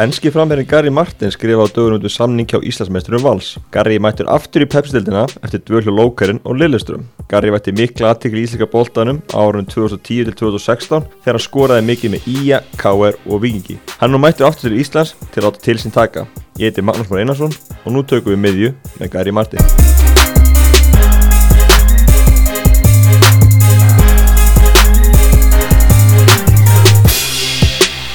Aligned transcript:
Enski 0.00 0.30
framherrin 0.32 0.64
Gary 0.64 0.88
Martin 0.88 1.28
skrifa 1.28 1.60
á 1.60 1.68
dögun 1.68 1.98
út 1.98 2.06
samning 2.08 2.48
hjá 2.48 2.56
Íslandsmeisturum 2.64 3.20
Vals. 3.20 3.58
Gary 3.70 3.98
mættur 4.00 4.30
aftur 4.32 4.64
í 4.64 4.68
pepsildina 4.72 5.26
eftir 5.44 5.60
dvölu 5.60 5.92
Lókarinn 5.92 6.40
og 6.48 6.56
Lilleström. 6.56 7.02
Gary 7.28 7.52
vætti 7.52 7.74
mikla 7.76 8.14
aðtikli 8.14 8.40
í 8.40 8.46
Íslika 8.48 8.64
bóltanum 8.64 9.20
árun 9.36 9.68
2010-2016 9.68 11.04
þegar 11.20 11.36
hann 11.36 11.44
skoraði 11.44 11.84
mikið 11.90 12.14
með 12.14 12.30
Ía, 12.32 12.62
K.R. 12.80 13.20
og 13.28 13.44
Vikingi. 13.44 13.76
Hann 14.00 14.16
nú 14.16 14.22
mættur 14.24 14.48
aftur 14.48 14.70
til 14.70 14.80
Íslands 14.80 15.12
til 15.34 15.44
að 15.44 15.50
átta 15.50 15.66
til 15.68 15.76
sín 15.84 15.92
taka. 15.92 16.24
Ég 16.56 16.72
heiti 16.72 16.80
Magnús 16.80 17.12
Már 17.12 17.20
Einarsson 17.20 17.52
og 17.84 17.92
nú 17.92 18.00
tökum 18.00 18.32
við 18.32 18.44
miðju 18.46 18.74
með 19.02 19.12
Gary 19.18 19.36
Martin. 19.36 20.19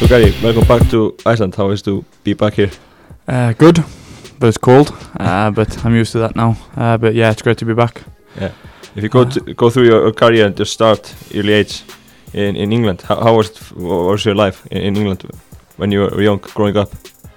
So 0.06 0.10
Gary, 0.10 0.36
welcome 0.44 0.68
back 0.68 0.88
to 0.92 1.18
Iceland. 1.26 1.56
How 1.56 1.71
is 1.71 1.82
it 1.82 1.86
to 1.86 2.06
be 2.24 2.36
back 2.36 2.54
here? 2.54 2.70
Uh, 3.28 3.54
good, 3.54 3.84
but 4.38 4.50
it's 4.50 4.57
cold. 4.60 4.93
Uh, 5.20 5.50
but 5.50 5.84
I'm 5.84 5.96
used 5.96 6.12
to 6.12 6.20
that 6.20 6.36
now. 6.36 6.56
Uh, 6.78 6.96
but 7.00 7.16
yeah, 7.16 7.32
it's 7.32 7.42
great 7.42 7.57
to 7.57 7.66
be 7.66 7.74
back. 7.74 8.04
Yeah. 8.39 8.52
If 8.96 9.02
you 9.02 9.10
go 9.10 9.26
to, 9.26 9.54
go 9.56 9.71
through 9.71 9.86
your, 9.86 10.04
your 10.04 10.14
career 10.14 10.46
and 10.46 10.56
just 10.56 10.74
start 10.74 11.12
early 11.34 11.54
age 11.54 11.82
in, 12.34 12.56
in 12.56 12.71
England, 12.71 13.02
how, 13.02 13.20
how 13.20 13.36
was 13.36 13.50
it, 13.50 13.71
was 13.71 14.24
your 14.24 14.36
life 14.36 14.68
in, 14.68 14.84
in 14.84 14.96
England 14.96 15.24
when 15.78 15.92
you 15.92 16.02
were 16.02 16.21
young, 16.21 16.37
growing 16.37 16.78
up? 16.78 16.92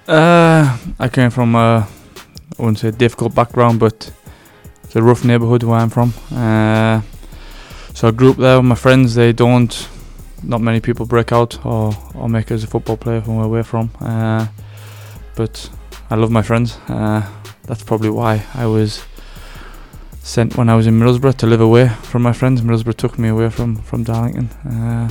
Uh, 0.07 0.77
I 0.99 1.09
came 1.09 1.31
from 1.31 1.55
a, 1.55 1.89
I 2.59 2.63
wouldn't 2.63 2.81
say 2.81 2.91
difficult 2.91 3.35
background, 3.35 3.81
but 3.81 4.13
it's 4.85 4.95
a 4.95 5.03
rough 5.03 5.25
neighborhood 5.25 5.63
where 5.63 5.79
I'm 5.79 5.89
from. 5.89 6.13
Uh, 6.31 7.01
so 7.95 8.09
I 8.09 8.11
grew 8.11 8.33
up 8.33 8.37
there 8.37 8.59
with 8.59 8.67
my 8.67 8.75
friends. 8.75 9.15
They 9.15 9.33
don't 9.33 9.89
not 10.43 10.61
many 10.61 10.81
people 10.81 11.07
break 11.07 11.33
out 11.33 11.65
or, 11.65 11.93
or 12.15 12.29
make 12.29 12.51
as 12.51 12.65
a 12.65 12.67
football 12.67 12.97
player 12.97 13.21
from 13.21 13.37
where 13.37 13.49
we're 13.49 13.63
from. 13.63 13.91
Uh, 14.01 14.47
but 15.35 15.71
I 16.11 16.15
love 16.15 16.31
my 16.31 16.43
friends. 16.43 16.79
Uh, 16.89 17.27
that's 17.65 17.83
probably 17.83 18.11
why 18.11 18.45
I 18.55 18.67
was 18.67 19.05
sent 20.23 20.57
when 20.57 20.69
I 20.69 20.75
was 20.75 20.87
in 20.87 20.99
Middlesbrough 20.99 21.37
to 21.37 21.47
live 21.47 21.61
away 21.61 21.89
from 21.89 22.23
my 22.23 22.33
friends. 22.33 22.61
Middlesbrough 22.61 22.97
took 22.97 23.19
me 23.19 23.29
away 23.29 23.51
from 23.51 23.77
from 23.77 24.05
Darlington. 24.05 24.49
Uh, 24.65 25.11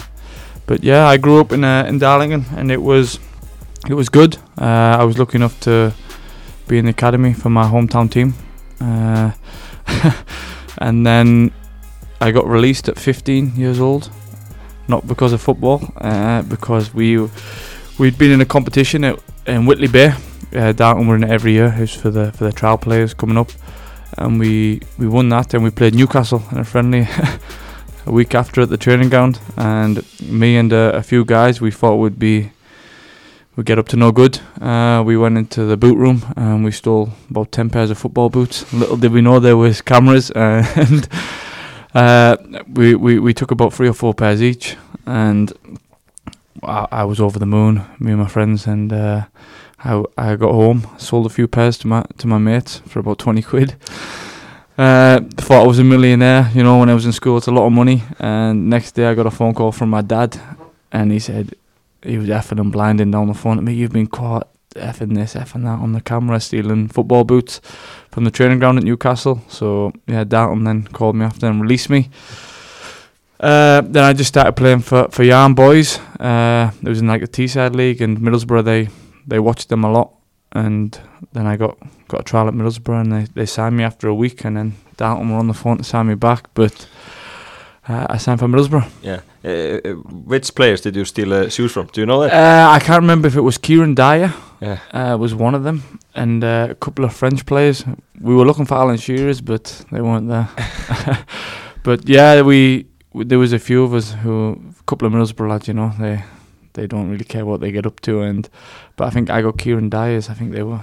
but 0.66 0.84
yeah, 0.84 1.08
I 1.08 1.18
grew 1.18 1.40
up 1.40 1.52
in 1.52 1.64
uh, 1.64 1.86
in 1.88 2.00
Darlington, 2.00 2.46
and 2.58 2.72
it 2.72 2.82
was 2.82 3.20
it 3.88 3.94
was 3.94 4.10
good. 4.10 4.38
Uh, 4.58 4.98
I 5.00 5.04
was 5.04 5.18
lucky 5.18 5.38
enough 5.38 5.60
to 5.62 5.94
be 6.68 6.78
in 6.78 6.86
the 6.86 6.92
academy 6.92 7.34
for 7.34 7.50
my 7.50 7.64
hometown 7.64 8.10
team, 8.10 8.34
uh, 8.82 9.32
and 10.78 11.06
then 11.06 11.52
I 12.20 12.32
got 12.32 12.48
released 12.48 12.90
at 12.90 13.00
15 13.00 13.56
years 13.56 13.80
old 13.80 14.10
not 14.88 15.08
because 15.08 15.34
of 15.34 15.42
football, 15.42 15.82
uh, 15.98 16.42
because 16.44 16.94
we 16.94 17.30
we'd 17.98 18.18
been 18.18 18.32
in 18.32 18.42
a 18.42 18.46
competition 18.46 19.04
at, 19.04 19.20
in 19.46 19.66
Whitley 19.66 19.88
Bay. 19.88 20.14
Uh, 20.56 20.72
Darton 20.72 21.08
were 21.08 21.16
in 21.16 21.24
every 21.24 21.54
year. 21.54 21.74
It 21.78 21.82
was 21.82 21.94
for 21.94 22.10
the 22.10 22.32
for 22.32 22.46
the 22.46 22.52
trial 22.52 22.78
players 22.78 23.14
coming 23.14 23.38
up, 23.38 23.52
and 24.18 24.40
we 24.40 24.82
we 24.98 25.08
won 25.08 25.30
that. 25.30 25.54
And 25.54 25.64
we 25.64 25.72
played 25.72 25.94
Newcastle 25.96 26.44
in 26.52 26.60
a 26.60 26.64
friendly 26.64 27.08
a 28.06 28.12
week 28.12 28.34
after 28.34 28.62
at 28.62 28.70
the 28.70 28.78
training 28.78 29.10
ground. 29.10 29.40
And 29.58 30.04
me 30.22 30.58
and 30.58 30.72
uh, 30.72 30.92
a 30.94 31.04
few 31.04 31.26
guys, 31.26 31.60
we 31.60 31.72
thought 31.72 31.98
would 31.98 32.18
be 32.18 32.52
we 33.56 33.64
get 33.64 33.80
up 33.80 33.88
to 33.90 33.98
no 33.98 34.12
good. 34.12 34.40
Uh, 34.62 35.04
we 35.06 35.18
went 35.18 35.38
into 35.38 35.66
the 35.66 35.76
boot 35.78 35.98
room 35.98 36.22
and 36.38 36.64
we 36.64 36.72
stole 36.72 37.10
about 37.30 37.52
ten 37.52 37.70
pairs 37.70 37.92
of 37.92 37.98
football 37.98 38.30
boots. 38.30 38.72
Little 38.72 38.98
did 38.98 39.12
we 39.12 39.22
know 39.22 39.40
there 39.40 39.58
was 39.58 39.82
cameras 39.82 40.32
and. 40.36 41.10
Uh, 41.94 42.38
we, 42.74 42.96
we, 42.96 43.20
we 43.20 43.34
took 43.34 43.52
about 43.52 43.74
three 43.74 43.88
or 43.88 43.94
four 43.94 44.14
pairs 44.14 44.42
each, 44.42 44.76
and 45.06 45.54
I, 46.64 46.88
I 46.92 47.04
was 47.06 47.20
over 47.20 47.40
the 47.40 47.46
moon, 47.46 47.86
me 48.00 48.12
and 48.12 48.22
my 48.22 48.28
friends, 48.28 48.68
and 48.68 48.92
uh, 48.92 49.26
I, 49.80 50.04
I 50.18 50.36
got 50.36 50.52
home, 50.52 50.88
sold 50.98 51.26
a 51.26 51.30
few 51.30 51.48
pairs 51.48 51.78
to 51.80 51.88
my 51.88 52.06
to 52.18 52.28
my 52.28 52.38
mates 52.38 52.80
for 52.80 53.00
about 53.00 53.20
twenty 53.20 53.42
quid. 53.42 53.76
Uh, 54.78 55.22
thought 55.38 55.64
I 55.64 55.68
was 55.68 55.80
a 55.80 55.84
millionaire, 55.84 56.52
you 56.54 56.62
know, 56.62 56.78
when 56.80 56.90
I 56.90 56.94
was 56.94 57.06
in 57.06 57.12
school. 57.12 57.38
It's 57.38 57.48
a 57.48 57.52
lot 57.52 57.66
of 57.66 57.74
money. 57.74 58.04
And 58.20 58.70
next 58.70 58.92
day, 58.92 59.08
I 59.08 59.16
got 59.16 59.26
a 59.26 59.32
phone 59.32 59.56
call 59.56 59.72
from 59.72 59.90
my 59.90 60.02
dad, 60.02 60.40
and 60.92 61.12
he 61.12 61.20
said 61.20 61.56
he 62.04 62.18
was 62.18 62.30
effing 62.30 62.60
and 62.60 62.72
blinding 62.72 63.10
down 63.10 63.28
the 63.28 63.34
phone 63.34 63.58
at 63.58 63.64
me. 63.64 63.74
You've 63.74 63.92
been 63.92 64.08
caught 64.08 64.48
effing 64.78 65.16
this, 65.16 65.34
effing 65.36 65.64
that 65.64 65.80
on 65.80 65.94
the 65.94 66.02
camera, 66.02 66.40
stealing 66.40 66.88
football 66.88 67.24
boots 67.24 67.62
from 68.12 68.24
the 68.24 68.32
training 68.32 68.60
ground 68.60 68.78
at 68.78 68.84
Newcastle. 68.84 69.42
So 69.48 69.92
yeah, 70.08 70.24
Dalton 70.24 70.64
then 70.64 70.84
called 70.84 71.16
me 71.16 71.26
after 71.26 71.48
and 71.48 71.62
released 71.62 71.90
me. 71.90 72.10
Uh, 73.40 73.82
then 73.82 74.04
I 74.04 74.14
just 74.14 74.30
started 74.30 74.54
playing 74.54 74.80
for 74.80 75.08
for 75.10 75.24
Yarm 75.24 75.56
Boys. 75.56 76.00
Uh, 76.20 76.72
it 76.82 76.90
was 76.90 77.00
in 77.00 77.08
like 77.08 77.22
the 77.22 77.28
Teesside 77.28 77.76
League 77.76 78.02
and 78.02 78.18
Middlesbrough. 78.18 78.64
They 78.64 78.90
they 79.28 79.40
watched 79.40 79.70
them 79.70 79.84
a 79.84 79.92
lot, 79.92 80.14
and 80.52 81.00
then 81.34 81.46
I 81.46 81.58
got 81.58 81.78
got 82.08 82.22
a 82.22 82.24
trial 82.24 82.48
at 82.48 82.54
Middlesbrough, 82.54 83.02
and 83.02 83.12
they, 83.12 83.24
they 83.36 83.46
signed 83.46 83.78
me 83.78 83.84
after 83.84 84.08
a 84.08 84.16
week, 84.16 84.46
and 84.46 84.58
then 84.58 84.74
Dalton 84.96 85.30
were 85.30 85.38
on 85.38 85.48
the 85.48 85.54
phone 85.54 85.78
to 85.78 85.84
sign 85.84 86.08
me 86.08 86.16
back, 86.16 86.48
but. 86.54 86.88
Uh, 87.90 88.06
I 88.10 88.18
signed 88.18 88.40
for 88.40 88.48
Middlesbrough. 88.50 88.86
Yeah. 89.02 89.22
Uh, 89.48 89.80
uh, 89.86 89.94
which 90.26 90.54
players 90.56 90.82
did 90.82 90.96
you 90.96 91.06
steal 91.06 91.34
uh, 91.34 91.50
shoes 91.50 91.72
from? 91.72 91.88
Do 91.88 92.02
you 92.02 92.06
know 92.06 92.20
that? 92.22 92.34
Uh, 92.34 92.70
I 92.70 92.80
can't 92.80 93.02
remember 93.02 93.28
if 93.28 93.36
it 93.36 93.42
was 93.42 93.58
Kieran 93.58 93.96
Dyer. 93.96 94.34
Yeah. 94.60 94.80
Uh, 94.92 95.18
was 95.18 95.34
one 95.34 95.56
of 95.56 95.64
them, 95.64 95.84
and 96.16 96.44
uh, 96.44 96.68
a 96.72 96.76
couple 96.76 97.06
of 97.06 97.14
French 97.14 97.46
players. 97.46 97.86
We 98.20 98.36
were 98.36 98.46
looking 98.46 98.66
for 98.66 98.76
Alan 98.76 98.98
Shearers, 98.98 99.40
but 99.40 99.86
they 99.92 100.02
weren't 100.02 100.28
there. 100.28 100.50
but 101.84 102.10
yeah, 102.10 102.42
we 102.42 102.88
there 103.14 103.40
was 103.40 103.54
a 103.54 103.60
few 103.60 103.84
of 103.84 103.94
us 103.94 104.12
who, 104.12 104.60
a 104.80 104.84
couple 104.84 105.08
of 105.08 105.14
Middlesbrough 105.14 105.50
lads, 105.50 105.68
you 105.68 105.74
know, 105.76 105.94
they 106.00 106.24
they 106.74 106.88
don't 106.88 107.10
really 107.10 107.26
care 107.26 107.46
what 107.46 107.62
they 107.62 107.72
get 107.72 107.86
up 107.86 108.00
to, 108.02 108.22
and 108.22 108.50
but 108.96 109.08
I 109.08 109.10
think 109.12 109.30
I 109.30 109.42
got 109.42 109.58
Kieran 109.58 109.90
Dyers. 109.90 110.30
I 110.30 110.34
think 110.34 110.52
they 110.52 110.64
were, 110.64 110.82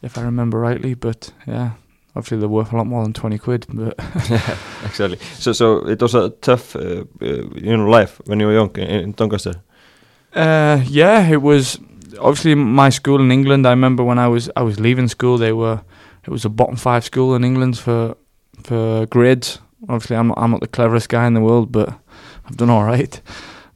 if 0.00 0.16
I 0.16 0.22
remember 0.22 0.58
rightly. 0.58 0.94
But 0.94 1.32
yeah, 1.46 1.72
obviously 2.18 2.38
they're 2.38 2.48
worth 2.48 2.72
a 2.72 2.76
lot 2.76 2.86
more 2.86 3.04
than 3.04 3.12
20 3.12 3.38
quid 3.38 3.66
but 3.68 3.94
yeah, 4.28 4.56
exactly. 4.84 5.18
So 5.38 5.52
so 5.52 5.86
it 5.88 6.02
was 6.02 6.14
a 6.14 6.30
tough 6.30 6.74
uh, 6.74 7.04
uh, 7.22 7.44
you 7.54 7.76
know 7.76 7.86
life 7.88 8.20
when 8.26 8.40
you 8.40 8.46
were 8.46 8.54
young 8.54 8.76
in, 8.76 9.00
in 9.00 9.12
Doncaster? 9.12 9.54
Uh, 10.34 10.82
yeah 10.86 11.26
it 11.28 11.40
was 11.40 11.78
obviously 12.20 12.56
my 12.56 12.90
school 12.90 13.20
in 13.20 13.30
England 13.30 13.66
I 13.66 13.70
remember 13.70 14.02
when 14.02 14.18
I 14.18 14.26
was 14.26 14.50
I 14.56 14.62
was 14.62 14.80
leaving 14.80 15.08
school 15.08 15.38
they 15.38 15.52
were 15.52 15.80
it 16.26 16.30
was 16.30 16.44
a 16.44 16.48
bottom 16.48 16.76
five 16.76 17.04
school 17.04 17.34
in 17.36 17.44
England 17.44 17.78
for 17.78 18.16
for 18.64 19.06
grades. 19.06 19.60
Obviously 19.88 20.16
I'm 20.16 20.28
not, 20.28 20.38
I'm 20.38 20.50
not 20.50 20.60
the 20.60 20.66
cleverest 20.66 21.08
guy 21.08 21.26
in 21.26 21.34
the 21.34 21.40
world 21.40 21.70
but 21.70 21.88
I've 22.44 22.56
done 22.56 22.70
all 22.70 22.84
right. 22.84 23.22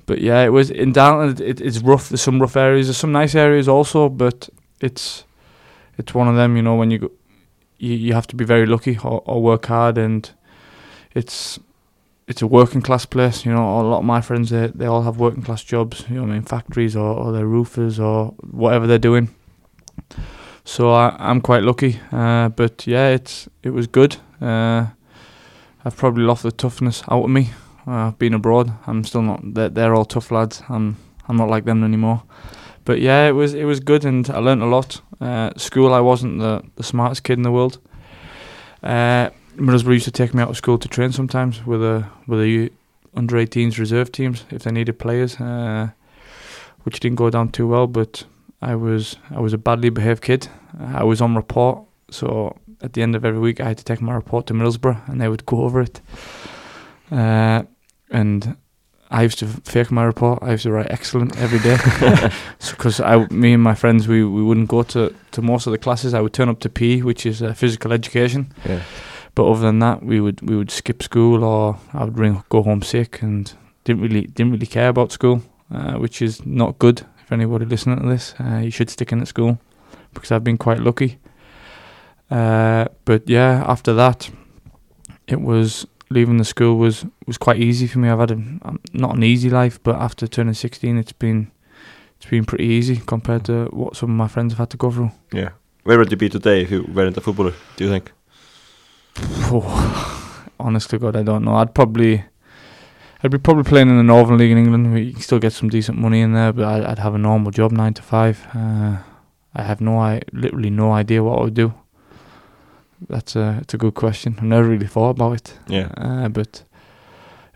But 0.06 0.20
yeah 0.20 0.42
it 0.42 0.50
was 0.50 0.68
in 0.70 0.92
Downland 0.92 1.40
it, 1.40 1.60
it's 1.60 1.78
rough 1.78 2.08
there's 2.08 2.22
some 2.22 2.40
rough 2.40 2.56
areas 2.56 2.88
there's 2.88 2.98
some 2.98 3.12
nice 3.12 3.36
areas 3.36 3.68
also 3.68 4.08
but 4.08 4.48
it's 4.80 5.24
it's 5.96 6.12
one 6.12 6.26
of 6.28 6.34
them 6.34 6.56
you 6.56 6.62
know 6.62 6.74
when 6.74 6.90
you 6.90 6.98
go 6.98 7.10
you, 7.82 7.94
you 7.94 8.14
have 8.14 8.28
to 8.28 8.36
be 8.36 8.44
very 8.44 8.64
lucky 8.64 8.96
or, 9.02 9.22
or 9.26 9.42
work 9.42 9.66
hard 9.66 9.98
and 9.98 10.30
it's 11.14 11.58
it's 12.28 12.40
a 12.40 12.46
working 12.46 12.80
class 12.80 13.04
place. 13.04 13.44
You 13.44 13.52
know, 13.52 13.80
a 13.80 13.82
lot 13.82 13.98
of 13.98 14.04
my 14.04 14.20
friends 14.20 14.50
they 14.50 14.68
they 14.68 14.86
all 14.86 15.02
have 15.02 15.18
working 15.18 15.42
class 15.42 15.64
jobs. 15.64 16.04
You 16.08 16.16
know, 16.16 16.22
I 16.22 16.26
mean 16.26 16.42
factories 16.42 16.96
or, 16.96 17.14
or 17.14 17.32
they're 17.32 17.46
roofers 17.46 17.98
or 17.98 18.34
whatever 18.50 18.86
they're 18.86 18.98
doing. 18.98 19.28
So 20.64 20.92
I, 20.92 21.16
I'm 21.18 21.40
quite 21.40 21.64
lucky. 21.64 22.00
Uh, 22.12 22.48
but 22.50 22.86
yeah, 22.86 23.08
it's 23.08 23.48
it 23.62 23.70
was 23.70 23.88
good. 23.88 24.16
Uh, 24.40 24.86
I've 25.84 25.96
probably 25.96 26.22
lost 26.22 26.44
the 26.44 26.52
toughness 26.52 27.02
out 27.10 27.24
of 27.24 27.30
me. 27.30 27.50
Uh, 27.86 28.08
I've 28.08 28.18
been 28.18 28.34
abroad. 28.34 28.72
I'm 28.86 29.02
still 29.02 29.22
not. 29.22 29.40
They're, 29.42 29.68
they're 29.68 29.94
all 29.94 30.04
tough 30.04 30.30
lads. 30.30 30.62
I'm 30.68 30.96
I'm 31.28 31.36
not 31.36 31.48
like 31.48 31.64
them 31.64 31.82
anymore. 31.82 32.22
But 32.84 33.00
yeah, 33.00 33.28
it 33.28 33.32
was 33.32 33.54
it 33.54 33.64
was 33.64 33.80
good, 33.80 34.04
and 34.04 34.28
I 34.30 34.38
learnt 34.38 34.62
a 34.62 34.66
lot. 34.66 35.00
Uh, 35.20 35.50
school, 35.56 35.94
I 35.94 36.00
wasn't 36.00 36.40
the, 36.40 36.62
the 36.76 36.82
smartest 36.82 37.22
kid 37.22 37.38
in 37.38 37.42
the 37.42 37.52
world. 37.52 37.78
Uh, 38.82 39.30
Middlesbrough 39.56 39.92
used 39.92 40.06
to 40.06 40.10
take 40.10 40.34
me 40.34 40.42
out 40.42 40.50
of 40.50 40.56
school 40.56 40.78
to 40.78 40.88
train 40.88 41.12
sometimes 41.12 41.64
with 41.64 41.82
a 41.82 42.06
with 42.26 42.40
a 42.40 42.70
under 43.14 43.36
18s 43.36 43.78
reserve 43.78 44.10
teams 44.10 44.44
if 44.50 44.62
they 44.62 44.72
needed 44.72 44.98
players, 44.98 45.38
uh, 45.40 45.90
which 46.82 47.00
didn't 47.00 47.16
go 47.16 47.30
down 47.30 47.50
too 47.50 47.68
well. 47.68 47.86
But 47.86 48.24
I 48.60 48.74
was 48.74 49.16
I 49.30 49.40
was 49.40 49.52
a 49.52 49.58
badly 49.58 49.90
behaved 49.90 50.22
kid. 50.22 50.48
I 50.78 51.04
was 51.04 51.20
on 51.20 51.36
report, 51.36 51.84
so 52.10 52.56
at 52.80 52.94
the 52.94 53.02
end 53.02 53.14
of 53.14 53.24
every 53.24 53.40
week 53.40 53.60
I 53.60 53.68
had 53.68 53.78
to 53.78 53.84
take 53.84 54.00
my 54.00 54.14
report 54.14 54.46
to 54.46 54.54
Middlesbrough, 54.54 55.08
and 55.08 55.20
they 55.20 55.28
would 55.28 55.46
go 55.46 55.62
over 55.62 55.80
it. 55.80 56.00
Uh, 57.10 57.62
and 58.10 58.56
I 59.12 59.22
used 59.22 59.38
to 59.40 59.46
fake 59.46 59.90
my 59.90 60.04
report. 60.04 60.42
I 60.42 60.52
used 60.52 60.62
to 60.62 60.72
write 60.72 60.90
excellent 60.90 61.36
every 61.38 61.58
day 61.58 61.76
because 61.76 62.96
so, 62.96 63.04
I, 63.04 63.26
me 63.28 63.52
and 63.52 63.62
my 63.62 63.74
friends, 63.74 64.08
we, 64.08 64.24
we 64.24 64.42
wouldn't 64.42 64.68
go 64.68 64.82
to, 64.84 65.14
to 65.32 65.42
most 65.42 65.66
of 65.66 65.72
the 65.72 65.78
classes. 65.78 66.14
I 66.14 66.20
would 66.20 66.32
turn 66.32 66.48
up 66.48 66.60
to 66.60 66.70
PE, 66.70 67.02
which 67.02 67.26
is 67.26 67.42
uh, 67.42 67.52
physical 67.52 67.92
education. 67.92 68.52
Yeah. 68.64 68.82
But 69.34 69.50
other 69.50 69.60
than 69.60 69.78
that, 69.80 70.02
we 70.02 70.20
would 70.20 70.40
we 70.42 70.56
would 70.56 70.70
skip 70.70 71.02
school 71.02 71.44
or 71.44 71.78
I 71.94 72.04
would 72.04 72.18
ring, 72.18 72.42
go 72.48 72.62
home 72.62 72.82
sick 72.82 73.22
and 73.22 73.52
didn't 73.84 74.02
really 74.02 74.22
didn't 74.22 74.52
really 74.52 74.66
care 74.66 74.88
about 74.88 75.12
school, 75.12 75.42
uh, 75.70 75.94
which 75.94 76.20
is 76.20 76.44
not 76.44 76.78
good. 76.78 77.02
If 77.22 77.32
anybody 77.32 77.64
listening 77.64 78.00
to 78.00 78.08
this, 78.08 78.34
uh, 78.40 78.58
you 78.58 78.70
should 78.70 78.90
stick 78.90 79.12
in 79.12 79.20
at 79.20 79.28
school 79.28 79.58
because 80.12 80.32
I've 80.32 80.44
been 80.44 80.58
quite 80.58 80.80
lucky. 80.80 81.18
Uh, 82.30 82.86
but 83.04 83.28
yeah, 83.28 83.64
after 83.66 83.94
that, 83.94 84.30
it 85.26 85.40
was 85.40 85.86
leaving 86.12 86.36
the 86.38 86.44
school 86.44 86.76
was 86.76 87.04
was 87.26 87.38
quite 87.38 87.58
easy 87.58 87.86
for 87.86 87.98
me. 87.98 88.08
I've 88.08 88.20
had 88.20 88.30
a 88.30 88.34
um, 88.34 88.80
not 88.92 89.16
an 89.16 89.22
easy 89.22 89.50
life, 89.50 89.82
but 89.82 89.96
after 89.96 90.26
turning 90.26 90.54
16, 90.54 90.98
it's 90.98 91.12
been 91.12 91.50
it's 92.16 92.30
been 92.30 92.44
pretty 92.44 92.66
easy 92.66 92.96
compared 92.96 93.44
to 93.46 93.64
what 93.72 93.96
some 93.96 94.10
of 94.10 94.16
my 94.16 94.28
friends 94.28 94.52
have 94.52 94.58
had 94.58 94.70
to 94.70 94.76
go 94.76 94.90
through. 94.90 95.10
Yeah. 95.32 95.50
Where 95.82 95.98
would 95.98 96.10
you 96.12 96.16
be 96.16 96.28
today 96.28 96.62
if 96.62 96.70
you 96.70 96.84
weren't 96.84 97.16
a 97.16 97.20
footballer? 97.20 97.54
Do 97.76 97.84
you 97.84 97.90
think? 97.90 98.12
Oh, 99.50 100.48
honest 100.60 100.90
to 100.90 100.98
God, 100.98 101.16
I 101.16 101.24
don't 101.24 101.44
know. 101.44 101.56
I'd 101.56 101.74
probably, 101.74 102.24
I'd 103.24 103.32
be 103.32 103.38
probably 103.38 103.64
playing 103.64 103.88
in 103.88 103.96
the 103.96 104.04
Northern 104.04 104.38
League 104.38 104.52
in 104.52 104.58
England. 104.58 104.92
where 104.92 105.02
You 105.02 105.12
can 105.12 105.22
still 105.22 105.40
get 105.40 105.52
some 105.52 105.68
decent 105.68 105.98
money 105.98 106.20
in 106.20 106.32
there, 106.32 106.52
but 106.52 106.64
I'd, 106.64 106.84
I'd 106.84 106.98
have 107.00 107.16
a 107.16 107.18
normal 107.18 107.50
job, 107.50 107.72
nine 107.72 107.94
to 107.94 108.02
five. 108.02 108.46
Uh, 108.54 108.98
I 109.54 109.62
have 109.62 109.80
no, 109.80 109.98
I 109.98 110.22
literally 110.32 110.70
no 110.70 110.92
idea 110.92 111.24
what 111.24 111.40
I 111.40 111.42
would 111.42 111.54
do. 111.54 111.74
That's 113.08 113.36
a, 113.36 113.58
it's 113.62 113.74
a 113.74 113.78
good 113.78 113.94
question. 113.94 114.34
I've 114.38 114.44
never 114.44 114.68
really 114.68 114.86
thought 114.86 115.10
about 115.10 115.32
it. 115.34 115.58
Yeah. 115.68 115.88
Uh, 115.96 116.28
but 116.28 116.62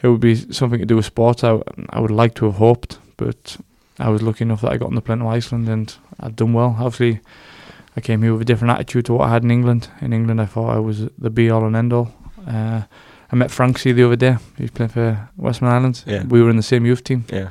it 0.02 0.08
would 0.08 0.20
be 0.20 0.34
something 0.52 0.78
to 0.81 0.87
do 0.87 0.96
with 0.96 1.06
sports. 1.06 1.44
I, 1.44 1.60
I 1.90 2.00
would 2.00 2.10
like 2.10 2.34
to 2.37 2.44
have 2.46 2.56
hoped, 2.56 2.98
but 3.16 3.56
I 3.98 4.08
was 4.10 4.22
lucky 4.22 4.43
enough 4.44 4.60
that 4.60 4.72
I 4.72 4.76
got 4.76 4.88
on 4.88 4.94
the 4.94 5.00
plane 5.00 5.19
to 5.20 5.26
Iceland 5.28 5.69
and 5.69 5.94
I'd 6.20 6.37
done 6.37 6.52
well. 6.52 6.76
Obviously, 6.78 7.20
I 7.96 8.00
came 8.00 8.22
here 8.22 8.32
with 8.32 8.43
a 8.43 8.44
different 8.44 8.72
attitude 8.75 9.06
to 9.06 9.14
what 9.14 9.28
I 9.28 9.32
had 9.32 9.43
in 9.44 9.50
England. 9.50 9.88
In 10.00 10.12
England, 10.12 10.40
I 10.40 10.46
thought 10.46 10.75
I 10.76 10.78
was 10.78 11.08
the 11.19 11.31
be 11.31 11.50
all 11.50 11.64
and 11.64 11.75
end 11.76 11.92
all. 11.92 12.12
Uh, 12.46 12.82
I 13.32 13.37
met 13.37 13.50
Franksy 13.50 13.92
the 13.92 14.04
other 14.04 14.16
day. 14.16 14.37
He's 14.58 14.70
playing 14.70 14.90
for 14.90 15.28
Westman 15.37 15.72
Islands. 15.72 16.04
Yeah. 16.06 16.25
We 16.25 16.42
were 16.42 16.50
in 16.50 16.56
the 16.56 16.62
same 16.62 16.87
youth 16.87 17.02
team, 17.02 17.25
Yeah. 17.32 17.49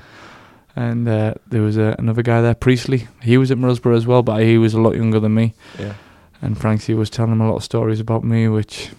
and 0.75 1.07
uh, 1.07 1.33
there 1.49 1.61
was 1.61 1.77
uh, 1.77 1.95
another 1.99 2.21
guy 2.21 2.41
there, 2.41 2.53
Priestley. 2.55 3.07
He 3.21 3.37
was 3.37 3.51
at 3.51 3.57
Middlesbrough 3.57 3.97
as 3.97 4.07
well, 4.07 4.23
but 4.23 4.41
he 4.43 4.57
was 4.57 4.73
a 4.73 4.79
lot 4.79 4.95
younger 4.95 5.19
than 5.19 5.33
me. 5.33 5.53
Yeah. 5.79 5.93
And 6.41 6.57
Franksy 6.57 6.93
was 6.93 7.09
telling 7.09 7.31
him 7.31 7.41
a 7.41 7.47
lot 7.47 7.57
of 7.57 7.63
stories 7.63 7.99
about 7.99 8.23
me, 8.23 8.47
which 8.47 8.91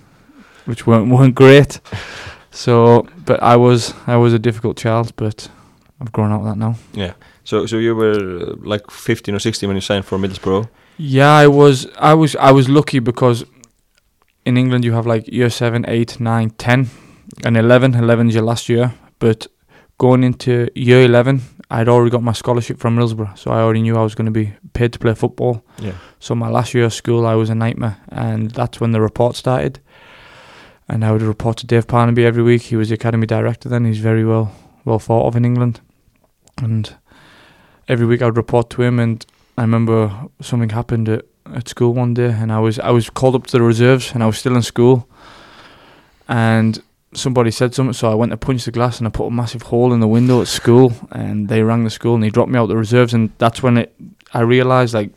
which 0.65 0.87
weren't 0.87 1.09
weren't 1.13 1.35
great. 1.35 1.81
So, 2.51 3.07
but 3.25 3.43
I 3.43 3.57
was 3.57 3.95
I 4.07 4.17
was 4.17 4.33
a 4.33 4.39
difficult 4.39 4.77
child, 4.77 5.13
but 5.17 5.49
I've 6.01 6.13
grown 6.13 6.33
out 6.33 6.41
of 6.41 6.47
that 6.47 6.59
now. 6.59 6.77
Yeah. 6.93 7.13
So 7.45 7.67
so 7.67 7.77
you 7.77 7.95
were 7.95 8.15
uh, 8.15 8.55
like 8.61 8.91
15 8.91 9.35
or 9.35 9.39
16 9.39 9.69
when 9.69 9.77
you 9.77 9.81
signed 9.81 10.05
for 10.05 10.19
Middlesbrough. 10.19 10.69
Yeah, 10.99 11.33
I 11.33 11.47
was 11.47 11.87
I 11.99 12.15
was 12.15 12.35
I 12.37 12.53
was 12.53 12.69
lucky 12.69 12.99
because 12.99 13.45
in 14.45 14.57
England 14.57 14.85
you 14.85 14.93
have 14.93 15.07
like 15.07 15.29
year 15.29 15.51
7, 15.51 15.85
8, 15.87 16.21
9, 16.21 16.51
10 16.51 16.91
and 17.45 17.57
11. 17.57 17.95
11 17.95 18.29
is 18.29 18.35
your 18.35 18.45
last 18.45 18.69
year, 18.69 18.95
but 19.19 19.47
going 19.99 20.23
into 20.23 20.69
year 20.75 21.03
11, 21.03 21.43
I'd 21.71 21.89
already 21.89 22.11
got 22.11 22.23
my 22.23 22.33
scholarship 22.33 22.79
from 22.79 22.97
Middlesbrough, 22.97 23.37
so 23.37 23.51
I 23.51 23.61
already 23.61 23.83
knew 23.83 23.97
I 23.97 24.03
was 24.03 24.15
going 24.15 24.27
to 24.27 24.33
be 24.33 24.53
paid 24.73 24.93
to 24.93 24.99
play 24.99 25.15
football. 25.15 25.65
Yeah. 25.79 25.95
So 26.21 26.35
my 26.35 26.49
last 26.49 26.75
year 26.75 26.85
of 26.85 26.95
school, 26.95 27.27
I 27.27 27.35
was 27.35 27.51
a 27.51 27.55
nightmare, 27.55 27.97
and 28.09 28.51
that's 28.53 28.81
when 28.81 28.93
the 28.93 29.01
report 29.01 29.35
started. 29.35 29.81
And 30.89 31.05
I 31.05 31.11
would 31.11 31.23
report 31.23 31.57
to 31.59 31.67
Dave 31.67 31.89
Parnaby 31.89 32.25
every 32.25 32.45
week. 32.45 32.63
He 32.63 32.77
was 32.77 32.91
the 32.91 32.95
academy 32.95 33.27
director 33.27 33.69
then. 33.69 33.85
He's 33.85 33.99
very 33.99 34.25
well 34.25 34.53
well 34.85 35.01
thought 35.01 35.27
of 35.27 35.35
in 35.35 35.45
England, 35.45 35.81
and 36.63 36.95
every 37.89 38.07
week 38.07 38.23
I 38.23 38.27
would 38.27 38.37
report 38.37 38.71
to 38.71 38.83
him. 38.83 39.01
And 39.01 39.27
I 39.59 39.63
remember 39.63 40.29
something 40.41 40.69
happened 40.69 41.09
at, 41.09 41.25
at 41.53 41.69
school 41.69 41.93
one 41.93 42.15
day, 42.15 42.31
and 42.31 42.53
I 42.53 42.61
was 42.61 42.79
I 42.79 42.91
was 42.91 43.11
called 43.11 43.35
up 43.35 43.49
to 43.49 43.59
the 43.59 43.65
reserves, 43.65 44.13
and 44.15 44.23
I 44.23 44.27
was 44.27 44.39
still 44.39 44.55
in 44.55 44.63
school, 44.63 45.09
and 46.29 46.81
somebody 47.15 47.51
said 47.51 47.75
something, 47.75 47.93
so 47.93 48.11
I 48.11 48.15
went 48.15 48.31
to 48.31 48.37
punch 48.37 48.65
the 48.65 48.71
glass, 48.73 48.99
and 48.99 49.07
I 49.07 49.11
put 49.11 49.27
a 49.27 49.31
massive 49.31 49.63
hole 49.63 49.93
in 49.93 50.01
the 50.01 50.09
window 50.09 50.41
at 50.41 50.49
school, 50.49 50.93
and 51.11 51.49
they 51.49 51.63
rang 51.63 51.85
the 51.85 51.91
school, 51.91 52.15
and 52.15 52.23
they 52.23 52.31
dropped 52.31 52.51
me 52.51 52.59
out 52.59 52.67
the 52.67 52.77
reserves, 52.77 53.15
and 53.15 53.31
that's 53.39 53.63
when 53.63 53.79
it 53.79 53.95
I 54.33 54.41
realised 54.41 54.95
like 54.95 55.13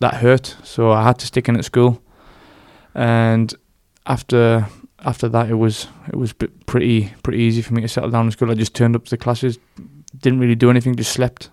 that 0.00 0.14
hurt, 0.14 0.56
so 0.62 0.90
I 0.90 1.04
had 1.04 1.18
to 1.20 1.26
stick 1.26 1.48
in 1.48 1.56
at 1.56 1.64
school, 1.64 2.02
and 2.94 3.54
after 4.06 4.66
after 5.04 5.28
that 5.28 5.48
it 5.48 5.54
was 5.54 5.86
it 6.08 6.16
was 6.16 6.32
pretty 6.32 7.12
pretty 7.22 7.38
easy 7.38 7.62
for 7.62 7.74
me 7.74 7.82
to 7.82 7.88
settle 7.88 8.10
down 8.10 8.26
in 8.26 8.32
school. 8.32 8.50
I 8.50 8.54
just 8.54 8.74
turned 8.74 8.96
up 8.96 9.04
to 9.04 9.10
the 9.10 9.16
classes, 9.16 9.58
didn't 10.18 10.40
really 10.40 10.54
do 10.54 10.70
anything, 10.70 10.96
just 10.96 11.12
slept. 11.12 11.50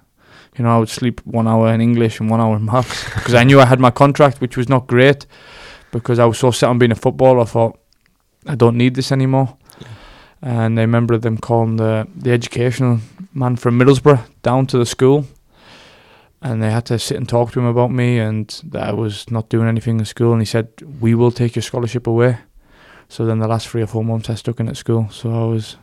You 0.57 0.63
know, 0.63 0.75
I 0.75 0.77
would 0.77 0.89
sleep 0.89 1.19
one 1.25 1.47
hour 1.47 1.73
in 1.73 1.81
English 1.81 2.19
and 2.19 2.29
one 2.29 2.39
hour 2.39 2.55
in 2.57 2.65
maths 2.65 3.03
because 3.15 3.33
I 3.33 3.43
knew 3.43 3.59
I 3.59 3.65
had 3.65 3.79
my 3.79 3.89
contract, 3.91 4.39
which 4.39 4.55
was 4.55 4.69
not 4.69 4.87
great 4.87 5.25
because 5.91 6.19
I 6.19 6.25
was 6.25 6.37
so 6.37 6.51
set 6.51 6.69
on 6.69 6.77
being 6.77 6.91
a 6.91 6.95
footballer. 6.95 7.39
I 7.39 7.45
thought 7.45 7.79
I 8.47 8.55
don't 8.55 8.77
need 8.77 8.95
this 8.95 9.11
anymore. 9.11 9.57
And 10.41 10.77
I 10.77 10.81
remember 10.83 11.17
them 11.17 11.37
calling 11.37 11.77
the 11.77 12.05
the 12.23 12.31
educational 12.31 12.99
man 13.33 13.55
from 13.55 13.79
Middlesbrough 13.79 14.19
down 14.41 14.65
to 14.67 14.77
the 14.77 14.85
school, 14.85 15.25
and 16.41 16.61
they 16.61 16.69
had 16.71 16.85
to 16.85 16.99
sit 16.99 17.17
and 17.17 17.27
talk 17.29 17.51
to 17.51 17.59
him 17.59 17.65
about 17.65 17.91
me 17.91 18.19
and 18.19 18.47
that 18.71 18.89
I 18.89 18.91
was 18.93 19.25
not 19.31 19.49
doing 19.49 19.67
anything 19.67 19.99
in 19.99 20.05
school. 20.05 20.31
And 20.33 20.41
he 20.41 20.45
said, 20.45 20.67
"We 21.01 21.15
will 21.15 21.31
take 21.31 21.55
your 21.55 21.63
scholarship 21.63 22.07
away." 22.07 22.37
So 23.09 23.25
then 23.25 23.39
the 23.39 23.47
last 23.47 23.67
three 23.69 23.83
or 23.83 23.87
four 23.87 24.03
months 24.03 24.29
I 24.29 24.35
stuck 24.35 24.59
in 24.59 24.67
at 24.69 24.77
school, 24.77 25.07
so 25.11 25.29
I 25.29 25.45
was 25.53 25.77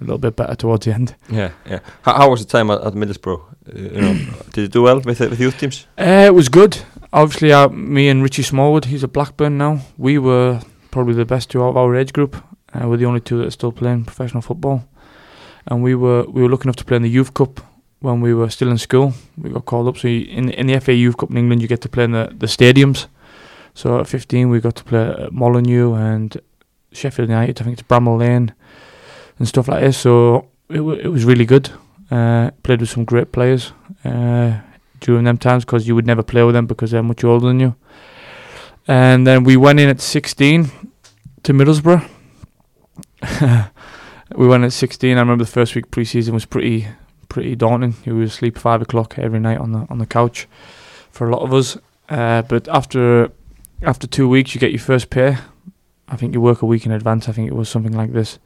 a 0.00 0.04
little 0.04 0.18
bit 0.18 0.36
better 0.36 0.54
towards 0.56 0.86
the 0.86 0.94
end. 0.94 1.14
Yeah. 1.28 1.50
Yeah. 1.66 1.80
How, 2.02 2.14
how 2.14 2.30
was 2.30 2.40
the 2.46 2.50
time 2.58 2.70
at, 2.70 2.80
at 2.86 2.94
Middlesbrough? 2.94 3.40
Uh, 3.40 3.78
you 3.78 4.00
know, 4.00 4.14
did 4.52 4.62
you 4.62 4.68
do 4.68 4.82
well 4.82 5.00
with 5.00 5.18
the- 5.18 5.28
with 5.28 5.40
youth 5.40 5.58
teams? 5.58 5.86
Uh, 5.98 6.24
it 6.26 6.34
was 6.34 6.48
good. 6.48 6.78
Obviously, 7.12 7.52
uh, 7.52 7.68
me 7.68 8.08
and 8.08 8.22
Richie 8.22 8.42
Smallwood, 8.44 8.84
he's 8.86 9.04
at 9.04 9.12
Blackburn 9.12 9.58
now. 9.58 9.80
We 9.98 10.16
were 10.18 10.60
probably 10.90 11.14
the 11.14 11.24
best 11.24 11.50
two 11.50 11.62
of 11.62 11.76
our 11.76 11.94
age 11.96 12.12
group. 12.12 12.36
Uh, 12.72 12.88
we're 12.88 12.96
the 12.96 13.06
only 13.06 13.20
two 13.20 13.38
that 13.38 13.46
are 13.46 13.50
still 13.50 13.72
playing 13.72 14.04
professional 14.04 14.42
football, 14.42 14.84
and 15.66 15.82
we 15.82 15.94
were 15.94 16.24
we 16.24 16.42
were 16.42 16.48
lucky 16.48 16.64
enough 16.64 16.76
to 16.76 16.84
play 16.84 16.96
in 16.96 17.02
the 17.02 17.08
youth 17.08 17.34
cup 17.34 17.60
when 18.00 18.20
we 18.20 18.32
were 18.34 18.50
still 18.50 18.70
in 18.70 18.78
school. 18.78 19.12
We 19.36 19.50
got 19.50 19.64
called 19.64 19.88
up. 19.88 19.98
So 19.98 20.08
you, 20.08 20.26
in 20.26 20.50
in 20.50 20.66
the 20.66 20.80
FA 20.80 20.92
Youth 20.92 21.16
Cup 21.16 21.30
in 21.30 21.36
England, 21.36 21.62
you 21.62 21.68
get 21.68 21.80
to 21.82 21.88
play 21.88 22.04
in 22.04 22.12
the 22.12 22.32
the 22.38 22.46
stadiums. 22.46 23.06
So 23.74 24.00
at 24.00 24.08
15, 24.08 24.50
we 24.50 24.60
got 24.60 24.74
to 24.76 24.84
play 24.84 25.10
at 25.10 25.32
Molyneux 25.32 25.94
and 25.94 26.36
Sheffield 26.92 27.28
United. 27.28 27.60
I 27.60 27.64
think 27.64 27.78
it's 27.78 27.88
Bramall 27.88 28.18
Lane 28.18 28.52
and 29.38 29.46
stuff 29.46 29.68
like 29.68 29.80
this. 29.80 29.96
So 29.96 30.48
it 30.68 30.78
w- 30.78 31.00
it 31.00 31.08
was 31.08 31.24
really 31.24 31.46
good. 31.46 31.70
Uh, 32.10 32.50
played 32.62 32.80
with 32.80 32.90
some 32.90 33.04
great 33.04 33.30
players. 33.30 33.72
Uh, 34.04 34.58
during 35.00 35.24
them 35.24 35.38
times 35.38 35.64
because 35.64 35.88
you 35.88 35.94
would 35.94 36.06
never 36.06 36.22
play 36.22 36.42
with 36.44 36.54
them 36.54 36.66
because 36.66 36.90
they're 36.90 37.02
much 37.02 37.24
older 37.24 37.46
than 37.48 37.60
you. 37.60 37.74
And 38.88 39.26
then 39.26 39.44
we 39.44 39.56
went 39.56 39.80
in 39.80 39.88
at 39.88 40.00
16 40.00 40.70
to 41.42 41.52
Middlesbrough. 41.52 42.08
we 44.36 44.46
went 44.48 44.64
at 44.64 44.72
16. 44.72 45.16
I 45.16 45.20
remember 45.20 45.44
the 45.44 45.50
first 45.50 45.74
week 45.74 45.90
pre-season 45.90 46.34
was 46.34 46.44
pretty 46.44 46.88
pretty 47.28 47.54
daunting. 47.54 47.94
You 48.04 48.16
would 48.16 48.30
sleep 48.30 48.58
five 48.58 48.82
o'clock 48.82 49.18
every 49.18 49.40
night 49.40 49.58
on 49.58 49.72
the 49.72 49.86
on 49.88 49.98
the 49.98 50.06
couch 50.06 50.46
for 51.10 51.28
a 51.28 51.32
lot 51.32 51.42
of 51.42 51.54
us. 51.54 51.78
Uh, 52.08 52.42
but 52.42 52.68
after 52.68 53.30
after 53.82 54.06
two 54.06 54.28
weeks, 54.28 54.54
you 54.54 54.60
get 54.60 54.72
your 54.72 54.80
first 54.80 55.08
pay. 55.08 55.38
I 56.08 56.16
think 56.16 56.34
you 56.34 56.40
work 56.40 56.60
a 56.60 56.66
week 56.66 56.84
in 56.84 56.92
advance. 56.92 57.28
I 57.28 57.32
think 57.32 57.48
it 57.48 57.54
was 57.54 57.68
something 57.68 57.96
like 57.96 58.12
this. 58.12 58.38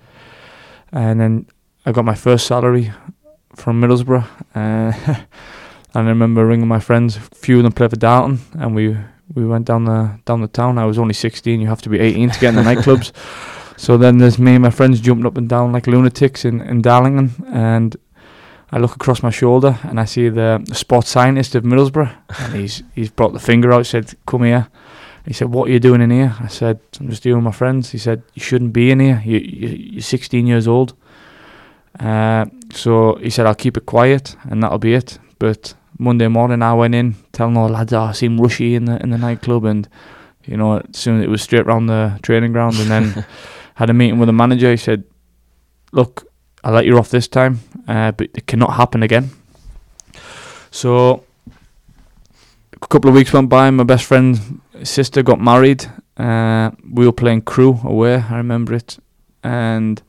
And 0.93 1.19
then 1.19 1.47
I 1.87 1.93
got 1.93 2.05
my 2.05 2.15
first 2.15 2.47
salary 2.47 2.93
from 3.57 3.81
Middlesbrough. 3.81 4.27
Uh, 4.55 4.93
and 5.95 6.07
I 6.07 6.11
remember 6.11 6.47
ringing 6.47 6.69
my 6.69 6.79
friends. 6.79 7.17
A 7.17 7.21
few 7.21 7.57
of 7.57 7.63
them 7.65 7.73
played 7.73 7.91
for 7.91 7.97
Darton, 7.97 8.41
and 8.59 8.75
we 8.75 8.97
we 9.33 9.47
went 9.47 9.66
down 9.66 9.85
the 9.85 10.19
down 10.25 10.40
the 10.40 10.49
town. 10.49 10.78
I 10.78 10.85
was 10.85 10.99
only 10.99 11.14
16. 11.14 11.61
You 11.61 11.66
have 11.69 11.83
to 11.83 11.88
be 11.88 11.99
18 11.99 12.31
to 12.31 12.40
get 12.40 12.49
in 12.50 12.57
the 12.57 12.62
nightclubs. 12.62 13.12
So 13.76 13.97
then 13.97 14.19
there's 14.19 14.38
me 14.38 14.54
and 14.54 14.62
my 14.62 14.71
friends 14.71 15.00
jumping 15.00 15.26
up 15.26 15.37
and 15.37 15.49
down 15.49 15.73
like 15.73 15.87
lunatics 15.87 16.45
in, 16.45 16.61
in 16.61 16.81
Darlington, 16.81 17.45
and 17.49 17.97
I 18.71 18.78
look 18.78 18.95
across 18.95 19.23
my 19.23 19.31
shoulder 19.31 19.78
and 19.83 20.00
I 20.00 20.04
see 20.04 20.28
the, 20.28 20.64
sports 20.73 21.09
scientist 21.09 21.54
of 21.54 21.64
Middlesbrough, 21.64 22.14
and 22.38 22.54
he's 22.54 22.83
he's 22.95 23.11
brought 23.11 23.33
the 23.33 23.40
finger 23.40 23.73
out, 23.73 23.87
said, 23.87 24.14
"Come 24.26 24.45
here." 24.45 24.69
He 25.26 25.33
said, 25.33 25.49
"What 25.49 25.69
are 25.69 25.73
you 25.73 25.81
doing 25.81 26.00
in 26.00 26.11
here?" 26.11 26.37
I 26.40 26.49
said, 26.49 26.78
"I'm 27.00 27.09
just 27.11 27.23
dealing 27.23 27.38
with 27.38 27.52
my 27.52 27.59
friends." 27.59 27.90
He 27.90 27.99
said, 27.99 28.23
"You 28.35 28.43
shouldn't 28.43 28.73
be 28.73 28.90
in 28.90 29.00
here. 29.00 29.23
You, 29.25 29.38
you 29.38 29.69
you're 29.69 30.02
16 30.02 30.47
years 30.47 30.69
old." 30.69 30.95
Uh, 31.99 32.47
so 32.73 33.16
he 33.16 33.31
said, 33.31 33.47
"I'll 33.47 33.54
keep 33.54 33.76
it 33.76 33.87
quiet, 33.87 34.37
and 34.50 34.62
that'll 34.62 34.78
be 34.78 34.95
it." 34.95 35.19
But 35.38 35.75
Monday 35.99 36.29
morning, 36.29 36.63
I 36.63 36.75
went 36.75 36.95
in 36.95 37.15
telling 37.33 37.57
all 37.57 37.69
the 37.69 37.73
lads, 37.73 37.93
"Oh, 37.93 38.03
I 38.03 38.13
seen 38.13 38.39
Rushy 38.39 38.75
in 38.75 38.87
the 38.87 39.01
in 39.03 39.11
the 39.11 39.19
nightclub," 39.19 39.65
and 39.65 39.89
you 40.45 40.57
know, 40.57 40.83
soon 40.93 41.23
it 41.23 41.29
was 41.29 41.43
straight 41.43 41.67
round 41.67 41.89
the 41.89 42.19
training 42.23 42.53
ground, 42.53 42.77
and 42.79 42.91
then 42.91 43.25
had 43.75 43.91
a 43.91 43.95
meeting 43.95 44.19
with 44.19 44.27
the 44.27 44.33
manager. 44.33 44.71
He 44.71 44.77
said, 44.77 45.05
"Look, 45.93 46.27
I'll 46.63 46.73
let 46.73 46.87
you 46.87 46.99
off 46.99 47.11
this 47.11 47.29
time, 47.29 47.61
uh, 47.87 48.13
but 48.13 48.31
it 48.35 48.47
cannot 48.47 48.75
happen 48.75 49.03
again." 49.03 49.31
So 50.71 51.23
a 52.83 52.87
couple 52.89 53.09
of 53.09 53.15
weeks 53.15 53.33
went 53.33 53.49
by. 53.49 53.71
My 53.71 53.85
best 53.85 54.05
friend's 54.05 54.41
sister 54.83 55.23
got 55.23 55.41
married. 55.41 55.87
Uh, 56.17 56.71
we 56.93 57.07
were 57.07 57.13
playing 57.13 57.43
Crewe 57.43 57.81
away. 57.85 58.25
I 58.29 58.37
remember 58.37 58.75
it, 58.75 58.99
and 59.43 60.03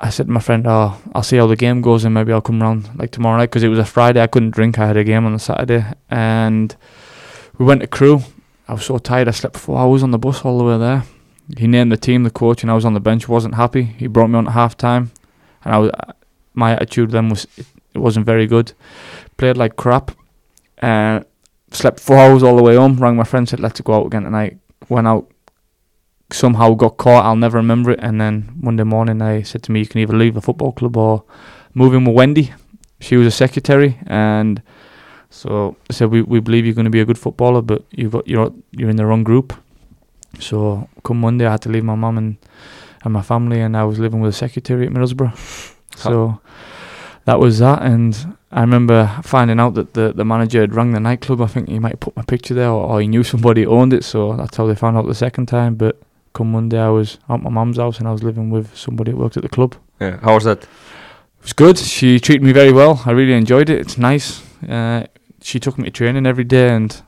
I 0.00 0.10
said 0.10 0.26
to 0.26 0.32
my 0.32 0.40
friend, 0.40 0.66
"Oh, 0.66 1.00
I'll 1.14 1.22
see 1.22 1.36
how 1.36 1.46
the 1.46 1.56
game 1.56 1.80
goes, 1.80 2.04
and 2.04 2.14
maybe 2.14 2.32
I'll 2.32 2.40
come 2.40 2.60
round 2.60 2.90
like 2.96 3.10
tomorrow 3.10 3.36
night 3.38 3.50
because 3.50 3.62
it 3.62 3.68
was 3.68 3.78
a 3.78 3.84
Friday. 3.84 4.22
I 4.22 4.26
couldn't 4.26 4.50
drink. 4.50 4.78
I 4.78 4.86
had 4.86 4.96
a 4.96 5.04
game 5.04 5.24
on 5.24 5.32
the 5.32 5.38
Saturday, 5.38 5.84
and 6.10 6.74
we 7.58 7.64
went 7.64 7.80
to 7.80 7.86
Crewe. 7.86 8.22
I 8.66 8.72
was 8.72 8.84
so 8.84 8.98
tired. 8.98 9.28
I 9.28 9.32
slept 9.32 9.56
four 9.56 9.78
hours 9.78 10.02
on 10.02 10.10
the 10.10 10.18
bus 10.18 10.44
all 10.44 10.58
the 10.58 10.64
way 10.64 10.78
there. 10.78 11.04
He 11.56 11.66
named 11.66 11.92
the 11.92 11.96
team, 11.96 12.22
the 12.22 12.30
coach, 12.30 12.62
and 12.62 12.70
I 12.70 12.74
was 12.74 12.84
on 12.84 12.94
the 12.94 13.00
bench. 13.00 13.28
wasn't 13.28 13.54
happy. 13.54 13.82
He 13.82 14.06
brought 14.06 14.28
me 14.28 14.38
on 14.38 14.46
at 14.48 14.54
half 14.54 14.76
time, 14.76 15.12
and 15.64 15.74
I 15.74 15.78
was, 15.78 15.90
my 16.54 16.72
attitude 16.72 17.10
then 17.10 17.28
was 17.28 17.46
it, 17.56 17.66
it 17.92 17.98
wasn't 17.98 18.26
very 18.26 18.46
good. 18.46 18.72
Played 19.36 19.56
like 19.56 19.76
crap. 19.76 20.10
Uh, 20.80 21.20
slept 21.70 22.00
four 22.00 22.16
hours 22.18 22.42
all 22.42 22.56
the 22.56 22.62
way 22.62 22.76
home. 22.76 22.96
Rang 22.96 23.16
my 23.16 23.24
friend, 23.24 23.48
said 23.48 23.60
let's 23.60 23.80
go 23.80 23.94
out 23.94 24.06
again 24.06 24.24
tonight. 24.24 24.58
Went 24.88 25.06
out. 25.06 25.30
Somehow 26.32 26.74
got 26.74 26.96
caught. 26.96 27.24
I'll 27.24 27.36
never 27.36 27.58
remember 27.58 27.90
it. 27.92 28.00
And 28.02 28.20
then 28.20 28.52
Monday 28.60 28.84
morning, 28.84 29.18
they 29.18 29.42
said 29.42 29.62
to 29.64 29.72
me, 29.72 29.80
"You 29.80 29.86
can 29.86 30.00
either 30.00 30.16
leave 30.16 30.34
the 30.34 30.42
football 30.42 30.72
club 30.72 30.96
or 30.96 31.24
move 31.74 31.94
in 31.94 32.04
with 32.04 32.16
Wendy." 32.16 32.52
she 33.04 33.16
was 33.16 33.26
a 33.26 33.30
secretary, 33.30 33.98
and 34.06 34.62
so 35.30 35.76
I 35.90 35.92
said 35.92 36.10
we, 36.10 36.22
we 36.22 36.40
believe 36.40 36.64
you're 36.64 36.74
going 36.74 36.86
to 36.86 36.90
be 36.90 37.00
a 37.00 37.04
good 37.04 37.18
footballer, 37.18 37.62
but 37.62 37.84
you've 37.90 38.12
got 38.12 38.26
you're 38.26 38.52
you're 38.72 38.90
in 38.90 38.96
the 38.96 39.06
wrong 39.06 39.24
group. 39.24 39.52
So 40.40 40.88
come 41.04 41.20
Monday, 41.20 41.46
I 41.46 41.52
had 41.52 41.62
to 41.62 41.68
leave 41.68 41.84
my 41.84 41.94
mum 41.94 42.18
and 42.18 42.36
and 43.04 43.12
my 43.12 43.22
family, 43.22 43.60
and 43.60 43.76
I 43.76 43.84
was 43.84 43.98
living 43.98 44.20
with 44.20 44.34
a 44.34 44.36
secretary 44.36 44.86
at 44.86 44.92
Middlesbrough. 44.92 45.70
So 45.96 46.40
that 47.24 47.38
was 47.38 47.60
that, 47.60 47.82
and 47.82 48.36
I 48.50 48.62
remember 48.62 49.20
finding 49.22 49.60
out 49.60 49.74
that 49.74 49.94
the, 49.94 50.12
the 50.12 50.24
manager 50.24 50.60
had 50.60 50.74
rang 50.74 50.90
the 50.90 50.98
nightclub. 50.98 51.40
I 51.40 51.46
think 51.46 51.68
he 51.68 51.78
might 51.78 51.92
have 51.92 52.00
put 52.00 52.16
my 52.16 52.24
picture 52.24 52.52
there, 52.52 52.68
or, 52.68 52.84
or 52.88 53.00
he 53.00 53.06
knew 53.06 53.22
somebody 53.22 53.62
who 53.62 53.70
owned 53.70 53.92
it. 53.92 54.02
So 54.02 54.32
that's 54.32 54.56
how 54.56 54.66
they 54.66 54.74
found 54.74 54.96
out 54.96 55.06
the 55.06 55.14
second 55.14 55.46
time. 55.46 55.76
But 55.76 56.02
come 56.34 56.52
Monday, 56.52 56.78
I 56.78 56.90
was 56.90 57.18
at 57.28 57.40
my 57.40 57.48
mum's 57.48 57.78
house 57.78 57.98
and 57.98 58.06
I 58.06 58.12
was 58.12 58.22
living 58.22 58.50
with 58.50 58.76
somebody 58.76 59.12
who 59.12 59.18
worked 59.18 59.36
at 59.38 59.42
the 59.42 59.48
club. 59.48 59.76
Yeah, 60.00 60.18
how 60.20 60.34
was 60.34 60.44
that? 60.44 60.64
It 60.64 60.68
was 61.42 61.52
good. 61.54 61.78
She 61.78 62.20
treated 62.20 62.42
me 62.42 62.52
very 62.52 62.72
well. 62.72 63.02
I 63.06 63.12
really 63.12 63.32
enjoyed 63.32 63.70
it. 63.70 63.80
It's 63.80 63.96
nice. 63.96 64.42
Uh, 64.68 65.06
she 65.40 65.58
took 65.58 65.78
me 65.78 65.84
to 65.84 65.90
training 65.90 66.26
every 66.26 66.44
day, 66.44 66.70
and 66.70 67.02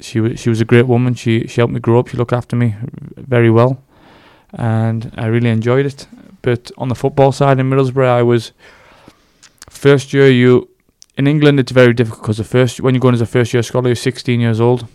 she 0.00 0.20
was 0.20 0.40
she 0.40 0.48
was 0.48 0.60
a 0.60 0.64
great 0.64 0.86
woman. 0.86 1.14
She 1.14 1.46
she 1.46 1.60
helped 1.60 1.74
me 1.74 1.80
grow 1.80 1.98
up. 1.98 2.08
She 2.08 2.16
looked 2.16 2.32
after 2.32 2.56
me 2.56 2.76
very 3.16 3.50
well, 3.50 3.82
and 4.52 5.12
I 5.16 5.26
really 5.26 5.50
enjoyed 5.50 5.86
it. 5.86 6.06
But 6.42 6.70
on 6.78 6.88
the 6.88 6.94
football 6.94 7.32
side 7.32 7.58
in 7.58 7.68
Middlesbrough, 7.68 8.06
I 8.06 8.22
was 8.22 8.52
first 9.68 10.12
year. 10.12 10.30
You 10.30 10.68
in 11.16 11.26
England, 11.26 11.58
it's 11.58 11.72
very 11.72 11.92
difficult 11.92 12.22
because 12.22 12.36
the 12.36 12.44
first 12.44 12.80
when 12.80 12.94
you're 12.94 13.00
going 13.00 13.14
as 13.14 13.20
a 13.20 13.26
first 13.26 13.52
year 13.52 13.62
scholar, 13.62 13.88
you're 13.88 13.96
16 13.96 14.38
years 14.38 14.60
old, 14.60 14.86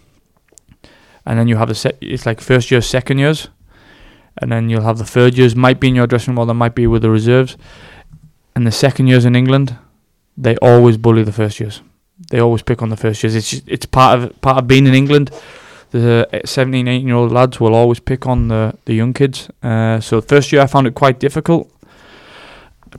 and 1.25 1.37
then 1.37 1.47
you 1.47 1.57
have 1.57 1.67
the 1.67 1.75
set. 1.75 1.97
It's 1.99 2.25
like 2.25 2.39
first 2.39 2.71
year, 2.71 2.81
second 2.81 3.17
years, 3.17 3.49
and 4.37 4.51
then 4.51 4.69
you'll 4.69 4.81
have 4.81 4.97
the 4.97 5.05
third 5.05 5.37
years. 5.37 5.55
Might 5.55 5.79
be 5.79 5.89
in 5.89 5.95
your 5.95 6.07
dressing 6.07 6.33
room, 6.33 6.39
or 6.39 6.45
they 6.45 6.53
might 6.53 6.75
be 6.75 6.87
with 6.87 7.01
the 7.01 7.09
reserves. 7.09 7.57
And 8.55 8.67
the 8.67 8.71
second 8.71 9.07
years 9.07 9.25
in 9.25 9.35
England, 9.35 9.77
they 10.37 10.55
always 10.57 10.97
bully 10.97 11.23
the 11.23 11.31
first 11.31 11.59
years. 11.59 11.81
They 12.29 12.39
always 12.39 12.61
pick 12.61 12.81
on 12.81 12.89
the 12.89 12.97
first 12.97 13.23
years. 13.23 13.35
It's 13.35 13.49
just, 13.49 13.63
it's 13.67 13.85
part 13.85 14.19
of 14.19 14.41
part 14.41 14.57
of 14.57 14.67
being 14.67 14.87
in 14.87 14.93
England. 14.93 15.31
The 15.91 16.27
17, 16.43 16.87
18 16.87 17.07
year 17.07 17.15
old 17.15 17.31
lads 17.31 17.59
will 17.59 17.75
always 17.75 17.99
pick 17.99 18.25
on 18.25 18.47
the, 18.47 18.75
the 18.85 18.95
young 18.95 19.13
kids. 19.13 19.49
Uh, 19.61 19.99
so 19.99 20.21
first 20.21 20.51
year 20.51 20.61
I 20.61 20.67
found 20.67 20.87
it 20.87 20.95
quite 20.95 21.19
difficult. 21.19 21.69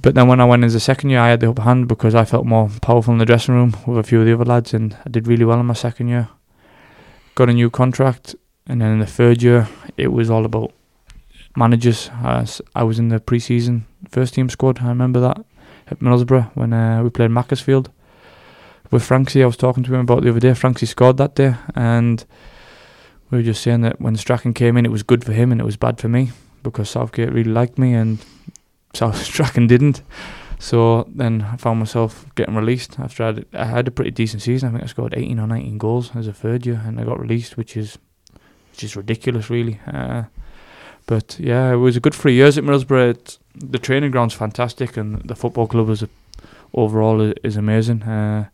But 0.00 0.14
then 0.14 0.28
when 0.28 0.40
I 0.40 0.44
went 0.44 0.64
into 0.64 0.74
the 0.74 0.80
second 0.80 1.10
year, 1.10 1.20
I 1.20 1.30
had 1.30 1.40
the 1.40 1.50
upper 1.50 1.62
hand 1.62 1.88
because 1.88 2.14
I 2.14 2.24
felt 2.24 2.46
more 2.46 2.68
powerful 2.82 3.12
in 3.12 3.18
the 3.18 3.24
dressing 3.24 3.54
room 3.54 3.76
with 3.86 3.98
a 3.98 4.02
few 4.02 4.20
of 4.20 4.26
the 4.26 4.34
other 4.34 4.44
lads, 4.44 4.74
and 4.74 4.96
I 5.06 5.08
did 5.08 5.26
really 5.28 5.44
well 5.44 5.60
in 5.60 5.66
my 5.66 5.74
second 5.74 6.08
year. 6.08 6.28
Got 7.34 7.50
a 7.50 7.52
new 7.52 7.70
contract, 7.70 8.34
and 8.66 8.80
then 8.80 8.92
in 8.92 8.98
the 8.98 9.06
third 9.06 9.42
year, 9.42 9.68
it 9.96 10.08
was 10.08 10.30
all 10.30 10.44
about 10.44 10.72
managers. 11.56 12.10
I 12.22 12.40
s- 12.42 12.60
I 12.74 12.82
was 12.84 12.98
in 12.98 13.08
the 13.08 13.20
pre-season 13.20 13.86
first 14.08 14.34
team 14.34 14.48
squad. 14.48 14.80
I 14.82 14.88
remember 14.88 15.20
that 15.20 15.44
at 15.90 16.00
Middlesbrough 16.00 16.50
when 16.56 16.72
uh, 16.72 17.02
we 17.02 17.10
played 17.10 17.30
Macclesfield 17.30 17.90
with 18.90 19.02
Franksy. 19.02 19.42
I 19.42 19.46
was 19.46 19.56
talking 19.56 19.82
to 19.84 19.94
him 19.94 20.00
about 20.00 20.22
the 20.22 20.30
other 20.30 20.40
day. 20.40 20.54
Franksy 20.54 20.86
scored 20.86 21.16
that 21.18 21.34
day, 21.34 21.54
and 21.74 22.24
we 23.30 23.38
were 23.38 23.44
just 23.44 23.62
saying 23.62 23.82
that 23.82 24.00
when 24.00 24.16
Strachan 24.16 24.54
came 24.54 24.76
in, 24.76 24.86
it 24.86 24.92
was 24.92 25.02
good 25.02 25.24
for 25.24 25.32
him 25.32 25.52
and 25.52 25.60
it 25.60 25.64
was 25.64 25.76
bad 25.76 25.98
for 26.00 26.08
me 26.08 26.30
because 26.62 26.88
Southgate 26.90 27.32
really 27.32 27.50
liked 27.50 27.78
me 27.78 27.92
and 27.94 28.18
South 28.94 29.16
Strachan 29.22 29.66
didn't. 29.66 30.02
So 30.58 31.06
then 31.14 31.42
I 31.42 31.56
found 31.56 31.78
myself 31.80 32.24
getting 32.36 32.54
released 32.54 32.98
after 32.98 33.22
I 33.24 33.26
had, 33.26 33.46
I 33.52 33.64
had 33.64 33.88
a 33.88 33.90
pretty 33.90 34.12
decent 34.12 34.40
season. 34.42 34.68
I 34.68 34.72
think 34.72 34.84
I 34.84 34.86
scored 34.86 35.12
18 35.14 35.38
or 35.40 35.46
19 35.46 35.76
goals 35.78 36.12
as 36.14 36.26
a 36.26 36.32
third 36.32 36.64
year, 36.64 36.80
and 36.86 36.98
I 36.98 37.04
got 37.04 37.20
released, 37.20 37.56
which 37.56 37.76
is 37.76 37.98
which 38.70 38.84
is 38.84 38.96
ridiculous, 38.96 39.50
really. 39.50 39.80
Uh, 39.86 40.24
but 41.06 41.36
yeah, 41.38 41.72
it 41.72 41.76
was 41.76 41.96
a 41.96 42.00
good 42.00 42.14
three 42.14 42.34
years 42.34 42.58
at 42.58 42.64
Middlesbrough. 42.64 43.10
It's, 43.10 43.38
the 43.54 43.78
training 43.78 44.10
ground's 44.10 44.34
fantastic, 44.34 44.96
and 44.96 45.20
the 45.28 45.34
football 45.34 45.66
club 45.66 45.88
is 45.90 46.02
a, 46.02 46.08
overall 46.72 47.20
is, 47.20 47.34
is 47.42 47.56
amazing. 47.56 48.02
Uh, 48.02 48.46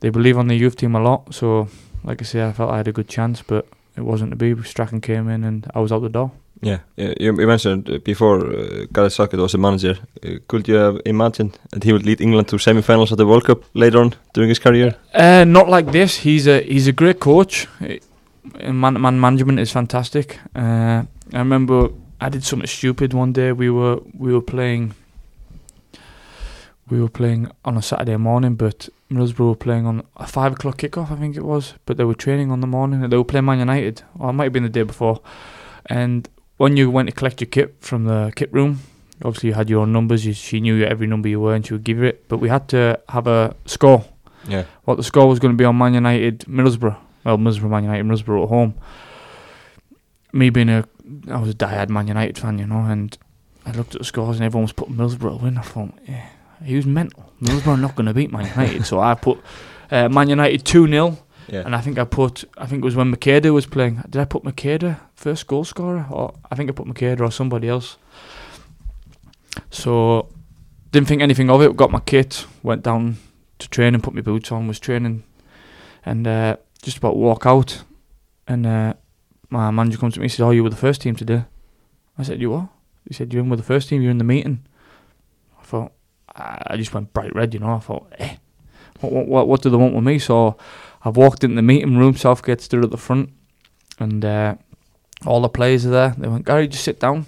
they 0.00 0.10
believe 0.10 0.38
on 0.38 0.48
the 0.48 0.56
youth 0.56 0.76
team 0.76 0.94
a 0.94 1.00
lot, 1.00 1.34
so 1.34 1.68
like 2.04 2.22
I 2.22 2.24
say, 2.24 2.46
I 2.46 2.52
felt 2.52 2.70
I 2.70 2.76
had 2.78 2.88
a 2.88 2.92
good 2.92 3.08
chance, 3.08 3.42
but 3.42 3.66
it 3.96 4.02
wasn't 4.02 4.30
to 4.30 4.36
be. 4.36 4.54
Strachan 4.62 5.00
came 5.00 5.28
in, 5.28 5.44
and 5.44 5.66
I 5.74 5.80
was 5.80 5.92
out 5.92 6.02
the 6.02 6.08
door. 6.08 6.30
Yeah, 6.60 6.78
you, 6.96 7.14
you 7.38 7.46
mentioned 7.46 7.88
uh, 7.88 7.98
before 8.04 8.44
uh, 8.44 8.86
Gareth 8.92 9.12
Southgate 9.12 9.40
was 9.40 9.54
a 9.54 9.58
manager. 9.58 9.96
Uh, 10.24 10.38
could 10.48 10.66
you 10.66 10.74
have 10.74 11.00
imagined 11.04 11.56
that 11.70 11.84
he 11.84 11.92
would 11.92 12.04
lead 12.04 12.20
England 12.20 12.48
to 12.48 12.58
semi-finals 12.58 13.12
at 13.12 13.18
the 13.18 13.26
World 13.26 13.44
Cup 13.44 13.62
later 13.74 14.00
on 14.00 14.14
during 14.34 14.48
his 14.48 14.58
career? 14.58 14.94
Uh, 15.14 15.44
not 15.44 15.68
like 15.68 15.92
this. 15.92 16.16
He's 16.16 16.48
a 16.48 16.60
he's 16.62 16.88
a 16.88 16.92
great 16.92 17.20
coach. 17.20 17.68
Uh, 17.80 17.98
Man, 18.72 19.00
man 19.00 19.20
management 19.20 19.60
is 19.60 19.70
fantastic. 19.70 20.38
Uh, 20.56 21.02
I 21.32 21.38
remember 21.38 21.90
I 22.20 22.28
did 22.28 22.44
something 22.44 22.66
stupid 22.66 23.12
one 23.14 23.32
day. 23.32 23.52
We 23.52 23.70
were 23.70 24.00
we 24.14 24.32
were 24.32 24.40
playing. 24.42 24.94
We 26.90 27.02
were 27.02 27.10
playing 27.10 27.50
on 27.66 27.76
a 27.76 27.82
Saturday 27.82 28.16
morning, 28.16 28.54
but 28.54 28.88
Middlesbrough 29.10 29.48
were 29.50 29.54
playing 29.56 29.84
on 29.86 30.04
a 30.16 30.26
five 30.26 30.52
o'clock 30.52 30.78
kickoff, 30.78 31.10
I 31.12 31.16
think 31.16 31.36
it 31.36 31.44
was. 31.44 31.74
But 31.84 31.98
they 31.98 32.04
were 32.04 32.14
training 32.14 32.50
on 32.50 32.60
the 32.62 32.66
morning, 32.66 33.02
and 33.02 33.12
they 33.12 33.16
were 33.18 33.24
playing 33.24 33.44
Man 33.44 33.58
United, 33.58 34.02
or 34.18 34.30
it 34.30 34.32
might 34.32 34.44
have 34.44 34.52
been 34.54 34.62
the 34.62 34.70
day 34.70 34.84
before. 34.84 35.20
And 35.86 36.26
when 36.56 36.78
you 36.78 36.90
went 36.90 37.10
to 37.10 37.14
collect 37.14 37.42
your 37.42 37.48
kit 37.48 37.76
from 37.80 38.04
the 38.04 38.32
kit 38.36 38.50
room, 38.54 38.80
obviously 39.22 39.50
you 39.50 39.54
had 39.54 39.68
your 39.68 39.82
own 39.82 39.92
numbers. 39.92 40.24
You, 40.24 40.32
she 40.32 40.60
knew 40.60 40.82
every 40.82 41.06
number 41.06 41.28
you 41.28 41.40
were, 41.40 41.54
and 41.54 41.66
she 41.66 41.74
would 41.74 41.84
give 41.84 41.98
you 41.98 42.04
it. 42.04 42.26
But 42.26 42.38
we 42.38 42.48
had 42.48 42.68
to 42.68 42.98
have 43.10 43.26
a 43.26 43.54
score 43.66 44.06
Yeah. 44.48 44.64
what 44.84 44.96
the 44.96 45.02
score 45.04 45.28
was 45.28 45.38
going 45.38 45.52
to 45.52 45.58
be 45.58 45.66
on 45.66 45.76
Man 45.76 45.92
United 45.92 46.40
Middlesbrough. 46.48 46.96
Well, 47.24 47.36
Middlesbrough, 47.36 47.68
Man 47.68 47.84
United, 47.84 48.06
Middlesbrough 48.06 48.44
at 48.44 48.48
home. 48.48 48.74
Me 50.32 50.48
being 50.48 50.70
a, 50.70 50.84
I 51.30 51.38
was 51.38 51.50
a 51.50 51.54
diehard 51.54 51.88
Man 51.88 52.08
United 52.08 52.38
fan, 52.38 52.58
you 52.58 52.66
know, 52.66 52.80
and 52.84 53.16
I 53.66 53.72
looked 53.72 53.94
at 53.94 54.00
the 54.00 54.04
scores 54.04 54.36
and 54.36 54.44
everyone 54.44 54.64
was 54.64 54.72
putting 54.72 54.96
Middlesbrough 54.96 55.42
win. 55.42 55.58
I 55.58 55.62
thought, 55.62 55.92
yeah, 56.06 56.26
he 56.64 56.76
was 56.76 56.86
mental. 56.86 57.32
Middlesbrough 57.42 57.66
are 57.74 57.76
not 57.76 57.96
going 57.96 58.06
to 58.06 58.14
beat 58.14 58.32
Man 58.32 58.46
United, 58.46 58.84
so 58.86 59.00
I 59.00 59.14
put 59.14 59.38
uh, 59.90 60.08
Man 60.08 60.28
United 60.28 60.64
two 60.64 60.86
0 60.86 61.18
Yeah. 61.48 61.62
and 61.64 61.74
I 61.74 61.80
think 61.80 61.98
I 61.98 62.04
put, 62.04 62.44
I 62.58 62.66
think 62.66 62.82
it 62.82 62.84
was 62.84 62.96
when 62.96 63.14
Macheda 63.14 63.52
was 63.52 63.66
playing. 63.66 64.02
Did 64.08 64.20
I 64.20 64.24
put 64.24 64.42
Macheda 64.44 65.00
first 65.14 65.46
goal 65.46 65.64
scorer, 65.64 66.06
or 66.10 66.34
I 66.50 66.54
think 66.54 66.68
I 66.70 66.72
put 66.72 66.86
Macheda 66.86 67.20
or 67.20 67.30
somebody 67.30 67.68
else. 67.68 67.96
So 69.70 70.28
didn't 70.92 71.08
think 71.08 71.22
anything 71.22 71.50
of 71.50 71.60
it. 71.62 71.76
Got 71.76 71.90
my 71.90 72.00
kit, 72.00 72.46
went 72.62 72.82
down 72.82 73.16
to 73.58 73.68
train 73.68 73.94
and 73.94 74.02
put 74.02 74.14
my 74.14 74.20
boots 74.20 74.52
on. 74.52 74.68
Was 74.68 74.78
training, 74.80 75.24
and 76.04 76.26
uh, 76.26 76.56
just 76.82 76.98
about 76.98 77.16
walk 77.16 77.44
out, 77.46 77.82
and 78.46 78.66
uh, 78.66 78.94
my 79.50 79.70
manager 79.70 79.98
comes 79.98 80.14
to 80.14 80.20
me. 80.20 80.24
He 80.24 80.28
said, 80.28 80.44
"Oh, 80.44 80.50
you 80.50 80.62
were 80.62 80.70
the 80.70 80.76
first 80.76 81.00
team 81.00 81.16
today." 81.16 81.44
I 82.18 82.22
said, 82.22 82.40
"You 82.40 82.50
what?" 82.50 82.68
He 83.06 83.14
said, 83.14 83.32
"You're 83.32 83.42
in 83.42 83.48
with 83.48 83.58
the 83.58 83.64
first 83.64 83.88
team. 83.88 84.02
You're 84.02 84.10
in 84.10 84.18
the 84.18 84.24
meeting." 84.24 84.66
I 85.60 85.64
thought, 85.64 85.92
I 86.34 86.62
I 86.66 86.76
just 86.76 86.92
went 86.94 87.12
bright 87.12 87.34
red, 87.34 87.54
you 87.54 87.60
know. 87.60 87.74
I 87.74 87.78
thought, 87.78 88.12
eh, 88.18 88.36
what, 89.00 89.26
what, 89.26 89.48
what, 89.48 89.62
do 89.62 89.70
they 89.70 89.76
want 89.76 89.94
with 89.94 90.04
me? 90.04 90.18
So 90.18 90.56
I've 91.04 91.16
walked 91.16 91.44
into 91.44 91.56
the 91.56 91.62
meeting 91.62 91.96
room. 91.96 92.14
Southgate 92.14 92.60
stood 92.60 92.84
at 92.84 92.90
the 92.90 92.96
front, 92.96 93.30
and 93.98 94.24
uh, 94.24 94.56
all 95.26 95.40
the 95.40 95.48
players 95.48 95.86
are 95.86 95.90
there. 95.90 96.14
They 96.16 96.28
went, 96.28 96.44
Gary, 96.44 96.68
just 96.68 96.84
sit 96.84 97.00
down. 97.00 97.26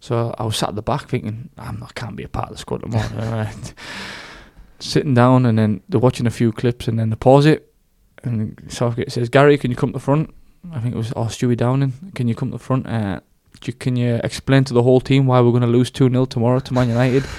So 0.00 0.34
I 0.38 0.44
was 0.44 0.56
sat 0.56 0.70
at 0.70 0.74
the 0.74 0.82
back 0.82 1.08
thinking, 1.08 1.50
I'm 1.58 1.78
not, 1.78 1.94
can't 1.94 2.16
be 2.16 2.24
a 2.24 2.28
part 2.28 2.48
of 2.48 2.54
the 2.54 2.58
squad. 2.58 2.82
Alright. 2.94 3.74
Sitting 4.78 5.12
down, 5.12 5.44
and 5.44 5.58
then 5.58 5.82
they're 5.90 6.00
watching 6.00 6.26
a 6.26 6.30
few 6.30 6.52
clips, 6.52 6.88
and 6.88 6.98
then 6.98 7.10
they 7.10 7.16
pause 7.16 7.44
it, 7.44 7.74
and 8.22 8.58
Southgate 8.68 9.12
says, 9.12 9.28
Gary, 9.28 9.58
can 9.58 9.70
you 9.70 9.76
come 9.76 9.90
to 9.90 9.94
the 9.94 10.00
front? 10.00 10.34
I 10.72 10.78
think 10.80 10.94
it 10.94 10.98
was, 10.98 11.12
oh, 11.16 11.24
Stewie 11.24 11.56
Downing, 11.56 11.92
can 12.14 12.28
you 12.28 12.34
come 12.34 12.50
to 12.50 12.58
the 12.58 12.62
front? 12.62 12.86
Uh, 12.86 13.20
you- 13.64 13.72
can 13.72 13.96
you 13.96 14.20
explain 14.24 14.64
to 14.64 14.74
the 14.74 14.82
whole 14.82 15.00
team 15.00 15.26
why 15.26 15.40
we're 15.40 15.50
going 15.50 15.62
to 15.62 15.66
lose 15.68 15.90
2 15.90 16.08
0 16.08 16.24
tomorrow 16.26 16.60
to 16.60 16.74
Man 16.74 16.88
United? 16.88 17.24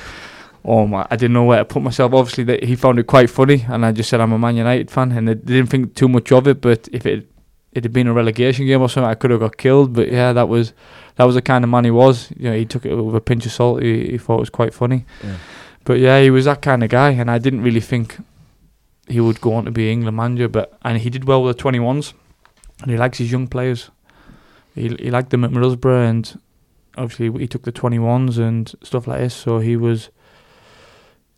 Oh 0.64 0.86
my! 0.86 1.08
I 1.10 1.16
didn't 1.16 1.34
know 1.34 1.46
where 1.46 1.58
to 1.58 1.66
put 1.66 1.82
myself. 1.82 2.14
Obviously, 2.14 2.44
that 2.44 2.64
he 2.64 2.76
found 2.76 3.00
it 3.00 3.08
quite 3.08 3.32
funny, 3.32 3.66
and 3.68 3.84
I 3.84 3.92
just 3.92 4.12
said 4.12 4.22
I'm 4.22 4.32
a 4.32 4.38
Man 4.38 4.56
United 4.56 4.92
fan, 4.92 5.12
and 5.12 5.28
they 5.28 5.34
didn't 5.34 5.72
think 5.72 5.96
too 5.96 6.08
much 6.08 6.32
of 6.32 6.48
it. 6.48 6.62
But 6.62 6.88
if 6.92 7.04
it 7.08 7.28
it 7.72 7.84
had 7.84 7.92
been 7.92 8.06
a 8.06 8.14
relegation 8.14 8.68
game 8.68 8.80
or 8.80 8.88
something, 8.88 9.10
I 9.10 9.16
could 9.16 9.32
have 9.32 9.40
got 9.40 9.58
killed. 9.58 9.94
But 9.94 10.12
yeah, 10.12 10.34
that 10.34 10.48
was 10.50 10.74
that 11.16 11.24
was 11.24 11.34
the 11.34 11.42
kind 11.42 11.64
of 11.64 11.72
man 11.72 11.86
he 11.86 11.90
was. 11.90 12.30
You 12.38 12.52
know, 12.52 12.56
he 12.56 12.66
took 12.66 12.86
it 12.86 12.94
with 12.94 13.16
a 13.16 13.20
pinch 13.22 13.48
of 13.48 13.52
salt. 13.52 13.82
He, 13.82 14.12
he 14.12 14.18
thought 14.20 14.36
it 14.36 14.42
was 14.42 14.50
quite 14.52 14.72
funny. 14.72 15.06
Yeah. 15.24 15.38
But 15.84 15.98
yeah, 15.98 16.22
he 16.22 16.30
was 16.30 16.46
that 16.46 16.62
kind 16.62 16.84
of 16.84 16.92
guy, 16.92 17.10
and 17.10 17.32
I 17.32 17.40
didn't 17.40 17.64
really 17.64 17.82
think 17.82 18.20
he 19.08 19.20
would 19.20 19.42
go 19.42 19.56
on 19.56 19.66
to 19.66 19.72
be 19.72 19.92
England 19.92 20.16
manager. 20.16 20.48
But 20.48 20.78
and 20.84 21.00
he 21.00 21.10
did 21.10 21.24
well 21.24 21.42
with 21.44 21.58
the 21.58 21.64
21s, 21.64 22.14
and 22.82 22.92
he 22.92 22.98
likes 22.98 23.18
his 23.18 23.32
young 23.32 23.48
players. 23.48 23.92
He 24.76 24.96
he 25.00 25.12
liked 25.12 25.30
them 25.30 25.44
at 25.44 25.52
Middlesbrough, 25.52 26.10
and 26.10 26.40
obviously 26.98 27.32
he 27.40 27.48
took 27.48 27.64
the 27.64 27.72
21s 27.72 28.38
and 28.38 28.74
stuff 28.84 29.08
like 29.08 29.20
this. 29.20 29.34
So 29.34 29.60
he 29.60 29.76
was. 29.76 30.10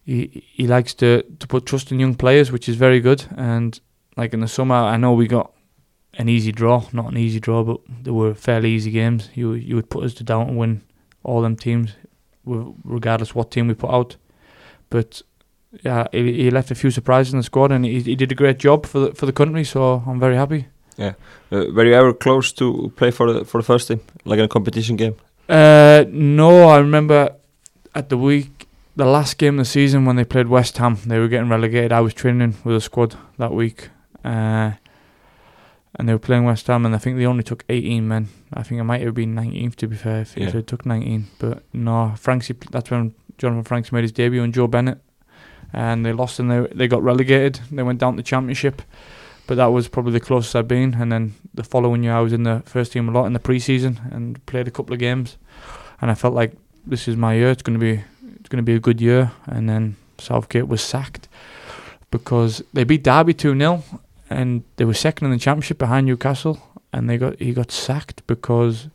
He 0.06 0.44
he 0.52 0.68
likes 0.68 0.94
to 0.96 1.24
to 1.40 1.48
put 1.48 1.66
trust 1.66 1.92
in 1.92 2.00
young 2.00 2.16
players, 2.16 2.52
which 2.52 2.68
is 2.68 2.76
very 2.76 3.00
good. 3.00 3.26
And 3.38 3.80
like 4.18 4.34
in 4.34 4.42
the 4.42 4.48
summer, 4.48 4.76
I 4.76 4.98
know 4.98 5.14
we 5.14 5.28
got 5.28 5.54
an 6.16 6.30
easy 6.30 6.52
draw, 6.52 6.86
not 6.92 7.12
an 7.12 7.18
easy 7.18 7.40
draw, 7.40 7.64
but 7.64 7.80
they 8.04 8.12
were 8.12 8.34
fairly 8.34 8.72
easy 8.72 8.92
games. 8.92 9.30
You 9.34 9.54
you 9.54 9.76
would 9.76 9.90
put 9.90 10.04
us 10.04 10.14
to 10.16 10.24
down 10.24 10.48
to 10.48 10.54
win 10.54 10.82
all 11.24 11.42
them 11.42 11.56
teams, 11.56 11.96
regardless 12.46 13.34
what 13.34 13.52
team 13.52 13.68
we 13.68 13.74
put 13.74 13.90
out. 13.90 14.18
But 14.90 15.22
yeah, 15.82 16.08
he, 16.12 16.44
he 16.44 16.52
left 16.52 16.70
a 16.70 16.76
few 16.76 16.92
surprises 16.92 17.34
in 17.34 17.40
the 17.40 17.44
squad, 17.44 17.72
and 17.72 17.86
he, 17.86 18.02
he 18.02 18.16
did 18.16 18.32
a 18.32 18.36
great 18.36 18.60
job 18.60 18.86
for 18.86 19.00
the 19.00 19.16
for 19.16 19.26
the 19.26 19.34
country. 19.34 19.64
So 19.64 20.04
I'm 20.06 20.20
very 20.20 20.36
happy. 20.36 20.68
Uh, 21.00 21.14
were 21.52 21.86
you 21.86 21.94
ever 21.94 22.14
close 22.14 22.52
to 22.54 22.92
play 22.96 23.12
for 23.12 23.32
the 23.34 23.46
for 23.46 23.58
the 23.60 23.64
first 23.66 23.88
team, 23.88 24.00
like 24.26 24.40
in 24.40 24.46
a 24.46 24.48
competition 24.50 24.96
game? 24.96 25.16
Uh, 25.50 26.06
no, 26.10 26.68
I 26.70 26.78
remember 26.80 27.36
at 27.96 28.10
the 28.10 28.18
week 28.18 28.68
the 28.96 29.06
last 29.06 29.38
game 29.38 29.60
of 29.60 29.66
the 29.66 29.70
season 29.72 30.06
when 30.06 30.16
they 30.16 30.24
played 30.26 30.48
West 30.48 30.78
Ham, 30.78 30.98
they 31.06 31.20
were 31.20 31.28
getting 31.28 31.50
relegated. 31.50 31.92
I 31.92 32.02
was 32.02 32.14
training 32.14 32.56
with 32.64 32.76
a 32.76 32.82
squad 32.82 33.16
that 33.38 33.52
week, 33.54 33.90
uh, 34.24 34.72
and 35.96 36.08
they 36.08 36.14
were 36.14 36.20
playing 36.20 36.46
West 36.46 36.68
Ham, 36.68 36.86
and 36.86 36.96
I 36.96 36.98
think 37.00 37.18
they 37.18 37.26
only 37.26 37.44
took 37.44 37.64
18 37.70 38.08
men. 38.08 38.28
I 38.54 38.64
think 38.64 38.80
it 38.80 38.84
might 38.84 39.02
have 39.02 39.14
been 39.16 39.36
19th 39.36 39.76
to 39.78 39.88
be 39.88 39.96
fair, 39.96 40.26
Yeah. 40.36 40.50
they 40.52 40.62
took 40.62 40.86
19. 40.86 41.28
But 41.40 41.64
no, 41.74 42.14
Franksy. 42.18 42.56
That's 42.72 42.90
when 42.92 43.14
Jonathan 43.38 43.64
Franks 43.64 43.92
made 43.92 44.04
his 44.04 44.12
debut, 44.12 44.44
and 44.44 44.54
Joe 44.54 44.68
Bennett, 44.68 45.00
and 45.74 46.06
they 46.06 46.14
lost 46.14 46.40
and 46.40 46.50
they 46.52 46.68
they 46.76 46.88
got 46.88 47.04
relegated. 47.04 47.60
They 47.72 47.84
went 47.84 48.00
down 48.00 48.14
to 48.14 48.18
the 48.18 48.24
Championship, 48.24 48.82
but 49.48 49.56
that 49.56 49.68
was 49.68 49.88
probably 49.88 50.14
the 50.14 50.20
closest 50.20 50.56
I've 50.56 50.68
been. 50.68 50.96
And 50.96 51.12
then 51.12 51.36
the 51.54 51.64
following 51.64 52.04
year, 52.04 52.14
I 52.14 52.22
was 52.22 52.34
in 52.34 52.44
the 52.44 52.64
first 52.66 52.92
team 52.92 53.10
a 53.10 53.12
lot 53.12 53.26
in 53.26 53.34
the 53.34 53.40
pre-season 53.40 54.00
and 54.12 54.44
played 54.46 54.68
a 54.68 54.72
couple 54.72 54.94
of 54.94 55.00
games, 55.00 55.38
and 56.02 56.12
I 56.12 56.16
felt 56.16 56.34
like 56.34 56.54
this 56.86 57.08
is 57.08 57.16
my 57.16 57.34
year. 57.36 57.50
It's 57.50 57.64
going 57.64 57.80
to 57.80 57.84
be 57.84 58.04
it's 58.40 58.50
going 58.50 58.58
to 58.58 58.64
be 58.64 58.76
a 58.76 58.80
good 58.80 59.02
year. 59.02 59.32
And 59.46 59.70
then 59.70 59.96
Southgate 60.18 60.68
was 60.68 60.82
sacked 60.82 61.28
because 62.12 62.64
they 62.74 62.84
beat 62.84 63.04
Derby 63.04 63.34
two 63.34 63.58
0 63.58 63.84
and 64.30 64.64
they 64.78 64.86
were 64.86 64.94
second 64.94 65.26
in 65.26 65.32
the 65.32 65.40
championship 65.40 65.78
behind 65.78 66.08
Newcastle, 66.08 66.60
and 66.92 67.10
they 67.10 67.18
got 67.18 67.40
he 67.40 67.54
got 67.54 67.72
sacked 67.72 68.26
because 68.28 68.88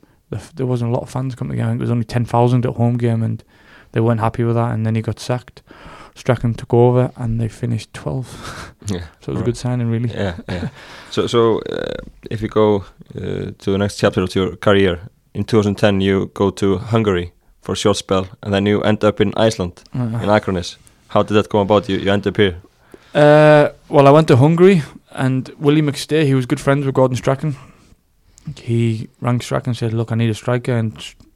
there 0.54 0.66
wasn't 0.66 0.90
a 0.90 0.94
lot 0.94 1.02
of 1.02 1.10
fans 1.10 1.34
coming 1.34 1.56
to. 1.56 1.62
I 1.62 1.66
think 1.66 1.78
There 1.78 1.84
was 1.84 1.90
only 1.90 2.04
ten 2.04 2.24
thousand 2.24 2.66
at 2.66 2.74
home 2.74 2.96
game, 2.96 3.22
and 3.22 3.42
they 3.92 4.00
weren't 4.00 4.20
happy 4.20 4.44
with 4.44 4.56
that. 4.56 4.72
And 4.72 4.84
then 4.84 4.94
he 4.94 5.02
got 5.02 5.20
sacked. 5.20 5.62
Strachan 6.18 6.54
took 6.54 6.75
over, 6.75 7.10
and 7.16 7.40
they 7.40 7.48
finished 7.48 7.92
12th. 7.92 8.34
Yeah, 8.94 9.04
So 9.20 9.32
it 9.32 9.34
was 9.34 9.37
a 9.37 9.38
Right. 9.40 9.44
good 9.44 9.56
signing, 9.56 9.90
really. 9.90 10.10
yeah, 10.14 10.34
yeah. 10.48 10.68
so, 11.10 11.26
so 11.26 11.58
uh, 11.60 11.94
if 12.30 12.40
you 12.42 12.48
go 12.48 12.84
uh, 13.16 13.52
to 13.58 13.70
the 13.72 13.78
next 13.78 13.98
chapter 14.00 14.22
of 14.22 14.34
your 14.34 14.56
career, 14.56 14.98
in 15.34 15.44
2010 15.44 16.00
you 16.00 16.30
go 16.34 16.50
to 16.50 16.78
Hungary 16.78 17.32
for 17.62 17.72
a 17.72 17.76
short 17.76 17.96
spell, 17.96 18.26
and 18.42 18.52
then 18.52 18.66
you 18.66 18.80
end 18.82 19.04
up 19.04 19.20
in 19.20 19.32
Iceland, 19.37 19.82
Uh, 19.94 20.22
in 20.22 20.28
Akranes. 20.30 20.76
How 21.08 21.22
did 21.22 21.34
that 21.34 21.48
come 21.50 21.60
about? 21.60 21.88
You, 21.88 21.98
you 21.98 22.12
end 22.12 22.26
up 22.26 22.37
here. 22.37 22.54
Uh, 23.14 23.68
well, 23.88 24.06
I 24.08 24.10
went 24.10 24.28
to 24.28 24.37
Hungary, 24.37 24.82
and 25.10 25.50
Willie 25.58 25.82
McStay, 25.82 26.25
he 26.25 26.34
was 26.34 26.46
good 26.46 26.60
friends 26.60 26.84
with 26.87 26.94
Gordon 26.94 27.16
Strachan. 27.16 27.54
He 28.62 29.08
rang 29.20 29.40
Strachan 29.42 29.70
and 29.70 29.76
said, 29.76 29.92
"Look, 29.92 30.10
I 30.12 30.14
need 30.14 30.30
a 30.30 30.34
striker," 30.34 30.72
and 30.78 30.92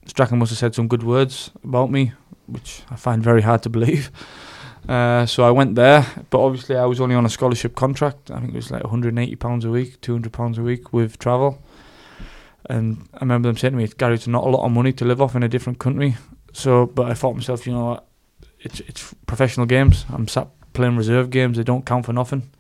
Strachan 0.07 0.39
must 0.39 0.51
have 0.53 0.59
said 0.59 0.75
some 0.75 0.89
good 0.89 1.03
words 1.03 1.51
about 1.65 1.91
me, 1.91 2.13
which 2.47 2.83
I 2.91 2.97
find 2.97 3.23
very 3.25 3.43
hard 3.43 3.63
to 3.63 3.69
believe. 3.71 4.11
Uh, 4.89 5.27
so 5.27 5.45
I 5.45 5.51
went 5.51 5.77
there, 5.77 6.07
but 6.31 6.41
obviously 6.41 6.77
I 6.77 6.87
was 6.87 7.01
only 7.01 7.15
on 7.15 7.25
a 7.25 7.29
scholarship 7.29 7.77
contract. 7.77 8.31
I 8.31 8.41
think 8.41 8.53
it 8.53 8.57
was 8.57 8.71
like 8.71 8.83
180 8.83 9.37
pounds 9.37 9.65
a 9.65 9.71
week, 9.71 10.01
200 10.01 10.33
pounds 10.33 10.59
a 10.59 10.63
week 10.63 10.93
with 10.93 11.19
travel. 11.19 11.63
And 12.69 13.09
I 13.15 13.21
remember 13.21 13.49
them 13.49 13.57
saying 13.57 13.73
to 13.73 13.79
me, 13.79 13.89
"Gary, 13.99 14.15
it's 14.15 14.27
not 14.27 14.45
a 14.45 14.49
lot 14.49 14.65
of 14.65 14.73
money 14.73 14.93
to 14.93 15.05
live 15.05 15.21
off 15.21 15.35
in 15.35 15.43
a 15.43 15.49
different 15.49 15.79
country." 15.79 16.17
So, 16.53 16.87
but 16.87 17.11
I 17.11 17.15
thought 17.15 17.35
myself, 17.35 17.67
you 17.67 17.73
know 17.73 17.85
what? 17.87 18.07
It's 18.61 18.81
it's 18.81 19.15
professional 19.27 19.67
games. 19.67 20.05
I'm 20.09 20.29
sat 20.29 20.49
playing 20.73 20.97
reserve 20.97 21.31
games. 21.31 21.57
They 21.57 21.65
don't 21.65 21.85
count 21.85 22.07
for 22.07 22.13
nothing. 22.13 22.51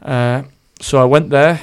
Uh, 0.00 0.42
so 0.80 1.00
I 1.00 1.04
went 1.04 1.30
there, 1.30 1.60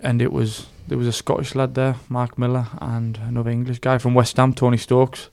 and 0.00 0.22
it 0.22 0.32
was 0.32 0.66
there 0.88 0.98
was 0.98 1.06
a 1.06 1.12
Scottish 1.12 1.54
lad 1.54 1.74
there, 1.74 1.96
Mark 2.08 2.38
Miller, 2.38 2.66
and 2.80 3.18
another 3.28 3.50
English 3.50 3.80
guy 3.80 3.98
from 3.98 4.14
West 4.14 4.36
Ham, 4.36 4.52
Tony 4.54 4.78
Stokes. 4.78 5.30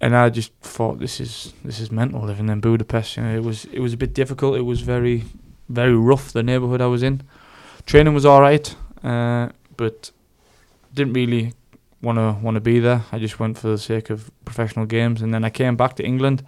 And 0.00 0.14
I 0.14 0.28
just 0.30 0.52
thought 0.60 1.00
this 1.00 1.20
is 1.20 1.52
this 1.64 1.80
is 1.80 1.90
mental 1.90 2.22
living 2.22 2.48
in 2.48 2.60
Budapest. 2.60 3.16
You 3.16 3.24
know, 3.24 3.34
it 3.34 3.42
was 3.42 3.64
it 3.66 3.80
was 3.80 3.92
a 3.92 3.96
bit 3.96 4.14
difficult. 4.14 4.56
It 4.56 4.62
was 4.62 4.80
very 4.80 5.24
very 5.68 5.96
rough. 5.96 6.32
The 6.32 6.42
neighbourhood 6.42 6.80
I 6.80 6.86
was 6.86 7.02
in. 7.02 7.22
Training 7.86 8.14
was 8.14 8.24
all 8.24 8.40
right, 8.40 8.74
uh, 9.02 9.48
but 9.76 10.12
didn't 10.94 11.14
really 11.14 11.54
want 12.00 12.18
to 12.18 12.36
want 12.42 12.54
to 12.54 12.60
be 12.60 12.78
there. 12.78 13.04
I 13.10 13.18
just 13.18 13.40
went 13.40 13.58
for 13.58 13.68
the 13.68 13.78
sake 13.78 14.10
of 14.10 14.30
professional 14.44 14.86
games, 14.86 15.22
and 15.22 15.34
then 15.34 15.44
I 15.44 15.50
came 15.50 15.76
back 15.76 15.96
to 15.96 16.04
England, 16.04 16.44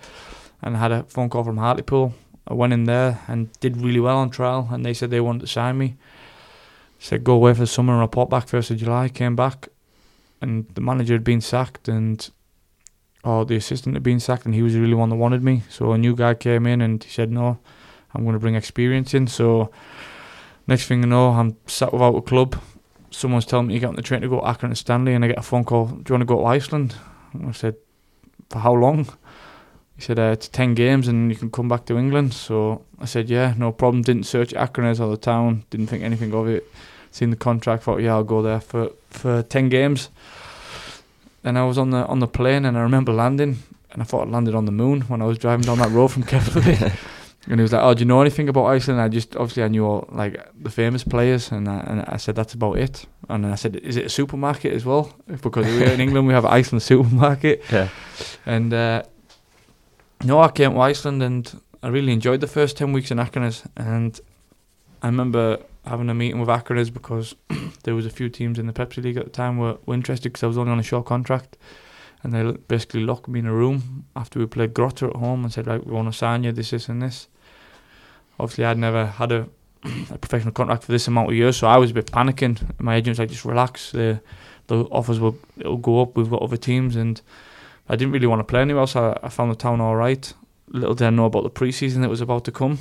and 0.63 0.77
had 0.77 0.93
a 0.93 1.03
phone 1.05 1.29
call 1.29 1.45
from 1.45 1.57
Hartlepool. 1.57 2.15
I 2.47 2.55
went 2.55 2.73
in 2.73 2.85
there 2.85 3.21
and 3.29 3.53
did 3.61 3.77
really 3.77 4.01
well 4.01 4.19
on 4.19 4.31
trial, 4.31 4.69
and 4.71 4.85
they 4.85 4.95
said 4.95 5.11
they 5.11 5.21
wanted 5.21 5.41
to 5.41 5.47
sign 5.47 5.79
me. 5.79 5.97
Said 6.99 7.25
go 7.25 7.35
away 7.35 7.55
for 7.55 7.61
the 7.61 7.67
summer 7.67 7.95
and 7.95 8.01
report 8.01 8.29
back 8.29 8.49
first 8.49 8.71
of 8.71 8.77
July. 8.77 9.09
Came 9.09 9.35
back, 9.35 9.69
and 10.41 10.67
the 10.75 10.81
manager 10.81 11.15
had 11.15 11.25
been 11.25 11.41
sacked, 11.41 11.89
and 11.89 12.31
or 13.25 13.45
the 13.45 13.57
assistant 13.57 13.95
had 13.95 14.03
been 14.03 14.21
sacked, 14.21 14.45
and 14.47 14.55
he 14.55 14.63
was 14.63 14.75
really 14.77 14.95
one 14.95 15.11
that 15.11 15.17
wanted 15.17 15.43
me. 15.43 15.63
So 15.69 15.93
a 15.93 15.99
new 15.99 16.15
guy 16.17 16.35
came 16.35 16.67
in, 16.67 16.81
and 16.81 17.03
he 17.03 17.11
said 17.11 17.31
no, 17.31 17.59
I'm 18.15 18.25
going 18.25 18.35
to 18.35 18.41
bring 18.41 18.55
experience 18.55 19.15
in. 19.15 19.27
So 19.27 19.71
next 20.67 20.87
thing 20.87 21.03
you 21.03 21.09
know, 21.09 21.31
I'm 21.31 21.57
sat 21.67 21.93
without 21.93 22.17
a 22.17 22.23
club. 22.23 22.61
Someone's 23.11 23.45
telling 23.45 23.67
me 23.67 23.75
to 23.75 23.81
get 23.81 23.89
on 23.89 23.97
the 23.97 24.03
train 24.03 24.21
to 24.21 24.29
go 24.29 24.41
to 24.41 24.47
Accrington 24.47 24.77
Stanley, 24.77 25.15
and 25.15 25.25
I 25.25 25.29
get 25.29 25.39
a 25.39 25.43
phone 25.43 25.65
call. 25.65 25.87
Do 25.87 26.05
you 26.09 26.15
want 26.15 26.23
to 26.23 26.27
go 26.27 26.39
to 26.39 26.47
Iceland? 26.47 26.95
And 27.33 27.49
I 27.49 27.53
said, 27.53 27.77
for 28.51 28.59
how 28.59 28.75
long? 28.75 29.07
He 29.97 30.03
said, 30.03 30.19
uh, 30.19 30.33
it's 30.33 30.49
10 30.49 30.75
games 30.75 31.09
and 31.09 31.31
you 31.31 31.37
can 31.37 31.51
come 31.51 31.69
back 31.69 31.85
to 31.87 31.99
England. 31.99 32.33
So 32.33 32.85
I 32.99 33.05
said, 33.05 33.29
yeah, 33.29 33.55
no 33.57 33.71
problem. 33.71 34.03
Didn't 34.03 34.25
search 34.25 34.55
Akranes 34.55 34.99
or 34.99 35.11
the 35.11 35.17
town. 35.17 35.65
Didn't 35.69 35.89
think 35.89 36.03
anything 36.03 36.33
of 36.33 36.49
it. 36.49 36.67
Seen 37.11 37.31
the 37.31 37.37
contract. 37.37 37.83
Thought, 37.83 38.01
yeah, 38.01 38.15
I'll 38.15 38.25
go 38.25 38.41
there 38.41 38.61
for, 38.61 38.93
for 39.11 39.43
10 39.43 39.69
games. 39.69 40.09
Then 41.43 41.57
I 41.57 41.65
was 41.65 41.79
on 41.79 41.91
the 41.91 42.07
on 42.07 42.21
the 42.21 42.27
plane 42.27 42.65
and 42.65 42.77
I 42.77 42.81
remember 42.81 43.13
landing. 43.13 43.63
And 43.93 44.03
I 44.03 44.05
thought 44.05 44.29
I 44.29 44.31
landed 44.31 44.55
on 44.55 44.67
the 44.67 44.73
moon 44.73 45.03
when 45.03 45.21
I 45.21 45.25
was 45.25 45.39
driving 45.39 45.65
down 45.65 45.79
that 45.79 45.91
road 45.91 46.09
from 46.09 46.23
Keflavik. 46.23 46.81
and 47.49 47.59
he 47.59 47.63
was 47.63 47.73
like, 47.73 47.83
oh, 47.83 47.95
do 47.95 48.01
you 48.01 48.07
know 48.07 48.21
anything 48.21 48.49
about 48.49 48.67
Iceland? 48.67 49.01
I 49.01 49.09
just, 49.09 49.35
obviously 49.35 49.65
I 49.65 49.69
knew 49.69 49.85
all, 49.85 50.09
like, 50.13 50.41
the 50.63 50.71
famous 50.71 51.03
players. 51.03 51.51
And 51.51 51.69
I, 51.69 51.81
and 51.81 52.05
I 52.07 52.17
said, 52.17 52.37
that's 52.37 52.55
about 52.55 52.79
it. 52.79 53.07
And 53.29 53.45
then 53.45 53.53
I 53.53 53.57
said, 53.57 53.77
is 53.77 53.97
it 53.97 54.07
a 54.07 54.09
supermarket 54.09 54.73
as 54.73 54.85
well? 54.85 55.13
Because 55.27 55.67
we're 55.67 55.91
in 55.91 56.01
England, 56.01 56.29
we 56.29 56.35
have 56.35 56.45
Iceland 56.45 56.83
supermarket. 56.83 57.63
Yeah. 57.73 57.89
And 58.45 58.75
uh, 58.75 59.03
no, 60.25 60.41
I 60.41 60.51
came 60.51 60.75
to 60.75 60.81
Iceland 60.81 61.23
and 61.23 61.61
I 61.83 61.89
really 61.89 62.13
enjoyed 62.13 62.41
the 62.41 62.47
first 62.47 62.77
10 62.77 62.93
weeks 62.93 63.11
in 63.11 63.19
Akranes. 63.19 63.65
And 63.77 64.21
I 65.03 65.07
remember 65.07 65.59
having 65.91 66.09
a 66.09 66.15
meeting 66.15 66.41
with 66.41 66.49
Akranes 66.49 66.93
because 66.93 67.35
there 67.83 67.95
was 67.95 68.07
a 68.07 68.11
few 68.11 68.29
teams 68.29 68.59
in 68.59 68.67
the 68.67 68.73
Pepsi 68.73 69.03
League 69.03 69.17
at 69.17 69.25
the 69.25 69.31
time 69.31 69.59
were, 69.59 69.77
were 69.85 69.95
interested 69.95 70.31
because 70.31 70.43
I 70.43 70.47
was 70.47 70.57
only 70.57 70.73
on 70.73 70.79
a 70.79 70.85
short 70.85 71.05
contract. 71.07 71.59
And 72.23 72.33
they 72.33 72.53
basically 72.69 73.03
locked 73.03 73.29
me 73.29 73.41
in 73.41 73.47
a 73.47 73.53
room 73.53 74.05
after 74.15 74.39
we 74.39 74.47
played 74.47 74.75
Grótta 74.75 75.09
at 75.09 75.17
home 75.17 75.43
and 75.45 75.53
said, 75.53 75.67
right, 75.67 75.85
we 75.85 75.93
want 75.93 76.11
to 76.11 76.17
sign 76.17 76.45
you, 76.45 76.53
this, 76.53 76.71
this, 76.71 76.89
and 76.89 77.03
this. 77.03 77.29
Obviously, 78.39 78.65
I'd 78.65 78.79
never 78.79 79.07
had 79.07 79.33
a, 79.33 79.49
a 80.11 80.19
professional 80.19 80.53
contract 80.53 80.85
for 80.85 80.93
this 80.93 81.09
amount 81.09 81.31
of 81.31 81.35
years, 81.35 81.57
so 81.57 81.67
I 81.67 81.79
was 81.79 81.91
a 81.91 81.95
bit 81.95 82.07
panicking. 82.07 82.61
My 82.79 82.97
agent 82.97 83.13
was 83.13 83.19
like, 83.19 83.31
just 83.31 83.45
relax. 83.45 83.93
The, 83.93 84.21
the 84.67 84.85
offers 84.85 85.19
will 85.19 85.39
it'll 85.59 85.79
go 85.79 86.03
up. 86.03 86.17
We've 86.17 86.31
got 86.31 86.43
other 86.43 86.59
teams, 86.59 86.95
and 86.95 87.21
I 87.89 87.97
didn't 87.97 88.13
really 88.13 88.27
want 88.27 88.41
to 88.41 88.45
play 88.45 88.61
anywhere 88.61 88.83
else. 88.83 88.97
I, 88.97 89.19
I 89.23 89.29
found 89.29 89.51
the 89.51 89.57
town 89.57 89.81
all 89.81 89.97
right. 89.97 90.33
Little 90.69 90.95
did 90.95 91.07
I 91.07 91.11
know 91.11 91.25
about 91.25 91.43
the 91.43 91.51
preseason 91.51 92.03
that 92.03 92.11
was 92.11 92.21
about 92.21 92.45
to 92.45 92.53
come. 92.53 92.79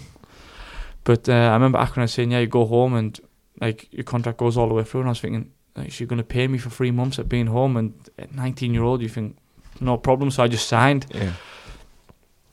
But 1.09 1.27
uh, 1.27 1.33
I 1.33 1.53
remember 1.53 1.79
Akron 1.79 2.07
saying, 2.07 2.29
"Yeah, 2.29 2.41
you 2.41 2.45
go 2.45 2.67
home 2.67 2.93
and 2.93 3.19
like 3.59 3.87
your 3.89 4.03
contract 4.03 4.37
goes 4.37 4.55
all 4.55 4.67
the 4.67 4.75
way 4.75 4.83
through." 4.83 5.01
And 5.01 5.09
I 5.09 5.13
was 5.13 5.19
thinking, 5.19 5.51
like, 5.75 5.91
"So 5.91 6.03
you're 6.03 6.07
going 6.07 6.17
to 6.17 6.23
pay 6.23 6.47
me 6.47 6.59
for 6.59 6.69
three 6.69 6.91
months 6.91 7.17
at 7.17 7.27
being 7.27 7.47
home?" 7.47 7.77
And 7.77 7.95
at 8.19 8.35
19 8.35 8.75
year 8.75 8.83
old, 8.83 9.01
you 9.01 9.09
think, 9.09 9.35
"No 9.81 9.97
problem." 9.97 10.29
So 10.29 10.43
I 10.43 10.47
just 10.47 10.67
signed. 10.67 11.07
Yeah. 11.11 11.33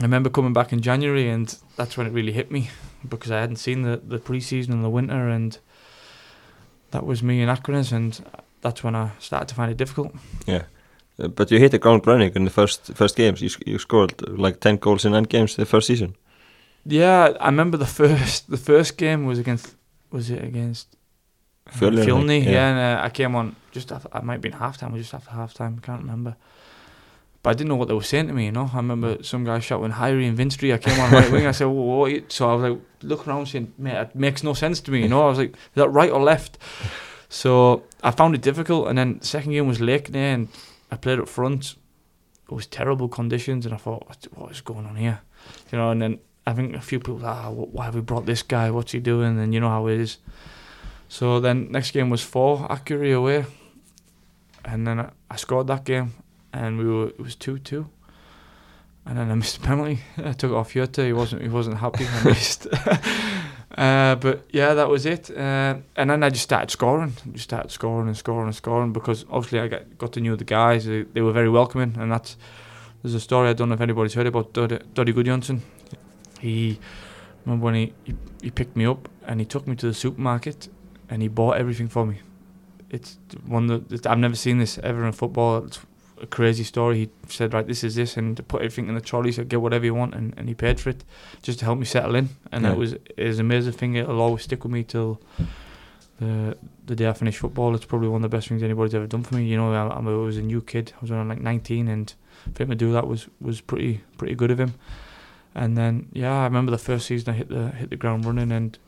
I 0.01 0.05
remember 0.05 0.31
coming 0.31 0.55
back 0.55 0.73
in 0.73 0.81
January, 0.81 1.29
and 1.29 1.55
that's 1.77 1.99
when 1.99 2.07
it 2.07 2.15
really 2.15 2.33
hit 2.33 2.51
me 2.51 2.71
because 3.07 3.31
I 3.31 3.41
hadn't 3.41 3.57
seen 3.57 3.83
the 3.83 4.01
the 4.03 4.19
preseason 4.19 4.71
in 4.71 4.81
the 4.81 4.89
winter, 4.89 5.29
and 5.29 5.59
that 6.93 7.05
was 7.05 7.23
me 7.23 7.43
in 7.43 7.51
Akranes, 7.51 7.93
and 7.93 8.19
that's 8.63 8.83
when 8.83 8.95
I 8.95 9.11
started 9.19 9.49
to 9.49 9.55
find 9.55 9.71
it 9.71 9.77
difficult. 9.77 10.15
Uh, 11.19 11.29
but 11.29 11.51
you 11.51 11.59
hit 11.59 11.73
the 11.73 11.79
ground 11.79 12.07
running 12.07 12.33
in 12.35 12.45
the 12.45 12.51
first 12.51 12.95
first 12.95 13.17
games. 13.17 13.43
You, 13.43 13.51
sc- 13.51 13.67
you 13.67 13.79
scored 13.79 14.15
like 14.39 14.61
10 14.61 14.77
goals 14.77 15.05
in 15.05 15.13
9 15.13 15.25
games 15.25 15.57
the 15.57 15.67
first 15.67 15.87
season. 15.87 16.15
Yeah, 16.89 17.33
I 17.41 17.47
remember 17.47 17.77
the 17.77 17.87
first 17.87 18.49
the 18.51 18.57
first 18.57 18.97
game 18.97 19.27
was 19.27 19.39
against 19.39 19.75
was 20.11 20.31
it 20.31 20.43
against 20.45 20.97
uh, 21.67 21.71
Fjölnir, 21.73 21.93
I 21.93 22.05
think, 22.05 22.09
Fjölnir, 22.09 22.45
yeah. 22.45 22.51
yeah. 22.51 22.69
and 22.71 22.79
uh, 23.01 23.05
I 23.07 23.11
came 23.11 23.35
on 23.35 23.57
just 23.73 23.91
after 23.93 24.09
I 24.13 24.21
might 24.21 24.35
have 24.35 24.41
been 24.43 24.53
half 24.53 24.79
time 24.79 24.95
or 24.95 24.99
just 24.99 25.15
after 25.15 25.31
half 25.31 25.53
time, 25.55 25.81
I 25.83 25.87
can't 25.87 26.01
remember. 26.03 26.37
But 27.43 27.51
I 27.51 27.55
didn't 27.55 27.69
know 27.69 27.77
what 27.77 27.89
they 27.89 27.95
were 27.95 28.03
saying 28.03 28.29
to 28.29 28.33
me, 28.35 28.47
you 28.47 28.53
know. 28.53 28.71
I 28.73 28.77
remember 28.79 29.23
some 29.23 29.45
guy 29.45 29.59
shouting 29.61 29.93
Hyrie 29.93 30.27
and 30.29 30.37
Vinstry. 30.39 30.73
I 30.75 30.79
came 30.79 30.99
on 30.99 31.13
right 31.13 31.31
wing. 31.31 31.47
I 31.47 31.53
said, 31.53 31.67
"Whoa, 31.67 31.83
what 31.83 32.07
are 32.07 32.11
you-" 32.15 32.25
so 32.29 32.51
I 32.51 32.55
was 32.55 32.71
like 32.71 32.81
looking 33.03 33.33
around 33.33 33.47
saying, 33.47 33.73
"Mate, 33.79 33.97
it 34.01 34.15
makes 34.15 34.43
no 34.43 34.53
sense 34.55 34.81
to 34.81 34.91
me," 34.91 35.03
you 35.03 35.09
know. 35.09 35.23
I 35.27 35.29
was 35.29 35.39
like, 35.39 35.51
"Is 35.53 35.75
that 35.75 35.89
right 35.91 36.11
or 36.11 36.21
left?" 36.23 36.59
So 37.29 37.83
I 38.03 38.11
found 38.13 38.35
it 38.35 38.43
difficult. 38.43 38.89
And 38.89 38.97
then 38.99 39.21
second 39.23 39.53
game 39.53 39.67
was 39.67 39.81
Leiknir, 39.81 40.35
and 40.35 40.49
I 40.91 40.97
played 40.97 41.19
up 41.21 41.29
front. 41.29 41.75
It 42.51 42.55
was 42.55 42.67
terrible 42.67 43.09
conditions, 43.09 43.65
and 43.67 43.75
I 43.75 43.79
thought, 43.79 44.07
"What- 44.09 44.29
"What 44.35 44.51
is 44.53 44.61
going 44.61 44.87
on 44.87 44.97
here?" 44.97 45.21
You 45.73 45.79
know. 45.79 45.91
And 45.91 46.01
then 46.03 46.19
I 46.47 46.53
think 46.53 46.77
a 46.77 46.81
few 46.81 47.01
people, 47.01 47.21
ah, 47.25 47.51
why 47.51 47.87
have 47.87 47.95
we 47.95 48.01
brought 48.01 48.27
this 48.27 48.43
guy? 48.43 48.71
What's 48.71 48.93
he 48.93 49.01
doing? 49.01 49.39
And 49.39 49.53
you 49.53 49.59
know 49.59 49.69
how 49.69 49.89
it 49.89 49.99
is. 49.99 50.19
So 51.09 51.41
then 51.41 51.71
next 51.71 51.93
game 51.93 52.11
was 52.11 52.23
four 52.23 52.69
Akureyri 52.69 53.17
away, 53.17 53.47
and 54.65 54.87
then 54.87 55.01
I, 55.01 55.11
I 55.31 55.37
scored 55.37 55.67
that 55.69 55.85
game, 55.85 56.15
and 56.53 56.79
we 56.79 56.85
were 56.85 57.09
it 57.09 57.21
was 57.21 57.37
two 57.37 57.59
two, 57.59 57.89
and 59.05 59.19
then 59.19 59.31
I 59.31 59.35
missed 59.41 59.59
a 59.59 59.61
penalty. 59.61 60.01
I 60.19 60.33
took 60.33 60.51
it 60.51 60.55
off 60.55 60.73
Jota. 60.73 61.05
He 61.05 61.13
wasn't 61.13 61.43
he 61.43 61.49
wasn't 61.49 61.79
happy. 61.79 62.07
I 62.07 62.25
missed. 62.29 62.67
uh, 63.79 64.17
but 64.17 64.47
yeah, 64.51 64.75
that 64.75 64.89
was 64.89 65.07
it. 65.07 65.31
Uh, 65.31 65.77
and 65.97 66.11
then 66.11 66.23
I 66.25 66.31
just 66.31 66.45
started 66.45 66.71
scoring, 66.71 67.15
just 67.33 67.45
started 67.45 67.71
scoring 67.71 68.09
and 68.09 68.17
scoring 68.17 68.47
and 68.47 68.57
scoring 68.57 68.93
because 68.93 69.25
obviously 69.31 69.61
I 69.61 69.69
got 69.69 69.99
got 69.99 70.13
to 70.15 70.21
know 70.21 70.35
the 70.35 70.45
guys. 70.45 70.87
They, 70.87 71.03
they 71.03 71.23
were 71.23 71.33
very 71.33 71.51
welcoming, 71.51 71.97
and 71.99 72.11
that's 72.11 72.37
there's 73.03 73.15
a 73.15 73.21
story 73.21 73.49
I 73.49 73.53
don't 73.53 73.69
know 73.69 73.77
if 73.77 73.81
anybody's 73.81 74.15
heard 74.15 74.27
about 74.27 74.53
Doddy, 74.53 74.81
Doddy 74.93 75.13
Guðjónsson. 75.13 75.61
He 76.41 76.79
remember 77.45 77.65
when 77.65 77.75
he, 77.75 77.93
he 78.05 78.15
he 78.43 78.51
picked 78.51 78.77
me 78.77 78.87
up 78.87 79.09
and 79.27 79.41
he 79.41 79.47
took 79.47 79.67
me 79.67 79.77
to 79.77 79.87
the 79.87 79.95
supermarket 79.95 80.69
and 81.09 81.23
he 81.23 81.29
bought 81.29 81.57
everything 81.59 81.89
for 81.89 82.05
me. 82.07 82.21
It's 82.91 83.19
one 83.47 83.67
that 83.67 84.07
I've 84.07 84.19
never 84.19 84.37
seen 84.37 84.59
this 84.59 84.79
ever 84.79 85.05
in 85.07 85.13
football. 85.13 85.65
It's 85.65 85.81
a 86.23 86.27
crazy 86.27 86.65
story. 86.65 86.97
He 86.99 87.09
said, 87.29 87.53
right, 87.53 87.67
this 87.67 87.83
is 87.85 87.95
this, 87.95 88.17
and 88.17 88.47
put 88.49 88.63
everything 88.63 88.89
in 88.89 88.95
the 88.95 89.01
trolley. 89.01 89.33
Said, 89.33 89.49
get 89.49 89.61
whatever 89.61 89.85
you 89.85 89.95
want, 89.95 90.15
and, 90.15 90.33
and 90.37 90.49
he 90.49 90.55
paid 90.55 90.81
for 90.81 90.91
it 90.91 91.05
just 91.43 91.59
to 91.59 91.65
help 91.65 91.79
me 91.79 91.85
settle 91.85 92.15
in. 92.15 92.29
And 92.53 92.65
Yeah. 92.65 92.73
it 92.73 92.79
was 92.79 92.93
it 92.93 93.27
was 93.27 93.39
an 93.39 93.47
amazing 93.47 93.73
thing. 93.73 93.95
It'll 93.97 94.21
always 94.21 94.43
stick 94.45 94.63
with 94.65 94.73
me 94.73 94.85
till 94.85 95.21
the 96.21 96.57
the 96.87 96.95
day 96.97 97.09
I 97.09 97.13
finish 97.13 97.37
football. 97.39 97.75
It's 97.75 97.85
probably 97.85 98.09
one 98.09 98.25
of 98.25 98.31
the 98.31 98.37
best 98.37 98.49
things 98.49 98.63
anybody's 98.63 98.95
ever 98.95 99.07
done 99.07 99.23
for 99.25 99.35
me. 99.35 99.45
You 99.47 99.57
know, 99.57 99.73
I, 99.73 99.87
I 99.97 100.01
was 100.01 100.37
a 100.39 100.43
new 100.43 100.61
kid. 100.63 100.93
I 100.97 101.01
was 101.01 101.11
around 101.11 101.29
like 101.29 101.41
19, 101.41 101.89
and 101.89 102.13
for 102.55 102.63
him 102.63 102.71
to 102.71 102.75
do 102.77 102.93
that 102.93 103.07
was 103.07 103.27
was 103.41 103.61
pretty 103.61 104.01
pretty 104.17 104.35
good 104.35 104.51
of 104.51 104.59
him. 104.61 104.75
And 105.57 105.75
then 105.77 106.07
yeah, 106.13 106.41
I 106.43 106.45
remember 106.45 106.71
the 106.77 106.79
first 106.85 107.07
season 107.07 107.35
I 107.35 107.37
hit 107.39 107.49
the 107.49 107.71
hit 107.79 107.89
the 107.91 107.97
ground 107.97 108.25
running, 108.27 108.53
and 108.53 108.79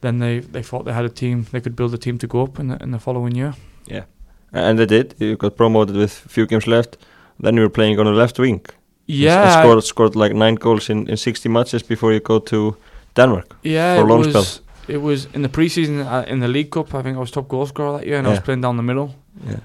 then 0.00 0.18
they, 0.18 0.40
they 0.52 0.62
thought 0.62 0.84
they 0.84 0.92
had 0.92 1.04
a 1.04 1.08
team. 1.08 1.46
They 1.50 1.60
could 1.60 1.74
build 1.74 1.94
a 1.94 1.98
team 1.98 2.18
to 2.18 2.26
go 2.26 2.42
up 2.42 2.58
in 2.58 2.68
the, 2.68 2.76
in 2.82 2.90
the 2.90 2.98
following 2.98 3.34
year. 3.36 3.54
Yeah, 3.86 4.04
and 4.52 4.78
they 4.78 4.86
did. 4.86 5.14
You 5.18 5.36
got 5.36 5.56
promoted 5.56 5.96
with 5.96 6.12
few 6.28 6.46
games 6.46 6.66
left. 6.66 6.96
Then 7.42 7.56
you 7.56 7.62
were 7.62 7.70
playing 7.72 7.98
on 8.00 8.04
the 8.06 8.12
left 8.12 8.38
wing. 8.38 8.60
Yeah, 9.06 9.40
And 9.42 9.50
I- 9.50 9.62
scored, 9.62 9.84
scored 9.84 10.16
like 10.16 10.34
nine 10.36 10.54
goals 10.56 10.88
in, 10.90 11.08
in 11.08 11.16
60 11.16 11.48
matches 11.48 11.82
before 11.82 12.12
you 12.12 12.20
go 12.20 12.38
to 12.40 12.76
Denmark. 13.14 13.56
Yeah, 13.62 13.96
for 14.00 14.08
a 14.10 14.14
it 14.14 14.18
was. 14.18 14.28
spell. 14.28 14.64
It 14.88 14.98
was 15.02 15.26
in 15.34 15.42
the 15.42 15.48
preseason 15.48 16.04
uh, 16.06 16.24
in 16.32 16.40
the 16.40 16.48
League 16.48 16.70
Cup. 16.70 16.94
I 16.94 17.02
think 17.02 17.16
I 17.16 17.20
was 17.20 17.30
top 17.30 17.48
goal 17.48 17.66
scorer 17.66 17.98
that 17.98 18.06
year, 18.06 18.18
and 18.18 18.26
I 18.26 18.30
was 18.30 18.40
playing 18.40 18.62
down 18.62 18.76
the 18.76 18.82
middle. 18.82 19.08
Yeah. 19.46 19.60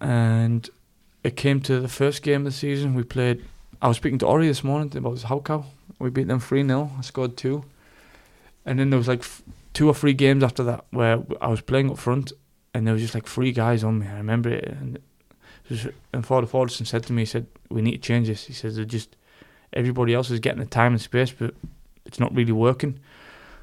And 0.00 0.70
it 1.24 1.36
came 1.36 1.60
to 1.60 1.80
the 1.80 1.88
first 1.88 2.22
game 2.22 2.46
of 2.46 2.52
the 2.52 2.58
season. 2.58 2.94
We 2.94 3.02
played. 3.02 3.38
I 3.80 3.88
was 3.88 3.96
speaking 3.96 4.18
to 4.20 4.26
Ori 4.26 4.48
this 4.48 4.64
morning 4.64 4.96
about 4.96 5.16
Haukar. 5.18 5.64
We 5.98 6.10
beat 6.10 6.28
them 6.28 6.40
three 6.40 6.62
0 6.62 6.90
I 6.98 7.02
scored 7.02 7.36
two, 7.36 7.64
and 8.64 8.78
then 8.78 8.90
there 8.90 8.98
was 8.98 9.08
like 9.08 9.20
f- 9.20 9.42
two 9.72 9.88
or 9.88 9.94
three 9.94 10.14
games 10.14 10.42
after 10.42 10.62
that 10.64 10.84
where 10.90 11.22
I 11.40 11.48
was 11.48 11.60
playing 11.60 11.90
up 11.90 11.98
front, 11.98 12.32
and 12.72 12.86
there 12.86 12.94
was 12.94 13.02
just 13.02 13.14
like 13.14 13.26
three 13.26 13.52
guys 13.52 13.84
on 13.84 13.98
me. 13.98 14.06
I 14.06 14.16
remember 14.16 14.50
it, 14.50 14.64
and, 14.64 14.98
and 15.68 16.24
Þórður 16.24 16.50
Þórðarson 16.50 16.86
said 16.86 17.04
to 17.04 17.12
me, 17.12 17.22
he 17.22 17.26
said, 17.26 17.46
"We 17.70 17.82
need 17.82 17.92
to 17.92 17.98
change 17.98 18.28
this." 18.28 18.46
He 18.46 18.52
says, 18.52 18.76
"They're 18.76 18.84
just 18.84 19.16
everybody 19.72 20.14
else 20.14 20.30
is 20.30 20.40
getting 20.40 20.60
the 20.60 20.66
time 20.66 20.92
and 20.92 21.00
space, 21.00 21.32
but 21.32 21.54
it's 22.04 22.20
not 22.20 22.34
really 22.34 22.52
working." 22.52 22.98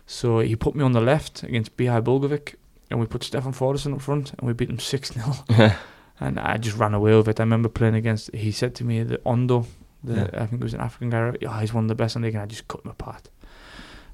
So 0.05 0.39
he 0.39 0.55
put 0.55 0.75
me 0.75 0.83
on 0.83 0.91
the 0.91 1.01
left 1.01 1.43
against 1.43 1.77
BÍ/Bolungarvík, 1.77 2.55
and 2.89 2.99
we 2.99 3.05
put 3.05 3.21
Stefán 3.21 3.55
Þórðarson 3.55 3.95
up 3.95 4.01
front, 4.01 4.33
and 4.33 4.47
we 4.47 4.53
beat 4.53 4.67
them 4.67 4.79
6 4.79 5.13
0. 5.13 5.33
and 6.19 6.39
I 6.39 6.57
just 6.57 6.77
ran 6.77 6.93
away 6.93 7.15
with 7.15 7.27
it. 7.27 7.39
I 7.39 7.43
remember 7.43 7.69
playing 7.69 7.95
against, 7.95 8.33
he 8.35 8.51
said 8.51 8.75
to 8.75 8.83
me, 8.83 9.03
the 9.03 9.19
Ondo, 9.25 9.65
the, 10.03 10.15
Yeah. 10.15 10.41
I 10.41 10.45
think 10.45 10.61
it 10.61 10.63
was 10.63 10.73
an 10.73 10.81
African 10.81 11.09
guy, 11.09 11.33
oh, 11.45 11.59
he's 11.59 11.73
one 11.73 11.85
of 11.85 11.87
the 11.87 11.95
best 11.95 12.15
in 12.15 12.21
the 12.21 12.27
league, 12.27 12.35
and 12.35 12.43
I 12.43 12.45
just 12.45 12.67
cut 12.67 12.83
him 12.83 12.91
apart. 12.91 13.29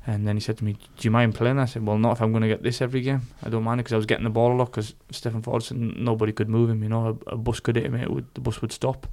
And 0.07 0.27
then 0.27 0.35
he 0.35 0.39
said 0.39 0.57
to 0.57 0.63
me, 0.63 0.73
Do 0.73 1.01
you 1.01 1.11
mind 1.11 1.35
playing? 1.35 1.59
I 1.59 1.65
said, 1.65 1.85
Well, 1.85 1.97
not 1.97 2.13
if 2.13 2.21
I'm 2.21 2.31
going 2.31 2.41
to 2.41 2.47
get 2.47 2.63
this 2.63 2.81
every 2.81 3.01
game. 3.01 3.21
I 3.43 3.49
don't 3.49 3.63
mind 3.63 3.79
it 3.79 3.83
because 3.83 3.93
I 3.93 3.97
was 3.97 4.05
getting 4.05 4.23
the 4.23 4.29
ball 4.29 4.53
a 4.53 4.55
lot 4.55 4.65
because 4.65 4.95
Stefán 5.11 5.43
Þórðarson, 5.43 5.97
nobody 5.97 6.31
could 6.31 6.49
move 6.49 6.69
him. 6.69 6.81
You 6.81 6.89
know, 6.89 7.19
a, 7.27 7.33
a 7.33 7.37
bus 7.37 7.59
could 7.59 7.75
hit 7.75 7.85
him, 7.85 7.95
it 7.95 8.09
would, 8.09 8.25
the 8.33 8.41
bus 8.41 8.61
would 8.61 8.71
stop. 8.71 9.07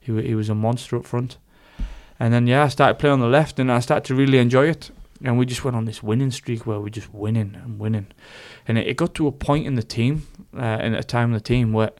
He, 0.00 0.12
he 0.22 0.34
was 0.34 0.48
a 0.48 0.54
monster 0.54 0.96
up 0.96 1.06
front. 1.06 1.38
And 2.20 2.34
then, 2.34 2.46
yeah, 2.46 2.64
I 2.64 2.68
started 2.68 2.98
playing 2.98 3.14
on 3.14 3.20
the 3.20 3.26
left 3.26 3.58
and 3.58 3.72
I 3.72 3.80
started 3.80 4.04
to 4.08 4.14
really 4.14 4.38
enjoy 4.38 4.68
it. 4.68 4.90
And 5.22 5.38
we 5.38 5.46
just 5.46 5.64
went 5.64 5.76
on 5.76 5.84
this 5.84 6.02
winning 6.02 6.30
streak 6.32 6.66
where 6.66 6.80
we 6.80 6.90
just 6.90 7.14
winning 7.14 7.54
and 7.54 7.78
winning. 7.78 8.08
And 8.68 8.76
it, 8.76 8.86
it 8.88 8.96
got 8.96 9.14
to 9.14 9.26
a 9.26 9.32
point 9.32 9.66
in 9.66 9.76
the 9.76 9.82
team, 9.82 10.26
uh, 10.54 10.60
and 10.60 10.94
at 10.94 11.00
a 11.00 11.06
time 11.06 11.28
in 11.28 11.34
the 11.34 11.40
team 11.40 11.72
where 11.72 11.92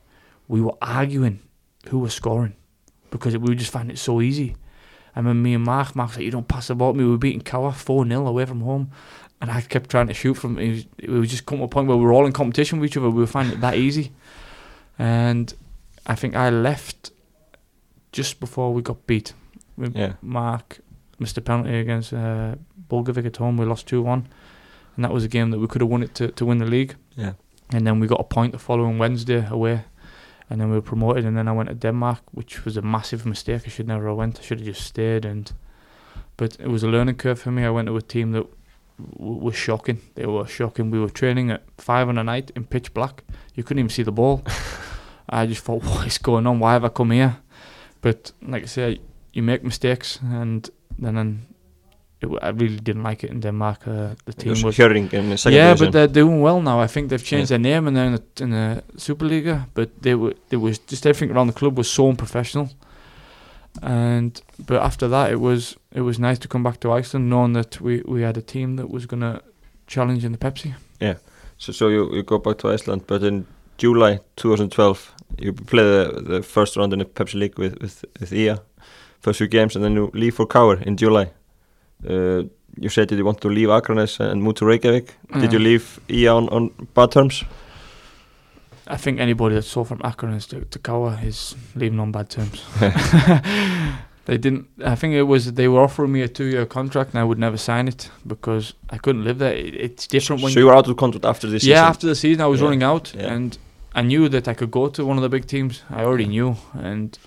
we 0.49 0.61
were 0.61 0.77
arguing 0.83 1.41
who 1.89 2.01
was 2.01 2.13
scoring 2.13 2.55
because 3.15 3.39
we 3.39 3.55
just 3.55 3.71
find 3.71 3.93
it 3.93 3.99
so 3.99 4.21
easy. 4.21 4.57
I 5.15 5.21
remember 5.21 5.41
me 5.41 5.55
and 5.55 5.63
Mark, 5.63 5.95
Mark's 5.95 6.17
like, 6.17 6.25
you 6.25 6.33
don't 6.33 6.49
pass 6.49 6.67
the 6.67 6.75
ball 6.75 6.93
to 6.93 6.99
me. 6.99 7.05
We 7.05 7.13
were 7.13 7.17
beating 7.17 7.43
Cower 7.43 7.71
4 7.71 8.09
0 8.09 8.27
away 8.27 8.45
from 8.45 8.61
home. 8.63 8.91
And 9.41 9.53
I 9.53 9.61
kept 9.61 9.89
trying 9.89 10.09
to 10.09 10.15
shoot 10.15 10.35
from 10.35 10.59
it. 10.59 10.69
Was, 10.69 10.87
it 10.99 11.11
was 11.11 11.31
just 11.31 11.47
come 11.47 11.59
to 11.59 11.65
a 11.65 11.69
point 11.69 11.87
where 11.87 11.97
we 11.97 12.03
were 12.03 12.13
all 12.13 12.27
in 12.27 12.33
competition 12.33 12.81
with 12.81 12.91
each 12.91 12.97
other. 12.97 13.09
We 13.11 13.21
were 13.21 13.29
finding 13.29 13.57
it 13.57 13.61
that 13.61 13.77
easy. 13.77 14.11
And 14.99 15.55
I 16.05 16.17
think 16.17 16.35
I 16.35 16.51
left 16.51 17.13
just 18.11 18.41
before 18.41 18.75
we 18.75 18.83
got 18.83 19.07
beat. 19.07 19.33
Yeah. 19.79 20.15
Mark 20.21 20.81
missed 21.21 21.39
a 21.39 21.41
penalty 21.41 21.79
against 21.79 22.13
uh, 22.13 22.57
Bolungarvík 22.89 23.27
at 23.27 23.37
home. 23.37 23.57
We 23.57 23.65
lost 23.65 23.87
2 23.87 24.03
1. 24.03 24.27
And 24.97 25.05
that 25.05 25.13
was 25.13 25.23
a 25.23 25.29
game 25.29 25.53
that 25.53 25.61
we 25.61 25.69
could 25.69 25.83
have 25.83 25.91
won 25.91 26.03
it 26.03 26.17
to, 26.17 26.33
to 26.33 26.45
win 26.45 26.59
the 26.59 26.67
league. 26.67 26.97
Yeah. 27.15 27.35
And 27.71 27.87
then 27.87 28.01
we 28.01 28.09
got 28.09 28.19
a 28.19 28.25
point 28.25 28.51
the 28.51 28.59
following 28.59 28.99
Wednesday 28.99 29.47
away. 29.49 29.85
And 30.51 30.61
then 30.61 30.69
we 30.69 30.77
were 30.77 30.83
promoted. 30.83 31.25
And 31.25 31.37
then 31.37 31.49
I 31.49 31.53
went 31.53 31.69
to 31.69 31.75
Denmark, 31.75 32.21
which 32.33 32.65
was 32.65 32.77
a 32.77 32.83
massive 32.83 33.27
mistake. 33.27 33.63
I 33.67 33.69
should 33.71 33.89
never 33.89 34.09
have 34.09 34.17
went. 34.17 34.39
I 34.39 34.43
should 34.43 34.59
have 34.59 34.67
just 34.67 34.87
stayed. 34.87 35.25
And 35.25 35.51
But 36.37 36.57
it 36.61 36.69
was 36.69 36.83
a 36.83 36.89
learning 36.89 37.17
curve 37.17 37.41
for 37.41 37.51
me. 37.51 37.65
I 37.65 37.71
went 37.71 37.89
to 37.89 37.97
a 37.97 38.03
team 38.03 38.33
that 38.33 38.47
w- 39.19 39.45
was 39.45 39.57
shocking. 39.57 40.01
They 40.15 40.27
were 40.27 40.47
shocking. 40.47 40.91
We 40.91 40.99
were 41.01 41.09
training 41.11 41.51
at 41.51 41.63
5 41.79 42.09
in 42.09 42.17
the 42.17 42.23
night 42.23 42.51
in 42.57 42.65
pitch 42.65 42.93
black. 42.95 43.25
You 43.55 43.63
couldn't 43.63 43.79
even 43.79 43.91
see 43.91 44.05
the 44.05 44.13
ball. 44.13 44.43
I 45.29 45.47
just 45.47 45.65
thought, 45.65 45.83
what 45.85 46.07
is 46.07 46.19
going 46.19 46.47
on? 46.47 46.59
Why 46.61 46.73
have 46.73 46.85
I 46.85 46.89
come 46.91 47.13
here? 47.13 47.37
But 48.01 48.33
like 48.43 48.65
I 48.65 48.67
say, 48.67 49.01
you 49.33 49.43
make 49.43 49.65
mistakes. 49.65 50.21
And 50.23 50.71
then... 50.99 51.15
then 51.15 51.47
it, 52.25 52.29
I 52.43 52.51
really 52.51 52.81
didn't 52.81 53.03
like 53.03 53.25
it 53.25 53.31
in 53.31 53.41
Denmark. 53.41 53.87
Uh, 53.87 54.15
the 54.25 54.33
team 54.33 54.63
was 54.63 54.77
Hjörring 54.77 55.13
in 55.13 55.31
the 55.31 55.37
second 55.37 55.57
yeah, 55.57 55.69
division. 55.69 55.87
but 55.87 55.93
they're 55.93 56.15
doing 56.23 56.41
well 56.41 56.61
now. 56.61 56.81
I 56.85 56.89
think 56.89 57.09
they've 57.09 57.25
changed 57.25 57.51
their 57.51 57.59
name 57.59 57.87
and 57.87 57.97
they're 57.97 58.07
in 58.07 58.17
the, 58.19 58.45
in 58.45 58.51
the 58.51 58.83
Superliga. 58.97 59.67
But 59.75 59.89
they 60.03 60.15
were, 60.15 60.35
it 60.51 60.57
was 60.57 60.79
just 60.91 61.07
everything 61.07 61.31
around 61.35 61.47
the 61.47 61.59
club 61.59 61.79
was 61.79 61.91
so 61.91 62.09
unprofessional. 62.09 62.69
And 63.83 64.41
but 64.67 64.83
after 64.83 65.09
that, 65.09 65.33
it 65.33 65.41
was 65.41 65.77
it 65.93 66.03
was 66.03 66.19
nice 66.19 66.39
to 66.39 66.49
come 66.49 66.63
back 66.63 66.79
to 66.81 66.93
Iceland, 66.93 67.29
knowing 67.29 67.55
that 67.55 67.81
we, 67.81 68.03
we 68.07 68.23
had 68.23 68.37
a 68.37 68.43
team 68.43 68.77
that 68.77 68.89
was 68.89 69.07
gonna 69.07 69.41
challenge 69.87 70.25
in 70.25 70.33
the 70.33 70.39
Pepsi. 70.39 70.75
Yeah, 71.01 71.17
so, 71.59 71.73
so 71.73 71.89
you, 71.89 72.15
you 72.15 72.23
go 72.23 72.39
back 72.39 72.59
to 72.59 72.71
Iceland, 72.71 73.05
but 73.07 73.23
in 73.23 73.47
July 73.79 74.21
2012, 74.37 75.13
you 75.39 75.53
play 75.53 75.83
the, 75.83 76.23
the 76.25 76.43
first 76.43 76.77
round 76.77 76.93
in 76.93 76.99
the 77.01 77.05
Pepsi 77.05 77.35
League 77.35 77.59
with, 77.59 77.81
with, 77.81 78.05
with 78.21 78.33
IA, 78.33 78.61
first 79.21 79.39
few 79.39 79.49
games, 79.49 79.75
and 79.77 79.85
then 79.85 79.95
you 79.95 80.11
leave 80.15 80.35
for 80.35 80.47
KR 80.47 80.75
in 80.83 80.97
July. 80.97 81.31
Uh, 82.09 82.43
you 82.81 82.89
said 82.89 83.09
that 83.09 83.17
you 83.17 83.25
want 83.25 83.41
to 83.41 83.49
leave 83.49 83.69
Akranes 83.69 84.21
and 84.21 84.43
move 84.43 84.55
to 84.57 84.67
Reykjavik. 84.67 85.15
Did 85.41 85.53
you 85.53 85.59
leave 85.59 86.01
IA 86.09 86.33
on, 86.33 86.49
on 86.49 86.71
bad 86.95 87.13
terms? 87.13 87.45
I 88.87 88.97
think 88.97 89.19
anybody 89.21 89.55
that's 89.55 89.69
sold 89.69 89.89
from 89.89 90.01
Akron 90.05 90.39
to, 90.39 90.65
to 90.65 90.79
KR 90.79 91.27
is 91.27 91.55
leaving 91.75 92.01
on 92.01 92.13
bad 92.13 92.29
terms. 92.29 92.63
they 94.27 94.37
didn't. 94.37 94.69
I 94.85 94.95
think 94.95 95.15
it 95.15 95.23
was 95.23 95.53
they 95.53 95.69
were 95.69 95.81
offering 95.81 96.13
me 96.13 96.21
a 96.23 96.29
two-year 96.29 96.67
contract, 96.67 97.11
and 97.15 97.21
I 97.21 97.25
would 97.25 97.39
never 97.39 97.57
sign 97.57 97.89
it 97.89 98.11
because 98.27 98.75
I 98.91 98.99
couldn't 98.99 99.25
live 99.25 99.39
there. 99.39 99.55
It, 99.55 99.75
it's 99.75 100.07
different 100.07 100.43
when 100.43 100.53
so 100.53 100.61
you 100.61 100.67
were 100.67 100.75
out 100.75 100.89
of 100.89 100.97
contract 100.97 101.25
after 101.25 101.49
this 101.49 101.65
yeah, 101.65 101.77
season? 101.77 101.89
after 101.89 102.07
the 102.09 102.15
season, 102.15 102.43
I 102.43 102.47
was 102.47 102.61
Yeah. 102.61 102.65
running 102.67 102.83
out, 102.83 103.15
Yeah. 103.15 103.33
and 103.33 103.57
I 103.95 104.03
knew 104.03 104.29
that 104.29 104.49
I 104.49 104.55
could 104.55 104.71
go 104.71 104.89
to 104.89 105.07
one 105.07 105.17
of 105.17 105.23
the 105.23 105.29
big 105.31 105.47
teams. 105.47 105.83
I 105.89 106.05
already 106.05 106.27
knew, 106.27 106.57
and 106.75 107.19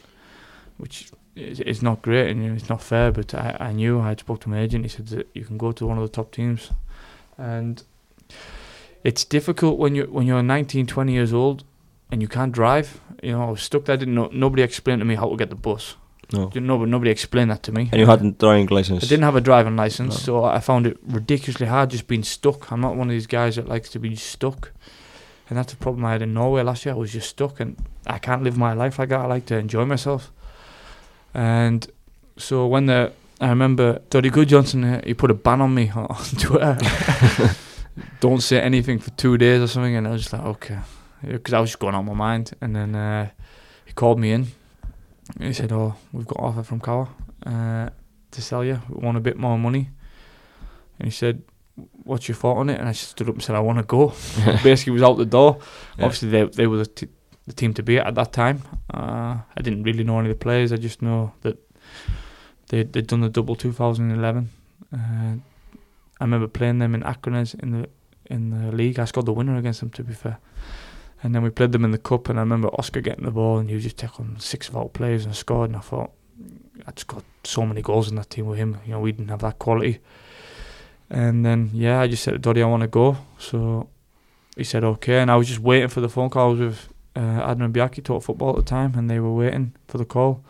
which 0.77 1.09
is, 1.37 1.59
is 1.59 1.81
not 1.81 2.01
great 2.01 2.29
and 2.29 2.43
it's 2.57 2.69
not 2.69 2.81
fair. 2.81 3.11
But 3.11 3.33
I, 3.33 3.55
I 3.59 3.71
knew. 3.71 3.99
I 3.99 4.09
had 4.09 4.19
spoke 4.19 4.41
to 4.41 4.49
my 4.49 4.59
agent. 4.59 4.85
He 4.85 4.89
said 4.89 5.07
that 5.07 5.27
you 5.33 5.45
can 5.45 5.57
go 5.57 5.71
to 5.71 5.85
one 5.85 5.97
of 5.97 6.03
the 6.03 6.09
top 6.09 6.31
teams, 6.31 6.71
and 7.37 7.83
it's 9.03 9.23
difficult 9.23 9.77
when 9.77 9.95
you 9.95 10.05
when 10.05 10.25
you're 10.27 10.43
19, 10.43 10.87
20 10.87 11.11
years 11.13 11.33
old 11.33 11.63
and 12.11 12.21
you 12.21 12.27
can't 12.27 12.51
drive. 12.51 12.99
You 13.23 13.33
know, 13.33 13.43
I 13.47 13.51
was 13.51 13.61
stuck 13.61 13.85
there. 13.85 13.93
I 13.93 13.97
didn't 13.97 14.15
know. 14.15 14.29
Nobody 14.33 14.63
explained 14.63 15.01
to 15.01 15.05
me 15.05 15.15
how 15.15 15.29
to 15.29 15.35
get 15.35 15.49
the 15.49 15.55
bus. 15.55 15.95
No. 16.33 16.47
But 16.47 16.61
nobody 16.61 17.09
explained 17.09 17.51
that 17.51 17.63
to 17.63 17.71
me. 17.71 17.87
And 17.91 18.01
you 18.01 18.05
hadn't 18.05 18.37
driving 18.37 18.67
license? 18.67 19.01
I 19.03 19.07
didn't 19.07 19.23
have 19.23 19.37
a 19.37 19.41
driving 19.41 19.77
license, 19.77 20.15
No. 20.15 20.41
so 20.41 20.43
I 20.43 20.59
found 20.59 20.85
it 20.85 20.97
ridiculously 21.07 21.67
hard 21.67 21.91
just 21.91 22.07
being 22.07 22.23
stuck. 22.23 22.69
I'm 22.69 22.81
not 22.81 22.97
one 22.97 23.07
of 23.07 23.11
these 23.13 23.27
guys 23.27 23.55
that 23.55 23.69
likes 23.69 23.87
to 23.91 23.99
be 23.99 24.13
stuck, 24.17 24.73
and 25.49 25.57
that's 25.57 25.71
the 25.71 25.77
problem 25.77 26.03
I 26.05 26.11
had 26.11 26.21
in 26.21 26.33
Norway 26.33 26.63
last 26.63 26.85
year. 26.85 26.95
I 26.95 26.97
was 26.97 27.13
just 27.13 27.29
stuck, 27.29 27.61
and 27.61 27.77
I 28.05 28.17
can't 28.19 28.43
live 28.43 28.57
my 28.57 28.73
life 28.73 28.99
like 28.99 29.07
that. 29.09 29.21
I 29.21 29.25
like 29.25 29.45
to 29.45 29.57
enjoy 29.57 29.85
myself, 29.85 30.33
and 31.33 31.87
so 32.37 32.67
when 32.67 32.85
the 32.85 33.13
I 33.39 33.49
remember 33.49 34.01
Doddy 34.09 34.31
Guðjónsson, 34.31 34.97
uh, 34.97 35.01
he 35.05 35.13
put 35.13 35.29
a 35.29 35.35
ban 35.35 35.61
on 35.61 35.73
me 35.73 35.91
on 35.95 36.07
Twitter. 36.39 36.77
Don't 38.19 38.41
say 38.41 38.61
anything 38.61 38.99
for 38.99 39.11
two 39.11 39.37
days 39.37 39.61
or 39.61 39.67
something, 39.67 39.95
and 39.95 40.07
I 40.07 40.11
was 40.11 40.21
just 40.21 40.33
like, 40.33 40.43
okay, 40.43 40.79
because 41.23 41.53
I 41.53 41.59
was 41.59 41.69
just 41.71 41.79
going 41.79 41.95
out 41.95 41.99
of 41.99 42.05
my 42.05 42.13
mind. 42.13 42.51
And 42.61 42.75
then 42.75 42.95
uh, 42.95 43.29
he 43.85 43.93
called 43.93 44.19
me 44.19 44.31
in. 44.31 44.47
He 45.39 45.53
said, 45.53 45.71
"Oh, 45.71 45.95
we've 46.11 46.25
got 46.25 46.39
offer 46.39 46.63
from 46.63 46.79
KR 46.79 47.09
uh, 47.45 47.89
to 48.31 48.41
sell 48.41 48.63
you. 48.63 48.81
We 48.89 49.05
want 49.05 49.17
a 49.17 49.21
bit 49.21 49.37
more 49.37 49.57
money." 49.57 49.89
And 50.99 51.07
he 51.07 51.11
said, 51.11 51.43
"What's 52.03 52.27
your 52.27 52.35
thought 52.35 52.57
on 52.57 52.69
it?" 52.69 52.79
And 52.79 52.87
I 52.87 52.93
just 52.93 53.09
stood 53.09 53.29
up 53.29 53.35
and 53.35 53.43
said, 53.43 53.55
"I 53.55 53.59
want 53.59 53.77
to 53.79 53.83
go." 53.83 54.13
Basically, 54.63 54.93
was 54.93 55.03
out 55.03 55.17
the 55.17 55.25
door. 55.25 55.59
Yeah. 55.97 56.05
Obviously, 56.05 56.29
they 56.29 56.43
they 56.45 56.67
were 56.67 56.77
the, 56.77 56.85
t- 56.85 57.09
the 57.47 57.53
team 57.53 57.73
to 57.73 57.83
be 57.83 57.97
at 57.97 58.13
that 58.15 58.33
time. 58.33 58.61
Uh, 58.93 59.37
I 59.55 59.61
didn't 59.61 59.83
really 59.83 60.03
know 60.03 60.19
any 60.19 60.29
of 60.29 60.37
the 60.37 60.43
players. 60.43 60.71
I 60.71 60.75
just 60.75 61.01
know 61.01 61.33
that 61.41 61.57
they 62.69 62.83
they'd 62.83 63.07
done 63.07 63.21
the 63.21 63.29
double 63.29 63.55
2011. 63.55 64.49
Uh, 64.93 64.97
I 66.19 66.23
remember 66.23 66.47
playing 66.47 66.79
them 66.79 66.93
in 66.93 67.01
Akranes 67.03 67.55
in 67.55 67.71
the 67.71 67.89
in 68.25 68.49
the 68.51 68.75
league. 68.75 68.99
I 68.99 69.05
scored 69.05 69.25
the 69.25 69.33
winner 69.33 69.55
against 69.57 69.79
them, 69.79 69.89
to 69.91 70.03
be 70.03 70.13
fair. 70.13 70.39
And 71.23 71.33
then 71.33 71.41
we 71.41 71.49
played 71.49 71.71
them 71.71 71.85
in 71.85 71.91
the 71.91 71.97
cup, 71.97 72.29
and 72.29 72.37
I 72.37 72.43
remember 72.43 72.67
Oscar 72.77 73.01
getting 73.01 73.25
the 73.25 73.31
ball, 73.31 73.57
and 73.57 73.69
he 73.69 73.75
was 73.75 73.83
just 73.83 73.97
taking 73.97 74.37
six 74.39 74.69
of 74.69 74.77
our 74.77 74.89
players 74.89 75.25
and 75.25 75.35
scored. 75.35 75.69
And 75.71 75.77
I 75.77 75.79
thought, 75.79 76.11
I'd 76.85 76.99
scored 76.99 77.23
so 77.43 77.65
many 77.65 77.81
goals 77.81 78.09
in 78.09 78.15
that 78.17 78.29
team 78.29 78.45
with 78.45 78.59
him. 78.59 78.77
You 78.85 78.91
know, 78.91 78.99
we 78.99 79.13
didn't 79.13 79.29
have 79.29 79.39
that 79.39 79.57
quality. 79.57 79.99
And 81.09 81.45
then 81.45 81.71
yeah, 81.73 82.01
I 82.01 82.07
just 82.07 82.23
said 82.23 82.33
to 82.33 82.39
Doddy, 82.39 82.61
I 82.61 82.65
want 82.65 82.81
to 82.81 82.87
go. 82.87 83.17
So 83.39 83.89
he 84.55 84.63
said 84.63 84.83
okay, 84.83 85.19
and 85.19 85.31
I 85.31 85.37
was 85.37 85.47
just 85.47 85.59
waiting 85.59 85.87
for 85.87 86.01
the 86.01 86.09
phone 86.09 86.29
call. 86.29 86.49
I 86.49 86.51
was 86.51 86.59
with 86.59 86.89
uh, 87.17 87.53
Adnan 87.53 87.73
Biaki, 87.73 88.03
taught 88.03 88.23
football 88.23 88.51
at 88.51 88.55
the 88.57 88.61
time, 88.61 88.93
and 88.95 89.09
they 89.09 89.19
were 89.19 89.33
waiting 89.33 89.73
for 89.87 89.97
the 89.97 90.05
call. 90.05 90.43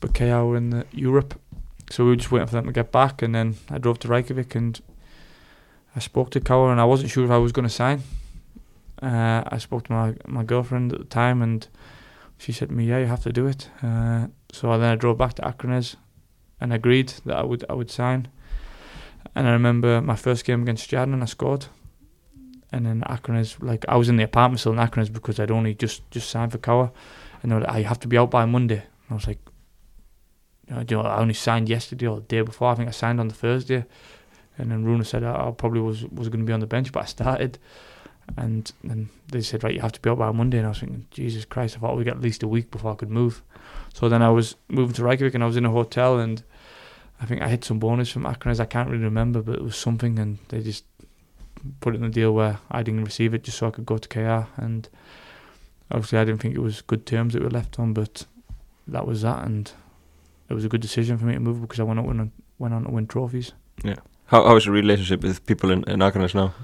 But 0.00 0.14
KR 0.14 0.44
were 0.44 0.56
in 0.56 0.84
Europe, 0.90 1.38
so 1.90 2.04
we 2.04 2.10
were 2.10 2.16
just 2.16 2.32
waiting 2.32 2.48
for 2.48 2.54
them 2.54 2.66
to 2.66 2.72
get 2.72 2.90
back. 2.90 3.22
And 3.22 3.34
then 3.34 3.56
I 3.70 3.78
drove 3.78 3.98
to 4.00 4.08
Reykjavik 4.08 4.54
and 4.54 4.80
I 5.94 6.00
spoke 6.00 6.30
to 6.30 6.40
KR, 6.40 6.70
and 6.70 6.80
I 6.80 6.84
wasn't 6.84 7.10
sure 7.10 7.24
if 7.24 7.30
I 7.30 7.38
was 7.38 7.52
going 7.52 7.68
to 7.68 7.74
sign. 7.74 8.02
Uh, 9.00 9.42
I 9.46 9.58
spoke 9.58 9.84
to 9.84 9.92
my 9.92 10.14
my 10.26 10.42
girlfriend 10.42 10.92
at 10.92 10.98
the 10.98 11.04
time, 11.04 11.42
and 11.42 11.68
she 12.38 12.52
said 12.52 12.68
to 12.70 12.74
me, 12.74 12.86
"Yeah, 12.86 12.98
you 12.98 13.06
have 13.06 13.22
to 13.24 13.32
do 13.32 13.46
it." 13.46 13.68
Uh, 13.82 14.28
so 14.52 14.76
then 14.78 14.92
I 14.92 14.96
drove 14.96 15.18
back 15.18 15.34
to 15.34 15.42
Akranes 15.42 15.96
and 16.60 16.72
agreed 16.72 17.12
that 17.26 17.36
I 17.36 17.42
would 17.42 17.64
I 17.68 17.74
would 17.74 17.90
sign. 17.90 18.28
And 19.34 19.46
I 19.46 19.52
remember 19.52 20.00
my 20.00 20.16
first 20.16 20.44
game 20.44 20.62
against 20.62 20.90
Stjarnan, 20.90 21.22
I 21.22 21.26
scored. 21.26 21.66
And 22.72 22.86
then 22.86 23.02
Akranes, 23.02 23.62
like 23.62 23.84
I 23.88 23.96
was 23.96 24.08
in 24.08 24.16
the 24.16 24.24
apartment 24.24 24.60
still 24.60 24.72
in 24.72 24.78
Akranes 24.78 25.12
because 25.12 25.38
I'd 25.38 25.50
only 25.50 25.74
just 25.74 26.10
just 26.10 26.30
signed 26.30 26.52
for 26.52 26.58
KR, 26.58 26.90
and 27.42 27.50
they 27.50 27.54
were 27.54 27.60
like, 27.60 27.74
"Oh, 27.74 27.78
"You 27.78 27.84
have 27.84 28.00
to 28.00 28.08
be 28.08 28.18
out 28.18 28.30
by 28.30 28.46
Monday." 28.46 28.78
And 28.78 29.10
I 29.10 29.14
was 29.14 29.26
like, 29.26 29.38
uh, 30.70 30.84
you 30.88 30.96
know, 30.96 31.02
I 31.02 31.18
only 31.18 31.34
signed 31.34 31.68
yesterday 31.68 32.06
or 32.06 32.16
the 32.16 32.22
day 32.22 32.40
before. 32.40 32.70
I 32.70 32.74
think 32.74 32.88
I 32.88 32.92
signed 32.92 33.20
on 33.20 33.28
the 33.28 33.34
Thursday, 33.34 33.84
and 34.56 34.70
then 34.70 34.84
Rúnar 34.84 35.04
said 35.04 35.22
I, 35.22 35.48
I 35.48 35.50
probably 35.50 35.80
was 35.80 36.04
was 36.06 36.28
going 36.28 36.40
to 36.40 36.46
be 36.46 36.52
on 36.52 36.60
the 36.60 36.66
bench, 36.66 36.92
but 36.92 37.02
I 37.02 37.06
started. 37.06 37.58
And 38.36 38.72
then 38.82 39.10
they 39.30 39.42
said, 39.42 39.64
right, 39.64 39.74
you 39.74 39.80
have 39.80 39.92
to 39.92 40.00
be 40.00 40.08
out 40.08 40.18
by 40.18 40.30
Monday. 40.30 40.58
And 40.58 40.66
I 40.66 40.70
was 40.70 40.80
thinking, 40.80 41.06
Jesus 41.10 41.44
Christ, 41.44 41.76
I 41.76 41.80
thought 41.80 41.96
we'd 41.96 42.04
get 42.04 42.14
at 42.14 42.20
least 42.20 42.42
a 42.42 42.48
week 42.48 42.70
before 42.70 42.92
I 42.92 42.94
could 42.94 43.10
move. 43.10 43.42
So 43.92 44.08
then 44.08 44.22
I 44.22 44.30
was 44.30 44.54
moving 44.68 44.94
to 44.94 45.04
Reykjavik 45.04 45.34
and 45.34 45.42
I 45.42 45.46
was 45.46 45.56
in 45.56 45.66
a 45.66 45.70
hotel 45.70 46.18
and 46.18 46.42
I 47.20 47.26
think 47.26 47.42
I 47.42 47.48
had 47.48 47.64
some 47.64 47.78
bonus 47.78 48.10
from 48.10 48.24
Akranes. 48.24 48.60
I 48.60 48.64
can't 48.64 48.88
really 48.88 49.04
remember, 49.04 49.42
but 49.42 49.56
it 49.56 49.62
was 49.62 49.76
something. 49.76 50.18
And 50.18 50.38
they 50.48 50.60
just 50.60 50.84
put 51.80 51.94
it 51.94 51.98
in 51.98 52.04
a 52.04 52.10
deal 52.10 52.32
where 52.32 52.58
I 52.70 52.82
didn't 52.82 53.04
receive 53.04 53.34
it 53.34 53.44
just 53.44 53.58
so 53.58 53.68
I 53.68 53.70
could 53.70 53.86
go 53.86 53.98
to 53.98 54.08
KR. 54.08 54.48
And 54.60 54.88
obviously, 55.90 56.18
I 56.18 56.24
didn't 56.24 56.40
think 56.40 56.54
it 56.54 56.60
was 56.60 56.82
good 56.82 57.06
terms 57.06 57.34
that 57.34 57.42
were 57.42 57.50
left 57.50 57.78
on, 57.78 57.92
but 57.92 58.26
that 58.86 59.06
was 59.06 59.22
that. 59.22 59.44
And 59.44 59.70
it 60.48 60.54
was 60.54 60.64
a 60.64 60.68
good 60.68 60.80
decision 60.80 61.18
for 61.18 61.24
me 61.24 61.34
to 61.34 61.40
move 61.40 61.60
because 61.60 61.80
I 61.80 61.84
went 61.84 61.98
on, 61.98 62.06
went 62.06 62.20
on, 62.20 62.32
went 62.58 62.74
on 62.74 62.84
to 62.84 62.90
win 62.90 63.06
trophies. 63.06 63.52
How 64.26 64.44
how 64.44 64.56
is 64.56 64.64
your 64.66 64.74
relationship 64.74 65.22
with 65.22 65.44
people 65.46 65.70
in, 65.70 65.84
in 65.84 66.00
Akranes 66.00 66.34
now? 66.34 66.54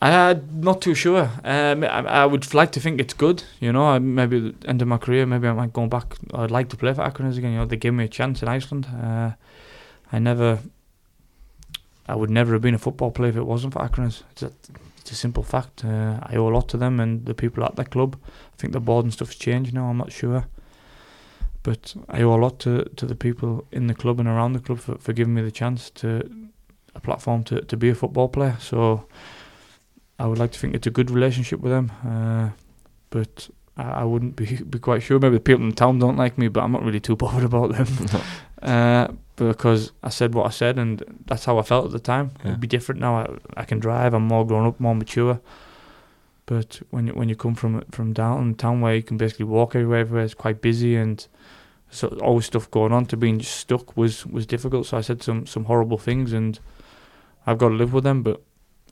I'm 0.00 0.36
uh, 0.36 0.40
not 0.52 0.82
too 0.82 0.96
sure. 0.96 1.30
Um, 1.44 1.84
I, 1.84 2.00
I 2.00 2.26
would 2.26 2.52
like 2.54 2.72
to 2.72 2.80
think 2.80 3.00
it's 3.00 3.14
good. 3.14 3.44
You 3.60 3.72
know, 3.72 3.84
I- 3.84 4.00
maybe 4.00 4.48
at 4.48 4.60
the 4.60 4.68
end 4.68 4.82
of 4.82 4.88
my 4.88 4.98
career, 4.98 5.26
maybe 5.26 5.46
I 5.46 5.52
might 5.52 5.72
go 5.72 5.86
back. 5.86 6.16
I'd 6.34 6.50
like 6.50 6.68
to 6.70 6.76
play 6.76 6.92
for 6.92 7.02
Akranes 7.02 7.38
again. 7.38 7.52
You 7.52 7.58
know, 7.58 7.66
they 7.66 7.76
gave 7.76 7.94
me 7.94 8.04
a 8.04 8.08
chance 8.08 8.42
in 8.42 8.48
Iceland. 8.48 8.86
Uh, 8.86 9.30
I 10.10 10.18
never, 10.18 10.58
I 12.06 12.14
would 12.14 12.30
never 12.30 12.52
have 12.52 12.62
been 12.62 12.74
a 12.74 12.78
football 12.78 13.10
player 13.10 13.30
if 13.30 13.36
it 13.36 13.46
wasn't 13.46 13.74
for 13.74 13.80
Akranes. 13.80 14.22
It's 14.32 14.42
a, 14.42 14.52
it's 15.00 15.12
a 15.12 15.14
simple 15.14 15.42
fact. 15.42 15.84
Uh, 15.84 16.18
I 16.22 16.36
owe 16.36 16.48
a 16.48 16.54
lot 16.54 16.68
to 16.68 16.76
them 16.76 17.00
and 17.00 17.24
the 17.26 17.34
people 17.34 17.64
at 17.64 17.76
that 17.76 17.90
club. 17.90 18.16
I 18.26 18.56
think 18.56 18.72
the 18.72 18.80
board 18.80 19.04
and 19.04 19.12
stuff's 19.12 19.36
changed 19.36 19.72
now. 19.72 19.86
I'm 19.86 19.98
not 19.98 20.12
sure, 20.12 20.46
but 21.62 21.94
I 22.08 22.22
owe 22.22 22.34
a 22.34 22.40
lot 22.40 22.58
to 22.60 22.84
to 22.96 23.06
the 23.06 23.14
people 23.14 23.66
in 23.70 23.86
the 23.86 23.94
club 23.94 24.18
and 24.18 24.28
around 24.28 24.52
the 24.52 24.60
club 24.60 24.78
for, 24.78 24.98
for 24.98 25.12
giving 25.12 25.34
me 25.34 25.42
the 25.42 25.50
chance 25.50 25.90
to 25.90 26.28
a 26.94 27.00
platform 27.00 27.42
to, 27.44 27.60
to 27.62 27.76
be 27.76 27.88
a 27.88 27.94
football 27.94 28.28
player. 28.28 28.56
So. 28.60 29.06
I 30.18 30.26
would 30.26 30.38
like 30.38 30.52
to 30.52 30.58
think 30.58 30.74
it's 30.74 30.86
a 30.86 30.90
good 30.90 31.10
relationship 31.10 31.58
with 31.58 31.72
them, 31.72 31.90
uh, 32.06 32.50
but 33.10 33.48
I, 33.76 33.82
I 33.82 34.04
wouldn't 34.04 34.36
be 34.36 34.56
be 34.70 34.78
quite 34.78 35.02
sure. 35.02 35.18
Maybe 35.18 35.36
the 35.36 35.40
people 35.40 35.64
in 35.64 35.72
town 35.72 35.98
don't 35.98 36.16
like 36.16 36.38
me, 36.38 36.48
but 36.48 36.62
I'm 36.62 36.70
not 36.70 36.84
really 36.84 37.00
too 37.00 37.16
bothered 37.22 37.44
about 37.44 37.72
them 37.72 37.86
uh, 38.62 39.08
because 39.36 39.92
I 40.02 40.10
said 40.10 40.34
what 40.34 40.46
I 40.46 40.50
said, 40.50 40.78
and 40.78 41.02
that's 41.26 41.44
how 41.44 41.58
I 41.58 41.62
felt 41.62 41.86
at 41.86 41.92
the 41.92 41.98
time. 41.98 42.32
Yeah. 42.40 42.50
It'd 42.50 42.60
be 42.60 42.66
different 42.66 43.00
now. 43.00 43.16
I, 43.16 43.36
I 43.56 43.64
can 43.64 43.78
drive. 43.78 44.14
I'm 44.14 44.26
more 44.26 44.46
grown 44.46 44.66
up, 44.66 44.78
more 44.80 44.94
mature. 44.94 45.40
But 46.46 46.80
when 46.90 47.06
you 47.06 47.12
when 47.14 47.28
you 47.28 47.36
come 47.36 47.54
from 47.54 47.82
from 47.90 48.12
down 48.12 48.54
town 48.56 48.80
where 48.80 48.94
you 48.94 49.02
can 49.02 49.16
basically 49.16 49.46
walk 49.46 49.74
everywhere, 49.74 50.00
everywhere 50.00 50.24
it's 50.24 50.34
quite 50.34 50.60
busy 50.60 50.96
and 50.96 51.26
so 51.90 52.08
always 52.20 52.46
stuff 52.46 52.70
going 52.70 52.92
on. 52.92 53.06
To 53.06 53.16
being 53.16 53.38
just 53.38 53.56
stuck 53.56 53.96
was 53.96 54.26
was 54.26 54.46
difficult. 54.46 54.86
So 54.86 54.96
I 54.96 55.02
said 55.02 55.22
some 55.22 55.46
some 55.46 55.64
horrible 55.64 55.98
things, 55.98 56.32
and 56.32 56.58
I've 57.46 57.58
got 57.58 57.68
to 57.68 57.74
live 57.74 57.92
with 57.92 58.04
them. 58.04 58.22
But 58.22 58.42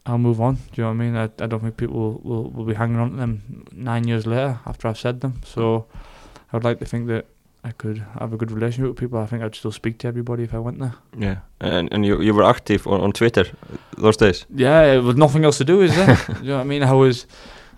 I'll 0.05 0.17
move 0.17 0.41
on. 0.41 0.55
Do 0.55 0.61
you 0.75 0.83
know 0.83 0.89
what 0.89 0.93
I 0.93 0.97
mean? 0.97 1.15
I, 1.15 1.23
I 1.23 1.47
don't 1.47 1.59
think 1.59 1.77
people 1.77 1.95
will, 1.95 2.21
will, 2.23 2.49
will 2.51 2.65
be 2.65 2.73
hanging 2.73 2.97
on 2.97 3.11
to 3.11 3.17
them 3.17 3.65
nine 3.71 4.07
years 4.07 4.25
later 4.25 4.59
after 4.65 4.87
I've 4.87 4.97
said 4.97 5.21
them. 5.21 5.41
So 5.45 5.85
I 6.51 6.55
would 6.55 6.63
like 6.63 6.79
to 6.79 6.85
think 6.85 7.07
that 7.07 7.27
I 7.63 7.71
could 7.71 7.97
have 8.19 8.33
a 8.33 8.37
good 8.37 8.51
relationship 8.51 8.89
with 8.89 8.97
people. 8.99 9.19
I 9.19 9.27
think 9.27 9.43
I'd 9.43 9.55
still 9.55 9.71
speak 9.71 9.97
to 9.99 10.07
everybody 10.07 10.43
if 10.43 10.53
I 10.53 10.59
went 10.59 10.79
there. 10.79 10.93
Yeah, 11.17 11.35
and 11.59 11.93
and 11.93 12.05
you 12.05 12.21
you 12.21 12.33
were 12.33 12.43
active 12.49 12.87
on, 12.87 13.01
on 13.01 13.11
Twitter 13.11 13.45
those 13.97 14.17
days. 14.17 14.45
Yeah, 14.55 14.97
with 15.05 15.17
nothing 15.17 15.45
else 15.45 15.57
to 15.59 15.63
do, 15.65 15.81
is 15.81 15.95
there? 15.95 16.17
you 16.41 16.49
know 16.49 16.55
what 16.57 16.61
I 16.61 16.67
mean? 16.69 16.83
I 16.83 16.93
was, 16.93 17.27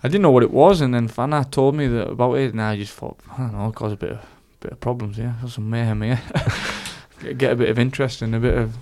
I 0.02 0.08
didn't 0.08 0.22
know 0.22 0.30
what 0.32 0.42
it 0.42 0.50
was, 0.52 0.80
and 0.80 0.92
then 0.94 1.08
Fana 1.08 1.44
told 1.50 1.74
me 1.74 1.86
that 1.88 2.08
about 2.10 2.34
it, 2.38 2.52
and 2.52 2.62
I 2.62 2.76
just 2.76 2.94
thought, 2.94 3.18
I 3.32 3.36
don't 3.42 3.52
know, 3.52 3.72
cause 3.72 3.92
a 3.92 3.96
bit 3.96 4.12
of 4.12 4.18
bit 4.60 4.72
of 4.72 4.80
problems, 4.80 5.18
yeah, 5.18 5.34
some 5.46 5.68
mayhem 5.70 6.02
here. 6.02 6.20
Get- 7.20 7.38
Get 7.38 7.52
a 7.52 7.56
bit 7.56 7.68
of 7.70 7.78
interest 7.78 8.22
and 8.22 8.34
a 8.34 8.38
bit 8.40 8.54
of 8.58 8.76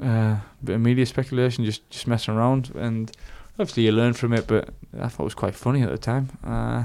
uh, 0.00 0.36
bit 0.64 0.74
of 0.76 0.80
media 0.80 1.06
speculation, 1.06 1.64
just 1.64 1.88
just 1.90 2.06
messing 2.06 2.34
around, 2.34 2.70
and 2.74 3.10
obviously 3.58 3.84
you 3.84 3.92
learn 3.92 4.12
from 4.14 4.32
it. 4.32 4.46
But 4.46 4.70
I 4.98 5.08
thought 5.08 5.24
it 5.24 5.24
was 5.24 5.34
quite 5.34 5.54
funny 5.54 5.82
at 5.82 5.90
the 5.90 5.98
time. 5.98 6.28
Uh, 6.44 6.84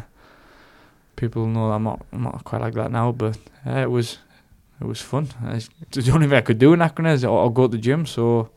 people 1.18 1.46
know 1.48 1.72
I'm 1.74 1.84
not 1.84 2.00
I'm 2.14 2.24
not 2.24 2.44
quite 2.46 2.62
like 2.62 2.74
that 2.76 2.92
now, 2.92 3.12
but 3.12 3.38
uh, 3.66 3.82
it 3.84 3.92
was 3.92 4.18
it 4.82 4.88
was 4.88 5.02
fun. 5.02 5.28
It's 5.52 5.70
the 6.08 6.12
only 6.14 6.28
thing 6.28 6.38
I 6.38 6.42
could 6.42 6.60
do 6.60 6.74
in 6.74 6.80
Akranes 6.80 7.24
or, 7.24 7.30
or 7.44 7.52
go 7.54 7.64
to 7.68 7.72
the 7.76 7.82
gym, 7.82 8.06
so 8.06 8.50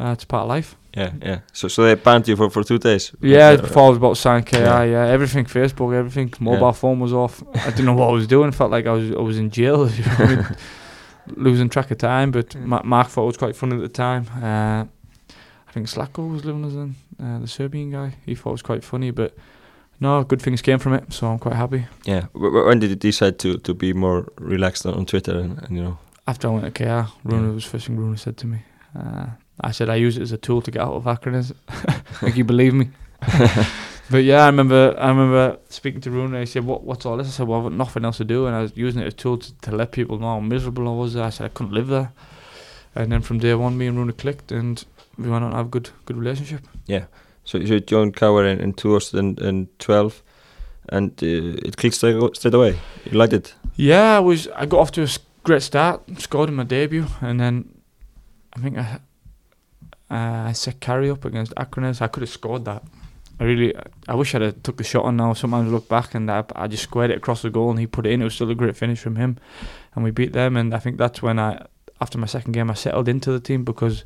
uh, 0.00 0.12
it's 0.14 0.24
part 0.24 0.42
of 0.44 0.48
life. 0.48 0.76
Yeah, 0.96 1.10
yeah. 1.22 1.38
So 1.52 1.68
so 1.68 1.82
they 1.82 1.94
banned 1.96 2.26
you 2.28 2.36
for, 2.36 2.48
for 2.50 2.62
two 2.64 2.78
days. 2.78 3.12
Yeah, 3.20 3.50
Uh, 3.50 3.62
before 3.62 3.82
I 3.86 3.88
was 3.88 3.96
about 3.98 4.14
to 4.14 4.20
sign 4.20 4.42
KR, 4.44 4.56
Yeah. 4.58 4.82
yeah. 4.84 5.06
everything 5.14 5.44
Facebook, 5.46 5.92
everything, 5.92 6.32
mobile 6.40 6.72
phone 6.72 7.00
was 7.00 7.12
off. 7.12 7.42
I 7.54 7.70
didn't 7.70 7.86
know 7.86 7.94
what 7.94 8.08
I 8.10 8.12
was 8.12 8.26
doing. 8.26 8.52
Felt 8.52 8.70
like 8.70 8.86
I 8.86 8.92
was 8.92 9.10
I 9.10 9.20
was 9.20 9.36
in 9.38 9.50
jail, 9.50 9.90
you 9.98 10.04
know 10.04 10.16
I 10.18 10.26
mean? 10.36 10.46
losing 11.36 11.68
track 11.68 11.90
of 11.90 11.98
time. 11.98 12.30
But 12.30 12.54
Ma- 12.54 12.82
Mark 12.84 13.08
thought 13.08 13.24
it 13.24 13.26
was 13.26 13.36
quite 13.36 13.56
funny 13.56 13.74
at 13.76 13.82
the 13.82 13.88
time. 13.88 14.26
Uh, 14.42 14.84
I 15.68 15.72
think 15.72 15.88
Slacko 15.88 16.30
was 16.30 16.44
living 16.44 16.64
as 16.64 16.74
in 16.74 16.94
uh, 17.20 17.38
the 17.40 17.48
Serbian 17.48 17.90
guy. 17.90 18.14
He 18.26 18.34
thought 18.36 18.50
it 18.50 18.52
was 18.52 18.62
quite 18.62 18.84
funny, 18.84 19.10
but 19.10 19.34
no, 20.04 20.24
good 20.24 20.42
things 20.42 20.62
came 20.62 20.78
from 20.78 20.92
it, 20.94 21.04
so 21.12 21.26
I'm 21.26 21.38
quite 21.38 21.56
happy. 21.56 21.82
Yeah. 22.04 22.22
When 22.68 22.78
did 22.80 22.90
you 22.90 22.96
decide 22.96 23.38
to, 23.38 23.58
to 23.58 23.74
be 23.74 23.92
more 23.92 24.26
relaxed 24.38 24.86
on, 24.86 24.94
on 24.94 25.04
Twitter 25.06 25.34
and, 25.42 25.52
and 25.62 25.76
you 25.76 25.82
know? 25.82 25.96
After 26.26 26.48
I 26.48 26.50
went 26.52 26.64
to 26.66 26.70
KR, 26.84 27.04
Rúnar 27.28 27.46
Yeah. 27.48 27.54
was 27.54 27.64
first 27.64 27.86
thing 27.86 27.96
Rúnar 27.98 28.18
said 28.18 28.36
to 28.36 28.46
me. 28.46 28.58
Uh, 28.98 29.26
I 29.68 29.72
said 29.72 29.88
I 29.88 29.96
use 30.06 30.16
it 30.18 30.22
as 30.22 30.32
a 30.32 30.36
tool 30.38 30.60
to 30.62 30.70
get 30.70 30.82
out 30.82 30.94
of 30.94 31.04
Akranes. 31.04 31.52
like 32.22 32.36
you 32.36 32.44
believe 32.44 32.74
me. 32.74 32.86
but 34.10 34.22
yeah, 34.30 34.42
I 34.44 34.46
remember 34.46 34.94
I 34.98 35.08
remember 35.08 35.58
speaking 35.68 36.00
to 36.02 36.10
Rúnar. 36.10 36.40
He 36.40 36.46
said, 36.46 36.64
"What 36.64 36.80
what's 36.84 37.06
all 37.06 37.16
this?" 37.18 37.28
I 37.28 37.30
said, 37.30 37.46
"Well, 37.48 37.58
I've 37.60 37.64
got 37.70 37.72
nothing 37.84 38.04
else 38.04 38.18
to 38.18 38.24
do," 38.24 38.46
and 38.46 38.54
I 38.56 38.60
was 38.62 38.72
using 38.76 39.00
it 39.02 39.06
as 39.06 39.14
a 39.14 39.16
tool 39.16 39.38
to, 39.38 39.48
to 39.66 39.70
let 39.76 39.92
people 39.92 40.18
know 40.18 40.32
how 40.34 40.40
miserable 40.40 40.86
I 40.88 40.92
was. 41.02 41.14
There. 41.14 41.24
I 41.24 41.30
said 41.30 41.46
I 41.46 41.52
couldn't 41.56 41.72
live 41.72 41.88
there. 41.88 42.12
And 42.94 43.10
then 43.12 43.22
from 43.22 43.38
day 43.38 43.54
one, 43.54 43.76
me 43.78 43.86
and 43.88 43.96
Rúnar 43.98 44.16
clicked, 44.16 44.52
and 44.52 44.84
we 45.18 45.28
went 45.30 45.44
on 45.44 45.50
to 45.52 45.56
have 45.56 45.66
a 45.66 45.70
good 45.70 45.90
good 46.06 46.16
relationship. 46.16 46.60
So 47.44 47.58
you 47.58 47.80
joined 47.80 48.16
KR 48.16 48.44
in, 48.44 48.60
in 48.60 48.72
2012 48.72 50.22
and 50.88 51.10
uh, 51.22 51.26
it 51.26 51.76
clicked 51.76 51.96
straight, 51.96 52.36
straight 52.36 52.54
away. 52.54 52.78
You 53.04 53.18
liked 53.18 53.32
it? 53.32 53.54
Yeah, 53.76 54.16
I 54.16 54.20
was. 54.20 54.48
I 54.48 54.66
got 54.66 54.80
off 54.80 54.92
to 54.92 55.02
a 55.02 55.08
great 55.42 55.62
start. 55.62 56.02
Scored 56.18 56.48
in 56.48 56.54
my 56.54 56.64
debut, 56.64 57.06
and 57.20 57.40
then 57.40 57.82
I 58.54 58.60
think 58.60 58.78
I 58.78 59.00
uh, 60.10 60.48
I 60.48 60.52
set 60.52 60.80
carry 60.80 61.10
up 61.10 61.24
against 61.24 61.54
Akranes. 61.54 62.00
I 62.00 62.08
could 62.08 62.22
have 62.22 62.30
scored 62.30 62.64
that. 62.66 62.82
I 63.40 63.44
really. 63.44 63.74
I 64.06 64.14
wish 64.14 64.34
I'd 64.34 64.42
have 64.42 64.62
took 64.62 64.76
the 64.76 64.84
shot 64.84 65.04
on 65.04 65.16
now. 65.16 65.32
Sometimes 65.32 65.68
I 65.68 65.72
look 65.72 65.88
back 65.88 66.14
and 66.14 66.30
I, 66.30 66.44
I 66.54 66.68
just 66.68 66.84
squared 66.84 67.10
it 67.10 67.16
across 67.16 67.42
the 67.42 67.50
goal, 67.50 67.70
and 67.70 67.78
he 67.78 67.86
put 67.86 68.06
it 68.06 68.12
in. 68.12 68.20
It 68.20 68.24
was 68.24 68.34
still 68.34 68.50
a 68.50 68.54
great 68.54 68.76
finish 68.76 69.00
from 69.00 69.16
him, 69.16 69.38
and 69.94 70.04
we 70.04 70.10
beat 70.10 70.32
them. 70.32 70.56
And 70.56 70.74
I 70.74 70.78
think 70.78 70.98
that's 70.98 71.22
when 71.22 71.38
I, 71.38 71.66
after 72.00 72.18
my 72.18 72.26
second 72.26 72.52
game, 72.52 72.70
I 72.70 72.74
settled 72.74 73.08
into 73.08 73.32
the 73.32 73.40
team 73.40 73.64
because 73.64 74.04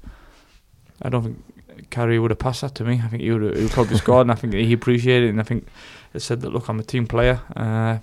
I 1.03 1.11
don't 1.11 1.25
think 1.25 1.45
Carey 1.91 2.19
would 2.19 2.31
have 2.31 2.39
passed 2.39 2.61
that 2.61 2.75
to 2.77 2.85
me. 2.85 3.01
I 3.03 3.09
think 3.09 3.23
he 3.23 3.31
would 3.31 3.43
have, 3.43 3.57
he 3.57 3.63
would 3.63 3.73
probably 3.73 3.97
scored, 4.05 4.23
and 4.23 4.33
I 4.33 4.35
think 4.35 4.55
he 4.55 4.73
appreciated 4.73 5.27
it. 5.27 5.31
And 5.31 5.41
I 5.41 5.45
think 5.45 5.67
it 6.15 6.21
said 6.21 6.41
that 6.43 6.53
look, 6.53 6.69
I'm 6.69 6.81
a 6.81 6.85
team 6.85 7.07
player. 7.07 7.41
Uh, 7.57 7.99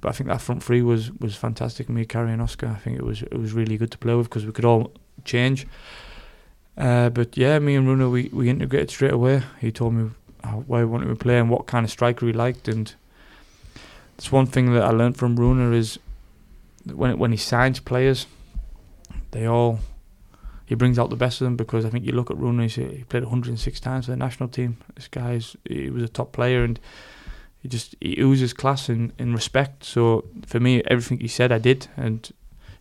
but 0.00 0.08
I 0.08 0.12
think 0.12 0.28
that 0.28 0.40
front 0.40 0.62
three 0.62 0.82
was 0.82 1.12
was 1.12 1.36
fantastic. 1.36 1.88
Me, 1.88 2.04
Carey, 2.04 2.32
and 2.32 2.42
Oscar. 2.42 2.66
I 2.66 2.74
think 2.74 2.98
it 2.98 3.04
was 3.04 3.22
it 3.22 3.38
was 3.38 3.52
really 3.52 3.76
good 3.76 3.92
to 3.92 3.98
play 3.98 4.14
with 4.14 4.28
because 4.28 4.44
we 4.44 4.52
could 4.52 4.64
all 4.64 4.92
change. 5.24 5.66
Uh, 6.76 7.10
but 7.10 7.36
yeah, 7.36 7.58
me 7.58 7.76
and 7.76 7.86
Rúnar, 7.86 8.10
we, 8.10 8.30
we 8.32 8.48
integrated 8.48 8.90
straight 8.90 9.12
away. 9.12 9.42
He 9.60 9.70
told 9.70 9.94
me 9.94 10.10
how, 10.42 10.64
why 10.66 10.80
he 10.80 10.84
wanted 10.86 11.06
me 11.06 11.14
to 11.14 11.18
play 11.18 11.38
and 11.38 11.50
what 11.50 11.66
kind 11.66 11.84
of 11.84 11.90
striker 11.90 12.26
he 12.26 12.32
liked. 12.32 12.66
And 12.66 12.94
it's 14.16 14.32
one 14.32 14.46
thing 14.46 14.72
that 14.72 14.82
I 14.82 14.90
learned 14.90 15.16
from 15.16 15.36
Rúnar 15.36 15.74
is 15.74 15.98
that 16.86 16.96
when 16.96 17.18
when 17.18 17.30
he 17.30 17.36
signs 17.36 17.78
players, 17.78 18.26
they 19.30 19.46
all 19.46 19.80
he 20.66 20.74
brings 20.74 20.98
out 20.98 21.10
the 21.10 21.16
best 21.16 21.40
of 21.40 21.46
them 21.46 21.56
because 21.56 21.84
I 21.84 21.90
think 21.90 22.04
you 22.04 22.12
look 22.12 22.30
at 22.30 22.38
Rooney, 22.38 22.68
he, 22.68 23.04
played 23.04 23.24
106 23.24 23.80
times 23.80 24.06
for 24.06 24.12
the 24.12 24.16
national 24.16 24.48
team. 24.48 24.78
This 24.94 25.08
guy's 25.08 25.56
he 25.68 25.90
was 25.90 26.02
a 26.02 26.08
top 26.08 26.32
player 26.32 26.64
and 26.64 26.78
he 27.60 27.68
just 27.68 27.94
he 28.00 28.18
oozes 28.20 28.52
class 28.52 28.88
and, 28.88 29.12
respect. 29.18 29.84
So 29.84 30.24
for 30.46 30.60
me, 30.60 30.82
everything 30.86 31.20
he 31.20 31.28
said, 31.28 31.52
I 31.52 31.58
did, 31.58 31.88
and 31.96 32.30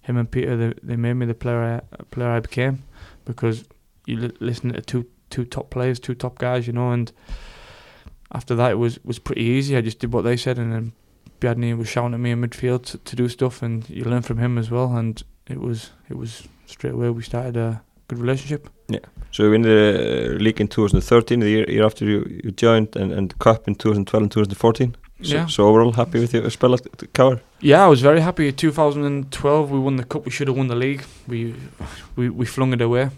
him 0.01 0.17
and 0.17 0.29
Peter, 0.29 0.57
they, 0.57 0.73
they 0.81 0.95
made 0.95 1.13
me 1.13 1.25
the 1.25 1.33
player 1.33 1.81
I, 1.91 2.03
player 2.11 2.29
I 2.29 2.39
became 2.39 2.83
because 3.25 3.65
you 4.05 4.17
li- 4.17 4.37
listen 4.39 4.73
to 4.73 4.81
two 4.81 5.05
two 5.29 5.45
top 5.45 5.69
players, 5.69 5.99
two 5.99 6.15
top 6.15 6.37
guys, 6.37 6.67
you 6.67 6.73
know, 6.73 6.91
and 6.91 7.11
after 8.31 8.55
that 8.55 8.71
it 8.71 8.75
was 8.75 8.99
was 9.03 9.19
pretty 9.19 9.43
easy. 9.43 9.77
I 9.77 9.81
just 9.81 9.99
did 9.99 10.13
what 10.13 10.23
they 10.23 10.37
said, 10.37 10.57
and 10.57 10.73
then 10.73 10.93
Bjarni 11.39 11.77
was 11.77 11.87
shouting 11.87 12.13
at 12.13 12.19
me 12.19 12.31
in 12.31 12.41
midfield 12.41 12.85
to, 12.85 12.97
to 12.97 13.15
do 13.15 13.27
stuff, 13.27 13.61
and 13.61 13.89
you 13.89 14.03
learn 14.03 14.21
from 14.21 14.37
him 14.37 14.57
as 14.57 14.71
well. 14.71 14.95
And 14.95 15.21
it 15.51 15.59
was 15.59 15.91
it 16.09 16.17
was 16.17 16.47
straight 16.65 16.93
away 16.93 17.09
we 17.09 17.23
started 17.23 17.57
a 17.57 17.81
good 18.07 18.19
relationship. 18.19 18.69
Yeah. 18.89 18.99
So 19.31 19.43
you 19.43 19.51
win 19.51 19.61
the 19.61 20.35
uh, 20.35 20.43
league 20.43 20.59
in 20.61 20.67
2013, 20.67 21.39
the 21.39 21.49
year, 21.49 21.65
year 21.69 21.85
after 21.85 22.05
you, 22.05 22.25
you 22.43 22.51
joined, 22.51 22.95
and, 22.97 23.11
and 23.13 23.33
cup 23.39 23.67
in 23.67 23.75
2012 23.75 24.23
and 24.23 24.31
2014. 24.31 24.95
So, 25.21 25.35
Yeah. 25.35 25.47
so 25.47 25.67
overall, 25.67 25.93
happy 25.93 26.19
with 26.19 26.33
your 26.33 26.49
spell 26.49 26.73
at 26.73 26.83
the 26.97 27.07
cover? 27.07 27.39
Yeah, 27.61 27.85
I 27.85 27.87
was 27.87 28.01
very 28.01 28.19
happy. 28.21 28.47
In 28.47 28.55
2012, 28.55 29.71
we 29.71 29.79
won 29.79 29.95
the 29.97 30.03
cup. 30.03 30.25
We 30.25 30.31
should 30.31 30.47
have 30.49 30.57
won 30.57 30.67
the 30.67 30.75
league. 30.75 31.03
We 31.27 31.53
we 32.15 32.29
we 32.29 32.45
flung 32.45 32.73
it 32.73 32.81
away. 32.81 33.09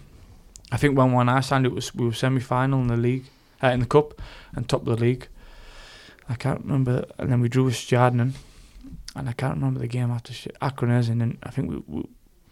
I 0.72 0.76
think 0.76 0.96
when 0.98 1.12
when 1.12 1.28
I 1.28 1.40
signed, 1.42 1.66
it 1.66 1.72
was 1.74 1.94
we 1.94 2.04
were 2.04 2.14
semi 2.14 2.40
final 2.40 2.80
in 2.80 2.88
the 2.88 2.96
league, 2.96 3.24
uh, 3.62 3.72
in 3.72 3.80
the 3.80 3.86
cup, 3.86 4.20
and 4.56 4.68
top 4.68 4.86
of 4.86 4.98
the 4.98 5.04
league. 5.04 5.26
I 6.28 6.34
can't 6.36 6.60
remember. 6.64 7.04
And 7.18 7.30
then 7.30 7.40
we 7.40 7.48
drew 7.48 7.64
with 7.64 7.74
Stjarnan, 7.76 8.32
and 9.16 9.28
I 9.28 9.32
can't 9.32 9.54
remember 9.56 9.80
the 9.80 9.88
game 9.88 10.10
after 10.14 10.32
Akranes. 10.60 11.08
And 11.08 11.20
then 11.20 11.38
I 11.42 11.50
think 11.50 11.70
we 11.70 11.82
we, 11.86 12.02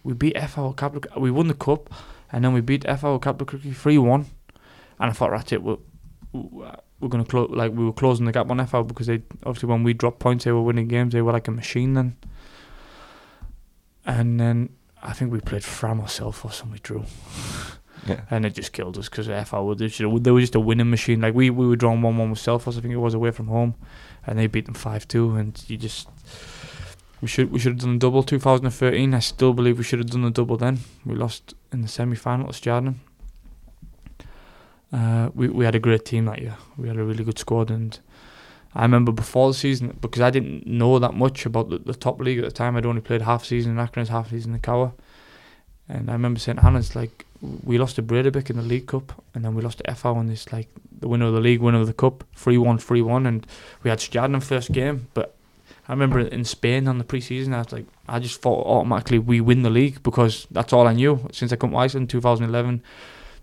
we 0.05 0.15
beat 0.15 0.35
FH 0.35 0.77
Capricorn. 0.77 1.21
We 1.21 1.31
won 1.31 1.49
the 1.49 1.55
cup, 1.55 1.93
and 2.31 2.45
then 2.45 2.53
we 2.53 2.61
beat 2.61 2.83
FH 2.85 3.23
Capricorn 3.23 3.75
three 3.75 3.99
one. 3.99 4.27
And 4.99 5.11
I 5.11 5.13
thought, 5.13 5.31
that's 5.31 5.53
it. 5.53 5.63
We're, 5.63 5.79
we're 6.33 7.09
gonna 7.09 7.25
close. 7.25 7.51
Like 7.51 7.73
we 7.73 7.85
were 7.85 7.93
closing 7.93 8.27
the 8.27 8.33
gap 8.33 8.51
on 8.51 8.59
FH 8.59 8.87
because 8.89 9.07
they 9.07 9.23
obviously 9.45 9.69
when 9.69 9.83
we 9.83 9.93
dropped 9.95 10.21
points, 10.21 10.45
they 10.45 10.53
were 10.53 10.63
winning 10.63 10.89
games. 10.89 11.13
They 11.13 11.23
were 11.23 11.33
like 11.33 11.49
a 11.49 11.53
machine 11.53 11.95
then. 11.95 12.17
And 14.05 14.41
then 14.41 14.71
I 15.03 15.13
think 15.13 15.33
we 15.33 15.41
played 15.41 15.65
Fram 15.65 16.01
or 16.01 16.07
Selfoss 16.07 16.63
and 16.63 16.73
we 16.73 16.79
drew. 16.79 17.05
Yeah. 18.05 18.23
And 18.33 18.45
it 18.45 18.55
just 18.55 18.73
killed 18.73 18.99
us 18.99 19.09
because 19.09 19.29
FH 19.29 19.65
were 19.65 19.77
they, 19.77 19.87
just, 19.87 19.99
they 19.99 20.31
were 20.33 20.41
just 20.41 20.57
a 20.57 20.61
winning 20.61 20.91
machine. 20.91 21.21
Like 21.21 21.35
we, 21.35 21.51
we 21.51 21.69
were 21.69 21.77
drawn 21.77 22.03
one 22.03 22.19
one 22.19 22.31
with 22.31 22.41
Selfoss, 22.41 22.77
I 22.77 22.81
think 22.81 22.93
it 22.93 22.97
was 22.97 23.15
away 23.15 23.31
from 23.31 23.47
home, 23.47 23.77
and 24.27 24.37
they 24.39 24.49
beat 24.49 24.65
them 24.65 24.75
five 24.75 25.07
two. 25.07 25.37
And 25.37 25.63
you 25.69 25.77
just 25.77 26.09
we 27.23 27.29
should 27.29 27.53
we 27.53 27.61
should 27.61 27.75
have 27.75 27.81
done 27.81 27.95
a 27.95 27.99
double 27.99 28.25
2013. 28.25 29.15
I 29.15 29.21
still 29.21 29.55
believe 29.55 29.79
we 29.79 29.85
should 29.85 30.01
have 30.01 30.11
done 30.11 30.25
a 30.25 30.31
double 30.31 30.57
then. 30.57 30.81
We 31.07 31.15
lost 31.15 31.55
in 31.73 31.81
the 31.81 31.89
semi 31.89 32.17
final 32.17 32.53
to 32.53 32.53
Stjarnan. 32.53 32.97
Uh, 34.93 35.31
we 35.33 35.49
we 35.49 35.65
had 35.65 35.77
a 35.77 35.79
great 35.79 36.05
team 36.05 36.25
that 36.25 36.43
year. 36.43 36.57
We 36.77 36.89
had 36.89 36.97
a 36.97 37.05
really 37.05 37.23
good 37.23 37.39
squad, 37.39 37.71
and 37.71 37.99
I 38.75 38.83
remember 38.83 39.13
before 39.13 39.49
the 39.49 39.55
season 39.55 39.97
because 40.01 40.21
I 40.21 40.31
didn't 40.31 40.67
know 40.67 40.99
that 40.99 41.15
much 41.15 41.47
about 41.47 41.71
the, 41.71 41.79
the 41.79 41.95
top 41.95 42.19
league 42.19 42.39
at 42.39 42.45
the 42.45 42.51
time. 42.51 42.77
I'd 42.77 42.85
only 42.85 43.01
played 43.01 43.23
half 43.23 43.45
season 43.45 43.79
in 43.79 43.87
Akranes, 43.87 44.09
half 44.09 44.31
season 44.31 44.55
in 44.55 44.61
KR, 44.61 44.93
and 45.89 46.11
I 46.11 46.15
remember 46.15 46.41
saying, 46.41 46.59
"Hannes 46.59 46.97
like 46.97 47.25
we 47.41 47.79
lost 47.79 47.97
to 47.97 48.03
Breiðablik 48.03 48.51
in 48.51 48.57
the 48.57 48.63
League 48.63 48.89
Cup, 48.89 49.23
and 49.33 49.45
then 49.45 49.55
we 49.55 49.63
lost 49.63 49.79
to 49.79 49.85
FH 49.85 50.21
in 50.21 50.27
this 50.27 50.53
like 50.53 50.69
the 51.01 51.07
winner 51.07 51.27
of 51.27 51.35
the 51.35 51.41
league, 51.41 51.61
winner 51.61 51.81
of 51.81 51.87
the 51.87 51.93
cup, 51.93 52.25
three 52.35 52.59
one, 52.59 52.79
three 52.79 53.03
one, 53.03 53.27
and 53.27 53.47
we 53.85 53.91
had 53.91 54.01
Stjarnan 54.01 54.43
first 54.43 54.73
game, 54.73 55.07
but." 55.15 55.37
I 55.89 55.93
remember 55.93 56.21
in 56.21 56.45
Spain 56.45 56.87
on 56.87 56.99
the 56.99 57.05
pre-season, 57.05 57.55
I 57.55 57.59
was 57.59 57.73
like, 57.73 57.87
I 58.09 58.21
just 58.21 58.41
thought 58.41 58.67
automatically 58.67 59.19
we 59.19 59.41
win 59.41 59.63
the 59.63 59.71
league 59.71 60.03
because 60.03 60.47
that's 60.51 60.73
all 60.73 60.87
I 60.87 60.93
knew 60.93 61.29
since 61.33 61.53
I 61.53 61.57
come 61.57 61.73
to 61.73 61.77
Iceland. 61.77 62.09
2011, 62.09 62.83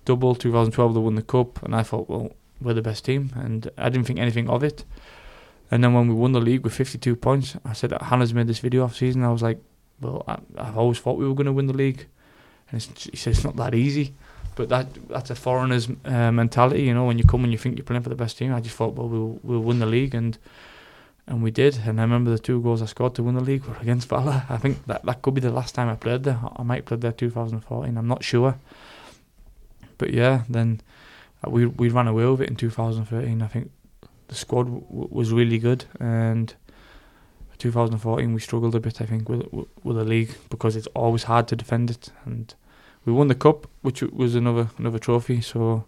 double. 0.06 0.36
2012 0.36 0.94
they 0.94 1.00
won 1.00 1.16
the 1.16 1.22
cup, 1.22 1.62
and 1.64 1.76
I 1.76 1.84
thought, 1.84 2.10
well, 2.10 2.32
we're 2.62 2.74
the 2.74 2.82
best 2.82 3.06
team, 3.06 3.32
and 3.36 3.70
I 3.78 3.90
didn't 3.90 4.08
think 4.08 4.20
anything 4.20 4.50
of 4.50 4.64
it. 4.64 4.86
And 5.72 5.84
then 5.84 5.94
when 5.94 6.08
we 6.08 6.16
won 6.16 6.32
the 6.32 6.40
league 6.40 6.64
with 6.64 6.74
52 6.74 7.16
points, 7.16 7.56
I 7.64 7.74
said 7.74 7.92
that 7.92 8.04
Hannes 8.04 8.34
made 8.34 8.48
this 8.48 8.60
video 8.60 8.86
off 8.86 8.96
season. 8.96 9.24
I 9.24 9.32
was 9.32 9.44
like, 9.44 9.60
well, 10.02 10.24
I, 10.28 10.38
I've 10.58 10.78
always 10.78 11.00
thought 11.00 11.18
we 11.18 11.28
were 11.28 11.36
going 11.36 11.46
to 11.46 11.54
win 11.54 11.68
the 11.68 11.74
league, 11.74 12.08
and 12.72 12.82
he 12.82 13.18
said 13.18 13.32
it's 13.32 13.44
not 13.44 13.58
that 13.58 13.76
easy. 13.76 14.14
But 14.56 14.70
that 14.70 14.88
that's 15.08 15.30
a 15.30 15.36
foreigner's 15.36 15.90
uh, 16.06 16.32
mentality, 16.32 16.84
you 16.84 16.94
know. 16.94 17.06
When 17.06 17.18
you 17.18 17.24
come 17.24 17.44
and 17.44 17.52
you 17.52 17.58
think 17.58 17.78
you're 17.78 17.86
playing 17.86 18.04
for 18.04 18.10
the 18.10 18.16
best 18.16 18.38
team, 18.38 18.54
I 18.54 18.60
just 18.60 18.76
thought, 18.76 18.96
well, 18.96 19.08
we'll 19.08 19.40
we'll 19.44 19.62
win 19.62 19.80
the 19.80 19.86
league, 19.86 20.16
and 20.16 20.38
and 21.30 21.42
we 21.44 21.52
did. 21.52 21.80
And 21.86 22.00
I 22.00 22.04
remember 22.04 22.32
the 22.32 22.40
two 22.40 22.62
goals 22.62 22.82
I 22.82 22.86
scored 22.88 23.16
to 23.16 23.24
win 23.24 23.36
the 23.36 23.42
league 23.42 23.64
were 23.66 23.78
against 23.82 24.10
Vala. 24.10 24.46
I 24.50 24.58
think 24.58 24.86
that 24.88 25.06
that 25.06 25.22
could 25.22 25.36
be 25.36 25.42
the 25.42 25.52
last 25.52 25.76
time 25.76 25.88
I 25.88 25.96
played 25.96 26.24
there. 26.24 26.40
I 26.58 26.64
might 26.64 26.86
played 26.86 27.02
there 27.02 27.12
2014. 27.12 27.98
I'm 27.98 28.08
not 28.08 28.24
sure. 28.24 28.56
But 29.98 30.14
yeah, 30.14 30.44
then 30.50 30.82
uh, 31.46 31.50
we 31.50 31.66
we 31.66 31.90
ran 31.90 32.08
away 32.08 32.26
with 32.26 32.42
it 32.42 32.50
in 32.50 32.56
2013. 32.56 33.42
I 33.42 33.48
think 33.48 33.72
the 34.28 34.36
squad 34.36 34.64
w- 34.66 35.08
was 35.12 35.32
really 35.32 35.60
good, 35.60 35.86
and 36.00 36.54
2014 37.58 38.34
we 38.34 38.40
struggled 38.40 38.76
a 38.76 38.80
bit. 38.80 39.02
I 39.02 39.06
think 39.06 39.30
with 39.30 39.44
with 39.52 39.68
with 39.84 39.98
the 39.98 40.06
league 40.06 40.36
because 40.50 40.76
it's 40.76 40.88
always 40.96 41.24
hard 41.24 41.48
to 41.50 41.56
defend 41.56 41.92
it, 41.92 42.10
and 42.26 42.54
we 43.06 43.14
won 43.14 43.28
the 43.28 43.36
cup, 43.36 43.68
which 43.82 44.02
was 44.02 44.36
another 44.36 44.70
another 44.78 45.00
trophy. 45.00 45.42
So 45.42 45.86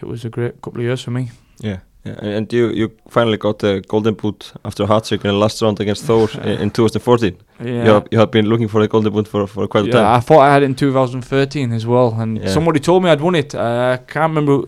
it 0.00 0.06
was 0.06 0.24
a 0.24 0.28
great 0.30 0.60
couple 0.62 0.80
of 0.80 0.84
years 0.84 1.02
for 1.02 1.10
me. 1.12 1.30
Yeah. 1.60 1.80
Yeah, 2.04 2.14
and 2.18 2.28
and 2.36 2.52
you, 2.52 2.68
you 2.70 2.90
finally 3.08 3.36
got 3.36 3.58
the 3.60 3.80
golden 3.86 4.14
boot 4.14 4.52
after 4.64 4.82
a 4.82 4.86
hat 4.86 5.04
trick 5.04 5.24
in 5.24 5.30
the 5.30 5.36
last 5.36 5.62
round 5.62 5.78
against 5.80 6.04
Thor 6.04 6.28
in, 6.42 6.58
in 6.62 6.70
2014. 6.70 7.36
Yeah. 7.60 7.66
You, 7.84 7.90
have, 7.90 8.08
you 8.10 8.18
have 8.18 8.30
been 8.32 8.46
looking 8.46 8.66
for 8.68 8.80
the 8.80 8.88
golden 8.88 9.12
boot 9.12 9.28
for, 9.28 9.46
for 9.46 9.68
quite 9.68 9.84
a 9.84 9.86
Yeah, 9.86 9.92
time. 9.92 10.16
I 10.16 10.20
thought 10.20 10.40
I 10.40 10.52
had 10.52 10.62
it 10.62 10.66
in 10.66 10.74
2013 10.74 11.72
as 11.72 11.86
well, 11.86 12.12
and 12.20 12.38
Yeah. 12.38 12.48
somebody 12.48 12.80
told 12.80 13.04
me 13.04 13.10
I'd 13.10 13.20
won 13.20 13.36
it. 13.36 13.54
Uh, 13.54 13.98
I 14.00 14.04
can't 14.12 14.34
remember. 14.34 14.66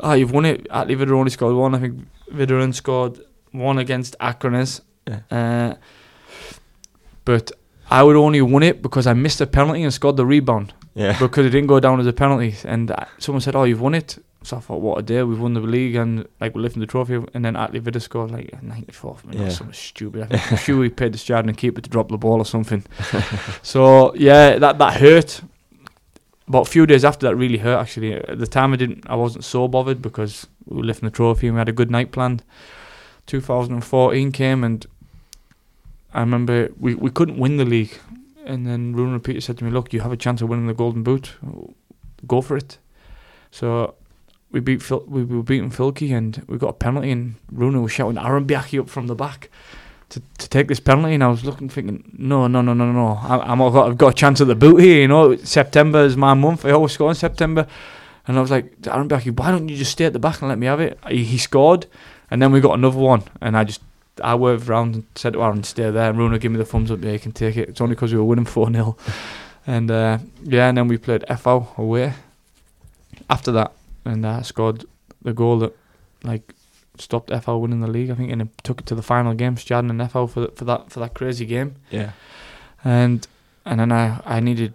Oh, 0.00 0.14
you've 0.14 0.32
won 0.32 0.44
it. 0.46 0.66
Atli 0.70 0.94
Vidar 0.96 1.14
only 1.14 1.30
scored 1.30 1.54
one. 1.54 1.74
I 1.76 1.78
think 1.78 2.06
Vidarin 2.32 2.74
scored 2.74 3.20
one 3.52 3.78
against 3.78 4.16
Akranes. 4.20 4.80
Yeah. 5.06 5.20
Uh, 5.30 5.74
but 7.24 7.52
I 7.90 8.02
would 8.02 8.16
only 8.16 8.40
won 8.42 8.62
it 8.62 8.82
because 8.82 9.06
I 9.06 9.12
missed 9.14 9.40
a 9.40 9.46
penalty 9.46 9.82
and 9.82 9.92
scored 9.92 10.16
the 10.16 10.26
rebound 10.26 10.74
Yeah. 10.94 11.18
because 11.18 11.46
it 11.46 11.50
didn't 11.50 11.68
go 11.68 11.80
down 11.80 12.00
as 12.00 12.06
a 12.06 12.12
penalty. 12.12 12.54
And 12.64 12.90
uh, 12.90 13.04
someone 13.18 13.40
said, 13.40 13.54
"Oh, 13.56 13.64
you've 13.64 13.80
won 13.80 13.94
it." 13.94 14.18
So 14.48 14.56
I 14.56 14.60
thought, 14.60 14.80
what 14.80 14.96
a 14.96 15.02
day! 15.02 15.22
We've 15.22 15.38
won 15.38 15.52
the 15.52 15.60
league 15.60 15.94
and 15.94 16.26
like 16.40 16.54
we're 16.54 16.62
lifting 16.62 16.80
the 16.80 16.86
trophy. 16.86 17.22
And 17.34 17.44
then 17.44 17.54
Atli 17.54 17.82
Viðar 17.82 18.00
scored 18.00 18.30
like 18.30 18.48
a 18.54 18.56
94th 18.56 19.26
minute. 19.26 19.40
Yeah. 19.40 19.46
or 19.48 19.50
Something 19.50 19.74
stupid. 19.74 20.28
I'm 20.32 20.56
sure 20.56 20.78
we 20.78 20.88
paid 20.88 21.12
the 21.12 21.18
Stjarnan 21.18 21.54
keeper 21.54 21.82
to 21.82 21.90
drop 21.90 22.08
the 22.08 22.16
ball 22.16 22.38
or 22.38 22.46
something. 22.46 22.82
so 23.62 24.14
yeah, 24.14 24.58
that 24.58 24.78
that 24.78 25.00
hurt. 25.02 25.42
But 26.48 26.60
a 26.60 26.64
few 26.64 26.86
days 26.86 27.04
after 27.04 27.26
that 27.26 27.36
really 27.36 27.58
hurt 27.58 27.78
actually. 27.78 28.14
At 28.14 28.38
the 28.38 28.46
time 28.46 28.72
I 28.72 28.76
didn't 28.76 29.04
I 29.06 29.16
wasn't 29.16 29.44
so 29.44 29.68
bothered 29.68 30.00
because 30.00 30.46
we 30.64 30.78
were 30.78 30.84
lifting 30.84 31.08
the 31.08 31.14
trophy 31.14 31.48
and 31.48 31.56
we 31.56 31.58
had 31.58 31.68
a 31.68 31.72
good 31.72 31.90
night 31.90 32.10
planned. 32.10 32.42
2014 33.26 34.32
came 34.32 34.64
and 34.64 34.86
I 36.14 36.20
remember 36.20 36.70
we, 36.80 36.94
we 36.94 37.10
couldn't 37.10 37.36
win 37.36 37.58
the 37.58 37.66
league. 37.66 37.98
And 38.46 38.66
then 38.66 38.94
Rúnar 38.94 39.22
Peter 39.22 39.42
said 39.42 39.58
to 39.58 39.64
me, 39.64 39.70
Look, 39.70 39.92
you 39.92 40.00
have 40.00 40.12
a 40.12 40.16
chance 40.16 40.40
of 40.40 40.48
winning 40.48 40.68
the 40.68 40.72
golden 40.72 41.02
boot. 41.02 41.34
Go 42.26 42.40
for 42.40 42.56
it. 42.56 42.78
So 43.50 43.94
we 44.50 44.60
beat 44.60 44.82
Phil, 44.82 45.04
we 45.06 45.24
were 45.24 45.42
beating 45.42 45.70
Fylki 45.70 46.16
and 46.16 46.42
we 46.48 46.58
got 46.58 46.68
a 46.68 46.74
penalty 46.74 47.10
and 47.10 47.34
Rúnar 47.52 47.82
was 47.82 47.92
shouting 47.92 48.18
Aron 48.18 48.46
Bjarki 48.46 48.80
up 48.80 48.88
from 48.88 49.06
the 49.06 49.14
back 49.14 49.50
to, 50.10 50.22
to 50.38 50.48
take 50.48 50.68
this 50.68 50.80
penalty. 50.80 51.14
And 51.14 51.24
I 51.24 51.28
was 51.28 51.44
looking 51.44 51.68
thinking 51.68 52.10
no 52.16 52.46
no 52.46 52.62
no 52.62 52.72
no 52.72 52.90
no 52.90 53.18
I, 53.22 53.38
I'm 53.38 53.60
I've 53.60 53.72
got, 53.72 53.88
I've 53.88 53.98
got 53.98 54.08
a 54.08 54.16
chance 54.16 54.40
at 54.40 54.46
the 54.46 54.54
boot 54.54 54.78
here 54.78 55.02
you 55.02 55.08
know? 55.08 55.36
September 55.36 56.00
is 56.00 56.16
my 56.16 56.34
month. 56.34 56.64
I 56.64 56.70
always 56.70 56.92
score 56.92 57.10
in 57.10 57.14
September. 57.14 57.66
And 58.26 58.38
I 58.38 58.40
was 58.40 58.50
like 58.50 58.74
Aron 58.86 59.08
Bjarki 59.08 59.36
why 59.38 59.50
don't 59.50 59.68
you 59.68 59.76
just 59.76 59.92
stay 59.92 60.06
at 60.06 60.14
the 60.14 60.18
back 60.18 60.40
and 60.40 60.48
let 60.48 60.58
me 60.58 60.66
have 60.66 60.80
it? 60.80 60.98
He, 61.08 61.24
he 61.24 61.38
scored 61.38 61.86
and 62.30 62.40
then 62.40 62.50
we 62.50 62.60
got 62.60 62.74
another 62.74 62.98
one. 62.98 63.24
And 63.42 63.56
I 63.56 63.64
just 63.64 63.82
I 64.22 64.34
waved 64.34 64.68
around 64.68 64.94
and 64.94 65.06
said 65.14 65.34
to 65.34 65.42
Aaron 65.42 65.62
stay 65.62 65.90
there. 65.90 66.10
And 66.10 66.18
Rúnar 66.18 66.40
gave 66.40 66.52
me 66.52 66.56
the 66.56 66.64
thumbs 66.64 66.90
up. 66.90 67.02
Yeah 67.04 67.12
you 67.12 67.18
can 67.18 67.32
take 67.32 67.58
it. 67.58 67.68
It's 67.68 67.82
only 67.82 67.94
because 67.94 68.12
we 68.12 68.18
were 68.18 68.24
winning 68.24 68.44
4-0 68.46 68.96
and 69.66 69.90
uh, 69.90 70.18
yeah 70.42 70.68
and 70.68 70.78
then 70.78 70.88
we 70.88 70.96
played 70.96 71.22
FH 71.28 71.76
away. 71.76 72.14
After 73.28 73.52
that 73.52 73.72
and 74.08 74.26
I 74.26 74.42
scored 74.42 74.84
the 75.22 75.32
goal 75.32 75.58
that 75.60 75.76
like 76.24 76.54
stopped 76.98 77.30
FH 77.30 77.60
winning 77.60 77.80
the 77.80 77.86
league. 77.86 78.10
I 78.10 78.14
think 78.14 78.32
and 78.32 78.42
it 78.42 78.48
took 78.62 78.80
it 78.80 78.86
to 78.86 78.94
the 78.94 79.02
final 79.02 79.34
game, 79.34 79.56
Stjarnan 79.56 79.90
and 79.90 80.00
FH 80.00 80.30
for 80.30 80.46
th- 80.46 80.56
for 80.56 80.64
that 80.64 80.90
for 80.90 81.00
that 81.00 81.14
crazy 81.14 81.46
game. 81.46 81.76
Yeah. 81.90 82.12
And 82.84 83.26
and 83.64 83.80
then 83.80 83.92
I 83.92 84.20
I 84.24 84.40
needed 84.40 84.74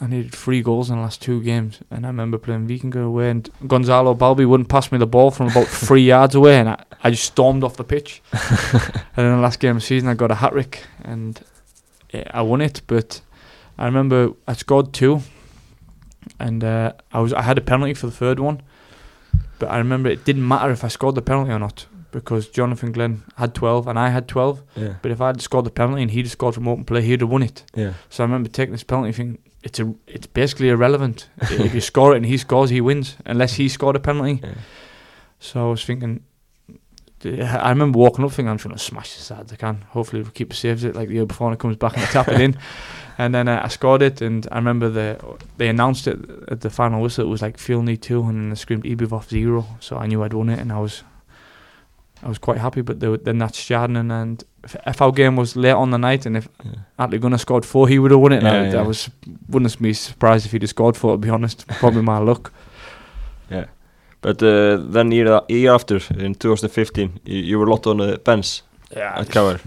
I 0.00 0.06
needed 0.06 0.32
three 0.32 0.62
goals 0.62 0.90
in 0.90 0.96
the 0.96 1.02
last 1.02 1.22
two 1.22 1.42
games, 1.42 1.80
and 1.90 2.04
I 2.04 2.08
remember 2.08 2.38
playing 2.38 2.68
Vikingur 2.68 3.04
away, 3.04 3.30
and 3.30 3.48
Gonzalo 3.66 4.14
Balbi 4.14 4.46
wouldn't 4.46 4.68
pass 4.68 4.92
me 4.92 4.98
the 4.98 5.06
ball 5.06 5.30
from 5.30 5.48
about 5.48 5.66
three 5.86 6.02
yards 6.02 6.34
away, 6.34 6.58
and 6.58 6.68
I, 6.68 6.84
I 7.02 7.10
just 7.10 7.24
stormed 7.24 7.64
off 7.64 7.76
the 7.76 7.84
pitch. 7.84 8.22
and 8.32 9.26
in 9.26 9.36
the 9.36 9.42
last 9.42 9.58
game 9.58 9.76
of 9.76 9.82
the 9.82 9.86
season, 9.86 10.08
I 10.08 10.14
got 10.14 10.30
a 10.30 10.36
hat 10.36 10.52
trick, 10.52 10.84
and 11.02 11.40
yeah, 12.12 12.30
I 12.32 12.42
won 12.42 12.60
it. 12.60 12.82
But 12.86 13.22
I 13.78 13.86
remember 13.86 14.32
I 14.46 14.52
scored 14.52 14.92
two, 14.92 15.22
and 16.38 16.62
uh, 16.64 16.92
I 17.12 17.20
was 17.20 17.32
I 17.32 17.42
had 17.42 17.58
a 17.58 17.60
penalty 17.60 17.94
for 17.94 18.06
the 18.06 18.12
third 18.12 18.40
one, 18.40 18.62
but 19.58 19.70
I 19.70 19.78
remember 19.78 20.08
it 20.08 20.24
didn't 20.24 20.46
matter 20.46 20.70
if 20.70 20.84
I 20.84 20.88
scored 20.88 21.14
the 21.14 21.22
penalty 21.22 21.52
or 21.52 21.58
not 21.58 21.86
because 22.12 22.48
Jonathan 22.48 22.92
Glenn 22.92 23.22
had 23.36 23.54
twelve 23.54 23.86
and 23.86 23.98
I 23.98 24.08
had 24.10 24.28
twelve. 24.28 24.62
Yeah. 24.76 24.94
But 25.02 25.10
if 25.10 25.20
I 25.20 25.28
had 25.28 25.40
scored 25.40 25.64
the 25.66 25.70
penalty 25.70 26.02
and 26.02 26.10
he'd 26.10 26.26
have 26.26 26.32
scored 26.32 26.54
from 26.54 26.68
open 26.68 26.84
play, 26.84 27.02
he'd 27.02 27.20
have 27.20 27.30
won 27.30 27.42
it. 27.42 27.64
Yeah. 27.74 27.94
So 28.08 28.24
I 28.24 28.26
remember 28.26 28.48
taking 28.48 28.72
this 28.72 28.84
penalty 28.84 29.12
thing. 29.12 29.38
It's 29.62 29.78
a, 29.78 29.94
it's 30.06 30.26
basically 30.26 30.70
irrelevant. 30.70 31.28
if 31.42 31.74
you 31.74 31.82
score 31.82 32.14
it 32.14 32.16
and 32.18 32.26
he 32.26 32.38
scores, 32.38 32.70
he 32.70 32.80
wins, 32.80 33.16
unless 33.26 33.54
he 33.54 33.68
scored 33.68 33.94
a 33.94 34.00
penalty. 34.00 34.40
Yeah. 34.42 34.54
So 35.38 35.68
I 35.68 35.70
was 35.70 35.84
thinking, 35.84 36.24
I 37.24 37.68
remember 37.68 37.98
walking 37.98 38.24
up 38.24 38.30
thinking 38.32 38.48
I'm 38.48 38.56
trying 38.58 38.74
to 38.74 38.80
smash 38.80 39.14
this 39.14 39.30
as 39.30 39.52
I 39.52 39.56
can. 39.56 39.82
Hopefully 39.90 40.22
the 40.22 40.30
keeper 40.30 40.54
saves 40.54 40.84
it 40.84 40.94
like 40.94 41.08
the 41.08 41.14
year 41.14 41.26
before 41.26 41.48
and 41.48 41.54
it 41.54 41.60
comes 41.60 41.76
back 41.76 41.94
and 41.94 42.02
I 42.02 42.06
tap 42.06 42.28
it 42.28 42.40
in. 42.40 42.56
And 43.20 43.34
then 43.34 43.48
uh, 43.48 43.60
I 43.66 43.68
scored 43.68 44.00
it 44.02 44.22
and 44.22 44.46
I 44.50 44.56
remember 44.56 44.88
the 44.88 45.18
they 45.58 45.68
announced 45.68 46.06
it 46.06 46.18
at 46.48 46.60
the 46.60 46.70
final 46.70 47.02
whistle. 47.02 47.26
It 47.26 47.28
was 47.30 47.42
like 47.42 47.58
Fylkir 47.58 48.00
two 48.00 48.22
and 48.22 48.36
then 48.36 48.48
they 48.48 48.54
screamed 48.56 48.84
ÍBV 48.84 49.28
zero. 49.28 49.64
So 49.80 49.96
I 49.98 50.06
knew 50.06 50.22
I'd 50.24 50.32
won 50.32 50.48
it 50.48 50.58
and 50.58 50.72
I 50.72 50.78
was 50.80 51.04
I 52.22 52.28
was 52.28 52.38
quite 52.38 52.58
happy. 52.58 52.82
But 52.82 53.00
they, 53.00 53.14
then 53.18 53.38
that's 53.38 53.58
Stjarnan 53.62 54.10
and 54.10 54.42
if 54.86 55.02
our 55.02 55.12
game 55.12 55.36
was 55.36 55.54
late 55.54 55.76
on 55.76 55.90
the 55.90 55.98
night 55.98 56.26
and 56.26 56.36
if 56.36 56.48
Yeah. 56.64 56.72
Atlee 56.98 57.18
Gunnar 57.20 57.38
scored 57.38 57.66
four, 57.66 57.88
he 57.88 57.98
would 57.98 58.10
have 58.10 58.20
won 58.20 58.32
it. 58.32 58.42
Yeah, 58.42 58.54
and 58.54 58.66
I, 58.66 58.72
yeah. 58.72 58.84
I 58.84 58.86
was 58.86 59.10
wouldn't 59.50 59.78
be 59.82 59.92
surprised 59.92 60.46
if 60.46 60.52
he'd 60.52 60.62
have 60.62 60.70
scored 60.70 60.96
four. 60.96 61.12
To 61.12 61.18
be 61.18 61.30
honest, 61.30 61.66
probably 61.78 62.02
my 62.02 62.18
luck. 62.18 62.52
Yeah. 63.50 63.64
But 64.22 64.42
uh, 64.42 64.76
then 64.92 65.12
year, 65.12 65.40
year 65.48 65.72
after, 65.74 65.96
in 65.96 66.34
2015, 66.34 67.20
you, 67.24 67.38
you 67.38 67.58
were 67.58 67.66
locked 67.66 67.86
on 67.86 67.96
the 67.98 68.16
bench 68.18 68.62
Yeah, 68.96 69.18
at 69.20 69.28
cover. 69.30 69.60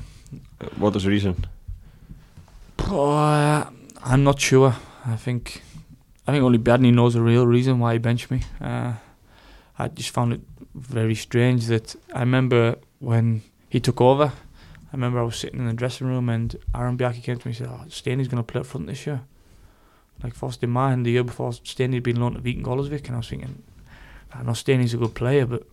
What 0.78 0.94
was 0.94 1.04
the 1.04 1.10
reason? 1.10 1.46
Uh, 2.90 3.70
I'm 4.04 4.24
not 4.24 4.40
sure. 4.40 4.76
I 5.06 5.16
think 5.16 5.62
I 6.28 6.32
think 6.32 6.44
only 6.44 6.58
Bjarni 6.58 6.94
knows 6.94 7.14
the 7.14 7.22
real 7.22 7.46
reason 7.48 7.80
why 7.80 7.94
he 7.94 8.00
benched 8.00 8.32
me. 8.32 8.42
Uh, 8.62 8.94
I 9.78 9.88
just 9.88 10.12
found 10.12 10.34
it 10.34 10.42
very 10.76 11.16
strange 11.16 11.68
that 11.68 11.96
I 12.14 12.20
remember 12.20 12.76
when 13.00 13.42
he 13.70 13.80
took 13.80 14.00
over. 14.02 14.26
I 14.26 14.92
remember 14.96 15.20
I 15.20 15.24
was 15.24 15.36
sitting 15.36 15.60
in 15.60 15.68
the 15.68 15.74
dressing 15.74 16.08
room 16.08 16.30
and 16.30 16.56
Aron 16.76 16.98
Bjarki 16.98 17.24
came 17.24 17.38
to 17.38 17.48
me 17.48 17.52
and 17.52 17.58
said, 17.58 17.68
"Oh, 17.70 17.86
Stanley's 17.90 18.28
going 18.28 18.44
to 18.44 18.52
play 18.52 18.62
up 18.62 18.68
front 18.68 18.88
this 18.88 19.08
year." 19.08 19.22
Like 20.22 20.36
first 20.36 20.64
in 20.64 20.70
mind, 20.70 21.06
the 21.06 21.12
year 21.12 21.24
before 21.24 21.54
Stanley 21.54 21.98
had 21.98 22.04
been 22.04 22.20
loaned 22.20 22.36
to 22.36 22.42
Viking 22.42 22.66
and 22.66 23.16
I 23.16 23.18
was 23.18 23.30
thinking, 23.30 23.64
I 24.34 24.44
know 24.44 24.54
Stanley's 24.54 24.94
a 24.94 24.98
good 24.98 25.16
player, 25.16 25.46
but 25.46 25.64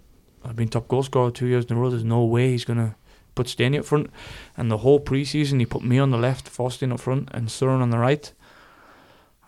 I've 0.44 0.56
been 0.56 0.68
top 0.68 0.88
goal 0.88 1.02
scorer 1.02 1.30
two 1.30 1.46
years 1.46 1.66
in 1.66 1.76
a 1.76 1.80
row. 1.80 1.90
There's 1.90 2.04
no 2.04 2.24
way 2.24 2.50
he's 2.50 2.64
going 2.64 2.78
to 2.78 2.94
put 3.34 3.48
Stanley 3.48 3.78
up 3.78 3.84
front. 3.84 4.10
And 4.56 4.70
the 4.70 4.78
whole 4.78 5.00
preseason, 5.00 5.60
he 5.60 5.66
put 5.66 5.82
me 5.82 5.98
on 5.98 6.10
the 6.10 6.18
left, 6.18 6.48
Faustin 6.48 6.92
up 6.92 7.00
front, 7.00 7.28
and 7.32 7.48
Sören 7.48 7.80
on 7.80 7.90
the 7.90 7.98
right. 7.98 8.32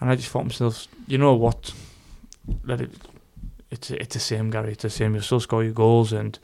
And 0.01 0.11
I 0.11 0.17
just 0.17 0.29
thought 0.29 0.41
to 0.41 0.45
myself, 0.47 0.87
you 1.07 1.19
know 1.19 1.35
what? 1.35 1.73
Let 2.65 2.81
it. 2.81 2.91
It's 3.71 3.91
it's 3.91 4.15
the 4.15 4.21
same, 4.21 4.51
Gary. 4.51 4.73
It's 4.73 4.83
the 4.83 4.91
same. 4.91 5.15
You'll 5.15 5.23
still 5.23 5.41
score 5.41 5.65
your 5.65 5.73
goals, 5.73 6.13
and 6.13 6.39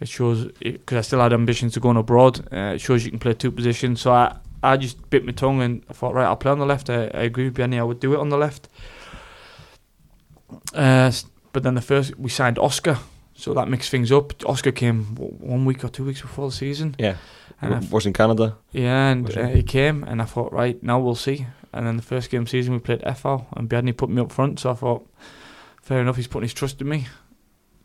it 0.00 0.08
shows. 0.08 0.46
Because 0.60 0.98
I 0.98 1.00
still 1.02 1.20
had 1.20 1.32
ambitions 1.32 1.74
to 1.74 1.80
going 1.80 1.96
abroad. 1.96 2.40
Uh, 2.52 2.74
it 2.74 2.80
shows 2.80 3.04
you 3.04 3.10
can 3.10 3.20
play 3.20 3.34
two 3.34 3.52
positions. 3.52 4.00
So 4.00 4.12
I 4.12 4.36
I 4.62 4.76
just 4.76 5.08
bit 5.10 5.24
my 5.24 5.32
tongue 5.32 5.62
and 5.62 5.84
I 5.88 5.92
thought, 5.92 6.14
right, 6.14 6.24
I'll 6.24 6.36
play 6.36 6.50
on 6.50 6.58
the 6.58 6.66
left. 6.66 6.90
I, 6.90 7.04
I 7.14 7.22
agree 7.22 7.44
with 7.44 7.54
Benny. 7.54 7.78
I 7.78 7.84
would 7.84 8.00
do 8.00 8.14
it 8.14 8.18
on 8.18 8.28
the 8.28 8.36
left. 8.36 8.68
Uh, 10.74 11.12
but 11.52 11.62
then 11.62 11.74
the 11.74 11.80
first 11.80 12.18
we 12.18 12.30
signed 12.30 12.58
Oscar, 12.58 12.98
so 13.38 13.54
that 13.54 13.68
mixed 13.68 13.90
things 13.90 14.10
up. 14.10 14.32
Oscar 14.44 14.72
came 14.72 15.14
w- 15.14 15.32
one 15.38 15.64
week 15.64 15.84
or 15.84 15.88
two 15.88 16.04
weeks 16.04 16.20
before 16.20 16.48
the 16.50 16.56
season. 16.56 16.96
Yeah, 16.98 17.16
And 17.62 17.72
I 17.72 17.76
w- 17.78 17.94
was 17.94 18.04
in 18.04 18.12
Canada. 18.12 18.56
yeah, 18.72 19.10
and 19.12 19.36
uh, 19.36 19.46
he 19.46 19.62
came, 19.62 20.02
and 20.04 20.20
I 20.20 20.24
thought, 20.24 20.52
right, 20.52 20.82
now 20.82 20.98
we'll 20.98 21.14
see. 21.14 21.46
And 21.72 21.86
then 21.86 21.96
the 21.96 22.02
first 22.02 22.30
game 22.30 22.40
of 22.42 22.46
the 22.46 22.50
season, 22.50 22.72
we 22.74 22.80
played 22.80 23.00
FH, 23.02 23.46
and 23.56 23.68
Bjarni 23.70 23.96
put 23.96 24.10
me 24.10 24.20
up 24.20 24.32
front, 24.32 24.58
so 24.58 24.70
I 24.70 24.74
thought, 24.74 25.06
fair 25.82 26.00
enough, 26.00 26.16
he's 26.16 26.26
putting 26.26 26.48
his 26.48 26.54
trust 26.54 26.80
in 26.80 26.88
me. 26.88 27.06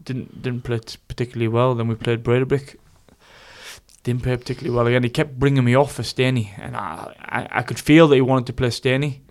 Didn't 0.04 0.42
didn't 0.42 0.64
play 0.64 0.80
t- 0.80 0.98
particularly 1.08 1.48
well. 1.48 1.76
Then 1.76 1.88
we 1.88 1.96
played 1.96 2.24
Breiðablik. 2.24 2.76
Didn't 4.04 4.24
play 4.24 4.36
particularly 4.36 4.76
well 4.76 4.88
again. 4.88 5.04
He 5.04 5.10
kept 5.10 5.40
bringing 5.40 5.64
me 5.64 5.76
off 5.76 5.94
for 5.94 6.04
Staney, 6.04 6.52
and 6.58 6.76
I, 6.76 7.14
I, 7.20 7.60
I 7.60 7.62
could 7.62 7.80
feel 7.80 8.08
that 8.10 8.16
he 8.16 8.22
wanted 8.22 8.48
to 8.48 8.54
play 8.54 8.70
Staney. 8.70 9.22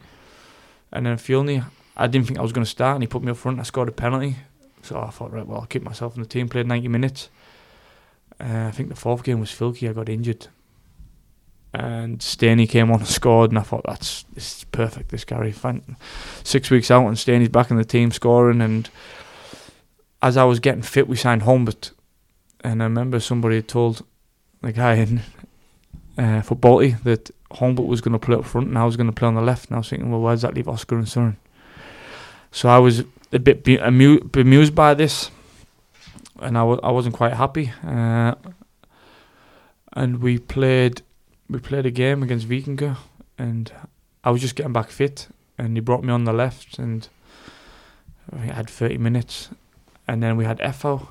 And 0.93 1.05
then 1.05 1.17
Fylkir, 1.19 1.65
I 1.97 2.07
didn't 2.07 2.27
think 2.27 2.39
I 2.39 2.43
was 2.43 2.53
going 2.53 2.65
to 2.65 2.71
start, 2.71 2.95
and 2.95 3.03
he 3.03 3.07
put 3.07 3.23
me 3.23 3.31
up 3.31 3.37
front. 3.37 3.61
I 3.61 3.65
scored 3.65 3.89
a 3.91 3.93
penalty, 3.93 4.37
so 4.83 5.01
I 5.01 5.11
thought, 5.11 5.33
right, 5.33 5.47
well, 5.47 5.61
I'll 5.61 5.67
keep 5.67 5.83
myself 5.83 6.17
in 6.17 6.23
the 6.23 6.29
team. 6.29 6.49
Played 6.49 6.67
90 6.67 6.89
minutes. 6.89 7.31
Uh, 8.41 8.67
I 8.67 8.71
think 8.71 8.89
the 8.89 8.97
fourth 8.97 9.23
game 9.23 9.41
was 9.41 9.51
Fylkir. 9.51 9.91
I 9.91 9.93
got 9.93 10.09
injured 10.09 10.49
and 11.75 12.23
Staney 12.23 12.67
came 12.67 12.91
on 12.91 13.01
and 13.01 13.09
scored, 13.09 13.51
and 13.51 13.59
I 13.59 13.63
thought 13.63 13.85
that's 13.87 14.25
this 14.35 14.59
is 14.59 14.65
perfect. 14.65 15.11
This 15.11 15.25
Gary, 15.25 15.53
Fan- 15.53 15.97
six 16.45 16.71
weeks 16.71 16.91
out, 16.91 17.07
and 17.07 17.19
Staney's 17.19 17.49
back 17.49 17.71
in 17.71 17.77
the 17.77 17.85
team 17.85 18.11
scoring. 18.11 18.61
And 18.61 18.91
as 20.21 20.37
I 20.37 20.45
was 20.45 20.61
getting 20.61 20.83
fit, 20.83 21.09
we 21.09 21.17
signed 21.17 21.43
Hólmbert, 21.43 21.93
and 22.63 22.83
I 22.83 22.87
remember 22.87 23.21
somebody 23.21 23.57
had 23.57 23.69
told 23.69 24.05
the 24.61 24.73
guy 24.73 24.95
in 24.95 25.23
uh, 26.19 26.43
for 26.43 26.55
that 26.55 27.31
Hólmbert 27.53 27.87
was 27.87 28.03
going 28.03 28.13
to 28.13 28.19
play 28.19 28.37
up 28.37 28.45
front, 28.45 28.69
and 28.69 28.79
I 28.79 28.85
was 28.85 28.97
going 28.97 29.09
to 29.09 29.13
play 29.13 29.29
on 29.29 29.35
the 29.35 29.41
left. 29.41 29.69
And 29.69 29.77
I 29.77 29.79
was 29.79 29.89
thinking, 29.89 30.11
well, 30.11 30.21
why 30.21 30.33
does 30.33 30.43
that 30.43 30.55
leave 30.55 30.69
Oscar 30.69 30.97
and 30.99 31.07
Sören? 31.07 31.37
So 32.51 32.69
I 32.69 32.79
was 32.79 33.05
a 33.33 33.39
bit 33.39 33.65
bemused 33.65 34.75
by 34.75 34.95
this, 34.95 35.31
and 36.41 36.57
I 36.57 36.61
w- 36.61 36.81
I 36.83 36.91
wasn't 36.91 37.15
quite 37.15 37.35
happy. 37.35 37.73
Uh, 37.87 38.35
and 39.93 40.21
we 40.23 40.39
played 40.39 41.03
we 41.49 41.59
played 41.59 41.87
a 41.87 41.91
game 41.91 42.23
against 42.23 42.49
Vikingur 42.49 42.97
and 43.39 43.73
I 44.25 44.31
was 44.31 44.41
just 44.41 44.55
getting 44.55 44.73
back 44.73 44.91
fit 44.91 45.29
and 45.59 45.77
he 45.77 45.81
brought 45.81 46.03
me 46.03 46.13
on 46.13 46.25
the 46.25 46.33
left 46.33 46.79
and 46.79 47.09
I 48.33 48.39
had 48.39 48.71
30 48.71 48.99
minutes 48.99 49.51
and 50.09 50.23
then 50.23 50.37
we 50.37 50.45
had 50.45 50.59
FH 50.61 51.07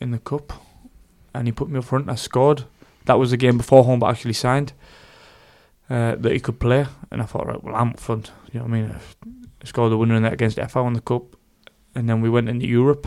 in 0.00 0.10
the 0.10 0.18
cup 0.18 0.52
and 1.32 1.46
he 1.46 1.52
put 1.52 1.68
me 1.68 1.78
up 1.78 1.84
front 1.84 2.04
and 2.04 2.12
I 2.12 2.16
scored 2.16 2.64
that 3.04 3.18
was 3.18 3.30
the 3.30 3.36
game 3.36 3.58
before 3.58 3.96
but 3.98 4.10
actually 4.10 4.32
signed 4.32 4.72
uh, 5.88 6.16
that 6.16 6.32
he 6.32 6.40
could 6.40 6.58
play 6.58 6.86
and 7.10 7.22
I 7.22 7.26
thought 7.26 7.46
right 7.46 7.62
well 7.62 7.76
I'm 7.76 7.90
up 7.90 8.00
front 8.00 8.32
you 8.52 8.58
know 8.58 8.66
what 8.66 8.74
I 8.74 8.80
mean 8.80 8.96
I 9.62 9.64
scored 9.64 9.92
the 9.92 9.98
winner 9.98 10.16
in 10.16 10.22
that 10.24 10.32
against 10.32 10.56
FH 10.56 10.86
in 10.86 10.94
the 10.94 11.00
cup 11.00 11.36
and 11.94 12.08
then 12.08 12.20
we 12.20 12.28
went 12.30 12.48
into 12.48 12.66
Europe 12.66 13.06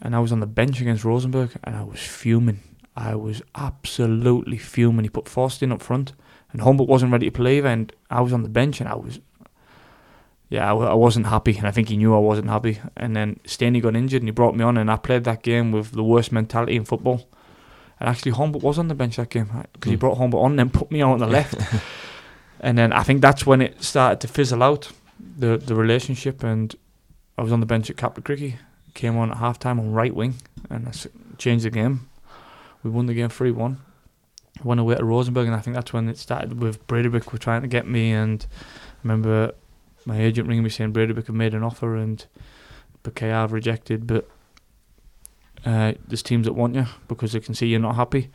and 0.00 0.14
I 0.14 0.18
was 0.20 0.32
on 0.32 0.40
the 0.40 0.46
bench 0.46 0.80
against 0.80 1.04
Rosenborg 1.04 1.52
and 1.64 1.74
I 1.76 1.82
was 1.82 2.00
fuming 2.00 2.60
I 2.96 3.16
was 3.16 3.42
absolutely 3.56 4.56
fuming. 4.58 5.04
He 5.04 5.08
put 5.10 5.28
Faustin 5.28 5.72
up 5.72 5.82
front, 5.82 6.12
and 6.52 6.62
Hólmbert 6.62 6.86
wasn't 6.86 7.10
ready 7.10 7.26
to 7.26 7.32
play 7.32 7.58
and 7.58 7.92
I 8.08 8.20
was 8.20 8.32
on 8.32 8.44
the 8.44 8.48
bench, 8.48 8.80
and 8.80 8.88
I 8.88 8.94
was, 8.94 9.18
yeah, 10.48 10.66
I, 10.66 10.68
w- 10.68 10.88
I 10.88 10.94
wasn't 10.94 11.26
happy, 11.26 11.56
and 11.58 11.66
I 11.66 11.72
think 11.72 11.88
he 11.88 11.96
knew 11.96 12.14
I 12.14 12.20
wasn't 12.20 12.48
happy. 12.48 12.78
And 12.96 13.16
then 13.16 13.40
Stanley 13.46 13.80
got 13.80 13.96
injured, 13.96 14.22
and 14.22 14.28
he 14.28 14.32
brought 14.32 14.54
me 14.54 14.62
on, 14.62 14.76
and 14.76 14.88
I 14.92 14.96
played 14.96 15.24
that 15.24 15.42
game 15.42 15.72
with 15.72 15.90
the 15.90 16.04
worst 16.04 16.30
mentality 16.30 16.76
in 16.76 16.84
football. 16.84 17.28
And 17.98 18.08
actually, 18.08 18.30
Hólmbert 18.30 18.62
was 18.62 18.78
on 18.78 18.86
the 18.86 18.94
bench 18.94 19.16
that 19.16 19.30
game 19.30 19.48
because 19.72 19.90
he 19.90 19.96
Mm. 19.96 20.00
brought 20.00 20.18
Hólmbert 20.18 20.40
on, 20.44 20.52
and 20.52 20.58
then 20.60 20.70
put 20.70 20.92
me 20.92 21.00
on 21.02 21.18
the 21.18 21.26
left. 21.26 21.56
and 22.60 22.78
then 22.78 22.92
I 22.92 23.02
think 23.02 23.22
that's 23.22 23.44
when 23.44 23.60
it 23.60 23.82
started 23.82 24.20
to 24.20 24.28
fizzle 24.28 24.62
out 24.62 24.92
the 25.38 25.56
the 25.56 25.74
relationship, 25.74 26.44
and 26.44 26.76
I 27.36 27.42
was 27.42 27.52
on 27.52 27.60
the 27.60 27.66
bench 27.66 27.90
at 27.90 27.96
Kaplakriki, 27.96 28.56
came 28.94 29.16
on 29.16 29.30
at 29.30 29.38
half 29.38 29.58
time 29.58 29.80
on 29.80 29.92
right 29.92 30.14
wing, 30.14 30.34
and 30.70 30.88
I 30.88 30.92
changed 31.36 31.64
the 31.64 31.70
game. 31.70 32.08
We 32.82 32.90
won 32.90 33.06
the 33.06 33.14
game 33.14 33.28
3 33.28 33.50
1. 33.50 33.80
Went 34.62 34.80
away 34.80 34.94
to 34.94 35.04
Rosenborg, 35.04 35.46
and 35.46 35.56
I 35.56 35.60
think 35.60 35.74
that's 35.74 35.92
when 35.92 36.08
it 36.08 36.16
started 36.16 36.60
with 36.60 36.86
Breiðablik 36.86 37.32
were 37.32 37.38
trying 37.38 37.62
to 37.62 37.68
get 37.68 37.88
me. 37.88 38.12
And 38.12 38.46
I 38.52 38.98
remember 39.02 39.52
my 40.06 40.20
agent 40.20 40.46
ringing 40.46 40.62
me 40.62 40.70
saying 40.70 40.92
Breiðablik 40.92 41.26
had 41.26 41.34
made 41.34 41.54
an 41.54 41.64
offer 41.64 41.96
and 41.96 42.24
Bouquet 43.02 43.28
have 43.28 43.52
rejected, 43.52 44.06
but 44.06 44.28
uh, 45.66 45.94
there's 46.06 46.22
teams 46.22 46.46
that 46.46 46.52
want 46.52 46.74
you 46.74 46.86
because 47.08 47.32
they 47.32 47.40
can 47.40 47.54
see 47.54 47.66
you're 47.66 47.80
not 47.80 47.96
happy. 47.96 48.30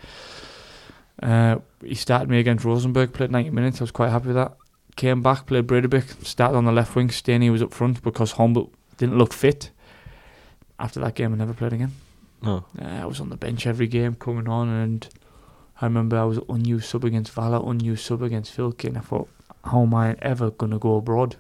Uh, 1.22 1.58
he 1.84 1.95
started 1.95 2.30
me 2.30 2.39
against 2.39 2.66
Rosenborg, 2.66 3.14
played 3.14 3.32
90 3.32 3.52
minutes. 3.52 3.80
I 3.80 3.84
was 3.84 3.91
quite 3.91 4.10
happy 4.10 4.28
with 4.28 4.36
that. 4.36 4.58
Came 4.95 5.22
back, 5.22 5.45
played 5.45 5.68
Breiðablik, 5.68 6.26
started 6.26 6.58
on 6.58 6.66
the 6.66 6.72
left 6.72 6.95
wing. 6.95 7.10
Staney 7.10 7.50
was 7.50 7.62
up 7.62 7.74
front 7.74 8.02
because 8.04 8.34
Hólmbert 8.34 8.70
didn't 9.00 9.18
look 9.18 9.34
fit. 9.34 9.72
After 10.78 11.00
that 11.00 11.16
game, 11.16 11.34
I 11.34 11.38
never 11.38 11.54
played 11.54 11.74
again. 11.74 11.93
No. 12.41 12.66
Uh, 12.80 12.86
I 12.86 13.06
was 13.06 13.20
on 13.20 13.30
the 13.30 13.38
bench 13.38 13.66
every 13.66 13.88
game 13.88 14.16
coming 14.16 14.47
on, 14.47 14.70
and 14.70 15.08
I 15.82 15.86
remember 15.86 16.18
I 16.18 16.26
was 16.26 16.39
unused 16.47 16.86
sub 16.86 17.06
against 17.06 17.32
Vala, 17.32 17.62
unused 17.62 18.06
sub 18.06 18.22
against 18.22 18.56
Fylki, 18.56 18.86
and 18.86 18.97
I 18.97 19.02
thought, 19.02 19.30
how 19.66 19.82
am 19.82 19.93
I 19.93 20.16
ever 20.22 20.52
going 20.52 20.72
to 20.72 20.80
go 20.80 20.97
abroad? 20.97 21.38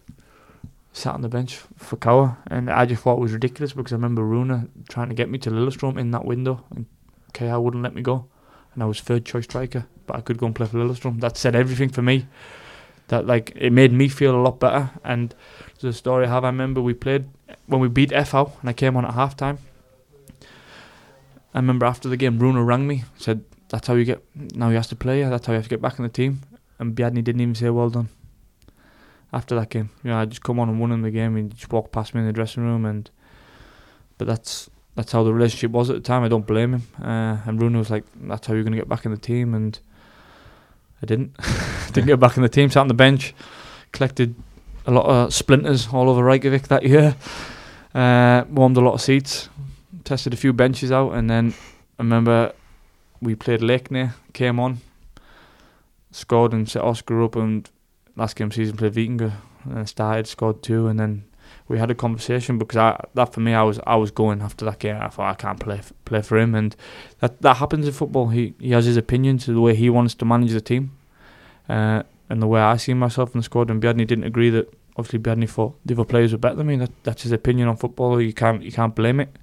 Sat 0.91 1.13
on 1.13 1.21
the 1.21 1.29
bench 1.29 1.59
for 1.77 1.97
KR, 1.97 2.37
and 2.47 2.69
I 2.69 2.85
just 2.85 3.03
thought 3.03 3.17
it 3.17 3.21
was 3.21 3.33
ridiculous 3.33 3.73
because 3.73 3.93
I 3.93 3.95
remember 3.95 4.23
Runa 4.23 4.67
trying 4.89 5.09
to 5.09 5.15
get 5.15 5.29
me 5.29 5.37
to 5.39 5.51
Lillestrøm 5.51 5.97
in 5.97 6.11
that 6.11 6.25
window, 6.25 6.63
and 6.71 6.85
KR 7.33 7.59
wouldn't 7.59 7.83
let 7.83 7.93
me 7.93 8.01
go, 8.01 8.25
and 8.73 8.81
I 8.81 8.87
was 8.87 8.99
third 8.99 9.25
choice 9.25 9.43
striker, 9.43 9.85
but 10.07 10.17
I 10.17 10.21
could 10.21 10.37
go 10.37 10.47
and 10.47 10.55
play 10.55 10.67
for 10.67 10.77
Lillestrøm. 10.77 11.21
That 11.21 11.37
said 11.37 11.55
everything 11.55 11.89
for 11.89 12.01
me. 12.01 12.27
That 13.09 13.25
like 13.25 13.53
it 13.55 13.71
made 13.71 13.91
me 13.91 14.07
feel 14.07 14.35
a 14.35 14.41
lot 14.41 14.59
better, 14.59 14.91
and 15.03 15.33
there's 15.81 15.95
a 15.95 15.97
story 15.97 16.25
I 16.25 16.29
have. 16.29 16.43
I 16.43 16.47
remember 16.47 16.81
we 16.81 16.93
played 16.93 17.25
when 17.67 17.79
we 17.79 17.87
beat 17.87 18.09
FH, 18.11 18.59
and 18.61 18.69
I 18.69 18.73
came 18.73 18.97
on 18.97 19.05
at 19.05 19.13
half 19.13 19.37
time. 19.37 19.59
I 21.53 21.59
remember 21.59 21.85
after 21.85 22.09
the 22.09 22.17
game, 22.17 22.37
Bruno 22.37 22.61
rang 22.61 22.87
me, 22.87 23.05
said, 23.17 23.43
That's 23.69 23.87
how 23.87 23.95
you 23.95 24.05
get, 24.05 24.23
now 24.35 24.69
you 24.69 24.75
have 24.75 24.87
to 24.87 24.95
play, 24.95 25.23
that's 25.23 25.47
how 25.47 25.53
you 25.53 25.57
have 25.57 25.65
to 25.65 25.69
get 25.69 25.81
back 25.81 25.97
in 25.97 26.03
the 26.03 26.09
team. 26.09 26.41
And 26.77 26.95
Bjarni 26.95 27.23
didn't 27.23 27.41
even 27.41 27.55
say, 27.55 27.69
Well 27.69 27.89
done. 27.89 28.09
After 29.31 29.55
that 29.55 29.69
game, 29.69 29.89
you 30.03 30.09
know, 30.09 30.17
I 30.17 30.25
just 30.25 30.43
come 30.43 30.59
on 30.59 30.69
and 30.69 30.79
won 30.79 30.91
in 30.91 31.01
the 31.01 31.11
game, 31.11 31.35
and 31.37 31.53
just 31.55 31.71
walked 31.71 31.91
past 31.91 32.13
me 32.13 32.21
in 32.21 32.27
the 32.27 32.33
dressing 32.33 32.63
room. 32.63 32.85
and 32.85 33.09
But 34.17 34.27
that's 34.27 34.69
that's 34.95 35.11
how 35.11 35.23
the 35.23 35.33
relationship 35.33 35.71
was 35.71 35.89
at 35.89 35.95
the 35.95 36.01
time. 36.01 36.23
I 36.23 36.27
don't 36.27 36.45
blame 36.45 36.73
him. 36.73 36.83
Uh, 37.01 37.37
and 37.45 37.57
Bruno 37.57 37.79
was 37.79 37.89
like, 37.89 38.03
That's 38.15 38.47
how 38.47 38.53
you're 38.53 38.63
going 38.63 38.73
to 38.73 38.79
get 38.79 38.89
back 38.89 39.05
in 39.05 39.11
the 39.11 39.17
team. 39.17 39.53
And 39.53 39.79
I 41.01 41.05
didn't. 41.05 41.37
didn't 41.93 42.07
get 42.07 42.19
back 42.19 42.37
in 42.37 42.43
the 42.43 42.49
team, 42.49 42.69
sat 42.69 42.81
on 42.81 42.87
the 42.87 42.93
bench, 42.93 43.33
collected 43.91 44.35
a 44.85 44.91
lot 44.91 45.05
of 45.05 45.33
splinters 45.33 45.87
all 45.91 46.09
over 46.09 46.23
Reykjavik 46.23 46.67
that 46.67 46.83
year, 46.83 47.15
uh, 47.93 48.43
warmed 48.49 48.77
a 48.77 48.81
lot 48.81 48.93
of 48.93 49.01
seats, 49.01 49.49
tested 50.03 50.33
a 50.33 50.37
few 50.37 50.53
benches 50.53 50.91
out, 50.91 51.11
and 51.11 51.29
then 51.29 51.53
I 51.97 52.03
remember 52.03 52.53
we 53.21 53.35
played 53.35 53.61
Lakeney, 53.61 54.13
came 54.33 54.59
on, 54.59 54.79
scored 56.11 56.53
and 56.53 56.69
set 56.69 56.83
Oscar 56.83 57.23
up, 57.23 57.35
and 57.35 57.69
last 58.15 58.35
game 58.35 58.51
season 58.51 58.77
played 58.77 58.93
Vikingur 58.93 59.33
and 59.65 59.87
started, 59.87 60.27
scored 60.27 60.63
two, 60.63 60.87
and 60.87 60.99
then 60.99 61.23
we 61.67 61.77
had 61.77 61.91
a 61.91 61.95
conversation 61.95 62.57
because 62.57 62.77
I 62.77 62.99
that 63.13 63.33
for 63.33 63.39
me 63.39 63.53
I 63.53 63.63
was 63.63 63.79
I 63.85 63.95
was 63.95 64.11
going 64.11 64.41
after 64.41 64.65
that 64.65 64.79
game. 64.79 64.97
I 64.99 65.07
thought 65.09 65.31
I 65.31 65.35
can't 65.35 65.59
play 65.59 65.77
f- 65.77 65.93
play 66.05 66.21
for 66.21 66.37
him, 66.37 66.55
and 66.55 66.75
that 67.19 67.41
that 67.41 67.57
happens 67.57 67.85
in 67.87 67.93
football. 67.93 68.29
He 68.29 68.53
he 68.59 68.71
has 68.71 68.85
his 68.85 68.97
opinions, 68.97 69.45
the 69.45 69.59
way 69.59 69.75
he 69.75 69.89
wants 69.89 70.15
to 70.15 70.25
manage 70.25 70.51
the 70.51 70.61
team, 70.61 70.91
uh, 71.67 72.03
and 72.29 72.41
the 72.41 72.47
way 72.47 72.61
I 72.61 72.77
see 72.77 72.93
myself 72.93 73.33
in 73.33 73.39
the 73.39 73.43
squad. 73.43 73.69
And 73.69 73.81
Bjarni 73.81 74.05
didn't 74.05 74.23
agree 74.23 74.49
that 74.51 74.73
obviously 74.95 75.19
Bjarni 75.19 75.49
thought 75.49 75.79
the 75.85 75.93
other 75.95 76.05
players 76.05 76.31
were 76.31 76.37
better 76.37 76.55
than 76.55 76.67
me. 76.67 76.77
That 76.77 76.91
that's 77.03 77.23
his 77.23 77.31
opinion 77.31 77.67
on 77.67 77.77
football. 77.77 78.21
You 78.21 78.33
can't 78.33 78.61
you 78.61 78.71
can't 78.71 78.95
blame 78.95 79.19
it. 79.19 79.35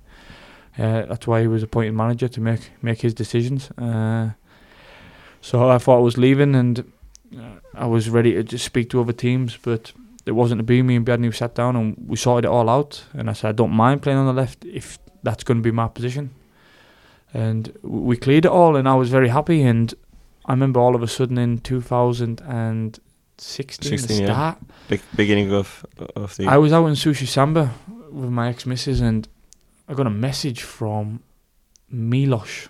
Uh, 0.78 1.06
that's 1.06 1.26
why 1.26 1.40
he 1.40 1.46
was 1.46 1.62
appointed 1.62 1.92
manager 1.92 2.28
to 2.28 2.40
make 2.40 2.70
make 2.82 3.00
his 3.00 3.14
decisions. 3.14 3.70
Uh, 3.72 4.30
so 5.40 5.68
I 5.70 5.78
thought 5.78 5.98
I 5.98 6.00
was 6.00 6.18
leaving, 6.18 6.54
and 6.54 6.92
uh, 7.36 7.60
I 7.74 7.86
was 7.86 8.10
ready 8.10 8.32
to 8.34 8.42
just 8.42 8.64
speak 8.64 8.90
to 8.90 9.00
other 9.00 9.12
teams, 9.12 9.56
but 9.56 9.92
it 10.26 10.32
wasn't 10.32 10.58
to 10.58 10.64
be. 10.64 10.82
Me 10.82 10.96
and 10.96 11.06
Bjarni 11.06 11.34
sat 11.34 11.54
down 11.54 11.76
and 11.76 11.96
we 12.06 12.16
sorted 12.16 12.46
it 12.46 12.52
all 12.52 12.68
out. 12.68 13.04
And 13.14 13.30
I 13.30 13.32
said, 13.32 13.48
I 13.50 13.52
don't 13.52 13.70
mind 13.70 14.02
playing 14.02 14.18
on 14.18 14.26
the 14.26 14.32
left 14.32 14.64
if 14.64 14.98
that's 15.22 15.44
going 15.44 15.58
to 15.58 15.62
be 15.62 15.70
my 15.70 15.88
position. 15.88 16.30
And 17.32 17.76
we 17.82 18.16
cleared 18.16 18.44
it 18.44 18.50
all, 18.50 18.76
and 18.76 18.88
I 18.88 18.94
was 18.94 19.10
very 19.10 19.28
happy. 19.28 19.62
And 19.62 19.94
I 20.46 20.52
remember 20.52 20.80
all 20.80 20.94
of 20.94 21.02
a 21.02 21.08
sudden 21.08 21.36
in 21.38 21.58
2016, 21.58 23.98
16, 23.98 24.06
the 24.06 24.14
yeah. 24.22 24.32
start, 24.32 24.58
beginning 25.14 25.52
of 25.52 25.84
of 26.14 26.36
the 26.36 26.46
I 26.46 26.56
was 26.56 26.72
out 26.72 26.86
in 26.86 26.94
Sushi 26.94 27.26
Samba 27.26 27.74
with 28.10 28.30
my 28.30 28.48
ex 28.48 28.64
missus, 28.64 29.00
and 29.00 29.28
I 29.88 29.94
got 29.94 30.06
a 30.06 30.10
message 30.10 30.62
from 30.62 31.24
Milosh 31.92 32.68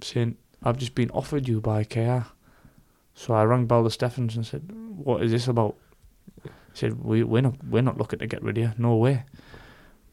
saying, 0.00 0.36
I've 0.62 0.78
just 0.78 0.94
been 0.94 1.10
offered 1.10 1.48
you 1.48 1.60
by 1.60 1.84
KR. 1.84 2.26
So 3.14 3.34
I 3.34 3.44
rang 3.44 3.66
Balder 3.66 3.90
Steffens 3.90 4.36
and 4.36 4.46
said, 4.46 4.70
What 4.72 5.22
is 5.22 5.30
this 5.30 5.48
about? 5.48 5.76
He 6.42 6.50
said, 6.74 7.02
we, 7.02 7.22
We're 7.22 7.42
not 7.42 7.64
we're 7.64 7.82
not 7.82 7.98
looking 7.98 8.18
to 8.18 8.26
get 8.26 8.42
rid 8.42 8.58
of 8.58 8.64
you. 8.64 8.72
No 8.78 8.96
way. 8.96 9.24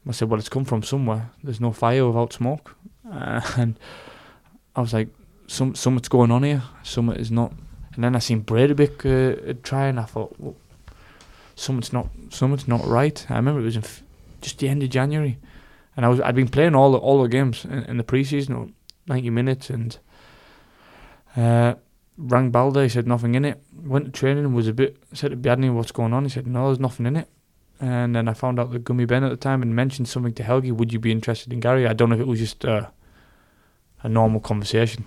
I 0.06 0.12
said, 0.12 0.30
Well, 0.30 0.38
it's 0.38 0.48
come 0.48 0.64
from 0.64 0.82
somewhere. 0.82 1.30
There's 1.42 1.60
no 1.60 1.72
fire 1.72 2.06
without 2.06 2.32
smoke. 2.32 2.76
Uh, 3.10 3.40
and 3.56 3.78
I 4.74 4.80
was 4.80 4.92
like, 4.92 5.08
Some 5.48 5.74
Something's 5.74 6.08
going 6.08 6.30
on 6.30 6.44
here. 6.44 6.62
Something 6.84 7.16
is 7.16 7.30
not. 7.30 7.52
And 7.94 8.04
then 8.04 8.14
I 8.14 8.20
seen 8.20 8.44
Breiðablik 8.44 9.50
uh, 9.50 9.54
try, 9.64 9.86
and 9.86 9.98
I 9.98 10.04
thought, 10.04 10.36
well, 10.38 10.54
something's 11.56 11.92
not 11.92 12.08
something's 12.30 12.68
not 12.68 12.86
right. 12.86 13.26
I 13.28 13.36
remember 13.36 13.60
it 13.60 13.64
was 13.64 13.76
in 13.76 13.82
f- 13.82 14.04
just 14.40 14.58
the 14.58 14.68
end 14.68 14.82
of 14.84 14.90
January, 14.90 15.38
and 15.96 16.06
I 16.06 16.08
was 16.08 16.20
I'd 16.20 16.36
been 16.36 16.48
playing 16.48 16.76
all 16.76 16.92
the, 16.92 16.98
all 16.98 17.22
the 17.22 17.28
games 17.28 17.64
in, 17.64 17.82
in 17.84 17.96
the 17.96 18.04
preseason, 18.04 18.72
ninety 19.08 19.30
minutes, 19.30 19.68
and 19.70 19.98
uh, 21.36 21.74
rang 22.16 22.50
Balde. 22.50 22.82
He 22.82 22.88
said 22.88 23.08
nothing 23.08 23.34
in 23.34 23.44
it. 23.44 23.60
Went 23.74 24.04
to 24.04 24.12
training, 24.12 24.54
was 24.54 24.68
a 24.68 24.72
bit 24.72 24.98
said 25.14 25.30
to 25.30 25.36
Bjarni 25.36 25.74
what's 25.74 25.90
going 25.92 26.12
on. 26.12 26.24
He 26.24 26.30
said 26.30 26.46
no, 26.46 26.66
there's 26.66 26.78
nothing 26.78 27.06
in 27.06 27.16
it. 27.16 27.28
And 27.80 28.14
then 28.14 28.28
I 28.28 28.34
found 28.34 28.60
out 28.60 28.70
that 28.72 28.84
Gummi 28.84 29.06
Ben 29.06 29.24
at 29.24 29.30
the 29.30 29.36
time 29.36 29.60
had 29.60 29.68
mentioned 29.68 30.08
something 30.08 30.34
to 30.34 30.42
Helgi. 30.42 30.72
Would 30.72 30.92
you 30.92 30.98
be 30.98 31.10
interested 31.10 31.52
in 31.52 31.60
Gary? 31.60 31.86
I 31.86 31.94
don't 31.94 32.10
know 32.10 32.16
if 32.16 32.20
it 32.20 32.26
was 32.26 32.40
just 32.40 32.64
uh, 32.64 32.88
a 34.02 34.08
normal 34.08 34.40
conversation. 34.40 35.04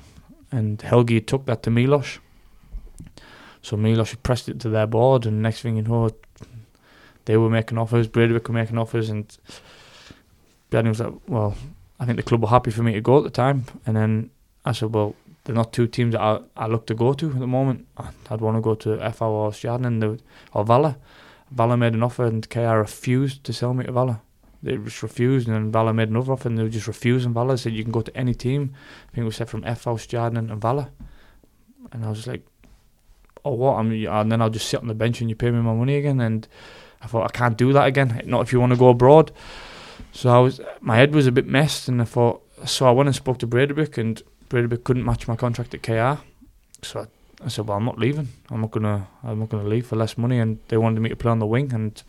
And 0.51 0.79
Helgi 0.81 1.25
took 1.25 1.45
that 1.45 1.63
to 1.63 1.69
Milos. 1.69 2.19
So 3.61 3.77
Milos 3.77 4.15
pressed 4.15 4.49
it 4.49 4.59
to 4.61 4.69
their 4.69 4.87
board, 4.87 5.25
and 5.25 5.41
next 5.41 5.61
thing 5.61 5.77
you 5.77 5.83
know, 5.83 6.09
they 7.25 7.37
were 7.37 7.49
making 7.49 7.77
offers. 7.77 8.07
Breiðablik 8.07 8.47
were 8.47 8.53
making 8.53 8.77
offers, 8.77 9.09
and 9.09 9.37
Bjarni 10.71 10.89
was 10.89 10.99
like, 10.99 11.13
"Well, 11.27 11.55
I 11.99 12.05
think 12.05 12.17
the 12.17 12.23
club 12.23 12.41
were 12.41 12.49
happy 12.49 12.71
for 12.71 12.83
me 12.83 12.93
to 12.93 13.01
go 13.01 13.17
at 13.17 13.23
the 13.23 13.29
time." 13.29 13.65
And 13.85 13.95
then 13.95 14.31
I 14.65 14.71
said, 14.71 14.93
"Well, 14.93 15.15
they're 15.43 15.55
not 15.55 15.73
two 15.73 15.87
teams 15.87 16.13
that 16.13 16.21
I, 16.21 16.39
I 16.55 16.67
look 16.67 16.87
to 16.87 16.93
go 16.93 17.13
to 17.13 17.29
at 17.29 17.39
the 17.39 17.47
moment. 17.47 17.87
I'd 18.29 18.41
want 18.41 18.57
to 18.57 18.61
go 18.61 18.75
to 18.75 18.97
FH 18.97 19.21
or 19.21 19.51
Stjarnan 19.51 20.19
or 20.53 20.65
Vala. 20.65 20.97
Vala 21.51 21.77
made 21.77 21.93
an 21.93 22.03
offer, 22.03 22.25
and 22.25 22.47
KR 22.49 22.77
refused 22.77 23.43
to 23.43 23.53
sell 23.53 23.73
me 23.73 23.85
to 23.85 23.91
Vala. 23.91 24.21
They 24.63 24.77
just 24.77 25.01
refused, 25.01 25.47
and 25.47 25.55
then 25.55 25.71
Vala 25.71 25.93
made 25.93 26.09
another 26.09 26.33
offer, 26.33 26.47
and 26.47 26.57
they 26.57 26.63
were 26.63 26.69
just 26.69 26.87
refusing 26.87 27.33
Vala. 27.33 27.57
Said 27.57 27.73
you 27.73 27.83
can 27.83 27.91
go 27.91 28.01
to 28.01 28.15
any 28.15 28.35
team. 28.35 28.73
I 29.11 29.15
think 29.15 29.25
was 29.25 29.35
said 29.35 29.49
from 29.49 29.63
FH, 29.63 30.07
Stjarnan, 30.07 30.51
and 30.51 30.61
Vala. 30.61 30.91
And 31.91 32.05
I 32.05 32.09
was 32.09 32.27
like, 32.27 32.45
"Oh, 33.43 33.53
what?" 33.53 33.77
I 33.77 33.81
mean, 33.81 34.07
and 34.07 34.31
then 34.31 34.41
I'll 34.41 34.51
just 34.51 34.69
sit 34.69 34.79
on 34.79 34.87
the 34.87 34.93
bench 34.93 35.19
and 35.19 35.29
you 35.29 35.35
pay 35.35 35.49
me 35.49 35.59
my 35.61 35.73
money 35.73 35.95
again. 35.95 36.19
And 36.21 36.47
I 37.01 37.07
thought 37.07 37.23
I 37.23 37.35
can't 37.35 37.57
do 37.57 37.73
that 37.73 37.87
again. 37.87 38.21
Not 38.25 38.41
if 38.41 38.53
you 38.53 38.59
want 38.59 38.71
to 38.71 38.77
go 38.77 38.89
abroad. 38.89 39.31
So 40.11 40.29
I 40.29 40.39
was, 40.39 40.61
my 40.79 40.95
head 40.95 41.15
was 41.15 41.25
a 41.25 41.31
bit 41.31 41.47
messed, 41.47 41.87
and 41.87 42.01
I 42.01 42.05
thought. 42.05 42.43
So 42.65 42.87
I 42.87 42.91
went 42.91 43.07
and 43.07 43.15
spoke 43.15 43.39
to 43.39 43.47
Breiðablik, 43.47 43.97
and 43.97 44.21
Breiðablik 44.49 44.83
couldn't 44.83 45.05
match 45.05 45.27
my 45.27 45.35
contract 45.35 45.73
at 45.73 45.81
KR. 45.81 46.21
So 46.83 47.01
I, 47.01 47.45
I 47.45 47.47
said, 47.47 47.67
"Well, 47.67 47.77
I'm 47.77 47.85
not 47.85 47.97
leaving. 47.97 48.27
I'm 48.51 48.61
not 48.61 48.69
gonna. 48.69 49.07
I'm 49.23 49.39
not 49.39 49.49
gonna 49.49 49.67
leave 49.67 49.87
for 49.87 49.95
less 49.95 50.19
money." 50.19 50.37
And 50.37 50.59
they 50.67 50.77
wanted 50.77 50.99
me 50.99 51.09
to 51.09 51.15
play 51.15 51.31
on 51.31 51.39
the 51.39 51.47
wing, 51.47 51.73
and 51.73 52.01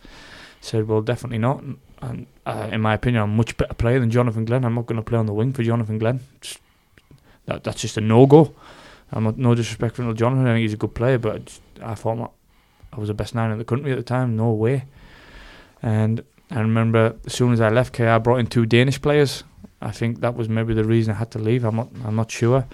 said, 0.60 0.86
"Well, 0.86 1.00
definitely 1.00 1.38
not." 1.38 1.64
And, 2.02 2.26
uh, 2.44 2.68
in 2.72 2.80
my 2.80 2.94
opinion, 2.94 3.22
I'm 3.22 3.30
a 3.30 3.34
much 3.34 3.56
better 3.56 3.74
player 3.74 4.00
than 4.00 4.10
Jonathan 4.10 4.44
Glenn. 4.44 4.64
I'm 4.64 4.74
not 4.74 4.86
going 4.86 4.96
to 4.96 5.08
play 5.08 5.18
on 5.18 5.26
the 5.26 5.32
wing 5.32 5.52
for 5.52 5.62
Jonathan 5.62 5.98
Glenn. 5.98 6.20
Just, 6.40 6.58
that 7.46 7.64
that's 7.64 7.80
just 7.80 7.96
a 7.96 8.00
no 8.00 8.26
go. 8.26 8.54
I'm 9.12 9.24
not, 9.24 9.38
no 9.38 9.54
disrespect 9.54 9.96
for 9.96 10.12
Jonathan. 10.12 10.46
I 10.46 10.54
think 10.54 10.62
he's 10.62 10.72
a 10.72 10.78
good 10.78 10.94
player, 10.94 11.18
but 11.18 11.58
I, 11.80 11.94
thought 11.94 12.32
I 12.92 12.98
was 12.98 13.08
the 13.08 13.14
best 13.14 13.34
nine 13.34 13.50
in 13.52 13.58
the 13.58 13.64
country 13.64 13.92
at 13.92 13.98
the 13.98 14.02
time. 14.02 14.36
No 14.36 14.52
way. 14.52 14.84
And 15.80 16.24
I 16.50 16.60
remember 16.60 17.16
as 17.24 17.34
soon 17.34 17.52
as 17.52 17.60
I 17.60 17.68
left 17.68 17.94
KR, 17.94 18.08
I 18.08 18.18
brought 18.18 18.38
in 18.38 18.46
two 18.46 18.66
Danish 18.66 19.00
players. 19.00 19.44
I 19.80 19.90
think 19.90 20.20
that 20.20 20.34
was 20.34 20.48
maybe 20.48 20.74
the 20.74 20.84
reason 20.84 21.14
I 21.14 21.18
had 21.18 21.30
to 21.32 21.38
leave. 21.38 21.64
I'm 21.64 21.76
not. 21.76 21.88
I'm 22.04 22.16
not 22.16 22.30
sure. 22.30 22.66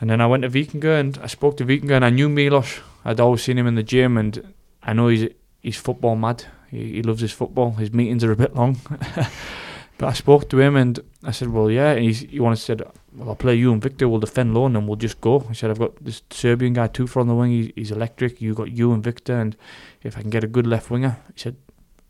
And 0.00 0.10
then 0.10 0.20
I 0.20 0.26
went 0.26 0.42
to 0.42 0.50
Vikingur 0.50 0.98
and 1.00 1.18
I 1.18 1.26
spoke 1.26 1.56
to 1.58 1.64
Vikingur 1.64 1.92
and 1.92 2.04
I 2.04 2.10
knew 2.10 2.28
Milos. 2.28 2.80
I'd 3.04 3.20
always 3.20 3.42
seen 3.42 3.58
him 3.58 3.66
in 3.66 3.74
the 3.74 3.82
gym 3.82 4.16
and 4.16 4.54
I 4.82 4.92
know 4.92 5.08
he's 5.08 5.28
he's 5.60 5.76
football 5.76 6.16
mad. 6.16 6.44
He, 6.74 6.94
he 6.94 7.02
loves 7.02 7.20
his 7.20 7.32
football. 7.32 7.72
His 7.72 7.92
meetings 7.92 8.24
are 8.24 8.32
a 8.32 8.36
bit 8.36 8.54
long. 8.54 8.80
but 9.98 10.06
I 10.06 10.12
spoke 10.12 10.48
to 10.50 10.60
him 10.60 10.76
and 10.76 10.98
I 11.22 11.30
said, 11.30 11.48
well, 11.48 11.70
yeah. 11.70 11.92
And 11.92 12.04
he's, 12.04 12.20
he 12.20 12.40
wanted 12.40 12.56
to 12.56 12.62
said, 12.62 12.82
well, 13.14 13.30
I'll 13.30 13.36
play 13.36 13.54
you 13.54 13.72
and 13.72 13.80
Victor. 13.80 14.08
We'll 14.08 14.20
defend 14.20 14.54
low 14.54 14.66
and 14.66 14.88
we'll 14.88 14.96
just 14.96 15.20
go. 15.20 15.40
He 15.40 15.54
said, 15.54 15.70
I've 15.70 15.78
got 15.78 16.04
this 16.04 16.22
Serbian 16.30 16.72
guy, 16.72 16.88
Tufa 16.88 17.20
on 17.20 17.28
the 17.28 17.34
wing. 17.34 17.50
He, 17.50 17.72
he's 17.76 17.92
electric. 17.92 18.40
You 18.40 18.54
got 18.54 18.72
you 18.72 18.92
and 18.92 19.02
Victor. 19.02 19.38
And 19.38 19.56
if 20.02 20.18
I 20.18 20.22
can 20.22 20.30
get 20.30 20.42
a 20.42 20.48
good 20.48 20.66
left 20.66 20.90
winger, 20.90 21.18
he 21.34 21.40
said, 21.40 21.56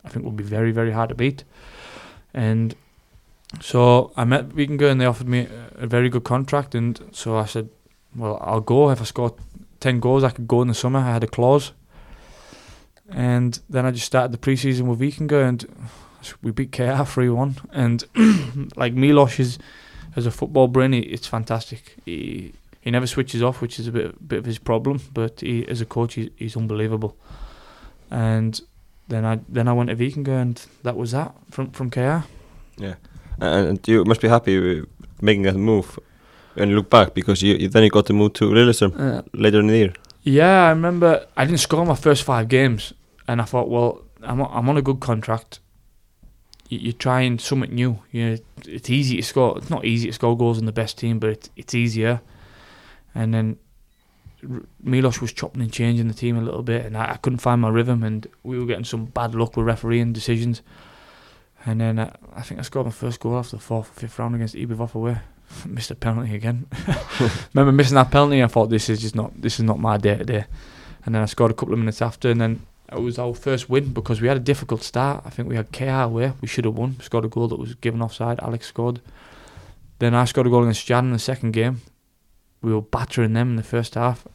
I 0.04 0.08
think 0.08 0.24
we'll 0.24 0.32
be 0.32 0.44
very, 0.44 0.72
very 0.72 0.92
hard 0.92 1.10
to 1.10 1.14
beat. 1.14 1.44
And 2.32 2.74
so 3.60 4.12
I 4.16 4.24
met 4.24 4.48
Vikingur 4.50 4.90
and 4.90 5.00
they 5.00 5.06
offered 5.06 5.28
me 5.28 5.40
a, 5.40 5.84
a 5.84 5.86
very 5.86 6.08
good 6.08 6.24
contract. 6.24 6.74
And 6.74 7.00
so 7.12 7.36
I 7.36 7.44
said, 7.44 7.68
well, 8.16 8.38
I'll 8.40 8.60
go. 8.60 8.90
If 8.90 9.00
I 9.00 9.04
score 9.04 9.36
10 9.80 10.00
goals, 10.00 10.24
I 10.24 10.30
could 10.30 10.48
go 10.48 10.62
in 10.62 10.68
the 10.68 10.74
summer. 10.74 11.00
I 11.00 11.12
had 11.12 11.24
a 11.24 11.28
clause. 11.28 11.72
And 13.10 13.58
then 13.68 13.84
I 13.86 13.90
just 13.90 14.06
started 14.06 14.32
the 14.32 14.38
preseason 14.38 14.82
with 14.82 15.00
Vikingur 15.00 15.46
and 15.46 15.66
we 16.42 16.50
beat 16.50 16.72
KR 16.72 17.04
3 17.04 17.28
1. 17.28 17.56
And 17.72 18.04
like 18.76 18.94
Milos 18.94 19.38
is, 19.38 19.58
as 20.16 20.26
a 20.26 20.30
football 20.30 20.68
brain, 20.68 20.92
he, 20.92 21.00
it's 21.00 21.26
fantastic. 21.26 21.96
He 22.04 22.52
he 22.80 22.90
never 22.90 23.06
switches 23.06 23.42
off, 23.42 23.62
which 23.62 23.78
is 23.78 23.86
a 23.86 23.92
bit 23.92 24.28
bit 24.28 24.38
of 24.40 24.44
his 24.44 24.58
problem. 24.58 25.00
But 25.12 25.40
he, 25.40 25.66
as 25.68 25.80
a 25.80 25.86
coach, 25.86 26.14
he, 26.14 26.30
he's 26.36 26.56
unbelievable. 26.56 27.16
And 28.10 28.60
then 29.08 29.24
I 29.24 29.40
then 29.48 29.68
I 29.68 29.72
went 29.72 29.90
to 29.90 29.96
Vikingur 29.96 30.40
and 30.40 30.66
that 30.82 30.96
was 30.96 31.10
that 31.12 31.34
from 31.50 31.70
from 31.70 31.90
KR. 31.90 32.24
Yeah, 32.76 32.94
and 33.40 33.86
you 33.88 34.04
must 34.04 34.20
be 34.20 34.28
happy 34.28 34.58
with 34.58 34.86
making 35.20 35.42
that 35.44 35.56
move 35.56 35.98
and 36.56 36.74
look 36.74 36.90
back 36.90 37.14
because 37.14 37.42
you, 37.42 37.54
you 37.54 37.68
then 37.68 37.82
you 37.82 37.90
got 37.90 38.06
to 38.06 38.12
move 38.12 38.32
to 38.34 38.44
Lillestrøm 38.50 38.92
Uh, 38.98 39.22
later 39.32 39.60
in 39.60 39.66
the 39.66 39.76
year. 39.76 39.92
Yeah, 40.24 40.66
I 40.66 40.70
remember 40.70 41.26
I 41.36 41.44
didn't 41.44 41.60
score 41.60 41.84
my 41.84 41.94
first 41.94 42.22
five 42.22 42.48
games, 42.48 42.94
and 43.28 43.42
I 43.42 43.44
thought, 43.44 43.68
well, 43.68 44.02
I'm 44.22 44.40
I'm 44.40 44.68
on 44.70 44.78
a 44.78 44.82
good 44.82 44.98
contract. 44.98 45.60
You, 46.70 46.78
you're 46.78 46.92
trying 46.94 47.38
something 47.38 47.74
new. 47.74 47.98
You 48.10 48.30
know, 48.30 48.36
it's 48.66 48.88
easy 48.88 49.16
to 49.16 49.22
score. 49.22 49.58
It's 49.58 49.68
not 49.68 49.84
easy 49.84 50.06
to 50.08 50.14
score 50.14 50.36
goals 50.36 50.58
in 50.58 50.64
the 50.64 50.72
best 50.72 50.96
team, 50.96 51.18
but 51.18 51.28
it's 51.28 51.50
it's 51.56 51.74
easier. 51.74 52.22
And 53.14 53.34
then 53.34 53.58
Milos 54.82 55.20
was 55.20 55.32
chopping 55.32 55.60
and 55.60 55.70
changing 55.70 56.08
the 56.08 56.14
team 56.14 56.38
a 56.38 56.42
little 56.42 56.62
bit, 56.62 56.86
and 56.86 56.96
I, 56.96 57.12
I 57.12 57.16
couldn't 57.18 57.40
find 57.40 57.60
my 57.60 57.68
rhythm, 57.68 58.02
and 58.02 58.26
we 58.42 58.58
were 58.58 58.66
getting 58.66 58.84
some 58.84 59.04
bad 59.04 59.34
luck 59.34 59.58
with 59.58 59.66
refereeing 59.66 60.14
decisions. 60.14 60.62
And 61.66 61.82
then 61.82 61.98
uh, 61.98 62.16
I 62.34 62.40
think 62.40 62.60
I 62.60 62.62
scored 62.62 62.86
my 62.86 62.92
first 62.92 63.20
goal 63.20 63.38
after 63.38 63.56
the 63.56 63.62
fourth 63.62 63.90
or 63.90 64.00
fifth 64.00 64.18
round 64.18 64.34
against 64.34 64.54
ÍBV 64.54 64.94
away. 64.94 65.18
Missed 65.66 65.90
a 65.90 65.94
penalty 65.94 66.34
again. 66.34 66.66
Remember 67.54 67.72
missing 67.72 67.94
that 67.96 68.10
penalty? 68.10 68.42
I 68.42 68.46
thought 68.46 68.70
this 68.70 68.88
is 68.88 69.00
just 69.00 69.14
not 69.14 69.40
this 69.40 69.58
is 69.58 69.64
not 69.64 69.78
my 69.78 69.96
day 69.96 70.16
today. 70.16 70.44
And 71.04 71.14
then 71.14 71.22
I 71.22 71.26
scored 71.26 71.50
a 71.50 71.54
couple 71.54 71.74
of 71.74 71.78
minutes 71.78 72.00
after, 72.00 72.30
and 72.30 72.40
then 72.40 72.62
it 72.90 73.00
was 73.00 73.18
our 73.18 73.34
first 73.34 73.68
win 73.68 73.92
because 73.92 74.20
we 74.20 74.28
had 74.28 74.36
a 74.36 74.40
difficult 74.40 74.82
start. 74.82 75.22
I 75.26 75.30
think 75.30 75.48
we 75.48 75.56
had 75.56 75.72
KR 75.72 76.04
away. 76.08 76.32
We 76.40 76.48
should 76.48 76.64
have 76.64 76.74
won. 76.74 76.98
Scored 77.00 77.24
a 77.24 77.28
goal 77.28 77.48
that 77.48 77.58
was 77.58 77.74
given 77.74 78.00
offside. 78.00 78.40
Alex 78.40 78.66
scored. 78.66 79.00
Then 79.98 80.14
I 80.14 80.24
scored 80.24 80.46
a 80.46 80.50
goal 80.50 80.62
against 80.62 80.86
Jan 80.86 81.06
in 81.06 81.12
the 81.12 81.18
second 81.18 81.52
game. 81.52 81.82
We 82.62 82.72
were 82.72 82.82
battering 82.82 83.34
them 83.34 83.50
in 83.50 83.56
the 83.56 83.62
first 83.62 83.94
half. 83.94 84.26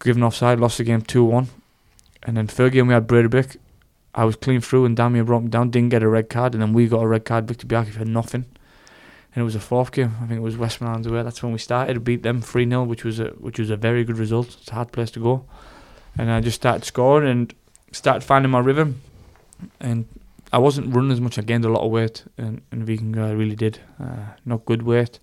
Given 0.00 0.22
offside, 0.22 0.60
lost 0.60 0.78
the 0.78 0.84
game 0.84 1.02
2 1.02 1.24
1. 1.24 1.48
And 2.24 2.36
then 2.36 2.46
third 2.46 2.72
game 2.72 2.88
we 2.88 2.94
had 2.94 3.06
Breiðablik. 3.06 3.56
I 4.14 4.24
was 4.24 4.36
clean 4.36 4.60
through 4.60 4.84
and 4.84 4.96
Damien 4.96 5.26
brought 5.26 5.44
me 5.44 5.48
down, 5.48 5.70
didn't 5.70 5.90
get 5.90 6.02
a 6.02 6.08
red 6.08 6.28
card. 6.28 6.54
And 6.54 6.62
then 6.62 6.72
we 6.72 6.88
got 6.88 7.02
a 7.02 7.06
red 7.06 7.24
card, 7.24 7.46
Viktor 7.46 7.66
Bjarki 7.66 7.90
for 7.90 8.04
nothing. 8.04 8.46
And 9.38 9.42
it 9.42 9.44
was 9.44 9.54
a 9.54 9.60
fourth 9.60 9.92
game. 9.92 10.16
I 10.20 10.26
think 10.26 10.38
it 10.38 10.42
was 10.42 10.56
Westmoreland 10.56 11.06
away. 11.06 11.22
That's 11.22 11.44
when 11.44 11.52
we 11.52 11.60
started. 11.60 12.02
Beat 12.02 12.24
them 12.24 12.42
three 12.42 12.68
0 12.68 12.82
which 12.82 13.04
was 13.04 13.20
a 13.20 13.28
which 13.38 13.60
was 13.60 13.70
a 13.70 13.76
very 13.76 14.02
good 14.02 14.18
result. 14.18 14.48
It's 14.48 14.68
a 14.68 14.74
hard 14.74 14.90
place 14.90 15.12
to 15.12 15.20
go, 15.20 15.44
and 16.18 16.28
I 16.28 16.40
just 16.40 16.56
started 16.56 16.84
scoring 16.84 17.30
and 17.30 17.54
started 17.92 18.24
finding 18.24 18.50
my 18.50 18.58
rhythm, 18.58 19.00
and 19.78 20.06
I 20.52 20.58
wasn't 20.58 20.92
running 20.92 21.12
as 21.12 21.20
much. 21.20 21.38
I 21.38 21.42
gained 21.42 21.64
a 21.64 21.68
lot 21.68 21.84
of 21.84 21.92
weight, 21.92 22.24
and 22.36 22.62
and 22.72 22.84
Viking 22.84 23.16
I 23.16 23.30
really 23.30 23.54
did, 23.54 23.78
uh, 24.02 24.34
not 24.44 24.64
good 24.64 24.82
weight, 24.82 25.20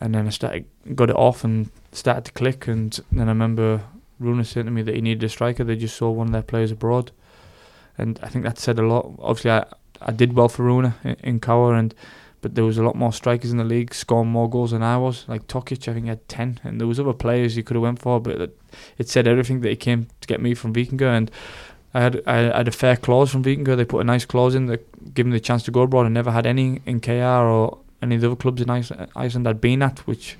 and 0.00 0.14
then 0.14 0.26
I 0.26 0.30
started 0.30 0.64
got 0.94 1.10
it 1.10 1.16
off 1.16 1.44
and 1.44 1.68
started 1.92 2.24
to 2.24 2.32
click, 2.32 2.66
and 2.66 2.98
then 3.12 3.28
I 3.28 3.32
remember 3.32 3.82
Rúnar 4.22 4.46
saying 4.46 4.64
to 4.64 4.72
me 4.72 4.80
that 4.80 4.94
he 4.94 5.02
needed 5.02 5.22
a 5.22 5.28
striker. 5.28 5.64
They 5.64 5.76
just 5.76 5.98
saw 5.98 6.10
one 6.10 6.28
of 6.28 6.32
their 6.32 6.40
players 6.40 6.70
abroad, 6.70 7.10
and 7.98 8.18
I 8.22 8.30
think 8.30 8.46
that 8.46 8.58
said 8.58 8.78
a 8.78 8.86
lot. 8.86 9.12
Obviously, 9.18 9.50
I 9.50 9.66
I 10.00 10.12
did 10.12 10.32
well 10.32 10.48
for 10.48 10.64
Rúnar 10.64 10.94
in, 11.04 11.16
in 11.22 11.40
KR 11.40 11.74
and 11.74 11.94
but 12.42 12.56
there 12.56 12.64
was 12.64 12.76
a 12.76 12.82
lot 12.82 12.96
more 12.96 13.12
strikers 13.12 13.52
in 13.52 13.56
the 13.56 13.64
league 13.64 13.94
scoring 13.94 14.28
more 14.28 14.50
goals 14.50 14.72
than 14.72 14.82
I 14.82 14.98
was. 14.98 15.24
Like 15.28 15.46
Tokic, 15.46 15.88
I 15.88 15.94
think 15.94 16.06
had 16.06 16.28
ten, 16.28 16.60
and 16.62 16.78
there 16.78 16.88
was 16.88 17.00
other 17.00 17.12
players 17.14 17.54
he 17.54 17.62
could 17.62 17.76
have 17.76 17.82
went 17.82 18.00
for, 18.00 18.20
but 18.20 18.40
it, 18.40 18.58
it 18.98 19.08
said 19.08 19.26
everything 19.26 19.60
that 19.60 19.70
he 19.70 19.76
came 19.76 20.08
to 20.20 20.28
get 20.28 20.42
me 20.42 20.52
from 20.54 20.74
Vikingur, 20.74 21.16
and 21.16 21.30
I 21.94 22.00
had 22.00 22.22
I 22.26 22.36
had 22.58 22.68
a 22.68 22.72
fair 22.72 22.96
clause 22.96 23.30
from 23.30 23.44
Vikingur. 23.44 23.76
They 23.76 23.84
put 23.84 24.00
a 24.00 24.04
nice 24.04 24.24
clause 24.24 24.54
in 24.54 24.66
that 24.66 25.14
gave 25.14 25.26
me 25.26 25.32
the 25.32 25.40
chance 25.40 25.62
to 25.64 25.70
go 25.70 25.82
abroad. 25.82 26.06
I 26.06 26.10
never 26.10 26.32
had 26.32 26.46
any 26.46 26.82
in 26.84 27.00
KR 27.00 27.46
or 27.48 27.78
any 28.02 28.16
of 28.16 28.20
the 28.20 28.26
other 28.26 28.36
clubs 28.36 28.60
in 28.60 28.68
Iceland 28.68 29.46
I'd 29.46 29.60
been 29.60 29.80
at, 29.80 30.00
which 30.00 30.36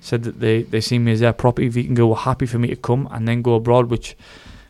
said 0.00 0.24
that 0.24 0.40
they 0.40 0.62
they 0.62 0.82
see 0.82 0.98
me 0.98 1.12
as 1.12 1.20
their 1.20 1.32
property. 1.32 1.70
Vikingur 1.70 2.06
were 2.06 2.16
happy 2.16 2.46
for 2.46 2.58
me 2.58 2.68
to 2.68 2.76
come 2.76 3.08
and 3.10 3.26
then 3.26 3.40
go 3.40 3.54
abroad, 3.54 3.90
which 3.90 4.16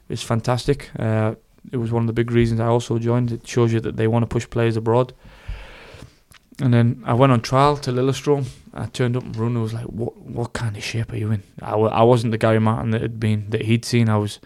is 0.09 0.23
fantastic. 0.23 0.91
Uh, 0.97 1.35
it 1.73 1.77
was 1.77 1.91
one 1.91 2.05
of 2.05 2.07
the 2.07 2.13
big 2.13 2.31
reasons 2.31 2.61
I 2.61 2.67
also 2.67 2.99
joined. 2.99 3.33
It 3.33 3.47
shows 3.47 3.73
you 3.73 3.81
that 3.81 3.97
they 3.97 4.07
want 4.07 4.23
to 4.23 4.27
push 4.27 4.49
players 4.49 4.77
abroad. 4.77 5.13
And 6.61 6.75
then 6.75 7.03
I 7.07 7.15
went 7.15 7.33
on 7.33 7.41
trial 7.41 7.77
to 7.77 7.93
Lillestrøm. 7.93 8.47
I 8.75 8.87
turned 8.87 9.17
up 9.17 9.23
and 9.23 9.33
Bruno 9.33 9.63
was 9.63 9.73
like, 9.73 9.85
"What 9.85 10.17
what 10.17 10.53
kind 10.53 10.77
of 10.77 10.83
shape 10.83 11.13
are 11.13 11.17
you 11.17 11.31
in?" 11.31 11.43
I 11.63 11.71
w- 11.71 11.91
I 11.91 12.03
wasn't 12.03 12.33
the 12.33 12.39
Gary 12.39 12.59
Martin 12.59 12.91
that 12.91 13.01
had 13.03 13.21
been 13.21 13.51
that 13.51 13.63
he'd 13.63 13.85
seen. 13.85 14.09
I 14.09 14.17
was, 14.17 14.41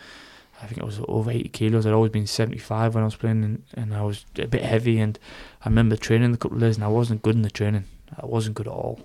I 0.63 0.67
think 0.67 0.83
I 0.83 0.85
was 0.85 1.01
over 1.09 1.31
eighty 1.31 1.49
kilos. 1.49 1.87
I'd 1.87 1.93
always 1.95 2.13
been 2.13 2.27
seventy 2.27 2.59
five 2.59 2.95
when 2.95 3.03
I 3.03 3.07
was 3.07 3.17
playing, 3.17 3.45
and, 3.45 3.63
and 3.75 3.95
I 3.95 4.03
was 4.03 4.27
a 4.39 4.47
bit 4.47 4.63
heavy. 4.63 5.01
And 5.01 5.19
I 5.65 5.69
remember 5.69 5.97
training 5.97 6.35
a 6.35 6.37
couple 6.37 6.59
of 6.59 6.63
days, 6.63 6.77
and 6.77 6.85
I 6.85 6.89
wasn't 6.89 7.23
good 7.23 7.35
in 7.35 7.43
the 7.43 7.51
training. 7.51 7.85
I 8.21 8.27
wasn't 8.27 8.57
good 8.57 8.67
at 8.67 8.73
all. 8.73 9.01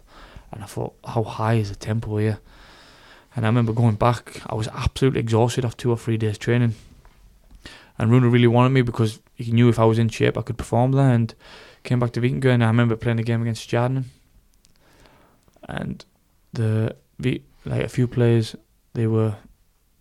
And 0.51 0.63
I 0.63 0.65
thought, 0.65 0.93
how 1.05 1.23
high 1.23 1.55
is 1.55 1.69
the 1.69 1.75
tempo 1.75 2.17
here? 2.17 2.39
And 3.35 3.45
I 3.45 3.49
remember 3.49 3.73
going 3.73 3.95
back. 3.95 4.41
I 4.47 4.55
was 4.55 4.67
absolutely 4.69 5.19
exhausted 5.19 5.65
after 5.65 5.77
two 5.77 5.91
or 5.91 5.97
three 5.97 6.17
days 6.17 6.37
training. 6.37 6.75
And 7.97 8.11
Rúnar 8.11 8.31
really 8.31 8.47
wanted 8.47 8.69
me 8.69 8.81
because 8.81 9.19
he 9.35 9.51
knew 9.51 9.69
if 9.69 9.79
I 9.79 9.85
was 9.85 9.99
in 9.99 10.09
shape, 10.09 10.37
I 10.37 10.41
could 10.41 10.57
perform 10.57 10.93
there. 10.93 11.09
And 11.09 11.33
came 11.87 11.99
back 11.99 12.11
to 12.11 12.19
Vikingur 12.19 12.53
and 12.53 12.63
I 12.63 12.67
remember 12.67 12.97
playing 12.97 13.19
a 13.19 13.23
game 13.23 13.41
against 13.41 13.67
Stjarnan 13.67 14.03
and 15.69 16.03
the 16.51 16.95
like 17.65 17.83
a 17.83 17.87
few 17.87 18.07
players 18.07 18.55
they 18.93 19.07
were 19.07 19.35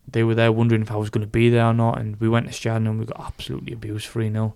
they 0.08 0.24
were 0.24 0.34
there 0.34 0.50
wondering 0.50 0.82
if 0.82 0.90
I 0.90 0.96
was 0.96 1.10
going 1.10 1.24
to 1.24 1.30
be 1.30 1.48
there 1.48 1.66
or 1.66 1.74
not 1.74 1.98
and 2.00 2.20
we 2.20 2.28
went 2.28 2.46
to 2.46 2.52
Stjarnan 2.52 2.88
and 2.88 2.98
we 2.98 3.06
got 3.06 3.20
absolutely 3.20 3.72
abused 3.72 4.08
3-0 4.08 4.52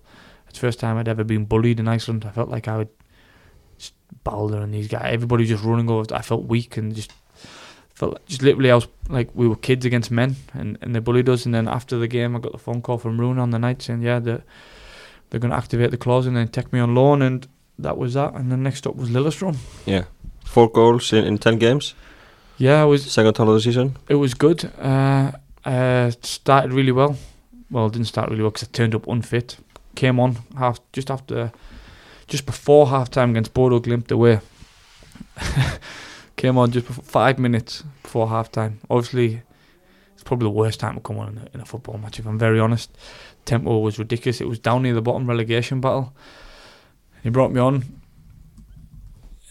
it's 0.49 0.59
the 0.59 0.67
first 0.67 0.79
time 0.79 0.97
I'd 0.97 1.07
ever 1.07 1.23
been 1.23 1.45
bullied 1.45 1.79
in 1.79 1.87
Iceland. 1.87 2.25
I 2.25 2.31
felt 2.31 2.49
like 2.49 2.67
I 2.67 2.77
would 2.77 2.89
Balder 4.25 4.61
and 4.61 4.73
these 4.73 4.89
guys 4.89 5.13
everybody 5.13 5.45
just 5.45 5.63
running 5.63 5.89
over 5.89 6.13
I 6.13 6.21
felt 6.21 6.43
weak 6.43 6.75
and 6.75 6.93
just 6.93 7.13
felt 7.93 8.13
like, 8.13 8.25
just 8.25 8.43
literally 8.43 8.71
I 8.71 8.75
was 8.75 8.89
like 9.07 9.29
we 9.33 9.47
were 9.47 9.55
kids 9.55 9.85
against 9.85 10.11
men 10.11 10.35
and, 10.53 10.77
and 10.81 10.93
they 10.93 10.99
bullied 10.99 11.29
us. 11.29 11.45
And 11.45 11.55
then 11.55 11.69
after 11.69 11.97
the 11.97 12.09
game 12.09 12.35
I 12.35 12.39
got 12.39 12.51
the 12.51 12.57
phone 12.57 12.81
call 12.81 12.97
from 12.97 13.17
Rúnar 13.17 13.39
on 13.39 13.51
the 13.51 13.59
night 13.59 13.81
saying 13.81 14.01
yeah 14.01 14.19
the 14.19 14.43
they're 15.31 15.39
going 15.39 15.51
to 15.51 15.57
activate 15.57 15.91
the 15.91 15.97
clause 15.97 16.27
and 16.27 16.35
then 16.35 16.49
take 16.49 16.71
me 16.71 16.79
on 16.79 16.93
loan, 16.93 17.21
and 17.21 17.47
that 17.79 17.97
was 17.97 18.13
that. 18.13 18.35
And 18.35 18.51
then 18.51 18.61
next 18.63 18.85
up 18.85 18.95
was 18.95 19.09
Lillestrøm. 19.09 19.57
Yeah, 19.85 20.03
four 20.45 20.69
goals 20.69 21.11
in, 21.13 21.23
in 21.23 21.37
ten 21.37 21.57
games. 21.57 21.95
Yeah, 22.57 22.83
it 22.83 22.87
was 22.87 23.09
second 23.09 23.33
time 23.33 23.47
of 23.47 23.55
the 23.55 23.61
season. 23.61 23.97
It 24.07 24.15
was 24.15 24.33
good. 24.35 24.71
Uh, 24.77 25.31
uh, 25.65 26.11
started 26.21 26.73
really 26.73 26.91
well. 26.91 27.17
Well, 27.71 27.89
didn't 27.89 28.07
start 28.07 28.29
really 28.29 28.43
well 28.43 28.51
because 28.51 28.67
I 28.67 28.71
turned 28.71 28.93
up 28.93 29.07
unfit. 29.07 29.57
Came 29.95 30.19
on 30.19 30.37
half 30.57 30.79
just 30.91 31.09
after, 31.09 31.51
just 32.27 32.45
before 32.45 32.87
half 32.89 33.09
time 33.09 33.31
against 33.31 33.53
Bodø/Glimt 33.53 34.11
away. 34.11 34.41
Came 36.35 36.57
on 36.57 36.71
just 36.71 36.87
before, 36.87 37.03
five 37.03 37.39
minutes 37.39 37.83
before 38.03 38.27
half 38.29 38.51
time. 38.51 38.79
Obviously, 38.89 39.41
it's 40.13 40.23
probably 40.23 40.45
the 40.45 40.51
worst 40.51 40.79
time 40.79 40.95
to 40.95 41.01
come 41.01 41.17
on 41.19 41.29
in 41.29 41.37
a, 41.37 41.47
in 41.53 41.61
a 41.61 41.65
football 41.65 41.97
match 41.97 42.19
if 42.19 42.27
I'm 42.27 42.37
very 42.37 42.59
honest 42.59 42.91
tempo 43.45 43.79
was 43.79 43.99
ridiculous. 43.99 44.41
It 44.41 44.47
was 44.47 44.59
down 44.59 44.83
near 44.83 44.93
the 44.93 45.01
bottom 45.01 45.27
relegation 45.27 45.81
battle. 45.81 46.13
He 47.23 47.29
brought 47.29 47.51
me 47.51 47.59
on, 47.59 47.83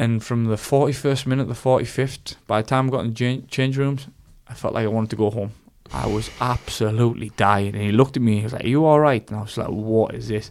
and 0.01 0.25
from 0.25 0.47
the 0.47 0.57
41st 0.57 1.27
minute, 1.27 1.47
the 1.47 1.55
45th, 1.55 2.37
by 2.47 2.63
the 2.63 2.69
time 2.69 2.89
I 2.89 2.91
got 2.91 3.05
in 3.05 3.13
the 3.13 3.43
change 3.49 3.77
rooms, 3.77 4.07
I 4.49 4.55
felt 4.55 4.73
like 4.73 4.85
I 4.85 4.89
wanted 4.89 5.11
to 5.11 5.17
go 5.17 5.31
home. 5.31 5.53
I 5.93 6.07
was 6.07 6.31
absolutely 6.41 7.31
dying. 7.37 7.75
And 7.75 7.85
he 7.85 7.93
looked 7.93 8.17
at 8.17 8.23
me, 8.23 8.39
he 8.39 8.45
was 8.45 8.55
like, 8.55 8.65
Are 8.65 8.69
you 8.69 8.87
alright? 8.87 9.29
And 9.29 9.39
I 9.39 9.43
was 9.43 9.59
like, 9.59 9.69
What 9.69 10.15
is 10.15 10.29
this? 10.29 10.51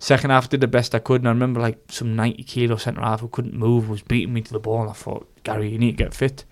Second 0.00 0.30
half, 0.30 0.48
did 0.48 0.60
the 0.60 0.66
best 0.66 0.94
I 0.94 0.98
could. 0.98 1.20
And 1.20 1.28
I 1.28 1.30
remember 1.30 1.60
like 1.60 1.78
some 1.88 2.16
90 2.16 2.42
kilo 2.42 2.76
centre 2.76 3.02
half 3.02 3.20
who 3.20 3.28
couldn't 3.28 3.54
move 3.54 3.88
was 3.88 4.02
beating 4.02 4.34
me 4.34 4.40
to 4.40 4.52
the 4.52 4.58
ball. 4.58 4.82
And 4.82 4.90
I 4.90 4.94
thought, 4.94 5.28
Gary, 5.44 5.68
you 5.68 5.78
need 5.78 5.98
to 5.98 6.04
get 6.04 6.12
fit. 6.12 6.44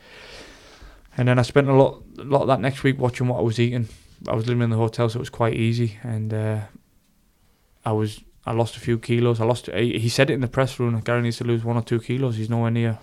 And 1.17 1.27
then 1.27 1.39
I 1.39 1.43
spent 1.43 1.69
a 1.69 1.75
lot, 1.75 2.03
a 2.19 2.23
lot 2.23 2.43
of 2.43 2.49
that 2.49 2.61
next 2.61 2.85
week 2.85 3.01
watching 3.01 3.27
what 3.27 3.39
I 3.39 3.43
was 3.43 3.59
eating 3.59 3.89
I 4.27 4.35
was 4.35 4.47
living 4.47 4.63
in 4.63 4.71
the 4.71 4.77
hotel, 4.77 5.09
so 5.09 5.19
it 5.19 5.21
was 5.21 5.31
quite 5.31 5.55
easy, 5.55 5.99
and 6.03 6.35
uh, 6.35 6.61
I 7.85 7.93
was 7.93 8.21
I 8.47 8.53
lost 8.53 8.77
a 8.77 8.81
few 8.81 8.99
kilos. 8.99 9.41
I 9.41 9.45
lost. 9.45 9.67
He 9.67 10.09
said 10.09 10.31
it 10.31 10.35
in 10.35 10.41
the 10.41 10.49
press 10.49 10.81
room. 10.81 10.99
Gary 11.01 11.23
needs 11.23 11.37
to 11.39 11.45
lose 11.45 11.65
one 11.65 11.77
or 11.77 11.83
two 11.83 12.01
kilos. 12.01 12.37
He's 12.37 12.51
nowhere 12.51 12.71
near 12.71 12.99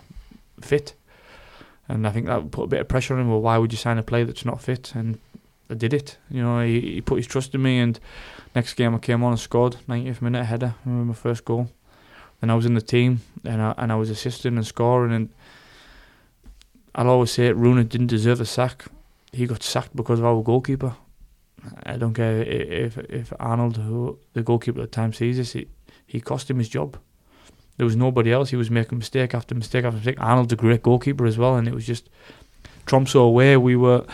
fit, 0.60 0.96
and 1.88 2.08
I 2.08 2.12
think 2.12 2.26
that 2.26 2.52
put 2.52 2.64
a 2.64 2.68
bit 2.68 2.82
of 2.82 2.88
pressure 2.88 3.14
on 3.14 3.22
him. 3.22 3.30
Well, 3.30 3.42
why 3.42 3.58
would 3.58 3.72
you 3.72 3.78
sign 3.78 3.98
a 3.98 4.04
player 4.04 4.26
that's 4.26 4.46
not 4.46 4.62
fit? 4.62 4.94
And 4.96 5.20
I 5.70 5.76
did 5.76 5.94
it. 5.94 6.18
You 6.30 6.42
know, 6.42 6.62
he, 6.62 6.82
he 6.82 7.02
put 7.02 7.18
his 7.18 7.28
trust 7.28 7.54
in 7.56 7.62
me. 7.62 7.80
And 7.80 8.00
next 8.56 8.74
game 8.74 8.96
I 8.96 8.98
came 8.98 9.24
on 9.24 9.32
and 9.32 9.40
scored 9.40 9.78
90th 9.88 10.22
minute 10.22 10.46
header. 10.46 10.76
I 10.86 10.90
remember 10.90 11.10
my 11.10 11.14
first 11.14 11.46
goal. 11.46 11.70
Then 12.42 12.50
I 12.50 12.56
was 12.56 12.66
in 12.66 12.74
the 12.74 12.82
team, 12.82 13.22
and 13.44 13.62
I 13.62 13.74
and 13.78 13.92
I 13.92 13.96
was 13.96 14.10
assisting 14.10 14.58
and 14.58 14.66
scoring. 14.66 15.14
And 15.14 15.30
I'll 16.94 17.10
always 17.10 17.32
say 17.32 17.48
it. 17.48 17.58
Rúnar 17.58 17.88
didn't 17.88 18.08
deserve 18.08 18.42
a 18.42 18.46
sack. 18.46 18.86
He 19.32 19.46
got 19.46 19.64
sacked 19.64 19.96
because 19.96 20.20
of 20.20 20.26
our 20.26 20.42
goalkeeper. 20.42 20.96
I 21.86 21.98
don't 21.98 22.14
care 22.14 22.42
if 22.42 22.98
if 22.98 23.34
Arnold, 23.40 23.78
who 23.78 24.20
the 24.34 24.44
goalkeeper 24.44 24.82
at 24.82 24.92
the 24.92 24.96
time, 24.96 25.14
sees 25.14 25.38
this. 25.38 25.54
He, 25.54 25.68
he 26.06 26.22
cost 26.22 26.50
him 26.50 26.60
his 26.60 26.70
job. 26.70 26.98
There 27.78 27.86
was 27.86 27.96
nobody 27.96 28.32
else. 28.32 28.52
He 28.52 28.56
was 28.56 28.72
making 28.72 28.98
mistake 28.98 29.34
after 29.34 29.56
mistake 29.56 29.86
after 29.86 29.98
mistake. 29.98 30.20
Arnold's 30.20 30.54
a 30.54 30.56
great 30.56 30.84
goalkeeper 30.84 31.26
as 31.26 31.38
well, 31.38 31.56
and 31.56 31.68
it 31.68 31.74
was 31.74 31.86
just 31.86 32.10
Tromsø 32.86 33.20
away. 33.20 33.58
We 33.58 33.76
were 33.76 34.06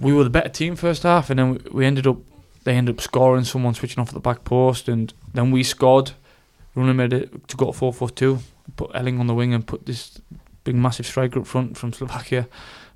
we 0.00 0.12
were 0.12 0.24
the 0.24 0.30
better 0.30 0.48
team 0.48 0.76
first 0.76 1.02
half, 1.02 1.30
and 1.30 1.38
then 1.38 1.60
we, 1.72 1.84
ended 1.84 2.06
up 2.06 2.18
they 2.64 2.74
ended 2.74 2.96
up 2.96 3.00
scoring. 3.00 3.44
Someone 3.44 3.74
switching 3.74 4.00
off 4.00 4.08
at 4.08 4.14
the 4.14 4.20
back 4.20 4.44
post, 4.44 4.88
and 4.88 5.12
then 5.34 5.50
we 5.50 5.62
scored. 5.62 6.12
Rúnar 6.76 6.94
made 6.94 7.12
it 7.12 7.48
to 7.48 7.56
go 7.56 7.72
four 7.72 7.92
four 7.92 8.10
two. 8.10 8.38
Put 8.76 8.90
Erling 8.94 9.18
on 9.18 9.26
the 9.26 9.34
wing 9.34 9.54
and 9.54 9.66
put 9.66 9.86
this 9.86 10.20
big 10.64 10.74
massive 10.74 11.06
striker 11.06 11.40
up 11.40 11.46
front 11.46 11.76
from 11.76 11.92
Slovakia 11.92 12.46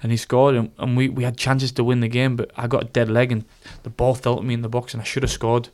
and 0.03 0.11
he 0.11 0.17
scored, 0.17 0.55
and, 0.57 0.73
and 0.79 0.97
we, 0.97 1.09
we 1.09 1.25
had 1.25 1.37
chances 1.37 1.73
to 1.73 1.85
win 1.85 2.01
the 2.01 2.09
game, 2.09 2.37
but 2.37 2.51
I 2.57 2.67
got 2.67 2.83
a 2.83 2.87
dead 2.87 3.09
leg, 3.09 3.31
and 3.31 3.45
the 3.85 3.91
ball 3.91 4.15
fell 4.15 4.37
at 4.37 4.45
me 4.45 4.55
in 4.55 4.63
the 4.63 4.69
box, 4.69 4.95
and 4.95 5.01
I 5.01 5.05
should 5.05 5.23
have 5.23 5.31
scored. 5.31 5.69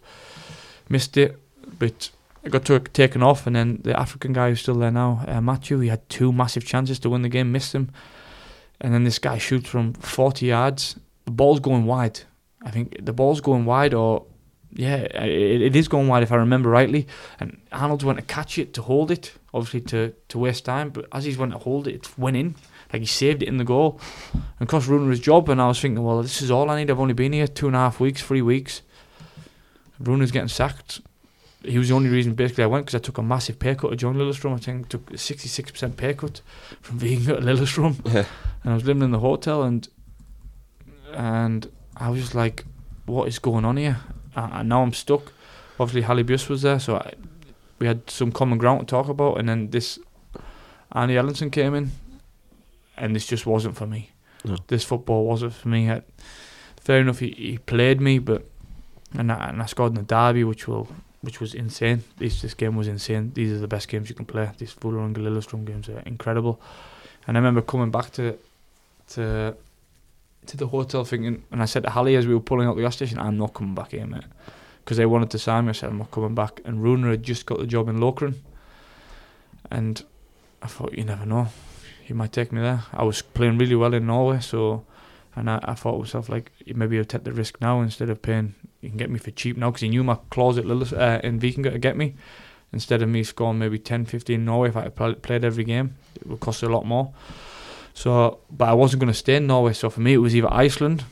Missed 0.89 1.17
it, 1.17 1.39
but 1.79 2.11
I 2.45 2.49
got 2.51 2.65
to, 2.67 2.79
taken 2.79 3.23
off, 3.23 3.47
and 3.47 3.57
then 3.57 3.81
the 3.83 3.99
African 3.99 4.33
guy 4.33 4.51
who's 4.51 4.61
still 4.61 4.75
there 4.75 4.91
now, 4.91 5.25
uh, 5.27 5.41
Matthew, 5.41 5.79
he 5.81 5.89
had 5.89 6.07
two 6.09 6.33
massive 6.33 6.65
chances 6.65 6.99
to 7.01 7.11
win 7.11 7.23
the 7.23 7.29
game, 7.29 7.51
missed 7.51 7.73
them, 7.73 7.91
and 8.81 8.93
then 8.93 9.05
this 9.05 9.19
guy 9.19 9.39
shoots 9.39 9.69
from 9.69 9.95
40 9.95 10.47
yards. 10.47 10.97
The 11.25 11.31
ball's 11.31 11.61
going 11.61 11.87
wide. 11.87 12.21
I 12.63 12.71
think 12.71 13.05
the 13.05 13.13
ball's 13.13 13.41
going 13.41 13.65
wide, 13.65 13.95
or 13.95 14.25
yeah, 14.73 14.97
it, 14.97 15.63
it 15.63 15.77
is 15.77 15.89
going 15.89 16.09
wide 16.09 16.23
if 16.23 16.33
I 16.33 16.37
remember 16.37 16.69
rightly. 16.69 17.07
And 17.41 17.61
Arnold's 17.73 18.05
went 18.05 18.19
to 18.19 18.25
catch 18.25 18.59
it 18.59 18.75
to 18.75 18.83
hold 18.83 19.11
it, 19.11 19.33
obviously 19.55 19.81
to, 19.83 20.15
to 20.29 20.39
waste 20.39 20.65
time. 20.65 20.91
But 20.91 21.07
as 21.13 21.25
he's 21.25 21.39
went 21.39 21.53
to 21.53 21.59
hold 21.59 21.89
it, 21.89 21.95
it 21.95 22.19
went 22.19 22.37
in. 22.37 22.55
Like 22.93 23.01
he 23.01 23.07
saved 23.07 23.43
it 23.43 23.49
in 23.49 23.59
the 23.59 23.65
goal 23.65 24.01
and 24.59 24.69
cost 24.69 24.89
Rúnar 24.89 25.11
his 25.11 25.21
job. 25.21 25.49
And 25.49 25.61
I 25.61 25.69
was 25.69 25.81
thinking, 25.81 26.03
well, 26.03 26.23
this 26.23 26.41
is 26.41 26.51
all 26.51 26.71
I 26.71 26.77
need. 26.79 26.91
I've 26.91 27.01
only 27.01 27.15
been 27.15 27.33
here 27.33 27.47
two 27.47 27.67
and 27.67 27.77
a 27.77 27.81
half 27.81 28.01
weeks, 28.01 28.23
three 28.23 28.43
weeks. 28.43 28.83
Rúnar's 30.03 30.31
getting 30.31 30.49
sacked. 30.49 31.01
He 31.63 31.77
was 31.77 31.89
the 31.89 31.95
only 31.95 32.09
reason 32.09 32.35
basically 32.35 32.65
I 32.65 32.69
went 32.69 32.87
because 32.87 32.95
I 32.95 33.03
took 33.03 33.19
a 33.19 33.23
massive 33.23 33.59
pay 33.59 33.75
cut 33.75 33.91
to 33.91 33.97
join 33.97 34.15
Lillestrøm. 34.17 34.55
I 34.55 34.59
think 34.59 34.87
I 34.87 34.89
took 34.89 35.11
a 35.11 35.15
66% 35.15 35.97
pay 35.97 36.15
cut 36.15 36.41
from 36.81 36.99
being 36.99 37.29
at 37.29 37.41
Lillestrøm. 37.41 37.97
Yeah. 38.15 38.25
And 38.63 38.73
I 38.73 38.75
was 38.75 38.85
living 38.85 39.03
in 39.03 39.11
the 39.11 39.21
hotel 39.21 39.63
and 39.63 39.89
and 41.13 41.71
I 41.97 42.11
was 42.11 42.21
just 42.21 42.35
like, 42.35 42.65
what 43.07 43.29
is 43.29 43.39
going 43.39 43.65
on 43.65 43.77
here? 43.77 43.99
And 44.37 44.69
now 44.69 44.83
I'm 44.83 44.93
stuck. 44.93 45.33
Obviously, 45.81 46.03
Halli 46.03 46.25
Bjørs 46.25 46.49
was 46.49 46.63
there, 46.63 46.79
so 46.79 46.97
I, 46.97 47.15
we 47.79 47.87
had 47.87 48.09
some 48.11 48.31
common 48.31 48.59
ground 48.59 48.81
to 48.81 48.87
talk 48.87 49.09
about. 49.09 49.39
And 49.39 49.49
then 49.49 49.71
this 49.71 49.99
Arne 50.93 51.11
Erlandsen 51.11 51.51
came 51.51 51.75
in, 51.75 51.91
and 52.99 53.15
this 53.15 53.27
just 53.27 53.47
wasn't 53.47 53.77
for 53.77 53.87
me. 53.87 54.11
No. 54.45 54.57
This 54.69 54.85
football 54.85 55.25
wasn't 55.25 55.55
for 55.55 55.69
me. 55.69 55.91
I, 55.91 56.03
fair 56.81 57.01
enough, 57.01 57.19
he, 57.19 57.31
he 57.31 57.59
played 57.59 58.01
me, 58.01 58.19
but 58.19 58.45
and 59.17 59.33
I, 59.33 59.49
and 59.49 59.63
I 59.63 59.67
scored 59.67 59.93
in 59.93 59.97
the 59.97 60.03
derby, 60.03 60.45
which 60.45 60.69
will 60.69 60.89
which 61.21 61.41
was 61.41 61.55
insane. 61.55 62.05
This 62.19 62.43
this 62.43 62.55
game 62.55 62.77
was 62.77 62.89
insane. 62.89 63.33
These 63.35 63.53
are 63.53 63.59
the 63.59 63.69
best 63.69 63.89
games 63.89 64.09
you 64.09 64.15
can 64.15 64.27
play. 64.27 64.51
These 64.59 64.73
Fulham 64.73 65.05
and 65.05 65.17
Lillestrøm 65.17 65.65
games 65.65 65.89
are 65.89 66.01
incredible. 66.07 66.61
And 67.27 67.37
I 67.37 67.41
remember 67.41 67.63
coming 67.63 67.91
back 67.91 68.11
to 68.13 68.39
to 69.11 69.57
to 70.47 70.57
the 70.57 70.67
hotel 70.67 71.05
thinking, 71.05 71.43
and 71.51 71.63
I 71.63 71.67
said 71.67 71.83
to 71.83 71.91
Hallie 71.91 72.17
as 72.17 72.27
we 72.27 72.35
were 72.35 72.41
pulling 72.41 72.69
out 72.69 72.77
the 72.77 72.83
gas 72.83 72.97
station, 72.97 73.19
I'm 73.19 73.37
not 73.37 73.55
coming 73.55 73.75
back 73.75 73.91
here, 73.91 74.07
mate. 74.07 74.25
Because 74.85 74.97
they 74.97 75.07
wanted 75.07 75.31
to 75.31 75.39
sign 75.39 75.67
me. 75.67 75.71
I 75.71 75.73
said, 75.73 75.91
I'm 75.91 75.99
not 75.99 76.11
coming 76.11 76.35
back. 76.35 76.63
And 76.65 76.79
Rúnar 76.79 77.11
had 77.11 77.23
just 77.23 77.45
got 77.45 77.59
the 77.59 77.67
job 77.67 77.89
in 77.91 77.99
Lokeren. 77.99 78.37
And 79.71 80.03
I 80.63 80.67
thought, 80.67 80.95
you 80.95 81.05
never 81.05 81.27
know. 81.27 81.49
He 82.09 82.15
might 82.15 82.33
take 82.33 82.53
me 82.53 82.63
there. 82.63 82.85
I 82.95 83.05
was 83.05 83.21
playing 83.21 83.59
really 83.59 83.75
well 83.75 83.93
in 83.93 84.07
Norway, 84.07 84.41
so. 84.41 84.87
And 85.37 85.51
I, 85.51 85.61
I 85.63 85.75
thought 85.75 85.93
to 85.93 85.99
myself, 85.99 86.31
like, 86.31 86.51
maybe 86.75 86.99
I'll 86.99 87.05
take 87.05 87.25
the 87.25 87.33
risk 87.33 87.61
now 87.61 87.83
instead 87.83 88.09
of 88.09 88.23
paying. 88.23 88.55
You 88.81 88.89
can 88.89 88.97
get 88.97 89.11
me 89.11 89.19
for 89.19 89.31
cheap 89.31 89.59
now 89.59 89.69
because 89.69 89.83
he 89.83 89.91
knew 89.91 90.03
my 90.03 90.17
clause 90.31 90.57
at 90.57 90.65
Lillis, 90.65 90.95
uh, 90.95 91.21
in 91.23 91.39
Vikinga 91.39 91.71
to 91.71 91.79
get 91.79 91.99
me. 91.99 92.15
Instead 92.73 93.03
of 93.03 93.11
me 93.11 93.23
scoring 93.25 93.59
maybe 93.59 93.79
10, 93.79 94.07
15 94.07 94.35
in 94.35 94.45
Norway, 94.47 94.71
if 94.71 94.77
I 94.77 94.85
had 94.85 95.23
played 95.23 95.45
every 95.45 95.65
game, 95.65 95.97
it 96.17 96.27
would 96.27 96.41
cost 96.41 96.63
a 96.63 96.69
lot 96.71 96.87
more. 96.87 97.13
So, 97.93 98.39
but 98.51 98.71
I 98.71 98.73
wasn't 98.73 99.01
going 99.01 99.13
to 99.13 99.19
stay 99.19 99.37
in 99.37 99.47
Norway. 99.47 99.75
So 99.75 99.91
for 99.91 100.01
me, 100.01 100.15
it 100.15 100.19
was 100.19 100.35
either 100.35 100.51
Iceland 100.51 101.05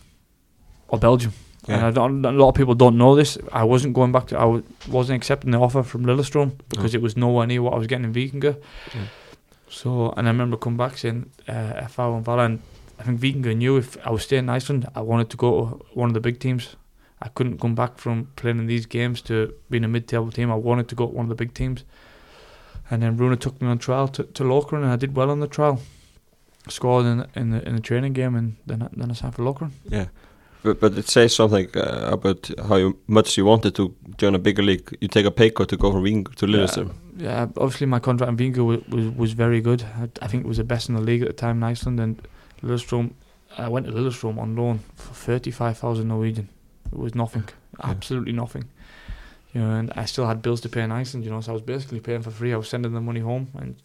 or 0.89 0.99
Belgium. 0.99 1.35
Yeah. 1.69 1.77
And 1.77 1.87
I 1.87 1.91
don't, 1.91 2.25
a 2.25 2.33
lot 2.33 2.49
of 2.49 2.55
people 2.55 2.75
don't 2.75 2.97
know 2.97 3.15
this. 3.15 3.37
I 3.53 3.65
wasn't 3.65 3.93
going 3.93 4.13
back 4.13 4.29
to. 4.29 4.39
I 4.39 4.43
w- 4.43 4.63
wasn't 4.89 5.19
accepting 5.19 5.51
the 5.51 5.59
offer 5.59 5.83
from 5.83 6.07
Lillestrøm 6.07 6.53
because 6.71 6.95
it 6.95 7.03
was 7.03 7.19
nowhere 7.19 7.47
near 7.47 7.61
what 7.61 7.75
I 7.75 7.79
was 7.79 7.87
getting 7.87 8.05
in 8.07 8.15
Vikinga. 8.15 8.57
Yeah. 8.95 9.03
So, 9.69 10.13
and 10.17 10.29
I 10.29 10.31
remember 10.31 10.57
coming 10.57 10.77
back 10.77 10.99
saying, 10.99 11.31
uh, 11.49 11.53
FH 11.89 12.17
and 12.17 12.25
Vala, 12.25 12.45
and 12.45 12.63
I 12.99 13.03
think 13.03 13.21
Vikinga 13.21 13.57
knew 13.57 13.77
if 13.77 13.97
I 14.07 14.11
was 14.11 14.23
staying 14.23 14.45
in 14.45 14.49
Iceland, 14.49 14.89
I 14.95 15.01
wanted 15.01 15.31
to 15.31 15.37
go 15.37 15.51
to 15.51 15.85
one 15.95 16.09
of 16.09 16.15
the 16.15 16.21
big 16.21 16.39
teams. 16.39 16.77
I 17.21 17.29
couldn't 17.29 17.59
come 17.61 17.75
back 17.75 17.99
from 17.99 18.29
playing 18.37 18.59
in 18.59 18.67
these 18.67 18.87
games 18.87 19.21
to 19.23 19.55
being 19.71 19.85
a 19.85 19.89
mid-table 19.89 20.31
team. 20.31 20.51
I 20.51 20.55
wanted 20.55 20.89
to 20.89 20.95
go 20.95 21.07
to 21.07 21.13
one 21.13 21.25
of 21.25 21.29
the 21.31 21.35
big 21.35 21.55
teams. 21.55 21.85
And 22.91 23.03
then 23.03 23.19
Rúnar 23.19 23.41
took 23.41 23.61
me 23.61 23.69
on 23.69 23.79
trial 23.79 24.09
to, 24.09 24.23
to 24.23 24.45
Lokeren, 24.45 24.83
and 24.83 24.93
I 24.93 24.97
did 24.97 25.17
well 25.17 25.31
on 25.31 25.41
the 25.41 25.49
trial. 25.49 25.81
Scored 26.69 27.07
in 27.07 27.27
in 27.37 27.51
the 27.51 27.69
in 27.69 27.77
the 27.77 27.81
training 27.81 28.13
game, 28.13 28.35
and 28.35 28.57
then 28.67 28.83
I, 28.83 28.89
then 28.93 29.11
I 29.11 29.15
signed 29.15 29.35
for 29.37 29.43
Lokeren. 29.45 29.71
Yeah. 29.89 30.07
But, 30.67 30.81
but 30.81 30.99
it 30.99 31.09
says 31.09 31.35
something 31.35 31.69
uh, 31.77 32.11
about 32.13 32.51
how 32.69 32.77
you, 32.77 32.99
much 33.07 33.37
you 33.39 33.45
wanted 33.47 33.75
to 33.77 33.95
join 34.19 34.35
a 34.35 34.39
bigger 34.39 34.65
league. 34.65 34.97
You 35.01 35.09
take 35.09 35.27
a 35.27 35.31
pay 35.31 35.51
cut 35.51 35.69
to 35.69 35.77
go 35.77 35.93
from 35.93 36.03
Wing 36.03 36.25
to 36.37 36.47
Lillestrøm. 36.47 36.91
Yeah, 37.19 37.47
obviously 37.57 37.87
my 37.87 38.01
contract 38.01 38.31
in 38.31 38.37
Vikinga 38.37 38.65
was, 38.67 38.81
was 38.89 39.07
was 39.17 39.33
very 39.33 39.61
good. 39.61 39.83
I, 40.03 40.09
I 40.25 40.27
think 40.29 40.45
it 40.45 40.49
was 40.49 40.57
the 40.57 40.65
best 40.65 40.89
in 40.89 40.97
the 40.97 41.01
league 41.11 41.23
at 41.23 41.29
the 41.29 41.47
time 41.47 41.57
in 41.59 41.63
Iceland. 41.73 42.01
And 42.01 42.21
Lillestrøm, 42.63 43.13
I 43.57 43.69
went 43.69 43.87
to 43.87 43.93
Lillestrøm 43.93 44.39
on 44.39 44.57
loan 44.57 44.81
for 44.97 45.15
thirty 45.15 45.51
five 45.53 45.79
thousand 45.79 46.09
Norwegian. 46.09 46.49
It 46.93 46.99
was 46.99 47.15
nothing, 47.15 47.45
Yeah. 47.79 47.91
absolutely 47.91 48.33
nothing. 48.33 48.65
You 49.55 49.61
know, 49.63 49.71
and 49.79 49.93
I 49.97 50.05
still 50.07 50.27
had 50.27 50.43
bills 50.43 50.61
to 50.63 50.69
pay 50.69 50.83
in 50.83 50.91
Iceland. 51.01 51.25
You 51.25 51.31
know, 51.33 51.41
so 51.41 51.53
I 51.53 51.55
was 51.55 51.63
basically 51.63 52.01
paying 52.01 52.23
for 52.23 52.31
free. 52.33 52.53
I 52.53 52.57
was 52.57 52.69
sending 52.69 52.93
the 52.93 53.01
money 53.01 53.21
home, 53.21 53.47
and 53.61 53.77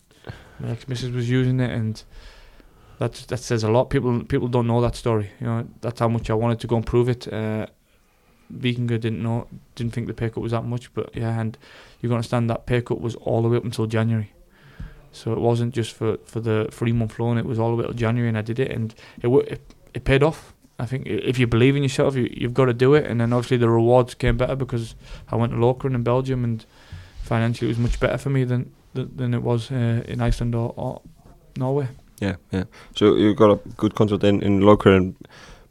my 0.60 0.72
ex 0.72 0.88
missus 0.88 1.12
was 1.12 1.30
using 1.30 1.60
it, 1.60 1.72
and 1.72 2.04
that 3.02 3.14
that 3.30 3.40
says 3.40 3.64
a 3.64 3.72
lot. 3.72 3.90
People 3.90 4.24
people 4.26 4.48
don't 4.48 4.68
know 4.68 4.80
that 4.82 4.96
story. 4.96 5.32
You 5.40 5.48
know, 5.48 5.68
that's 5.82 6.00
how 6.00 6.08
much 6.08 6.30
I 6.30 6.36
wanted 6.36 6.60
to 6.60 6.68
go 6.68 6.76
and 6.76 6.86
prove 6.86 7.10
it. 7.10 7.28
Uh, 7.34 7.66
Vikinga 8.56 9.00
didn't 9.00 9.24
know, 9.24 9.48
didn't 9.76 9.94
think 9.94 10.06
the 10.06 10.14
pay 10.14 10.30
cut 10.30 10.42
was 10.42 10.52
that 10.52 10.66
much, 10.66 10.94
but 10.94 11.10
yeah, 11.16 11.40
and 11.40 11.58
you 12.00 12.10
got 12.10 12.14
to 12.14 12.18
understand 12.18 12.50
that 12.50 12.68
pay 12.68 12.82
cut 12.82 13.02
was 13.02 13.16
all 13.16 13.42
the 13.42 13.50
way 13.50 13.58
up 13.58 13.64
until 13.64 13.88
January. 13.88 14.32
So 15.12 15.34
it 15.34 15.40
wasn't 15.40 15.74
just 15.74 15.94
for, 15.94 16.18
for 16.26 16.42
the 16.42 16.68
three 16.70 16.92
month 16.92 17.18
loan; 17.18 17.40
it 17.40 17.46
was 17.46 17.58
all 17.58 17.72
the 17.72 17.78
way 17.78 17.84
till 17.86 17.94
January, 17.94 18.30
and 18.30 18.38
I 18.38 18.42
did 18.42 18.60
it, 18.60 18.70
and 18.70 18.94
it 19.24 19.28
it, 19.28 19.76
it 19.96 20.04
paid 20.04 20.22
off. 20.22 20.54
I 20.78 20.86
think 20.86 21.08
if 21.08 21.40
you 21.40 21.48
believe 21.48 21.76
in 21.76 21.82
yourself, 21.82 22.16
you, 22.16 22.30
you've 22.32 22.54
got 22.54 22.66
to 22.66 22.74
do 22.74 22.94
it, 22.94 23.06
and 23.08 23.20
then 23.20 23.34
obviously 23.34 23.58
the 23.58 23.70
rewards 23.70 24.14
came 24.14 24.38
better 24.38 24.56
because 24.56 24.94
I 25.32 25.38
went 25.38 25.54
to 25.54 25.58
Lokeren 25.58 25.96
in 25.96 26.04
Belgium, 26.04 26.44
and 26.44 26.64
financially 27.24 27.68
it 27.68 27.72
was 27.72 27.80
much 27.80 28.00
better 28.00 28.20
for 28.20 28.30
me 28.30 28.44
than 28.44 28.72
than, 28.94 29.18
than 29.18 29.34
it 29.34 29.42
was 29.42 29.72
uh, 29.72 30.04
in 30.08 30.22
Iceland 30.22 30.54
or, 30.54 30.74
or 30.78 31.02
Norway. 31.58 31.88
Yeah, 32.22 32.36
yeah. 32.52 32.64
So 32.96 33.16
you 33.16 33.34
got 33.34 33.50
a 33.50 33.60
good 33.78 33.96
contract 33.96 34.24
in 34.24 34.42
in 34.44 34.62
Lokeren, 34.62 35.16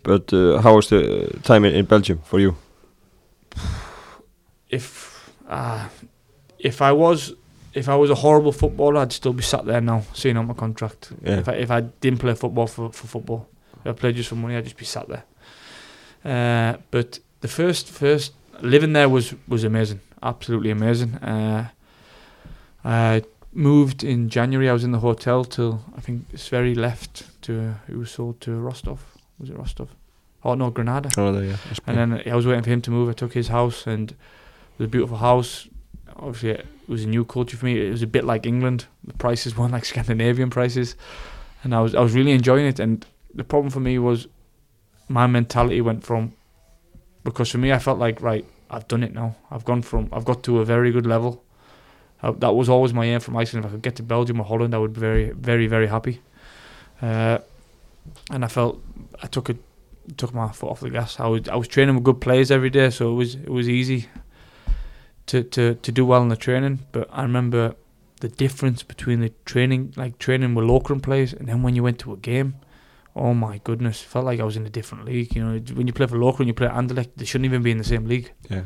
but 0.03 0.32
uh, 0.32 0.61
how 0.61 0.74
was 0.74 0.88
the 0.88 0.98
uh, 0.98 1.28
time 1.42 1.64
in, 1.64 1.74
in 1.74 1.86
Belgium 1.86 2.18
for 2.24 2.40
you? 2.40 2.57
if 4.70 5.32
uh, 5.48 5.88
if 6.59 6.82
I 6.82 6.92
was 6.92 7.34
if 7.72 7.88
I 7.88 7.96
was 7.96 8.11
a 8.11 8.14
horrible 8.14 8.53
footballer, 8.53 9.01
I'd 9.01 9.12
still 9.12 9.32
be 9.32 9.42
sat 9.42 9.64
there 9.64 9.80
now, 9.80 10.03
seeing 10.12 10.36
on 10.36 10.46
my 10.46 10.55
contract. 10.55 11.12
Yeah. 11.22 11.38
If 11.38 11.48
I 11.48 11.53
if 11.53 11.70
I 11.70 11.80
didn't 12.01 12.18
play 12.18 12.34
football 12.34 12.66
for, 12.66 12.92
for 12.92 13.07
football, 13.07 13.48
if 13.84 13.86
I 13.86 13.92
played 13.92 14.16
just 14.16 14.28
for 14.28 14.36
money, 14.36 14.57
I'd 14.57 14.64
just 14.64 14.76
be 14.76 14.84
sat 14.84 15.07
there. 15.09 15.24
Uh, 16.24 16.78
but 16.90 17.20
the 17.40 17.48
first 17.48 17.88
first 17.88 18.32
living 18.61 18.92
there 18.92 19.09
was 19.09 19.34
was 19.48 19.64
amazing, 19.64 20.01
absolutely 20.20 20.70
amazing. 20.70 21.14
Uh, 21.14 21.68
I 22.84 23.22
moved 23.53 24.05
in 24.05 24.28
January. 24.28 24.68
I 24.68 24.72
was 24.72 24.84
in 24.84 24.92
the 24.92 25.01
hotel 25.01 25.44
till 25.44 25.84
I 25.96 26.01
think 26.01 26.30
Sverrir 26.32 26.76
left 26.76 27.42
to 27.42 27.74
it 27.88 27.96
was 27.96 28.11
sold 28.11 28.40
to 28.42 28.53
Rostov. 28.53 29.01
Was 29.38 29.51
it 29.51 29.57
Rostov? 29.57 29.88
Oh 30.44 30.55
no, 30.55 30.70
Granada. 30.70 31.11
Canada, 31.11 31.46
yeah. 31.46 31.57
And 31.86 31.96
then 31.96 32.22
I 32.26 32.34
was 32.34 32.46
waiting 32.46 32.62
for 32.62 32.70
him 32.70 32.82
to 32.82 32.90
move. 32.90 33.09
I 33.09 33.12
took 33.12 33.34
his 33.34 33.48
house, 33.48 33.86
and 33.86 34.12
it 34.12 34.16
was 34.78 34.86
a 34.86 34.88
beautiful 34.88 35.18
house. 35.18 35.68
Obviously, 36.16 36.51
it 36.51 36.66
was 36.88 37.05
a 37.05 37.09
new 37.09 37.24
culture 37.24 37.57
for 37.57 37.66
me. 37.66 37.86
It 37.86 37.90
was 37.90 38.03
a 38.03 38.07
bit 38.07 38.24
like 38.24 38.46
England. 38.46 38.86
The 39.05 39.14
prices 39.14 39.57
weren't 39.57 39.72
like 39.72 39.84
Scandinavian 39.84 40.51
prices, 40.51 40.96
and 41.62 41.74
I 41.74 41.80
was 41.80 41.94
I 41.94 42.01
was 42.01 42.14
really 42.14 42.32
enjoying 42.32 42.66
it. 42.66 42.78
And 42.78 43.05
the 43.34 43.44
problem 43.44 43.70
for 43.70 43.80
me 43.80 43.98
was 43.98 44.28
my 45.09 45.26
mentality 45.26 45.80
went 45.80 46.05
from 46.05 46.32
because 47.24 47.51
for 47.51 47.59
me 47.59 47.72
I 47.72 47.78
felt 47.78 47.98
like 47.98 48.22
right, 48.22 48.44
I've 48.70 48.88
done 48.88 49.03
it 49.03 49.12
now. 49.12 49.36
I've 49.51 49.64
gone 49.64 49.82
from 49.82 50.09
I've 50.12 50.24
got 50.24 50.42
to 50.44 50.61
a 50.61 50.64
very 50.64 50.90
good 50.90 51.07
level. 51.07 51.44
Uh, 52.23 52.33
that 52.33 52.55
was 52.55 52.68
always 52.68 52.93
my 52.93 53.07
aim 53.07 53.21
from 53.21 53.37
Iceland. 53.37 53.64
If 53.64 53.71
I 53.71 53.75
could 53.75 53.83
get 53.83 53.97
to 53.97 54.03
Belgium 54.03 54.41
or 54.41 54.45
Holland, 54.45 54.75
I 54.75 54.79
would 54.79 54.93
be 54.93 55.01
very 55.01 55.31
very 55.31 55.66
very 55.66 55.87
happy. 55.87 56.21
Uh, 57.01 57.39
and 58.31 58.45
I 58.45 58.49
felt 58.49 58.83
I 59.23 59.27
took 59.27 59.51
it 59.51 59.59
took 60.16 60.35
my 60.35 60.51
foot 60.51 60.71
off 60.71 60.81
the 60.81 60.91
gas. 60.91 61.21
I 61.21 61.27
was 61.27 61.49
I 61.49 61.57
was 61.57 61.68
training 61.68 61.95
with 61.95 62.05
good 62.05 62.21
players 62.21 62.51
every 62.51 62.71
day, 62.71 62.91
so 62.91 63.12
it 63.12 63.14
was 63.14 63.35
it 63.35 63.49
was 63.51 63.68
easy 63.68 64.09
to 65.27 65.43
to 65.43 65.75
to 65.75 65.93
do 65.93 66.05
well 66.05 66.23
in 66.23 66.29
the 66.29 66.37
training. 66.37 66.81
But 66.93 67.09
I 67.12 67.23
remember 67.23 67.75
the 68.21 68.29
difference 68.29 68.83
between 68.83 69.21
the 69.21 69.33
training, 69.45 69.95
like 69.97 70.18
training 70.18 70.55
with 70.55 70.66
Lokeren 70.66 71.03
players, 71.03 71.33
and 71.33 71.49
then 71.49 71.62
when 71.62 71.75
you 71.75 71.83
went 71.83 71.99
to 72.01 72.12
a 72.12 72.16
game. 72.16 72.57
Oh 73.16 73.35
my 73.35 73.61
goodness! 73.64 74.01
Felt 74.01 74.25
like 74.25 74.39
I 74.39 74.45
was 74.45 74.57
in 74.57 74.64
a 74.64 74.71
different 74.71 75.05
league. 75.05 75.35
You 75.35 75.45
know, 75.45 75.59
when 75.75 75.89
you 75.89 75.93
play 75.93 76.07
for 76.07 76.16
Lokeren, 76.16 76.47
you 76.47 76.55
play 76.55 76.68
at 76.68 76.75
Anderlecht. 76.75 77.11
They 77.16 77.25
shouldn't 77.25 77.47
even 77.47 77.61
be 77.61 77.73
in 77.73 77.79
the 77.79 77.85
same 77.85 78.07
league. 78.07 78.33
Yeah. 78.49 78.62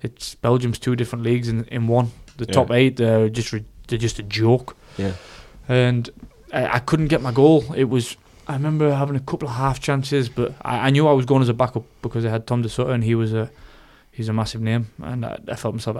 It's 0.00 0.34
Belgium's 0.34 0.78
two 0.78 0.96
different 0.96 1.24
leagues 1.24 1.48
in 1.48 1.64
in 1.64 1.88
one. 1.88 2.10
The 2.36 2.46
Yeah. 2.46 2.52
top 2.52 2.70
eight, 2.70 2.96
they're 2.96 3.28
just 3.28 3.52
re- 3.52 3.64
they're 3.88 3.98
just 3.98 4.18
a 4.18 4.22
joke 4.22 4.76
Yeah. 4.96 5.12
and 5.68 6.08
I, 6.52 6.76
I 6.76 6.78
couldn't 6.78 7.08
get 7.08 7.20
my 7.22 7.32
goal. 7.32 7.64
It 7.74 7.84
was 7.88 8.16
I 8.48 8.54
remember 8.54 8.92
having 8.94 9.14
a 9.16 9.20
couple 9.20 9.48
of 9.48 9.54
half 9.54 9.80
chances, 9.80 10.28
but 10.28 10.54
I, 10.62 10.88
I 10.88 10.90
knew 10.90 11.06
I 11.06 11.12
was 11.12 11.26
going 11.26 11.42
as 11.42 11.48
a 11.48 11.54
backup 11.54 11.84
because 12.02 12.24
I 12.24 12.30
had 12.30 12.46
Tom 12.46 12.62
De 12.62 12.68
Soto 12.68 12.90
and 12.90 13.04
he 13.04 13.14
was 13.14 13.32
a 13.32 13.50
he's 14.10 14.28
a 14.28 14.32
massive 14.32 14.60
name, 14.60 14.88
and 15.02 15.24
I, 15.24 15.38
I 15.48 15.54
felt 15.56 15.74
myself. 15.74 15.96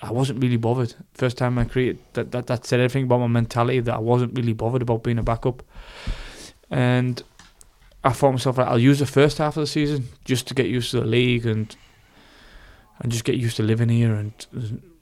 I 0.00 0.12
wasn't 0.12 0.40
really 0.40 0.56
bothered. 0.58 0.94
First 1.14 1.36
time 1.38 1.58
I 1.58 1.64
created 1.64 1.98
that, 2.12 2.30
that 2.32 2.46
that 2.46 2.64
said 2.66 2.78
everything 2.80 3.04
about 3.04 3.18
my 3.20 3.26
mentality 3.26 3.80
that 3.80 3.94
I 3.94 3.98
wasn't 3.98 4.36
really 4.36 4.52
bothered 4.52 4.82
about 4.82 5.02
being 5.02 5.18
a 5.18 5.22
backup, 5.24 5.62
and 6.70 7.22
I 8.04 8.10
thought 8.12 8.32
myself 8.32 8.58
like 8.58 8.68
I'll 8.68 8.78
use 8.78 8.98
the 9.00 9.06
first 9.06 9.38
half 9.38 9.56
of 9.56 9.62
the 9.62 9.66
season 9.66 10.08
just 10.24 10.46
to 10.48 10.54
get 10.54 10.66
used 10.66 10.90
to 10.92 11.00
the 11.00 11.06
league 11.06 11.46
and 11.46 11.74
and 13.00 13.10
just 13.12 13.24
get 13.24 13.36
used 13.36 13.56
to 13.56 13.62
living 13.62 13.88
here 13.88 14.14
and 14.14 14.32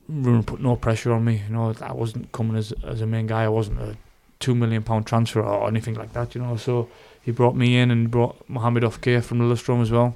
Ruben 0.09 0.45
put 0.45 0.61
no 0.61 0.77
pressure 0.77 1.13
on 1.13 1.25
me. 1.25 1.43
You 1.49 1.55
know, 1.55 1.75
I 1.81 1.93
wasn't 1.93 2.31
coming 2.33 2.57
as 2.57 2.73
as 2.85 3.01
a 3.01 3.07
main 3.07 3.27
guy. 3.27 3.45
I 3.45 3.49
wasn't 3.49 3.81
a 3.81 3.97
two 4.39 4.55
million 4.55 4.83
pound 4.83 5.07
transfer 5.07 5.43
or 5.43 5.69
anything 5.69 5.95
like 5.95 6.13
that. 6.13 6.35
You 6.35 6.43
know, 6.43 6.57
so 6.57 6.89
he 7.23 7.33
brought 7.33 7.57
me 7.57 7.77
in 7.79 7.91
and 7.91 8.11
brought 8.11 8.37
Mohamed 8.49 8.85
Ofkir 8.85 9.23
from 9.23 9.41
Lillestrøm 9.41 9.83
as 9.83 9.91
well. 9.91 10.15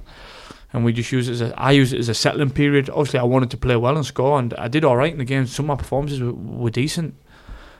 And 0.73 0.85
we 0.85 0.93
just 0.93 1.11
use 1.11 1.27
it 1.27 1.33
as 1.33 1.41
a, 1.41 1.59
I 1.59 1.71
use 1.71 1.91
it 1.91 1.99
as 1.99 2.07
a 2.07 2.13
settling 2.13 2.51
period. 2.51 2.89
Obviously, 2.89 3.19
I 3.19 3.23
wanted 3.23 3.51
to 3.51 3.57
play 3.57 3.75
well 3.75 3.97
and 3.97 4.05
score, 4.05 4.39
and 4.39 4.53
I 4.53 4.69
did 4.69 4.85
all 4.85 4.95
right 4.95 5.11
in 5.11 5.17
the 5.17 5.25
game. 5.25 5.45
Some 5.45 5.65
of 5.65 5.67
my 5.67 5.75
performances 5.75 6.21
were, 6.21 6.31
were 6.31 6.69
decent. 6.69 7.15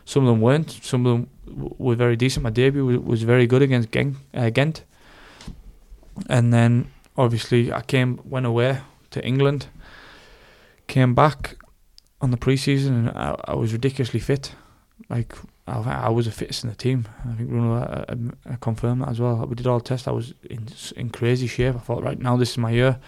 Some 0.04 0.24
of 0.24 0.28
them 0.28 0.42
weren't. 0.42 0.72
Some 0.72 1.06
of 1.06 1.14
them 1.14 1.30
w- 1.48 1.76
were 1.78 1.96
very 1.96 2.18
decent. 2.18 2.44
My 2.44 2.50
debut 2.50 2.86
was, 2.86 2.98
was 2.98 3.24
very 3.24 3.48
good 3.48 3.62
against 3.62 3.94
Gen, 3.94 4.18
uh, 4.34 4.50
Ghent. 4.50 4.84
And 6.28 6.54
then 6.54 6.92
obviously 7.18 7.72
I 7.72 7.82
came 7.82 8.20
went 8.26 8.46
away 8.46 8.80
to 9.12 9.26
England. 9.26 9.68
Came 10.88 11.16
back 11.16 11.56
on 12.22 12.32
the 12.32 12.38
preseason 12.38 12.88
and 12.88 13.10
I, 13.10 13.36
I 13.46 13.56
was 13.56 13.74
ridiculously 13.74 14.20
fit. 14.20 14.54
Like 15.10 15.36
I, 15.68 16.08
I 16.08 16.10
was 16.10 16.26
the 16.26 16.32
fittest 16.32 16.64
in 16.64 16.70
the 16.70 16.76
team. 16.76 17.08
I 17.28 17.34
think 17.34 17.50
Bruno 17.50 17.76
uh, 17.76 18.06
uh, 18.50 18.56
confirmed 18.58 19.02
that 19.02 19.10
as 19.10 19.20
well. 19.20 19.46
We 19.46 19.56
did 19.56 19.68
all 19.68 19.80
the 19.80 19.84
tests. 19.84 20.08
I 20.08 20.12
was 20.12 20.34
in 20.50 20.68
in 20.96 21.10
crazy 21.10 21.48
shape. 21.48 21.76
I 21.76 21.80
thought 21.80 22.04
right 22.04 22.20
now 22.20 22.38
this 22.38 22.52
is 22.52 22.58
my 22.58 22.72
year. 22.72 23.00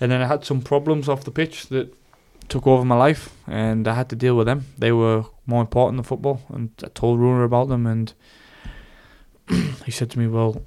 And 0.00 0.12
then 0.12 0.22
I 0.22 0.26
had 0.26 0.44
some 0.44 0.62
problems 0.62 1.08
off 1.08 1.24
the 1.24 1.32
pitch 1.32 1.66
that 1.68 1.92
took 2.48 2.66
over 2.66 2.84
my 2.84 2.96
life, 2.96 3.30
and 3.46 3.86
I 3.88 3.94
had 3.94 4.08
to 4.10 4.16
deal 4.16 4.36
with 4.36 4.46
them. 4.46 4.66
They 4.78 4.92
were 4.92 5.24
more 5.46 5.60
important 5.60 5.96
than 5.96 6.04
football, 6.04 6.40
and 6.48 6.70
I 6.82 6.88
told 6.88 7.18
Rúnar 7.18 7.44
about 7.44 7.68
them, 7.68 7.86
and 7.86 8.12
he 9.84 9.90
said 9.90 10.10
to 10.10 10.18
me, 10.18 10.28
"Well, 10.28 10.62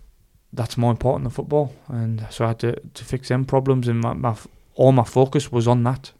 that's 0.53 0.77
more 0.77 0.91
important 0.91 1.23
than 1.23 1.31
football," 1.31 1.73
and 1.87 2.27
so 2.29 2.45
I 2.45 2.49
had 2.49 2.59
to 2.59 2.75
to 2.93 3.05
fix 3.05 3.29
them 3.29 3.45
problems, 3.45 3.87
and 3.87 4.01
my, 4.01 4.13
my 4.13 4.35
all 4.75 4.91
my 4.91 5.05
focus 5.05 5.51
was 5.51 5.67
on 5.67 5.83
that. 5.83 6.11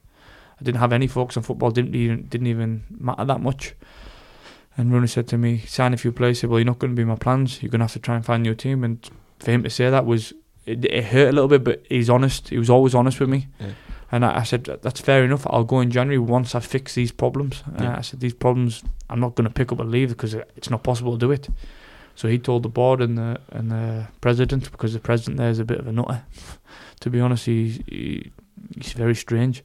I 0.61 0.63
didn't 0.63 0.79
have 0.79 0.93
any 0.93 1.07
focus 1.07 1.37
on 1.37 1.43
football. 1.43 1.71
Didn't 1.71 1.95
even 1.95 2.27
didn't 2.27 2.47
even 2.47 2.83
matter 2.99 3.25
that 3.25 3.41
much. 3.41 3.73
And 4.77 4.93
Rooney 4.93 5.07
said 5.07 5.27
to 5.29 5.37
me, 5.37 5.57
"Sign 5.59 5.93
a 5.93 5.97
few 5.97 6.11
players." 6.11 6.37
He 6.37 6.41
said, 6.41 6.49
"Well, 6.49 6.59
you're 6.59 6.65
not 6.65 6.79
going 6.79 6.91
to 6.95 6.95
be 6.95 7.03
my 7.03 7.15
plans. 7.15 7.61
You're 7.61 7.71
going 7.71 7.79
to 7.79 7.85
have 7.85 7.93
to 7.93 7.99
try 7.99 8.15
and 8.15 8.25
find 8.25 8.45
your 8.45 8.55
team." 8.55 8.83
And 8.83 9.09
for 9.39 9.51
him 9.51 9.63
to 9.63 9.69
say 9.69 9.89
that 9.89 10.05
was 10.05 10.33
it, 10.65 10.85
it 10.85 11.05
hurt 11.05 11.29
a 11.29 11.31
little 11.31 11.47
bit, 11.47 11.63
but 11.63 11.83
he's 11.89 12.09
honest. 12.09 12.49
He 12.49 12.57
was 12.59 12.69
always 12.69 12.93
honest 12.95 13.19
with 13.19 13.29
me. 13.29 13.47
Yeah. 13.59 13.71
And 14.11 14.23
I, 14.25 14.39
I 14.39 14.43
said, 14.43 14.65
"That's 14.65 15.01
fair 15.01 15.23
enough. 15.25 15.45
I'll 15.49 15.63
go 15.63 15.81
in 15.81 15.89
January 15.89 16.19
once 16.19 16.53
I 16.53 16.59
fix 16.59 16.93
these 16.93 17.11
problems." 17.11 17.63
Uh, 17.67 17.83
Yeah. 17.83 17.97
I 17.97 18.01
said, 18.01 18.19
"These 18.19 18.35
problems, 18.35 18.83
I'm 19.09 19.19
not 19.19 19.35
going 19.35 19.47
to 19.47 19.53
pick 19.53 19.71
up 19.71 19.79
and 19.79 19.89
leave 19.91 20.09
because 20.09 20.35
it's 20.55 20.69
not 20.69 20.83
possible 20.83 21.13
to 21.13 21.17
do 21.17 21.31
it." 21.31 21.49
So 22.15 22.27
he 22.27 22.37
told 22.37 22.61
the 22.63 22.69
board 22.69 23.01
and 23.01 23.17
the 23.17 23.39
and 23.51 23.71
the 23.71 24.07
president 24.21 24.71
because 24.71 24.93
the 24.93 24.99
president 24.99 25.37
there 25.37 25.49
is 25.49 25.59
a 25.59 25.65
bit 25.65 25.79
of 25.79 25.87
a 25.87 25.91
nutter. 25.91 26.23
to 26.99 27.09
be 27.09 27.19
honest, 27.19 27.45
he's 27.47 27.79
he, 27.87 28.31
he's 28.75 28.93
very 28.93 29.15
strange. 29.15 29.63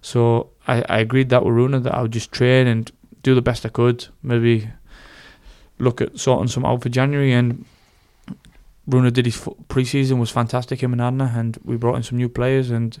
So 0.00 0.50
I, 0.66 0.82
I 0.88 0.98
agreed 0.98 1.28
that 1.30 1.44
with 1.44 1.54
Rúnar 1.54 1.82
that 1.82 1.94
I 1.94 2.02
would 2.02 2.12
just 2.12 2.32
train 2.32 2.66
and 2.66 2.90
do 3.22 3.34
the 3.34 3.42
best 3.42 3.66
I 3.66 3.68
could. 3.68 4.06
Maybe 4.22 4.68
look 5.78 6.00
at 6.00 6.18
sorting 6.18 6.48
some 6.48 6.64
out 6.64 6.82
for 6.82 6.88
January. 6.88 7.32
And 7.32 7.64
Rúnar 8.88 9.12
did 9.12 9.26
his 9.26 9.36
fu- 9.36 9.56
pre-season 9.68 10.18
was 10.18 10.30
fantastic. 10.30 10.82
Him 10.82 10.92
and 10.92 11.02
Arnar, 11.02 11.36
and 11.36 11.58
we 11.64 11.76
brought 11.76 11.96
in 11.96 12.02
some 12.02 12.18
new 12.18 12.28
players 12.28 12.70
and. 12.70 13.00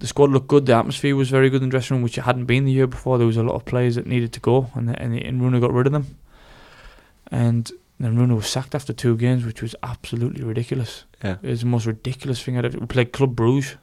The 0.00 0.06
squad 0.06 0.30
looked 0.30 0.46
good. 0.46 0.66
The 0.66 0.74
atmosphere 0.74 1.16
was 1.16 1.28
very 1.28 1.50
good 1.50 1.60
in 1.60 1.70
the 1.70 1.72
dressing 1.72 1.96
room, 1.96 2.04
which 2.04 2.16
it 2.18 2.20
hadn't 2.20 2.44
been 2.44 2.64
the 2.66 2.70
year 2.70 2.86
before. 2.86 3.18
There 3.18 3.26
was 3.26 3.36
a 3.36 3.42
lot 3.42 3.54
of 3.54 3.64
players 3.64 3.96
that 3.96 4.06
needed 4.06 4.32
to 4.34 4.38
go, 4.38 4.70
and 4.74 4.90
and, 4.96 5.12
and 5.18 5.40
Rúnar 5.40 5.60
got 5.60 5.72
rid 5.72 5.88
of 5.88 5.92
them. 5.92 6.18
And 7.32 7.68
then 7.98 8.16
Rúnar 8.16 8.36
was 8.36 8.46
sacked 8.46 8.76
after 8.76 8.92
two 8.92 9.16
games, 9.16 9.44
which 9.44 9.60
was 9.60 9.74
absolutely 9.82 10.44
ridiculous. 10.44 11.04
Yeah. 11.24 11.38
It 11.42 11.50
was 11.50 11.60
the 11.62 11.66
most 11.66 11.86
ridiculous 11.86 12.40
thing 12.40 12.56
I'd 12.56 12.66
ever. 12.66 12.78
We 12.78 12.86
played 12.86 13.12
Club 13.12 13.34
Bruges, 13.34 13.74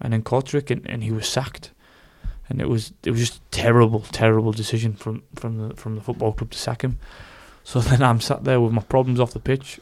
and 0.00 0.12
then 0.12 0.22
Kortrijk, 0.22 0.70
and, 0.70 0.88
and 0.88 1.02
he 1.02 1.12
was 1.12 1.28
sacked. 1.28 1.72
And 2.48 2.60
it 2.60 2.68
was 2.68 2.92
it 3.02 3.10
was 3.10 3.20
just 3.20 3.50
terrible, 3.50 4.00
terrible 4.00 4.52
decision 4.52 4.94
from 4.94 5.22
from 5.34 5.68
the 5.68 5.76
from 5.76 5.96
the 5.96 6.00
football 6.00 6.32
club 6.32 6.50
to 6.50 6.58
sack 6.58 6.82
him. 6.82 6.98
So 7.64 7.80
then 7.88 8.02
I'm 8.02 8.20
sat 8.20 8.44
there 8.44 8.60
with 8.60 8.72
my 8.72 8.82
problems 8.82 9.20
off 9.20 9.32
the 9.32 9.40
pitch. 9.40 9.80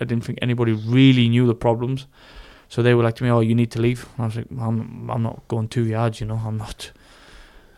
I 0.00 0.04
didn't 0.04 0.24
think 0.24 0.38
anybody 0.42 0.72
really 0.72 1.28
knew 1.28 1.46
the 1.46 1.54
problems. 1.54 2.06
So 2.68 2.82
they 2.82 2.94
were 2.94 3.02
like 3.02 3.16
to 3.16 3.24
me, 3.24 3.30
"Oh, 3.30 3.40
you 3.40 3.54
need 3.54 3.70
to 3.72 3.80
leave." 3.80 4.08
And 4.16 4.24
I 4.24 4.26
was 4.26 4.36
like, 4.36 4.46
"I'm 4.50 5.10
I'm 5.10 5.22
not 5.22 5.46
going 5.48 5.68
two 5.68 5.86
yards, 5.86 6.20
you 6.20 6.26
know. 6.26 6.40
I'm 6.44 6.58
not." 6.58 6.90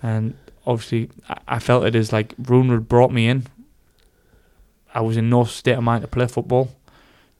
And 0.03 0.37
obviously, 0.66 1.11
I, 1.29 1.39
I 1.49 1.59
felt 1.59 1.85
it 1.85 1.95
as 1.95 2.12
like 2.12 2.35
had 2.37 2.89
brought 2.89 3.12
me 3.12 3.29
in. 3.29 3.47
I 4.95 5.03
was 5.03 5.16
in 5.16 5.29
no 5.29 5.45
state 5.45 5.77
of 5.77 5.85
mind 5.85 6.03
to 6.03 6.09
play 6.09 6.27
football. 6.27 6.70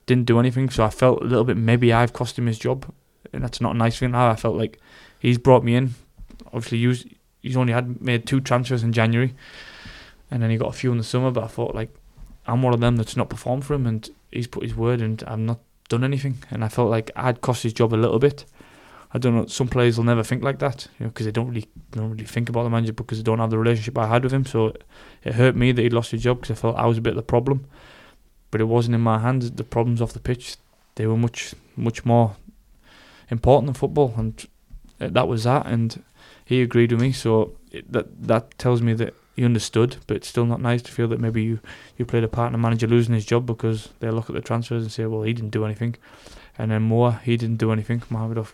Didn't 0.05 0.25
do 0.25 0.39
anything, 0.39 0.69
so 0.69 0.83
I 0.85 0.89
felt 0.89 1.21
a 1.21 1.25
little 1.25 1.43
bit 1.43 1.57
maybe 1.57 1.91
I've 1.91 2.13
cost 2.13 2.37
him 2.37 2.45
his 2.45 2.59
job, 2.59 2.85
and 3.33 3.43
that's 3.43 3.61
not 3.61 3.75
a 3.75 3.77
nice 3.77 3.97
thing. 3.99 4.15
I 4.15 4.35
felt 4.35 4.55
like 4.55 4.79
he's 5.19 5.37
brought 5.37 5.63
me 5.63 5.75
in. 5.75 5.95
Obviously, 6.47 6.77
used, 6.77 7.07
he's 7.41 7.57
only 7.57 7.73
had 7.73 8.01
made 8.01 8.25
two 8.25 8.41
transfers 8.41 8.83
in 8.83 8.93
January, 8.93 9.33
and 10.31 10.41
then 10.41 10.49
he 10.49 10.57
got 10.57 10.69
a 10.69 10.77
few 10.77 10.91
in 10.91 10.97
the 10.97 11.03
summer. 11.03 11.31
But 11.31 11.43
I 11.43 11.47
thought 11.47 11.75
like 11.75 11.93
I'm 12.45 12.61
one 12.61 12.73
of 12.73 12.79
them 12.79 12.95
that's 12.95 13.17
not 13.17 13.29
performed 13.29 13.65
for 13.65 13.73
him, 13.73 13.85
and 13.85 14.09
he's 14.31 14.47
put 14.47 14.63
his 14.63 14.75
word, 14.75 15.01
and 15.01 15.23
I've 15.27 15.39
not 15.39 15.59
done 15.89 16.03
anything. 16.03 16.37
And 16.49 16.63
I 16.63 16.69
felt 16.69 16.89
like 16.89 17.11
I'd 17.15 17.41
cost 17.41 17.63
his 17.63 17.73
job 17.73 17.93
a 17.93 17.95
little 17.95 18.19
bit. 18.19 18.45
I 19.13 19.19
don't 19.19 19.35
know. 19.35 19.45
Some 19.45 19.67
players 19.67 19.97
will 19.97 20.03
never 20.03 20.23
think 20.23 20.43
like 20.43 20.59
that, 20.59 20.87
you 20.99 21.05
know, 21.05 21.09
because 21.09 21.25
they 21.25 21.31
don't 21.31 21.47
really 21.47 21.67
don't 21.91 22.11
really 22.11 22.25
think 22.25 22.49
about 22.49 22.63
the 22.63 22.69
manager 22.69 22.93
because 22.93 23.17
they 23.17 23.23
don't 23.23 23.39
have 23.39 23.49
the 23.49 23.57
relationship 23.57 23.97
I 23.97 24.07
had 24.07 24.23
with 24.23 24.33
him. 24.33 24.45
So 24.45 24.73
it 25.23 25.33
hurt 25.33 25.55
me 25.55 25.71
that 25.71 25.81
he 25.81 25.89
lost 25.89 26.11
his 26.11 26.23
job 26.23 26.41
because 26.41 26.57
I 26.57 26.61
felt 26.61 26.75
I 26.75 26.85
was 26.85 26.97
a 26.97 27.01
bit 27.01 27.11
of 27.11 27.17
the 27.17 27.23
problem. 27.23 27.65
But 28.51 28.61
it 28.61 28.65
wasn't 28.65 28.95
in 28.95 29.01
my 29.01 29.19
hands. 29.19 29.49
The 29.51 29.63
problems 29.63 30.01
off 30.01 30.13
the 30.13 30.19
pitch, 30.19 30.57
they 30.95 31.07
were 31.07 31.17
much 31.17 31.53
much 31.75 32.05
more 32.05 32.35
important 33.29 33.67
than 33.67 33.73
football, 33.73 34.13
and 34.17 34.45
uh, 34.99 35.07
that 35.09 35.27
was 35.27 35.43
that. 35.43 35.65
And 35.65 36.03
he 36.45 36.61
agreed 36.61 36.91
with 36.91 37.01
me. 37.01 37.11
So 37.11 37.53
it, 37.71 37.91
that 37.91 38.27
that 38.27 38.57
tells 38.57 38.81
me 38.81 38.93
that 38.93 39.13
he 39.35 39.45
understood. 39.45 39.97
But 40.07 40.17
it's 40.17 40.27
still 40.27 40.45
not 40.45 40.61
nice 40.61 40.81
to 40.83 40.91
feel 40.91 41.07
that 41.09 41.19
maybe 41.19 41.43
you 41.43 41.59
you 41.97 42.05
played 42.05 42.23
a 42.23 42.27
part 42.27 42.49
in 42.49 42.55
a 42.55 42.57
manager 42.57 42.87
losing 42.87 43.15
his 43.15 43.25
job 43.25 43.45
because 43.45 43.89
they 43.99 44.09
look 44.09 44.29
at 44.29 44.35
the 44.35 44.41
transfers 44.41 44.83
and 44.83 44.91
say, 44.91 45.05
well, 45.05 45.23
he 45.23 45.33
didn't 45.33 45.51
do 45.51 45.65
anything. 45.65 45.95
And 46.57 46.71
then 46.71 46.83
Moore, 46.83 47.21
he 47.23 47.37
didn't 47.37 47.57
do 47.57 47.71
anything. 47.71 48.01
Mohamed 48.09 48.37
off 48.37 48.53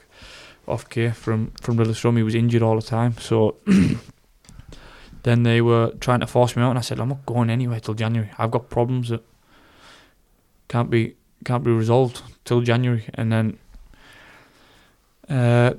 off 0.67 0.89
care 0.89 1.13
from 1.13 1.51
from 1.61 1.77
Lillestrøm, 1.77 2.17
he 2.17 2.23
was 2.23 2.35
injured 2.35 2.61
all 2.61 2.75
the 2.75 2.81
time. 2.81 3.15
So 3.17 3.55
then 5.23 5.43
they 5.43 5.61
were 5.61 5.93
trying 5.99 6.19
to 6.19 6.27
force 6.27 6.55
me 6.55 6.63
out, 6.63 6.71
and 6.71 6.79
I 6.79 6.81
said, 6.81 6.99
I'm 6.99 7.09
not 7.09 7.25
going 7.25 7.49
anywhere 7.49 7.79
till 7.79 7.93
January. 7.93 8.31
I've 8.37 8.51
got 8.51 8.69
problems 8.69 9.09
that 9.09 9.23
can't 10.67 10.89
be 10.89 11.15
can't 11.45 11.63
be 11.63 11.71
resolved 11.71 12.21
till 12.45 12.61
January. 12.61 13.05
And 13.13 13.31
then 13.31 13.57
uh, 15.29 15.73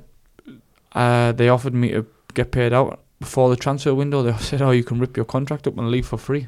uh, 0.93 1.31
they 1.33 1.49
offered 1.49 1.73
me 1.73 1.91
to 1.91 2.05
get 2.33 2.51
paid 2.51 2.73
out 2.73 2.99
before 3.19 3.49
the 3.49 3.55
transfer 3.55 3.93
window. 3.93 4.23
They 4.23 4.33
said, 4.37 4.61
"Oh, 4.61 4.71
you 4.71 4.83
can 4.83 4.99
rip 4.99 5.17
your 5.17 5.25
contract 5.25 5.67
up 5.67 5.77
and 5.77 5.89
leave 5.89 6.07
for 6.07 6.17
free." 6.17 6.47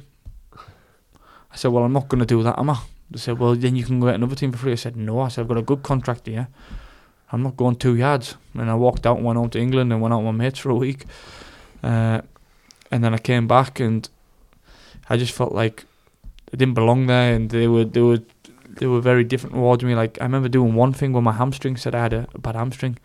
I 1.51 1.55
said, 1.55 1.71
"Well, 1.71 1.83
I'm 1.83 1.93
not 1.93 2.07
going 2.07 2.19
to 2.19 2.25
do 2.25 2.43
that, 2.43 2.57
am 2.59 2.69
I?" 2.69 2.79
They 3.11 3.19
said, 3.19 3.39
"Well, 3.39 3.55
then 3.55 3.75
you 3.75 3.85
can 3.85 3.99
go 3.99 4.07
at 4.07 4.15
another 4.15 4.35
team 4.35 4.51
for 4.51 4.57
free." 4.57 4.73
I 4.73 4.75
said, 4.75 4.95
"No." 4.95 5.19
I 5.21 5.27
said, 5.29 5.41
"I've 5.41 5.47
got 5.47 5.57
a 5.57 5.61
good 5.61 5.83
contract 5.83 6.27
here. 6.27 6.47
I'm 7.31 7.43
not 7.43 7.57
going 7.57 7.75
two 7.75 7.95
yards." 7.95 8.35
And 8.53 8.69
I 8.69 8.75
walked 8.75 9.05
out 9.05 9.17
and 9.17 9.25
went 9.25 9.37
home 9.37 9.49
to 9.51 9.59
England 9.59 9.91
and 9.91 10.01
went 10.01 10.13
out 10.13 10.23
with 10.23 10.35
my 10.35 10.43
mates 10.43 10.59
for 10.59 10.69
a 10.69 10.75
week. 10.75 11.05
Uh, 11.83 12.21
and 12.91 13.03
then 13.03 13.13
I 13.13 13.17
came 13.17 13.47
back 13.47 13.79
and 13.79 14.09
I 15.09 15.17
just 15.17 15.33
felt 15.33 15.51
like 15.51 15.85
I 16.53 16.57
didn't 16.57 16.73
belong 16.73 17.07
there, 17.07 17.33
and 17.33 17.49
they 17.49 17.67
were 17.67 17.85
they 17.85 18.01
were 18.01 18.19
they 18.79 18.87
were 18.87 19.01
very 19.01 19.23
different 19.23 19.55
towards 19.55 19.83
me. 19.83 19.95
Like 19.95 20.17
I 20.21 20.23
remember 20.23 20.49
doing 20.49 20.73
one 20.73 20.93
thing 20.93 21.13
where 21.13 21.21
my 21.21 21.33
hamstring, 21.33 21.77
said 21.77 21.95
I 21.95 22.01
had 22.01 22.13
a, 22.13 22.27
a 22.33 22.39
bad 22.39 22.55
hamstring, 22.55 22.97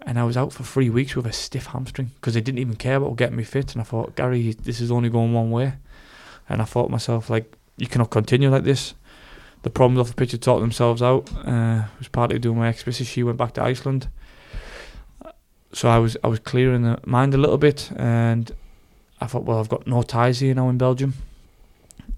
and 0.00 0.18
I 0.18 0.24
was 0.24 0.36
out 0.36 0.52
for 0.52 0.64
three 0.64 0.90
weeks 0.90 1.14
with 1.16 1.26
a 1.26 1.32
stiff 1.32 1.66
hamstring 1.66 2.10
because 2.16 2.34
they 2.34 2.40
didn't 2.40 2.58
even 2.58 2.76
care 2.76 2.96
about 2.96 3.16
getting 3.16 3.36
me 3.36 3.44
fit. 3.44 3.72
And 3.72 3.80
I 3.80 3.84
thought, 3.84 4.16
Gary, 4.16 4.52
this 4.52 4.80
is 4.80 4.90
only 4.90 5.08
going 5.08 5.32
one 5.32 5.50
way. 5.50 5.74
And 6.48 6.60
I 6.60 6.64
thought 6.64 6.90
myself, 6.90 7.30
like, 7.30 7.56
you 7.76 7.86
cannot 7.86 8.10
continue 8.10 8.50
like 8.50 8.64
this. 8.64 8.94
The 9.62 9.70
problems 9.70 10.00
off 10.00 10.08
the 10.08 10.14
pitch 10.14 10.32
had 10.32 10.42
sorted 10.42 10.64
themselves 10.64 11.02
out. 11.02 11.30
Uh, 11.46 11.84
was 11.98 12.08
partly 12.08 12.38
doing 12.38 12.58
my 12.58 12.68
ex. 12.68 12.84
She 12.92 13.22
went 13.22 13.38
back 13.38 13.52
to 13.54 13.62
Iceland, 13.62 14.08
so 15.72 15.88
I 15.88 15.98
was 15.98 16.16
I 16.24 16.28
was 16.28 16.40
clearing 16.40 16.82
the 16.82 16.98
mind 17.06 17.32
a 17.34 17.38
little 17.38 17.58
bit, 17.58 17.90
and 17.96 18.50
I 19.20 19.26
thought, 19.26 19.44
well, 19.44 19.58
I've 19.58 19.68
got 19.68 19.86
no 19.86 20.02
ties 20.02 20.40
here 20.40 20.54
now 20.54 20.68
in 20.68 20.78
Belgium. 20.78 21.14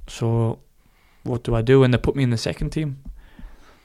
So, 0.06 0.58
what 1.24 1.42
do 1.42 1.54
I 1.54 1.62
do? 1.62 1.82
And 1.82 1.92
they 1.92 1.98
put 1.98 2.16
me 2.16 2.22
in 2.22 2.30
the 2.30 2.38
second 2.38 2.70
team, 2.70 3.02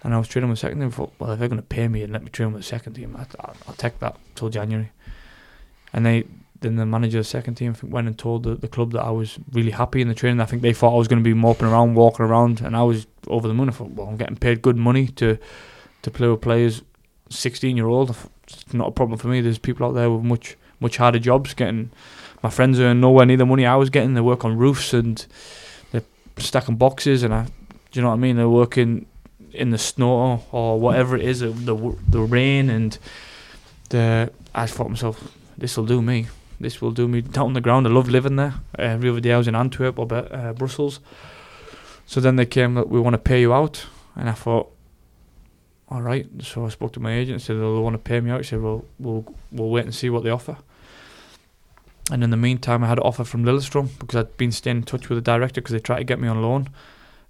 and 0.04 0.14
I 0.14 0.18
was 0.18 0.28
training 0.28 0.50
with 0.50 0.60
the 0.60 0.68
second 0.68 0.80
team. 0.80 0.88
I 0.88 0.92
thought, 0.92 1.14
well, 1.20 1.32
if 1.32 1.40
they're 1.40 1.48
going 1.48 1.62
to 1.62 1.68
pay 1.68 1.88
me 1.88 2.04
and 2.04 2.14
let 2.14 2.24
me 2.24 2.30
train 2.30 2.54
with 2.54 2.62
the 2.62 2.68
second 2.68 2.94
team, 2.94 3.16
I, 3.18 3.26
I'll, 3.40 3.56
I'll 3.68 3.74
take 3.74 4.00
that 4.00 4.18
till 4.36 4.50
January. 4.50 4.92
And 5.92 6.06
they 6.06 6.26
then 6.62 6.76
the 6.76 6.86
manager 6.86 7.20
of 7.20 7.26
the 7.26 7.30
second 7.30 7.56
team 7.56 7.76
went 7.84 8.08
and 8.08 8.18
told 8.18 8.44
the, 8.44 8.56
the 8.56 8.68
club 8.68 8.92
that 8.92 9.02
I 9.02 9.12
was 9.12 9.40
really 9.54 9.72
happy 9.72 10.02
in 10.02 10.08
the 10.10 10.14
training. 10.14 10.42
I 10.42 10.46
think 10.46 10.62
they 10.62 10.74
thought 10.74 10.94
I 10.94 10.98
was 10.98 11.08
going 11.08 11.24
to 11.24 11.28
be 11.28 11.34
moping 11.34 11.68
around, 11.68 11.96
walking 11.96 12.26
around, 12.26 12.62
and 12.62 12.76
I 12.76 12.84
was 12.84 13.08
over 13.28 13.48
the 13.48 13.54
moon. 13.54 13.70
I 13.70 13.72
thought, 13.72 13.92
well, 13.92 14.08
I'm 14.08 14.18
getting 14.18 14.36
paid 14.36 14.62
good 14.62 14.78
money 14.78 15.08
to 15.08 15.38
to 16.02 16.12
play 16.12 16.30
with 16.30 16.42
players, 16.42 16.82
16 17.30 17.76
year 17.76 17.88
old. 17.88 18.16
It's 18.44 18.74
not 18.74 18.90
a 18.90 18.92
problem 18.92 19.18
for 19.18 19.28
me. 19.28 19.42
There's 19.42 19.60
people 19.60 19.86
out 19.86 19.94
there 19.94 20.10
with 20.10 20.24
much 20.24 20.58
much 20.80 20.98
harder 20.98 21.20
jobs 21.20 21.54
getting. 21.54 21.92
My 22.42 22.50
friends 22.50 22.80
earn 22.80 23.02
nowhere 23.02 23.26
near 23.26 23.38
the 23.38 23.46
money 23.46 23.66
I 23.66 23.76
was 23.76 23.90
getting. 23.90 24.14
They 24.14 24.22
work 24.22 24.46
on 24.46 24.58
roofs 24.58 24.94
and 24.94 25.26
stacking 26.40 26.76
boxes, 26.76 27.24
and 27.24 27.34
I, 27.34 27.44
do 27.46 27.52
you 27.94 28.02
know 28.02 28.10
what 28.10 28.16
I 28.16 28.18
mean? 28.18 28.38
They're 28.38 28.50
working 28.50 29.06
in 29.52 29.72
the 29.72 29.78
snow 29.78 30.44
or 30.52 30.80
whatever 30.80 31.16
it 31.16 31.24
is, 31.24 31.40
the 31.40 31.52
the, 31.52 32.20
rain, 32.20 32.70
and 32.70 32.98
the. 33.90 34.32
I 34.54 34.66
thought 34.66 34.90
myself, 34.90 35.36
this 35.58 35.78
will 35.78 35.86
do 35.86 36.02
me. 36.02 36.28
This 36.60 36.82
will 36.82 36.92
do 36.92 37.08
me 37.08 37.22
down 37.22 37.48
on 37.48 37.54
the 37.54 37.62
ground. 37.62 37.88
I 37.88 37.90
love 37.90 38.10
living 38.10 38.36
there. 38.36 38.56
Every 38.78 39.10
other 39.10 39.22
day 39.22 39.34
I 39.34 39.38
was 39.38 39.48
in 39.48 39.56
Antwerp 39.56 39.98
or 39.98 40.12
uh, 40.14 40.54
Brussels. 40.54 41.00
So 42.06 42.20
then 42.20 42.36
they 42.36 42.46
came 42.46 42.74
that 42.74 42.90
we 42.90 43.00
want 43.00 43.14
to 43.14 43.20
pay 43.20 43.42
you 43.42 43.54
out, 43.54 43.86
and 44.16 44.30
I 44.30 44.34
thought, 44.34 44.72
all 45.90 46.02
right. 46.02 46.28
So 46.42 46.66
I 46.66 46.70
spoke 46.70 46.94
to 46.94 47.00
my 47.00 47.14
agent. 47.14 47.42
Said 47.42 47.58
"Oh, 47.58 47.76
they 47.76 47.82
want 47.82 47.94
to 47.94 48.00
pay 48.00 48.20
me 48.20 48.32
out. 48.32 48.40
He 48.42 48.44
said, 48.44 48.62
well, 48.62 48.86
we'll 49.00 49.26
we'll 49.52 49.70
wait 49.70 49.86
and 49.86 49.96
see 49.96 50.10
what 50.10 50.24
they 50.24 50.30
offer. 50.30 50.58
And 52.12 52.24
in 52.24 52.30
the 52.32 52.38
meantime, 52.38 52.84
I 52.84 52.88
had 52.88 52.98
an 52.98 53.04
offer 53.04 53.24
from 53.24 53.44
Lillestrøm 53.44 54.00
because 54.00 54.16
I'd 54.16 54.38
been 54.38 54.52
staying 54.52 54.78
in 54.78 54.84
touch 54.84 55.10
with 55.10 55.18
the 55.18 55.22
director 55.22 55.62
because 55.62 55.74
they 55.74 55.80
tried 55.80 56.00
to 56.00 56.04
get 56.04 56.20
me 56.20 56.28
on 56.28 56.42
loan, 56.42 56.70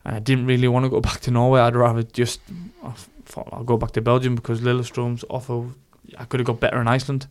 and 0.06 0.16
I 0.16 0.20
didn't 0.20 0.46
really 0.46 0.68
want 0.68 0.86
to 0.86 0.90
go 0.90 1.02
back 1.10 1.20
to 1.22 1.32
Norway. 1.32 1.60
I'd 1.60 1.76
rather 1.76 2.04
just 2.04 2.40
I 2.84 2.94
thought 3.26 3.50
I'll 3.52 3.64
go 3.64 3.78
back 3.78 3.92
to 3.92 4.02
Belgium 4.02 4.36
because 4.36 4.62
Lillestrøm's 4.62 5.26
offer 5.30 5.66
I 6.18 6.26
could 6.26 6.40
have 6.40 6.48
got 6.48 6.60
better 6.60 6.82
in 6.82 6.88
Iceland. 6.88 7.28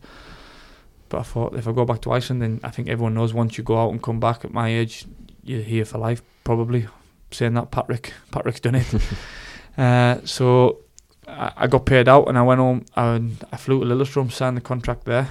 But 1.09 1.19
I 1.19 1.23
thought 1.23 1.55
if 1.55 1.67
I 1.67 1.71
go 1.71 1.85
back 1.85 2.01
to 2.01 2.11
Iceland, 2.11 2.41
then 2.41 2.59
I 2.63 2.69
think 2.69 2.87
everyone 2.87 3.15
knows 3.15 3.33
once 3.33 3.57
you 3.57 3.63
go 3.63 3.81
out 3.81 3.91
and 3.91 4.01
come 4.01 4.19
back 4.19 4.45
at 4.45 4.53
my 4.53 4.69
age, 4.69 5.05
you're 5.43 5.61
here 5.61 5.85
for 5.85 5.97
life. 5.97 6.21
Probably 6.43 6.87
saying 7.31 7.55
that 7.55 7.71
Patrick, 7.71 8.13
Patrick's 8.31 8.59
done 8.59 8.75
it. 8.75 8.87
uh, 9.77 10.19
so 10.23 10.79
I, 11.27 11.51
I 11.57 11.67
got 11.67 11.85
paid 11.85 12.07
out 12.07 12.27
and 12.27 12.37
I 12.37 12.43
went 12.43 12.59
home 12.59 12.85
and 12.95 13.43
I 13.51 13.57
flew 13.57 13.79
to 13.79 13.85
Lillestrøm, 13.85 14.31
signed 14.31 14.57
the 14.57 14.61
contract 14.61 15.05
there. 15.05 15.27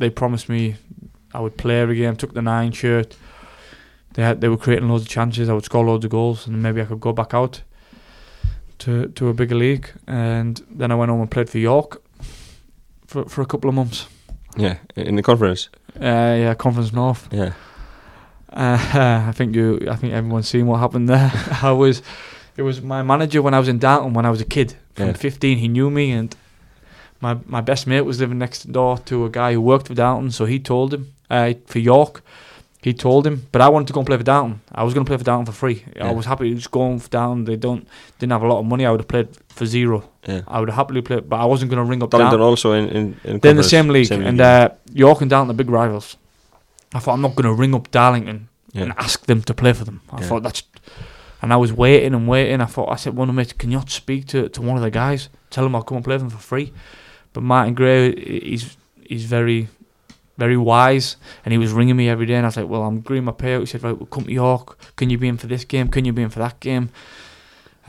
They 0.00 0.10
promised 0.10 0.48
me 0.48 0.74
I 1.32 1.38
would 1.40 1.56
play 1.56 1.80
every 1.80 1.96
game. 1.96 2.16
Took 2.16 2.32
the 2.34 2.42
nine 2.42 2.72
shirt. 2.72 3.16
They 4.14 4.22
had, 4.24 4.40
they 4.40 4.48
were 4.48 4.56
creating 4.56 4.88
loads 4.88 5.04
of 5.04 5.08
chances. 5.08 5.48
I 5.48 5.52
would 5.52 5.64
score 5.64 5.84
loads 5.84 6.04
of 6.04 6.10
goals 6.10 6.46
and 6.48 6.60
maybe 6.62 6.80
I 6.82 6.84
could 6.86 7.00
go 7.00 7.12
back 7.12 7.32
out 7.34 7.62
to 8.78 9.06
to 9.14 9.28
a 9.28 9.32
bigger 9.34 9.54
league. 9.56 9.86
And 10.06 10.60
then 10.78 10.90
I 10.90 10.94
went 10.96 11.10
home 11.10 11.20
and 11.20 11.30
played 11.30 11.48
for 11.50 11.58
York 11.58 12.02
for 13.06 13.24
for 13.28 13.42
a 13.42 13.46
couple 13.46 13.68
of 13.68 13.74
months 13.76 14.08
Yeah, 14.56 14.76
in 14.96 15.16
the 15.16 15.22
conference. 15.22 15.68
Uh, 16.00 16.36
yeah, 16.44 16.54
Conference 16.54 16.92
North. 16.92 17.28
Yeah. 17.32 17.52
Uh, 18.52 19.28
I 19.28 19.32
think 19.32 19.54
you. 19.54 19.78
I 19.90 19.96
think 19.96 20.12
everyone's 20.12 20.48
seen 20.48 20.66
what 20.66 20.80
happened 20.80 21.08
there. 21.08 21.30
I 21.62 21.72
was. 21.72 22.02
It 22.56 22.62
was 22.62 22.80
my 22.82 23.02
manager 23.02 23.42
when 23.42 23.54
I 23.54 23.58
was 23.58 23.68
in 23.68 23.78
Darlo 23.78 24.12
when 24.12 24.26
I 24.26 24.30
was 24.30 24.40
a 24.40 24.44
kid. 24.44 24.74
From 24.94 25.06
Yeah. 25.06 25.12
15, 25.14 25.58
he 25.58 25.68
knew 25.68 25.90
me, 25.90 26.10
and 26.18 26.34
my 27.20 27.36
my 27.46 27.60
best 27.60 27.86
mate 27.86 28.02
was 28.02 28.20
living 28.20 28.38
next 28.38 28.70
door 28.72 28.98
to 29.06 29.24
a 29.24 29.30
guy 29.30 29.52
who 29.52 29.60
worked 29.60 29.86
for 29.88 29.94
Darlo. 29.94 30.32
So 30.32 30.44
he 30.46 30.58
told 30.58 30.94
him 30.94 31.12
uh, 31.28 31.54
for 31.66 31.78
York. 31.78 32.22
He 32.82 32.94
told 32.94 33.26
him, 33.26 33.46
but 33.52 33.60
I 33.60 33.68
wanted 33.68 33.88
to 33.88 33.92
go 33.92 34.00
and 34.00 34.06
play 34.06 34.16
for 34.16 34.24
Darlo. 34.24 34.56
I 34.72 34.84
was 34.84 34.94
going 34.94 35.04
to 35.04 35.10
play 35.10 35.18
for 35.18 35.24
Darlo 35.24 35.44
for 35.44 35.52
free. 35.52 35.84
I 36.00 36.12
was 36.12 36.24
happy 36.24 36.48
to 36.48 36.54
just 36.54 36.70
go 36.70 36.98
for 36.98 37.08
Darlo. 37.10 37.44
They 37.44 37.56
don't 37.56 37.86
didn't 38.18 38.32
have 38.32 38.42
a 38.42 38.46
lot 38.48 38.58
of 38.60 38.64
money. 38.64 38.86
I 38.86 38.90
would 38.90 39.00
have 39.00 39.08
played 39.08 39.28
for 39.50 39.66
zero. 39.66 40.02
Yeah. 40.26 40.40
I 40.48 40.60
would 40.60 40.70
have 40.70 40.76
happily 40.76 41.02
played, 41.02 41.28
but 41.28 41.36
I 41.40 41.44
wasn't 41.44 41.70
going 41.70 41.84
to 41.84 41.88
ring 41.90 42.02
up 42.02 42.10
Darlington 42.10 42.40
Darlo. 42.40 42.44
also 42.44 42.72
in 42.72 42.88
in, 42.88 43.16
in 43.24 43.38
They're 43.40 43.50
in 43.50 43.56
the 43.58 43.62
same 43.76 43.88
league, 43.88 44.10
and 44.10 44.24
league. 44.24 44.40
uh, 44.40 44.70
York 44.94 45.20
and 45.20 45.30
Darlo 45.30 45.50
are 45.50 45.52
big 45.62 45.68
rivals. 45.70 46.16
I 46.94 47.00
thought 47.00 47.12
I'm 47.14 47.20
not 47.20 47.34
going 47.36 47.44
to 47.54 47.60
ring 47.62 47.74
up 47.74 47.90
Darlington 47.90 48.48
Yeah. 48.72 48.82
and 48.84 48.92
ask 48.96 49.26
them 49.26 49.42
to 49.42 49.52
play 49.54 49.74
for 49.74 49.84
them. 49.84 50.00
I 50.10 50.20
Yeah. 50.20 50.26
thought 50.28 50.42
that's, 50.42 50.62
and 51.42 51.52
I 51.52 51.56
was 51.56 51.72
waiting 51.74 52.14
and 52.14 52.26
waiting. 52.28 52.62
I 52.62 52.66
thought 52.66 52.88
I 52.90 52.96
said, 52.96 53.14
"One 53.14 53.28
of 53.28 53.34
my 53.34 53.42
mates, 53.42 53.52
can 53.52 53.70
you 53.70 53.76
not 53.78 53.90
speak 53.90 54.26
to, 54.28 54.48
to 54.48 54.62
one 54.62 54.76
of 54.78 54.82
the 54.82 54.90
guys? 54.90 55.28
Tell 55.50 55.64
them 55.64 55.74
I'll 55.74 55.82
come 55.84 55.96
and 55.96 56.04
play 56.04 56.16
for 56.16 56.20
them 56.24 56.30
for 56.30 56.38
free." 56.38 56.72
But 57.32 57.42
Martin 57.42 57.74
Gray, 57.74 58.40
he's 58.40 58.76
he's 59.02 59.24
very, 59.24 59.68
very 60.36 60.56
wise, 60.56 61.16
and 61.44 61.52
he 61.52 61.58
was 61.58 61.72
ringing 61.72 61.96
me 61.96 62.08
every 62.08 62.26
day, 62.26 62.34
and 62.34 62.46
I 62.46 62.48
was 62.48 62.56
like, 62.56 62.68
"Well, 62.68 62.82
I'm 62.82 62.98
agreeing 62.98 63.24
my 63.24 63.32
payout." 63.32 63.60
He 63.60 63.66
said, 63.66 63.82
"Right, 63.82 63.96
we'll 63.96 64.06
come 64.06 64.24
to 64.24 64.32
York. 64.32 64.78
Can 64.96 65.10
you 65.10 65.18
be 65.18 65.28
in 65.28 65.36
for 65.36 65.46
this 65.46 65.64
game? 65.64 65.88
Can 65.88 66.04
you 66.04 66.12
be 66.12 66.22
in 66.22 66.30
for 66.30 66.40
that 66.40 66.60
game?" 66.60 66.90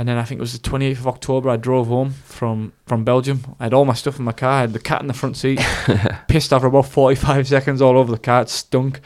And 0.02 0.08
then 0.08 0.18
I 0.18 0.24
think 0.24 0.39
it 0.39 0.42
was 0.42 0.58
the 0.58 0.68
28th 0.68 1.00
of 1.00 1.08
October. 1.08 1.50
I 1.50 1.58
drove 1.58 1.88
home 1.88 2.12
from, 2.26 2.74
from 2.88 3.04
Belgium. 3.04 3.56
I 3.60 3.66
had 3.66 3.74
all 3.74 3.86
my 3.86 3.94
stuff 3.94 4.18
in 4.18 4.26
my 4.26 4.32
car. 4.32 4.50
I 4.50 4.62
had 4.62 4.74
the 4.74 4.80
cat 4.80 5.02
in 5.02 5.08
the 5.08 5.14
front 5.14 5.38
seat. 5.38 5.60
pissed 6.28 6.52
after 6.52 6.66
about 6.66 6.88
45 6.88 7.48
seconds 7.48 7.82
all 7.84 7.98
over 7.98 8.12
the 8.12 8.18
car. 8.18 8.42
It 8.42 8.50
stunk. 8.50 9.02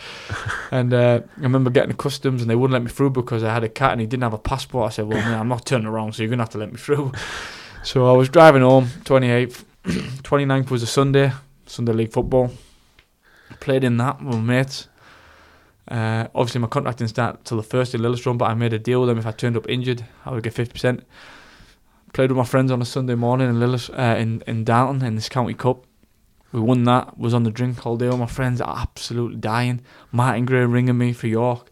and 0.71 0.93
uh, 0.93 1.21
I 1.37 1.41
remember 1.41 1.69
getting 1.69 1.89
to 1.89 1.97
customs 1.97 2.41
and 2.41 2.49
they 2.49 2.55
wouldn't 2.55 2.73
let 2.73 2.83
me 2.83 2.89
through 2.89 3.09
because 3.09 3.43
I 3.43 3.53
had 3.53 3.63
a 3.63 3.67
cat 3.67 3.91
and 3.93 3.99
he 3.99 4.07
didn't 4.07 4.23
have 4.23 4.33
a 4.33 4.37
passport. 4.37 4.87
I 4.87 4.89
said, 4.91 5.07
well, 5.07 5.17
man, 5.17 5.37
I'm 5.37 5.49
not 5.49 5.65
turning 5.65 5.87
around, 5.87 6.13
so 6.13 6.23
you're 6.23 6.29
going 6.29 6.37
to 6.37 6.43
have 6.43 6.51
to 6.51 6.59
let 6.59 6.71
me 6.71 6.77
through. 6.77 7.11
so 7.83 8.07
I 8.07 8.15
was 8.15 8.29
driving 8.29 8.61
home, 8.61 8.85
28th. 9.03 9.65
29th 10.23 10.71
was 10.71 10.81
a 10.81 10.87
Sunday, 10.87 11.31
Sunday 11.67 11.93
League 11.93 12.11
football. 12.11 12.51
Played 13.59 13.83
in 13.83 13.97
that 13.97 14.19
with 14.19 14.39
mates. 14.39 14.87
Uh, 15.87 16.27
obviously, 16.33 16.59
my 16.59 16.67
contract 16.67 16.97
didn't 16.97 17.11
start 17.11 17.45
till 17.45 17.57
the 17.57 17.63
first 17.63 17.93
in 17.93 18.01
Lillestrøm, 18.01 18.39
but 18.39 18.49
I 18.49 18.55
made 18.55 18.73
a 18.73 18.79
deal 18.79 19.01
with 19.01 19.09
them. 19.09 19.19
If 19.19 19.27
I 19.27 19.31
turned 19.31 19.55
up 19.55 19.69
injured, 19.69 20.03
I 20.25 20.31
would 20.31 20.41
get 20.41 20.55
50%. 20.55 21.03
Played 22.13 22.31
with 22.31 22.37
my 22.37 22.45
friends 22.45 22.71
on 22.71 22.81
a 22.81 22.85
Sunday 22.85 23.13
morning 23.13 23.47
in 23.47 23.57
Lillis, 23.57 23.91
uh, 23.91 24.17
in, 24.17 24.41
in 24.47 24.63
Dalton 24.63 25.05
in 25.05 25.13
this 25.13 25.29
county 25.29 25.53
cup. 25.53 25.85
We 26.51 26.61
won 26.61 26.83
that. 26.85 27.19
Was 27.19 27.35
on 27.35 27.43
the 27.43 27.51
drink 27.51 27.85
all 27.85 27.95
day 27.95 28.07
with 28.09 28.17
my 28.17 28.25
friends, 28.25 28.61
are 28.61 28.79
absolutely 28.79 29.37
dying. 29.37 29.81
Martin 30.11 30.45
Gray 30.45 30.65
ringing 30.65 30.97
me 30.97 31.13
for 31.13 31.27
York, 31.27 31.69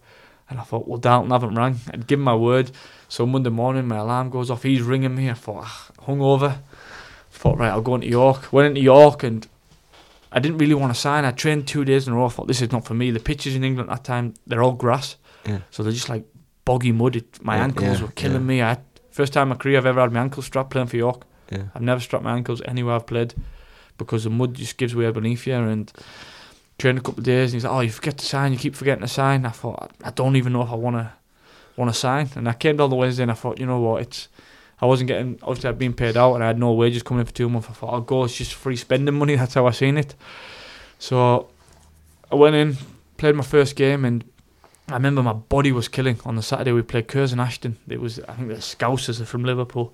and 0.52 0.60
I 0.60 0.64
thought, 0.64 0.88
well, 0.88 1.00
Dalton 1.00 1.32
haven't 1.32 1.56
rang. 1.56 1.80
I'd 1.92 2.06
given 2.06 2.26
my 2.26 2.36
word. 2.36 2.70
So 3.08 3.26
Monday 3.26 3.50
morning, 3.50 3.88
my 3.88 3.98
alarm 3.98 4.30
goes 4.30 4.52
off. 4.52 4.62
He's 4.62 4.84
ringing 4.84 5.16
me. 5.16 5.32
I 5.32 5.34
thought, 5.34 5.64
ah, 5.64 5.92
hungover. 6.02 6.60
Thought, 7.44 7.58
right, 7.58 7.70
I'll 7.72 7.82
go 7.82 7.96
into 7.96 8.08
York. 8.08 8.54
Went 8.54 8.70
into 8.70 8.80
York, 8.82 9.22
and 9.24 9.46
I 10.32 10.40
didn't 10.40 10.60
really 10.60 10.76
want 10.76 10.94
to 10.94 11.00
sign. 11.00 11.26
I 11.26 11.32
trained 11.32 11.68
two 11.68 11.84
days 11.84 12.08
in 12.08 12.14
a 12.14 12.16
row. 12.16 12.28
I 12.28 12.30
thought, 12.30 12.48
this 12.48 12.62
is 12.62 12.72
not 12.72 12.86
for 12.86 12.94
me. 12.94 13.12
The 13.12 13.20
pitches 13.20 13.54
in 13.56 13.66
England 13.66 13.90
at 13.90 13.98
that 13.98 14.04
time, 14.06 14.34
they're 14.48 14.64
all 14.64 14.72
grass, 14.72 15.18
Yeah. 15.46 15.60
so 15.70 15.84
they're 15.84 15.92
just 15.92 16.08
like 16.08 16.24
boggy 16.64 16.94
mud. 16.94 17.18
It, 17.18 17.44
my 17.44 17.58
Yeah, 17.58 17.64
ankles 17.66 18.00
yeah, 18.00 18.06
were 18.06 18.12
killing 18.14 18.46
me. 18.46 18.62
I 18.64 18.78
first 19.12 19.34
time 19.34 19.44
in 19.44 19.50
my 19.50 19.56
career 19.56 19.78
I've 19.78 19.86
ever 19.86 20.00
had 20.00 20.14
my 20.14 20.22
ankles 20.22 20.46
strapped 20.46 20.70
playing 20.70 20.88
for 20.88 20.96
York. 20.98 21.24
Yeah. 21.52 21.64
I've 21.76 21.82
never 21.82 22.00
strapped 22.00 22.24
my 22.24 22.34
ankles 22.34 22.62
anywhere 22.66 22.96
I've 22.96 23.06
played 23.06 23.34
because 23.98 24.24
the 24.24 24.30
mud 24.30 24.54
just 24.54 24.78
gives 24.78 24.96
way 24.96 25.12
beneath 25.12 25.46
you 25.46 25.56
and 25.56 25.92
trained 26.80 26.98
a 26.98 27.02
couple 27.02 27.20
of 27.20 27.26
days 27.26 27.50
and 27.52 27.56
he's 27.56 27.66
like, 27.66 27.74
Oh, 27.74 27.82
you 27.82 27.92
forget 27.92 28.18
to 28.20 28.26
sign, 28.26 28.54
you 28.54 28.58
keep 28.58 28.76
forgetting 28.76 29.02
to 29.04 29.08
sign. 29.10 29.46
I 29.46 29.50
thought 29.50 29.92
I 30.04 30.12
don't 30.12 30.36
even 30.38 30.54
know 30.54 30.64
if 30.64 30.70
I 30.72 30.76
wanna 30.76 31.14
wanna 31.76 31.94
sign 31.94 32.30
and 32.36 32.48
I 32.50 32.54
came 32.54 32.78
down 32.78 32.90
the 32.90 32.96
Wednesday 32.96 33.24
and 33.24 33.32
I 33.32 33.36
thought, 33.36 33.60
you 33.60 33.66
know 33.68 33.80
what, 33.82 34.02
it's 34.02 34.30
I 34.82 34.86
wasn't 34.86 35.08
getting 35.08 35.40
obviously 35.42 35.70
I'd 35.70 35.80
been 35.80 35.94
paid 35.94 36.18
out 36.18 36.36
and 36.36 36.44
I 36.44 36.48
had 36.48 36.60
no 36.60 36.74
wages 36.74 37.04
coming 37.04 37.22
in 37.22 37.26
for 37.26 37.34
two 37.34 37.50
months. 37.50 37.70
I 37.70 37.74
thought 37.74 37.94
I'll 37.94 38.02
go, 38.02 38.24
it's 38.24 38.36
just 38.36 38.54
free 38.54 38.76
spending 38.76 39.16
money, 39.16 39.36
that's 39.36 39.54
how 39.54 39.66
I 39.66 39.72
seen 39.72 39.98
it. 39.98 40.16
So 41.00 41.50
I 42.32 42.36
went 42.36 42.56
in, 42.56 42.78
played 43.18 43.36
my 43.36 43.44
first 43.44 43.76
game 43.76 44.06
and 44.06 44.24
I 44.90 44.94
remember 44.94 45.24
my 45.24 45.34
body 45.34 45.72
was 45.72 45.88
killing 45.88 46.20
on 46.26 46.36
the 46.36 46.42
Saturday 46.42 46.72
we 46.72 46.82
played 46.82 47.08
Curzon 47.08 47.40
Ashton. 47.40 47.78
It 47.88 48.02
was 48.02 48.20
I 48.22 48.34
think 48.34 48.50
the 48.50 48.56
Scousers 48.56 49.22
are 49.22 49.26
from 49.26 49.46
Liverpool. 49.46 49.94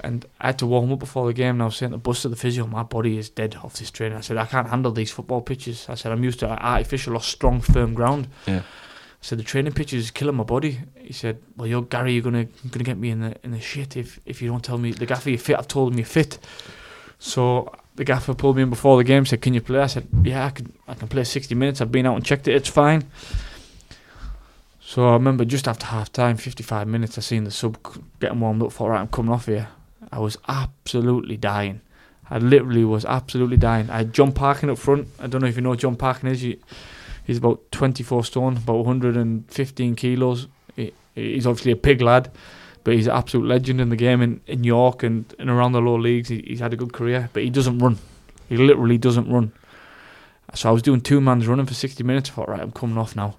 And 0.00 0.24
I 0.40 0.46
had 0.46 0.58
to 0.60 0.66
warm 0.66 0.92
up 0.92 1.00
before 1.00 1.26
the 1.26 1.32
game 1.32 1.56
and 1.56 1.62
I 1.62 1.64
was 1.66 1.76
saying 1.76 1.90
the 1.90 1.98
bus 1.98 2.22
to 2.22 2.28
the 2.28 2.36
physio, 2.36 2.66
my 2.66 2.84
body 2.84 3.18
is 3.18 3.28
dead 3.28 3.56
off 3.64 3.74
this 3.74 3.90
training. 3.90 4.16
I 4.16 4.20
said, 4.20 4.36
I 4.36 4.46
can't 4.46 4.68
handle 4.68 4.92
these 4.92 5.10
football 5.10 5.40
pitches. 5.40 5.86
I 5.88 5.96
said, 5.96 6.12
I'm 6.12 6.22
used 6.22 6.38
to 6.40 6.48
artificial 6.48 7.14
or 7.14 7.20
strong, 7.20 7.60
firm 7.60 7.94
ground. 7.94 8.28
Yeah. 8.46 8.62
Said, 9.20 9.38
the 9.38 9.42
training 9.42 9.72
pitches 9.72 10.04
is 10.04 10.10
killing 10.10 10.36
my 10.36 10.44
body. 10.44 10.78
He 10.96 11.12
said, 11.12 11.42
well, 11.56 11.66
you're 11.66 11.82
Gary, 11.82 12.12
you're 12.12 12.22
gonna 12.22 12.46
gonna 12.70 12.84
get 12.84 12.98
me 12.98 13.10
in 13.10 13.20
the 13.20 13.36
in 13.42 13.50
the 13.50 13.60
shit 13.60 13.96
if, 13.96 14.20
if 14.24 14.40
you 14.40 14.48
don't 14.48 14.64
tell 14.64 14.78
me 14.78 14.92
the 14.92 15.06
gaffer 15.06 15.30
you're 15.30 15.38
fit. 15.38 15.58
I've 15.58 15.68
told 15.68 15.92
him 15.92 15.98
you're 15.98 16.06
fit. 16.06 16.38
So 17.18 17.74
the 17.96 18.04
gaffer 18.04 18.32
pulled 18.34 18.56
me 18.56 18.62
in 18.62 18.70
before 18.70 18.96
the 18.96 19.04
game, 19.04 19.26
said, 19.26 19.42
Can 19.42 19.54
you 19.54 19.60
play? 19.60 19.80
I 19.80 19.86
said, 19.86 20.06
Yeah, 20.22 20.46
I 20.46 20.50
can 20.50 20.72
I 20.86 20.94
can 20.94 21.08
play 21.08 21.24
sixty 21.24 21.54
minutes. 21.56 21.80
I've 21.80 21.90
been 21.90 22.06
out 22.06 22.14
and 22.14 22.24
checked 22.24 22.46
it, 22.46 22.54
it's 22.54 22.68
fine. 22.68 23.10
So 24.80 25.08
I 25.08 25.12
remember 25.14 25.44
just 25.44 25.66
after 25.66 25.86
half 25.86 26.12
time, 26.12 26.36
fifty 26.36 26.62
five 26.62 26.86
minutes, 26.86 27.18
I 27.18 27.20
seen 27.20 27.42
the 27.44 27.50
sub 27.50 27.76
getting 28.20 28.38
warmed 28.38 28.62
up 28.62 28.72
for 28.72 28.90
right, 28.90 29.00
I'm 29.00 29.08
coming 29.08 29.32
off 29.32 29.46
here. 29.46 29.68
I 30.12 30.20
was 30.20 30.38
absolutely 30.46 31.36
dying. 31.36 31.80
I 32.30 32.38
literally 32.38 32.84
was 32.84 33.04
absolutely 33.04 33.56
dying. 33.56 33.90
I 33.90 33.98
had 33.98 34.12
John 34.12 34.32
Parkin 34.32 34.70
up 34.70 34.78
front. 34.78 35.08
I 35.18 35.26
don't 35.26 35.40
know 35.40 35.48
if 35.48 35.56
you 35.56 35.62
know 35.62 35.74
John 35.74 35.96
Parkin 35.96 36.28
is. 36.28 36.42
You, 36.42 36.58
he's 37.28 37.38
about 37.38 37.60
24 37.70 38.24
stone, 38.24 38.56
about 38.56 38.78
115 38.78 39.94
kilos. 39.94 40.48
He, 40.74 40.92
he's 41.14 41.46
obviously 41.46 41.72
a 41.72 41.76
pig 41.76 42.00
lad, 42.00 42.30
but 42.82 42.94
he's 42.94 43.06
an 43.06 43.12
absolute 43.12 43.46
legend 43.46 43.80
in 43.80 43.90
the 43.90 43.96
game 43.96 44.22
in, 44.22 44.40
in 44.46 44.64
York 44.64 45.02
and, 45.02 45.32
and 45.38 45.50
around 45.50 45.72
the 45.72 45.80
lower 45.80 46.00
leagues. 46.00 46.30
He, 46.30 46.42
he's 46.46 46.60
had 46.60 46.72
a 46.72 46.76
good 46.76 46.94
career, 46.94 47.28
but 47.34 47.42
he 47.42 47.50
doesn't 47.50 47.78
run. 47.78 47.98
He 48.48 48.56
literally 48.56 48.96
doesn't 48.96 49.30
run. 49.30 49.52
So 50.54 50.70
I 50.70 50.72
was 50.72 50.80
doing 50.80 51.02
two 51.02 51.20
mans 51.20 51.46
running 51.46 51.66
for 51.66 51.74
60 51.74 52.02
minutes. 52.02 52.30
I 52.30 52.32
thought, 52.32 52.48
right, 52.48 52.60
I'm 52.60 52.72
coming 52.72 52.96
off 52.96 53.14
now. 53.14 53.36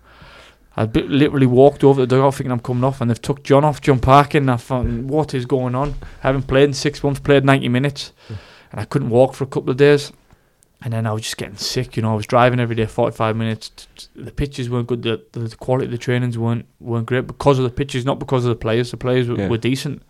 I 0.77 0.85
bit, 0.85 1.09
literally 1.09 1.47
walked 1.47 1.83
over 1.83 2.01
the 2.01 2.07
dugout 2.07 2.35
thinking 2.35 2.51
I'm 2.51 2.59
coming 2.59 2.83
off, 2.83 3.01
and 3.01 3.09
they've 3.09 3.19
took 3.19 3.43
John 3.43 3.65
off, 3.65 3.81
John 3.81 3.99
Parkin. 3.99 4.43
And 4.43 4.51
I 4.51 4.57
thought, 4.57 4.85
what 4.85 5.33
is 5.33 5.47
going 5.47 5.73
on? 5.73 5.95
I 6.23 6.27
haven't 6.27 6.43
played 6.43 6.65
in 6.65 6.73
six 6.73 7.03
months, 7.03 7.19
played 7.19 7.43
90 7.43 7.69
minutes, 7.69 8.13
hmm. 8.27 8.35
and 8.71 8.79
I 8.79 8.85
couldn't 8.85 9.09
walk 9.09 9.33
for 9.33 9.45
a 9.45 9.47
couple 9.47 9.71
of 9.71 9.77
days. 9.77 10.13
And 10.81 10.93
then 10.93 11.05
I 11.05 11.11
was 11.11 11.23
just 11.23 11.35
getting 11.37 11.57
sick, 11.57 11.97
you 11.97 12.03
know. 12.03 12.13
I 12.13 12.15
was 12.15 12.25
driving 12.25 12.59
every 12.61 12.75
day, 12.75 12.85
45 12.85 13.35
minutes. 13.35 13.87
The 14.15 14.31
pitches 14.31 14.69
weren't 14.69 14.87
good. 14.87 15.01
The, 15.03 15.21
the 15.33 15.53
quality 15.57 15.85
of 15.87 15.91
the 15.91 15.97
trainings 15.97 16.37
weren't 16.37 16.65
weren't 16.79 17.05
great 17.05 17.27
because 17.27 17.57
of 17.59 17.65
the 17.65 17.69
pitches, 17.69 18.05
not 18.05 18.17
because 18.17 18.45
of 18.45 18.49
the 18.49 18.55
players. 18.55 18.91
The 18.91 18.97
players 18.97 19.27
were, 19.27 19.37
Yeah. 19.37 19.49
were 19.49 19.57
decent. 19.57 20.03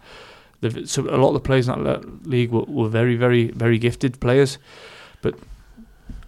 The, 0.62 0.86
so 0.86 1.04
a 1.04 1.18
lot 1.18 1.30
of 1.30 1.34
the 1.36 1.40
players 1.40 1.68
in 1.68 1.84
that 1.86 2.28
league 2.28 2.52
were, 2.52 2.64
were 2.64 2.88
very, 2.90 3.16
very, 3.16 3.50
very 3.52 3.80
gifted 3.80 4.20
players, 4.20 4.60
but 5.24 5.36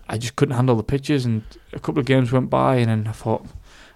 I 0.09 0.17
just 0.17 0.35
couldn't 0.35 0.55
handle 0.55 0.75
the 0.75 0.83
pitches. 0.83 1.25
And 1.25 1.43
a 1.73 1.79
couple 1.79 1.99
of 1.99 2.05
games 2.07 2.31
went 2.31 2.49
by, 2.49 2.77
and 2.77 2.89
then 2.89 3.07
I 3.07 3.11
thought, 3.11 3.45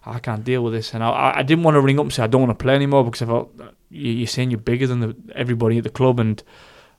I 0.05 0.19
can't 0.19 0.43
deal 0.43 0.63
with 0.63 0.73
this. 0.73 0.93
And 0.93 1.03
I- 1.03 1.33
I, 1.37 1.41
didn't 1.43 1.63
want 1.63 1.75
to 1.75 1.81
ring 1.81 1.97
up 1.99 2.03
and 2.05 2.13
say 2.13 2.21
I 2.23 2.27
don't 2.27 2.41
want 2.41 2.57
to 2.57 2.63
play 2.63 2.75
anymore 2.75 3.03
because 3.03 3.23
I 3.23 3.25
thought 3.25 3.51
uh, 3.59 3.69
you, 3.89 4.11
you're 4.11 4.27
saying 4.27 4.51
you're 4.51 4.59
bigger 4.59 4.85
than 4.85 4.99
the, 4.99 5.15
everybody 5.33 5.79
at 5.79 5.83
the 5.85 5.89
club, 5.89 6.19
and 6.19 6.43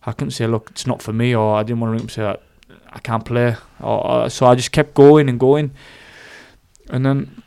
I 0.04 0.10
couldn't 0.12 0.32
say, 0.32 0.46
look, 0.48 0.70
it's 0.70 0.86
not 0.86 1.00
for 1.02 1.12
me, 1.12 1.32
or 1.34 1.54
I 1.56 1.62
didn't 1.62 1.78
want 1.80 1.90
to 1.90 1.92
ring 1.92 2.00
up 2.00 2.04
and 2.04 2.10
say 2.10 2.36
I, 2.96 3.00
can't 3.00 3.24
play. 3.24 3.56
Or, 3.80 4.06
or, 4.06 4.30
so 4.30 4.46
I 4.46 4.54
just 4.54 4.72
kept 4.72 4.94
going 4.94 5.28
and 5.28 5.38
going, 5.38 5.70
and 6.90 7.04
then 7.04 7.42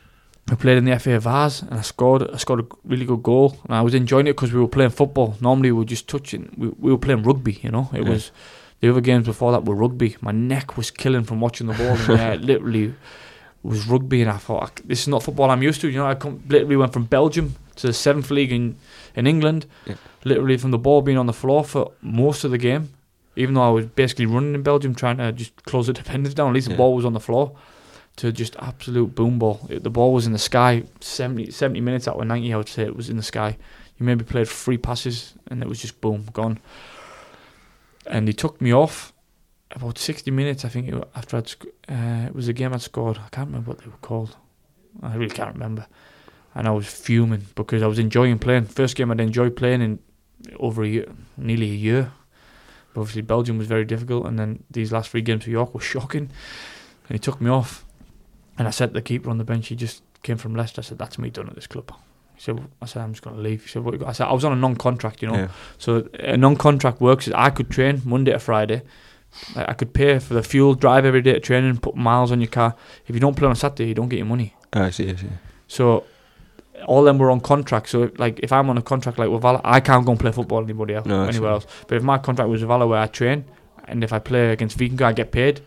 I 0.50 0.54
played 0.54 0.78
in 0.78 0.84
the 0.84 0.98
FA 0.98 1.18
Vars 1.20 1.62
and 1.62 1.74
I 1.74 1.82
scored. 1.82 2.28
I 2.30 2.36
scored 2.36 2.60
a 2.60 2.66
really 2.84 3.04
good 3.04 3.22
goal, 3.22 3.56
and 3.64 3.74
I 3.74 3.82
was 3.82 3.94
enjoying 3.94 4.26
it 4.26 4.32
because 4.34 4.52
we 4.52 4.60
were 4.60 4.68
playing 4.68 4.90
football. 4.90 5.36
Normally 5.40 5.70
we 5.72 5.78
were 5.78 5.84
just 5.84 6.08
touching. 6.08 6.52
We, 6.56 6.68
we 6.78 6.90
were 6.92 6.98
playing 6.98 7.22
rugby, 7.22 7.58
you 7.62 7.70
know. 7.70 7.88
It 7.92 8.02
Yeah. 8.04 8.10
was 8.10 8.30
the 8.80 8.90
other 8.90 9.00
games 9.00 9.26
before 9.26 9.52
that 9.52 9.64
were 9.64 9.74
rugby. 9.74 10.16
My 10.20 10.32
neck 10.32 10.76
was 10.76 10.90
killing 10.90 11.24
from 11.24 11.40
watching 11.40 11.66
the 11.66 11.74
ball. 11.74 11.96
and 11.96 12.08
yeah, 12.08 12.34
literally 12.34 12.94
was 13.62 13.86
rugby, 13.86 14.22
and 14.22 14.30
I 14.30 14.38
thought 14.38 14.62
"I 14.64 14.82
this 14.86 15.00
is 15.02 15.08
not 15.08 15.22
football 15.22 15.50
I'm 15.50 15.62
used 15.62 15.80
to. 15.82 15.88
You 15.88 15.98
know, 15.98 16.06
I 16.06 16.14
come, 16.14 16.42
literally 16.48 16.76
went 16.76 16.92
from 16.92 17.04
Belgium 17.04 17.54
to 17.76 17.86
the 17.86 17.92
seventh 17.92 18.30
league 18.30 18.52
in 18.52 18.76
in 19.14 19.26
England. 19.26 19.66
Yeah. 19.86 19.94
Literally 20.24 20.56
from 20.56 20.70
the 20.70 20.78
ball 20.78 21.02
being 21.02 21.18
on 21.18 21.26
the 21.26 21.32
floor 21.32 21.64
for 21.64 21.92
most 22.02 22.44
of 22.44 22.50
the 22.50 22.58
game, 22.58 22.88
even 23.40 23.54
though 23.54 23.62
I 23.62 23.70
was 23.70 23.86
basically 23.86 24.26
running 24.26 24.54
in 24.54 24.62
Belgium 24.62 24.94
trying 24.94 25.16
to 25.18 25.32
just 25.32 25.54
close 25.64 25.86
the 25.86 25.92
defenders 26.02 26.34
down. 26.34 26.48
At 26.50 26.54
least 26.54 26.68
the 26.68 26.74
ball 26.76 26.94
was 26.94 27.04
on 27.04 27.12
the 27.12 27.20
floor. 27.20 27.56
To 28.16 28.32
just 28.32 28.54
absolute 28.56 29.14
boom 29.14 29.38
ball. 29.38 29.66
It- 29.70 29.82
the 29.82 29.90
ball 29.90 30.12
was 30.12 30.26
in 30.26 30.32
the 30.32 30.38
sky. 30.38 30.84
70, 31.00 31.50
70 31.50 31.80
minutes 31.80 32.06
out 32.08 32.20
of 32.20 32.26
ninety, 32.26 32.52
I 32.52 32.56
would 32.56 32.68
say 32.68 32.82
it 32.82 32.96
was 32.96 33.08
in 33.08 33.16
the 33.16 33.22
sky. 33.22 33.56
You 33.98 34.04
maybe 34.06 34.24
played 34.24 34.48
three 34.48 34.78
passes, 34.78 35.34
and 35.48 35.62
it 35.62 35.68
was 35.68 35.80
just 35.80 36.00
boom 36.00 36.26
gone. 36.32 36.58
And 38.06 38.26
he 38.28 38.34
took 38.34 38.60
me 38.60 38.72
off 38.72 39.12
about 39.70 39.98
60 39.98 40.30
minutes, 40.30 40.64
I 40.64 40.68
think, 40.68 40.88
it 40.88 40.94
after 41.14 41.36
I'd, 41.36 41.48
sc- 41.48 41.66
uh, 41.88 42.26
it 42.26 42.34
was 42.34 42.48
a 42.48 42.52
game 42.52 42.72
I'd 42.74 42.82
scored. 42.82 43.18
I 43.18 43.28
can't 43.30 43.46
remember 43.48 43.70
what 43.70 43.78
they 43.78 43.86
were 43.86 43.96
called. 44.02 44.36
I 45.02 45.14
really 45.14 45.34
can't 45.34 45.52
remember. 45.54 45.86
And 46.54 46.66
I 46.66 46.72
was 46.72 46.86
fuming 46.86 47.46
because 47.54 47.82
I 47.82 47.86
was 47.86 47.98
enjoying 47.98 48.38
playing. 48.38 48.64
First 48.66 48.96
game 48.96 49.10
I'd 49.12 49.20
enjoyed 49.20 49.54
playing 49.56 49.82
in 49.82 49.98
over 50.58 50.82
a 50.82 50.88
year, 50.88 51.06
nearly 51.36 51.70
a 51.70 51.74
year. 51.74 52.12
Obviously, 53.00 53.22
Belgium 53.22 53.58
was 53.58 53.66
very 53.66 53.84
difficult, 53.84 54.26
and 54.26 54.38
then 54.38 54.62
these 54.70 54.92
last 54.92 55.10
three 55.10 55.22
games 55.22 55.44
for 55.44 55.50
York 55.50 55.74
were 55.74 55.80
shocking. 55.80 56.28
and 57.08 57.16
he 57.16 57.18
took 57.18 57.40
me 57.40 57.50
off. 57.50 57.84
And 58.58 58.68
I 58.68 58.70
said 58.70 58.90
to 58.90 58.94
the 58.94 59.02
keeper 59.02 59.30
on 59.30 59.38
the 59.38 59.44
bench, 59.44 59.68
he 59.68 59.74
just 59.76 60.02
came 60.22 60.36
from 60.36 60.54
Leicester. 60.54 60.80
I 60.80 60.84
said, 60.84 60.98
"That's 60.98 61.18
me 61.18 61.30
done 61.30 61.48
at 61.48 61.54
this 61.54 61.66
club." 61.66 61.90
He 62.36 62.40
said, 62.42 62.60
"I 62.80 62.86
said 62.86 63.02
I'm 63.02 63.12
just 63.12 63.22
going 63.24 63.36
to 63.36 63.42
leave." 63.42 63.62
He 63.62 63.68
said, 63.68 63.82
"What 63.84 63.94
you 63.94 63.98
got?" 64.00 64.10
I 64.10 64.12
said, 64.12 64.26
"I 64.28 64.32
was 64.32 64.44
on 64.44 64.52
a 64.52 64.56
non-contract, 64.56 65.22
you 65.22 65.28
know." 65.28 65.34
Yeah. 65.34 65.48
So 65.78 66.08
a 66.20 66.36
non-contract 66.36 67.00
works 67.00 67.28
I 67.34 67.50
could 67.50 67.70
train 67.70 68.02
Monday 68.04 68.32
to 68.32 68.38
Friday. 68.38 68.82
I 69.56 69.64
I 69.70 69.74
could 69.74 69.92
pay 69.94 70.18
for 70.18 70.34
the 70.34 70.42
fuel, 70.42 70.74
drive 70.74 71.04
every 71.04 71.22
day 71.22 71.32
to 71.32 71.40
training, 71.40 71.78
put 71.78 71.96
miles 71.96 72.30
on 72.32 72.40
your 72.40 72.50
car. 72.50 72.74
If 73.06 73.14
you 73.14 73.20
don't 73.20 73.34
play 73.36 73.46
on 73.46 73.52
a 73.52 73.56
Saturday, 73.56 73.88
you 73.88 73.94
don't 73.94 74.08
get 74.08 74.18
your 74.18 74.26
money. 74.26 74.54
Ah, 74.72 74.84
I 74.86 74.90
see, 74.90 75.08
I 75.10 75.16
see. 75.16 75.28
So 75.68 76.04
all 76.86 77.02
them 77.02 77.18
were 77.18 77.30
on 77.30 77.40
contract. 77.40 77.88
So 77.88 78.10
like 78.18 78.40
if 78.42 78.52
I'm 78.52 78.70
on 78.70 78.78
a 78.78 78.82
contract 78.82 79.18
like 79.18 79.28
with 79.28 79.42
Valur, 79.42 79.60
I 79.64 79.80
can't 79.80 80.04
go 80.04 80.12
and 80.12 80.20
play 80.20 80.32
football 80.32 80.62
anybody 80.62 80.94
else 80.94 81.06
No, 81.06 81.24
anywhere 81.24 81.52
else. 81.52 81.66
But 81.86 81.96
if 81.96 82.02
my 82.02 82.18
contract 82.18 82.50
was 82.50 82.60
with 82.62 82.70
Valur 82.70 82.88
where 82.88 83.00
I 83.00 83.06
train, 83.06 83.44
and 83.84 84.04
if 84.04 84.12
I 84.12 84.18
play 84.18 84.52
against 84.52 84.78
Vikingo, 84.78 85.02
I 85.02 85.12
get 85.12 85.32
paid. 85.32 85.60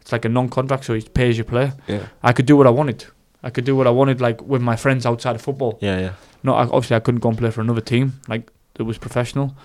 It's 0.00 0.12
like 0.12 0.24
a 0.24 0.28
non-contract, 0.28 0.84
so 0.84 0.94
he 0.94 1.02
pays 1.02 1.36
you 1.38 1.44
play. 1.44 1.72
Yeah. 1.86 2.06
I 2.22 2.32
could 2.32 2.46
do 2.46 2.56
what 2.56 2.66
I 2.66 2.70
wanted. 2.70 3.04
I 3.42 3.50
could 3.50 3.64
do 3.64 3.74
what 3.74 3.86
I 3.86 3.90
wanted, 3.90 4.20
like 4.20 4.42
with 4.42 4.62
my 4.62 4.76
friends 4.76 5.06
outside 5.06 5.34
of 5.34 5.42
football. 5.42 5.78
Yeah, 5.80 5.98
yeah. 5.98 6.12
No, 6.42 6.54
I, 6.54 6.62
obviously 6.64 6.96
I 6.96 7.00
couldn't 7.00 7.20
go 7.20 7.28
and 7.30 7.38
play 7.38 7.50
for 7.50 7.60
another 7.60 7.80
team 7.80 8.20
like 8.28 8.50
that 8.74 8.84
was 8.84 8.98
professional, 8.98 9.56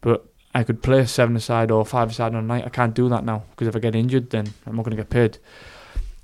but 0.00 0.26
I 0.54 0.64
could 0.64 0.82
play 0.82 1.06
seven 1.06 1.36
aside 1.36 1.70
or 1.70 1.84
five 1.86 2.10
aside 2.10 2.34
on 2.34 2.44
a 2.44 2.46
night. 2.46 2.64
I 2.66 2.68
can't 2.68 2.94
do 2.94 3.08
that 3.08 3.24
now 3.24 3.44
because 3.50 3.68
if 3.68 3.76
I 3.76 3.78
get 3.78 3.94
injured, 3.94 4.30
then 4.30 4.52
I'm 4.66 4.76
not 4.76 4.84
going 4.84 4.96
to 4.96 5.02
get 5.02 5.10
paid. 5.10 5.38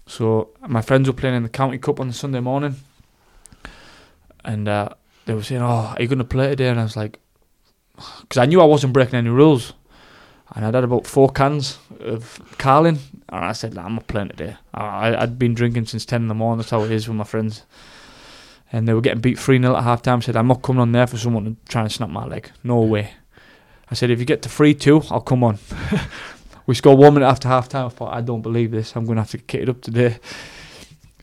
So 0.06 0.50
my 0.66 0.82
friends 0.82 1.08
were 1.08 1.14
playing 1.14 1.36
in 1.36 1.42
the 1.42 1.48
county 1.48 1.78
cup 1.78 2.00
on 2.00 2.08
the 2.08 2.14
Sunday 2.14 2.40
morning, 2.40 2.76
and 4.46 4.68
uh, 4.68 4.88
they 5.26 5.34
were 5.34 5.42
saying, 5.42 5.62
"Oh, 5.62 5.94
are 5.94 6.00
you 6.00 6.08
going 6.08 6.18
to 6.18 6.24
play 6.24 6.48
today?" 6.48 6.68
And 6.68 6.80
I 6.80 6.84
was 6.84 6.96
like, 6.96 7.18
because 8.20 8.38
I 8.38 8.46
knew 8.46 8.60
I 8.60 8.64
wasn't 8.64 8.92
breaking 8.92 9.16
any 9.16 9.30
rules, 9.30 9.74
and 10.54 10.64
I'd 10.64 10.74
had 10.74 10.84
about 10.84 11.06
four 11.06 11.28
cans 11.30 11.78
of 12.00 12.40
Carling, 12.58 12.98
and 13.28 13.44
I 13.44 13.52
said, 13.52 13.74
nah, 13.74 13.84
"I'm 13.84 13.96
not 13.96 14.06
playing 14.06 14.28
today." 14.28 14.56
I, 14.72 15.14
I'd 15.14 15.38
been 15.38 15.54
drinking 15.54 15.86
since 15.86 16.06
ten 16.06 16.22
in 16.22 16.28
the 16.28 16.34
morning. 16.34 16.58
That's 16.58 16.70
how 16.70 16.82
it 16.84 16.90
is 16.90 17.08
with 17.08 17.16
my 17.16 17.24
friends 17.24 17.64
and 18.72 18.86
they 18.86 18.94
were 18.94 19.00
getting 19.00 19.20
beat 19.20 19.38
3 19.38 19.60
0 19.60 19.76
at 19.76 19.84
half 19.84 20.02
time. 20.02 20.22
Said, 20.22 20.36
I'm 20.36 20.48
not 20.48 20.62
coming 20.62 20.80
on 20.80 20.92
there 20.92 21.06
for 21.06 21.16
someone 21.16 21.44
to 21.44 21.56
try 21.68 21.82
and 21.82 21.92
snap 21.92 22.10
my 22.10 22.26
leg. 22.26 22.50
No 22.64 22.80
way. 22.80 23.12
I 23.90 23.94
said, 23.94 24.10
if 24.10 24.18
you 24.18 24.24
get 24.24 24.42
to 24.42 24.48
3 24.48 24.74
2, 24.74 25.02
I'll 25.10 25.20
come 25.20 25.44
on. 25.44 25.58
we 26.66 26.74
scored 26.74 26.98
one 26.98 27.14
minute 27.14 27.26
after 27.26 27.48
half 27.48 27.68
time. 27.68 27.86
I 27.86 27.88
thought, 27.90 28.14
I 28.14 28.20
don't 28.20 28.42
believe 28.42 28.72
this. 28.72 28.96
I'm 28.96 29.04
going 29.04 29.16
to 29.16 29.22
have 29.22 29.30
to 29.30 29.38
get 29.38 29.62
it 29.62 29.68
up 29.68 29.80
today. 29.80 30.18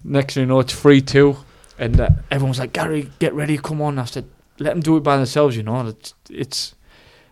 Next 0.03 0.33
thing 0.33 0.41
you 0.41 0.47
know, 0.47 0.59
it's 0.59 0.73
3 0.73 1.01
2. 1.01 1.37
And 1.77 1.99
uh, 1.99 2.09
everyone's 2.29 2.59
like, 2.59 2.73
Gary, 2.73 3.09
get 3.19 3.33
ready, 3.33 3.57
come 3.57 3.81
on. 3.81 3.97
I 3.99 4.05
said, 4.05 4.25
let 4.59 4.71
them 4.71 4.81
do 4.81 4.97
it 4.97 5.01
by 5.01 5.17
themselves, 5.17 5.57
you 5.57 5.63
know. 5.63 5.87
It's, 5.87 6.13
it's 6.29 6.75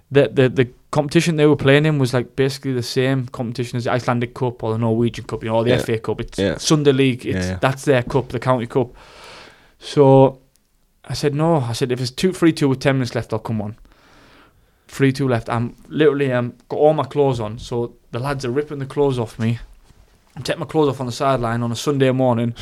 the, 0.10 0.28
the, 0.28 0.50
the 0.50 0.70
competition 0.90 1.36
they 1.38 1.46
were 1.46 1.56
playing 1.56 1.86
in 1.86 2.00
was 2.00 2.14
like 2.14 2.36
basically 2.36 2.74
the 2.74 2.84
same 2.84 3.28
competition 3.28 3.78
as 3.78 3.84
the 3.86 3.92
Icelandic 3.92 4.34
Cup 4.34 4.64
or 4.64 4.72
the 4.74 4.78
Norwegian 4.80 5.26
Cup, 5.26 5.44
you 5.44 5.50
know, 5.50 5.58
or 5.58 5.64
the 5.64 5.70
Yeah. 5.72 5.78
FA 5.78 6.00
Cup. 6.00 6.20
It's 6.22 6.40
Yeah. 6.40 6.58
Sunday 6.58 6.92
League. 6.92 7.26
It's, 7.26 7.46
yeah. 7.48 7.58
That's 7.62 7.86
their 7.86 8.04
cup, 8.04 8.30
the 8.30 8.40
county 8.40 8.66
cup. 8.68 8.90
So 9.80 10.40
I 11.06 11.14
said 11.14 11.34
no. 11.36 11.58
I 11.58 11.74
said 11.74 11.92
if 11.92 12.02
it's 12.02 12.12
two 12.12 12.34
three 12.34 12.52
two 12.54 12.68
with 12.70 12.80
ten 12.80 12.96
minutes 12.96 13.16
left, 13.16 13.34
I'll 13.34 13.40
come 13.40 13.62
on. 13.62 13.78
Three 14.88 15.12
two 15.14 15.28
left. 15.28 15.50
I'm 15.50 15.76
literally 15.88 16.32
um 16.32 16.54
got 16.70 16.78
all 16.78 16.94
my 16.94 17.04
clothes 17.06 17.40
on. 17.40 17.58
So 17.58 17.96
the 18.12 18.20
lads 18.20 18.44
are 18.46 18.52
ripping 18.52 18.80
the 18.80 18.86
clothes 18.86 19.18
off 19.18 19.40
me. 19.40 19.60
I'm 20.36 20.44
taking 20.44 20.60
my 20.60 20.66
clothes 20.66 20.90
off 20.90 21.00
on 21.00 21.06
the 21.06 21.12
sideline 21.12 21.64
on 21.64 21.72
a 21.72 21.76
Sunday 21.76 22.12
morning. 22.12 22.54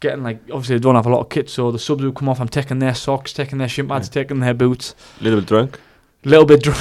Getting 0.00 0.22
like 0.22 0.40
obviously 0.52 0.76
they 0.76 0.80
don't 0.80 0.94
have 0.94 1.06
a 1.06 1.10
lot 1.10 1.20
of 1.20 1.28
kit, 1.28 1.48
so 1.48 1.70
the 1.70 1.78
subs 1.78 2.04
will 2.04 2.12
come 2.12 2.28
off. 2.28 2.40
I'm 2.40 2.48
taking 2.48 2.78
their 2.78 2.94
socks, 2.94 3.32
taking 3.32 3.58
their 3.58 3.68
shin 3.68 3.88
pads, 3.88 4.08
taking 4.08 4.40
their 4.40 4.54
boots. 4.54 4.94
A 5.20 5.24
little 5.24 5.40
bit 5.40 5.48
drunk. 5.48 5.80
A 6.24 6.28
little 6.28 6.44
bit 6.44 6.62
drunk. 6.62 6.80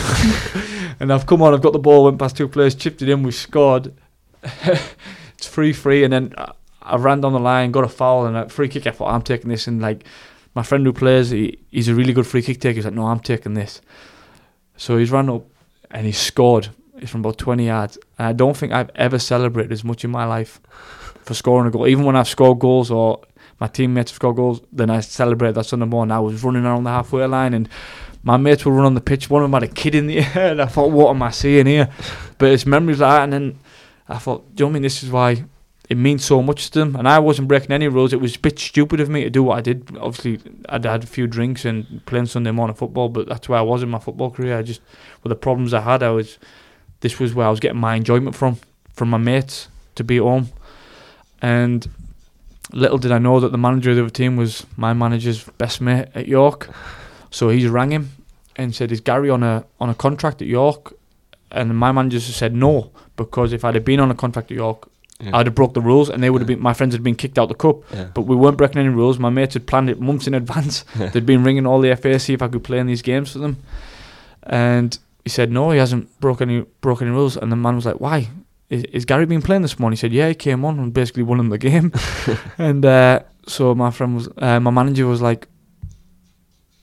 and 0.99 1.13
I've 1.13 1.25
come 1.25 1.41
on, 1.41 1.53
I've 1.53 1.61
got 1.61 1.73
the 1.73 1.79
ball, 1.79 2.05
went 2.05 2.19
past 2.19 2.35
two 2.35 2.47
players, 2.47 2.75
chipped 2.75 3.01
it 3.01 3.09
in, 3.09 3.23
we 3.23 3.31
scored. 3.31 3.93
it's 4.43 5.47
3 5.47 5.71
3, 5.71 6.03
and 6.03 6.13
then 6.13 6.33
I, 6.37 6.51
I 6.81 6.97
ran 6.97 7.21
down 7.21 7.33
the 7.33 7.39
line, 7.39 7.71
got 7.71 7.83
a 7.83 7.89
foul, 7.89 8.25
and 8.25 8.35
a 8.35 8.49
free 8.49 8.67
kick. 8.67 8.85
I 8.85 8.91
thought, 8.91 9.13
I'm 9.13 9.21
taking 9.21 9.49
this. 9.49 9.67
And 9.67 9.81
like 9.81 10.05
my 10.53 10.63
friend 10.63 10.85
who 10.85 10.93
plays, 10.93 11.29
he, 11.29 11.59
he's 11.71 11.87
a 11.87 11.95
really 11.95 12.13
good 12.13 12.27
free 12.27 12.41
kick 12.41 12.59
taker. 12.59 12.75
He's 12.75 12.85
like, 12.85 12.93
no, 12.93 13.07
I'm 13.07 13.19
taking 13.19 13.53
this. 13.53 13.81
So 14.77 14.97
he's 14.97 15.11
ran 15.11 15.29
up 15.29 15.45
and 15.91 16.05
he 16.05 16.11
scored. 16.11 16.69
It's 16.97 17.11
from 17.11 17.21
about 17.21 17.37
20 17.37 17.65
yards. 17.65 17.97
And 18.17 18.27
I 18.27 18.33
don't 18.33 18.55
think 18.55 18.71
I've 18.71 18.91
ever 18.95 19.19
celebrated 19.19 19.71
as 19.71 19.83
much 19.83 20.03
in 20.03 20.11
my 20.11 20.25
life 20.25 20.61
for 21.25 21.33
scoring 21.33 21.67
a 21.67 21.71
goal. 21.71 21.87
Even 21.87 22.05
when 22.05 22.15
I've 22.15 22.27
scored 22.27 22.59
goals 22.59 22.91
or 22.91 23.21
my 23.59 23.67
teammates 23.67 24.11
have 24.11 24.15
scored 24.15 24.35
goals, 24.35 24.61
then 24.71 24.89
I 24.89 24.99
celebrate 24.99 25.53
that 25.53 25.65
Sunday 25.65 25.85
morning. 25.85 26.11
I 26.11 26.19
was 26.19 26.43
running 26.43 26.65
around 26.65 26.83
the 26.83 26.91
halfway 26.91 27.25
line 27.25 27.53
and 27.53 27.67
my 28.23 28.37
mates 28.37 28.65
were 28.65 28.71
running 28.71 28.87
on 28.87 28.93
the 28.95 29.01
pitch. 29.01 29.29
One 29.29 29.43
of 29.43 29.51
them 29.51 29.61
had 29.61 29.69
a 29.69 29.73
kid 29.73 29.95
in 29.95 30.07
the 30.07 30.17
air, 30.35 30.51
and 30.51 30.61
I 30.61 30.65
thought, 30.65 30.91
what 30.91 31.11
am 31.11 31.21
I 31.21 31.29
seeing 31.29 31.67
here? 31.67 31.89
But 32.37 32.51
it's 32.51 32.65
memories 32.65 32.99
like 32.99 33.11
that. 33.11 33.23
And 33.23 33.33
then 33.33 33.59
I 34.09 34.17
thought, 34.17 34.55
do 34.55 34.63
you 34.63 34.65
know 34.65 34.69
what 34.69 34.71
I 34.71 34.73
mean? 34.73 34.81
This 34.83 35.03
is 35.03 35.11
why 35.11 35.45
it 35.89 35.97
means 35.97 36.25
so 36.25 36.41
much 36.41 36.71
to 36.71 36.79
them. 36.79 36.95
And 36.95 37.07
I 37.07 37.19
wasn't 37.19 37.47
breaking 37.47 37.71
any 37.71 37.87
rules. 37.87 38.13
It 38.13 38.19
was 38.19 38.35
a 38.35 38.39
bit 38.39 38.57
stupid 38.57 38.99
of 38.99 39.09
me 39.09 39.23
to 39.23 39.29
do 39.29 39.43
what 39.43 39.59
I 39.59 39.61
did. 39.61 39.95
Obviously, 39.97 40.39
I'd 40.67 40.85
had 40.85 41.03
a 41.03 41.07
few 41.07 41.27
drinks 41.27 41.65
and 41.65 42.03
playing 42.07 42.25
Sunday 42.25 42.51
morning 42.51 42.75
football, 42.75 43.09
but 43.09 43.27
that's 43.27 43.47
where 43.47 43.59
I 43.59 43.61
was 43.61 43.83
in 43.83 43.89
my 43.89 43.99
football 43.99 44.31
career. 44.31 44.57
I 44.57 44.63
just, 44.63 44.81
with 45.21 45.29
the 45.29 45.35
problems 45.35 45.73
I 45.73 45.81
had, 45.81 46.01
I 46.01 46.09
was, 46.09 46.39
this 47.01 47.19
was 47.19 47.35
where 47.35 47.45
I 47.45 47.51
was 47.51 47.59
getting 47.59 47.79
my 47.79 47.95
enjoyment 47.95 48.35
from, 48.35 48.57
from 48.93 49.11
my 49.11 49.19
mates 49.19 49.67
to 49.93 50.03
be 50.03 50.17
at 50.17 50.23
home. 50.23 50.49
And 51.45 51.79
little 52.73 52.97
did 52.97 53.11
I 53.11 53.19
know 53.19 53.39
that 53.39 53.51
the 53.51 53.57
manager 53.67 53.89
of 53.91 53.95
the 53.97 54.01
other 54.03 54.17
team 54.21 54.35
was 54.43 54.65
my 54.77 54.93
manager's 54.93 55.43
best 55.61 55.81
mate 55.81 56.07
at 56.19 56.27
York. 56.27 56.69
So 57.29 57.49
he's 57.49 57.67
rang 57.77 57.91
him 57.91 58.05
and 58.55 58.73
said, 58.77 58.91
"Is 58.91 59.01
Gary 59.09 59.29
on 59.29 59.43
a 59.43 59.55
on 59.79 59.89
a 59.89 59.93
contract 60.05 60.41
at 60.41 60.47
York?" 60.47 60.93
And 61.51 61.77
my 61.85 61.91
manager 61.91 62.19
just 62.19 62.37
said 62.39 62.53
no 62.55 62.73
because 63.21 63.53
if 63.57 63.63
I'd 63.65 63.75
have 63.75 63.85
been 63.85 63.99
on 64.05 64.11
a 64.11 64.15
contract 64.15 64.51
at 64.51 64.57
York, 64.57 64.79
Yeah. 65.19 65.37
I'd 65.37 65.45
have 65.49 65.55
broke 65.55 65.73
the 65.73 65.85
rules 65.91 66.09
and 66.09 66.21
they 66.21 66.29
would 66.31 66.41
have 66.41 66.47
been 66.53 66.61
my 66.69 66.73
friends 66.73 66.93
had 66.95 67.03
been 67.03 67.15
kicked 67.23 67.37
out 67.39 67.47
the 67.49 67.55
cup. 67.65 67.77
Yeah. 67.93 68.07
But 68.15 68.23
we 68.31 68.35
weren't 68.35 68.57
breaking 68.57 68.79
any 68.85 68.93
rules. 69.01 69.17
My 69.19 69.29
mates 69.37 69.53
had 69.57 69.65
planned 69.71 69.89
it 69.89 69.99
months 70.09 70.27
in 70.27 70.33
advance. 70.33 70.75
Yeah. 70.99 71.09
They'd 71.11 71.25
been 71.33 71.43
ringing 71.47 71.65
all 71.67 71.79
the 71.81 71.95
FA 72.01 72.19
see 72.19 72.33
if 72.33 72.41
I 72.41 72.47
could 72.51 72.63
play 72.63 72.79
in 72.79 72.87
these 72.87 73.03
games 73.11 73.31
for 73.31 73.39
them. 73.39 73.55
And 74.43 74.89
he 75.23 75.29
said 75.29 75.49
no, 75.51 75.71
he 75.71 75.79
hasn't 75.79 76.05
broken 76.19 76.49
any 76.49 76.65
broken 76.81 77.07
any 77.07 77.15
rules. 77.15 77.37
And 77.37 77.51
the 77.51 77.55
man 77.65 77.75
was 77.75 77.85
like, 77.85 77.99
"Why? 78.07 78.17
Is, 78.69 78.83
is 78.85 79.05
Gary 79.05 79.25
been 79.25 79.41
playing 79.41 79.61
this 79.61 79.79
morning?" 79.79 79.95
He 79.95 79.99
said, 79.99 80.13
"Yeah, 80.13 80.29
he 80.29 80.35
came 80.35 80.65
on 80.65 80.79
and 80.79 80.93
basically 80.93 81.23
won 81.23 81.39
him 81.39 81.49
the 81.49 81.57
game." 81.57 81.91
and 82.57 82.85
uh, 82.85 83.19
so 83.47 83.75
my 83.75 83.91
friend 83.91 84.15
was, 84.15 84.29
uh, 84.37 84.59
my 84.59 84.71
manager 84.71 85.05
was 85.05 85.21
like, 85.21 85.47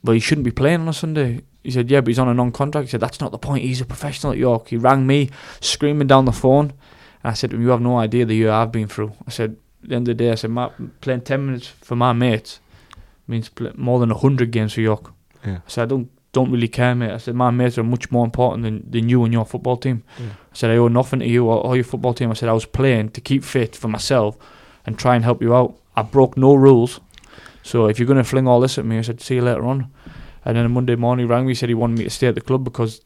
"Well, 0.05 0.14
he 0.14 0.20
shouldn't 0.20 0.45
be 0.45 0.53
playing 0.53 0.80
on 0.83 0.89
a 0.89 0.93
Sunday." 0.93 1.43
He 1.62 1.70
said, 1.70 1.91
"Yeah, 1.91 2.01
but 2.01 2.09
he's 2.09 2.18
on 2.18 2.28
a 2.28 2.35
non-contract." 2.35 2.87
He 2.87 2.91
said, 2.91 3.01
"That's 3.01 3.20
not 3.20 3.33
the 3.33 3.39
point. 3.39 3.64
He's 3.64 3.80
a 3.80 3.85
professional 3.85 4.33
at 4.33 4.39
York." 4.39 4.68
He 4.68 4.76
rang 4.76 5.07
me, 5.07 5.30
screaming 5.61 6.07
down 6.07 6.24
the 6.24 6.33
phone, 6.33 6.72
and 7.22 7.30
I 7.30 7.35
said 7.35 7.53
"You 7.53 7.68
have 7.68 7.80
no 7.80 7.99
idea 7.99 8.24
the 8.24 8.35
year 8.35 8.51
I've 8.51 8.72
been 8.72 8.89
through." 8.89 9.12
I 9.26 9.30
said, 9.30 9.57
"At 9.83 9.89
the 9.89 9.95
end 9.97 10.09
of 10.09 10.16
the 10.16 10.24
day, 10.24 10.30
I 10.30 10.37
said, 10.37 10.51
my, 10.51 10.70
playing 11.01 11.22
ten 11.22 11.47
minutes 11.47 11.66
for 11.66 11.97
my 11.97 12.12
mates 12.12 12.61
means 13.27 13.51
more 13.74 13.98
than 13.98 14.11
hundred 14.11 14.51
games 14.52 14.74
for 14.74 14.81
York." 14.81 15.12
Yeah. 15.44 15.59
I 15.66 15.70
said, 15.70 15.82
"I 15.82 15.86
don't." 15.86 16.11
Don't 16.32 16.50
really 16.50 16.68
care, 16.68 16.94
mate. 16.94 17.10
I 17.10 17.18
said 17.18 17.34
my 17.34 17.50
mates 17.50 17.76
are 17.76 17.84
much 17.84 18.10
more 18.10 18.24
important 18.24 18.62
than, 18.62 18.90
than 18.90 19.09
you 19.09 19.22
and 19.24 19.32
your 19.32 19.44
football 19.44 19.76
team. 19.76 20.02
I 20.18 20.54
said 20.54 20.70
I 20.70 20.76
owe 20.76 20.88
nothing 20.88 21.20
to 21.20 21.26
you 21.26 21.46
or, 21.46 21.64
or 21.64 21.76
your 21.76 21.84
football 21.84 22.14
team. 22.14 22.30
I 22.30 22.34
said 22.34 22.48
I 22.48 22.54
was 22.54 22.64
playing 22.64 23.10
to 23.10 23.20
keep 23.20 23.44
fit 23.44 23.76
for 23.76 23.88
myself 23.88 24.38
and 24.86 24.98
try 24.98 25.14
and 25.14 25.24
help 25.24 25.42
you 25.42 25.54
out. 25.54 25.76
I 25.94 26.02
broke 26.02 26.36
no 26.38 26.54
rules. 26.54 27.00
So 27.62 27.86
if 27.86 27.98
you're 27.98 28.06
going 28.06 28.16
to 28.18 28.24
fling 28.24 28.48
all 28.48 28.60
this 28.60 28.78
at 28.78 28.84
me, 28.86 28.98
I 28.98 29.02
said, 29.02 29.20
see 29.20 29.36
you 29.36 29.42
later 29.42 29.64
on. 29.64 29.92
And 30.44 30.56
then 30.56 30.64
on 30.64 30.72
Monday 30.72 30.96
morning, 30.96 31.26
he 31.26 31.30
rang 31.30 31.44
me, 31.46 31.52
he 31.52 31.54
said 31.54 31.68
he 31.68 31.74
wanted 31.74 31.98
me 31.98 32.04
to 32.04 32.10
stay 32.10 32.26
at 32.26 32.34
the 32.34 32.40
club 32.40 32.64
because 32.64 33.02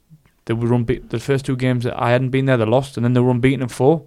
they 0.46 0.54
were 0.54 0.72
unbeaten. 0.72 1.08
The 1.08 1.18
first 1.18 1.44
two 1.44 1.56
games 1.56 1.84
that 1.84 2.00
I 2.00 2.10
hadn't 2.10 2.30
been 2.30 2.46
there, 2.46 2.56
they 2.56 2.64
lost, 2.64 2.96
and 2.96 3.04
then 3.04 3.12
they 3.12 3.20
were 3.20 3.30
unbeaten 3.30 3.62
in 3.62 3.68
four. 3.68 4.04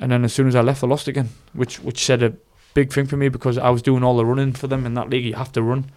And 0.00 0.10
then 0.10 0.24
as 0.24 0.32
soon 0.32 0.48
as 0.48 0.56
I 0.56 0.62
left, 0.62 0.80
they 0.80 0.88
lost 0.88 1.06
again, 1.06 1.28
which 1.52 1.78
which 1.80 2.04
said 2.04 2.22
a 2.22 2.34
big 2.72 2.92
thing 2.92 3.06
for 3.06 3.16
me 3.16 3.28
because 3.28 3.56
I 3.56 3.70
was 3.70 3.82
doing 3.82 4.02
all 4.02 4.16
the 4.16 4.26
running 4.26 4.52
for 4.52 4.66
them 4.66 4.84
in 4.86 4.94
that 4.94 5.08
league. 5.08 5.24
You 5.24 5.34
have 5.34 5.52
to 5.52 5.62
run, 5.62 5.90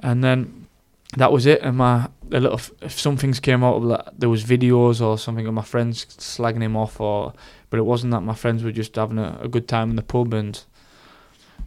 and 0.00 0.22
then 0.22 0.63
that 1.16 1.32
was 1.32 1.46
it. 1.46 1.60
And 1.62 1.76
my 1.76 2.08
a 2.32 2.40
little 2.40 2.60
if 2.82 2.98
some 2.98 3.16
things 3.16 3.40
came 3.40 3.62
out 3.62 3.76
of 3.76 3.88
that, 3.88 4.14
there 4.18 4.28
was 4.28 4.44
videos 4.44 5.00
or 5.00 5.18
something 5.18 5.46
of 5.46 5.54
my 5.54 5.62
friends 5.62 6.06
slagging 6.06 6.62
him 6.62 6.76
off, 6.76 7.00
or 7.00 7.32
but 7.70 7.78
it 7.78 7.84
wasn't 7.84 8.12
that. 8.12 8.20
My 8.22 8.34
friends 8.34 8.62
were 8.62 8.72
just 8.72 8.94
having 8.96 9.18
a, 9.18 9.38
a 9.42 9.48
good 9.48 9.68
time 9.68 9.90
in 9.90 9.96
the 9.96 10.02
pub 10.02 10.32
and 10.34 10.62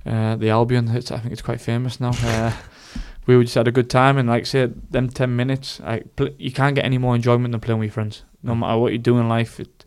uh, 0.06 0.36
the 0.36 0.50
Albion. 0.50 0.90
It's, 0.90 1.12
I 1.12 1.20
think 1.20 1.34
it's 1.34 1.42
quite 1.42 1.62
famous 1.62 2.00
now. 2.00 2.12
Uh, 2.24 2.54
we 3.26 3.44
just 3.44 3.56
had 3.56 3.68
a 3.68 3.74
good 3.74 3.90
time, 3.90 4.18
and 4.18 4.30
like 4.30 4.44
I 4.44 4.46
said, 4.46 4.90
them 4.90 5.10
ten 5.10 5.36
minutes, 5.36 5.82
I 5.82 6.00
pl- 6.16 6.30
you 6.38 6.50
can't 6.50 6.76
get 6.76 6.86
any 6.86 6.98
more 6.98 7.14
enjoyment 7.14 7.52
than 7.52 7.60
playing 7.60 7.80
with 7.80 7.88
your 7.88 7.94
friends. 7.94 8.24
No 8.42 8.56
matter 8.56 8.80
what 8.80 8.94
you 8.94 8.98
do 8.98 9.18
in 9.18 9.28
life, 9.28 9.60
it, 9.60 9.84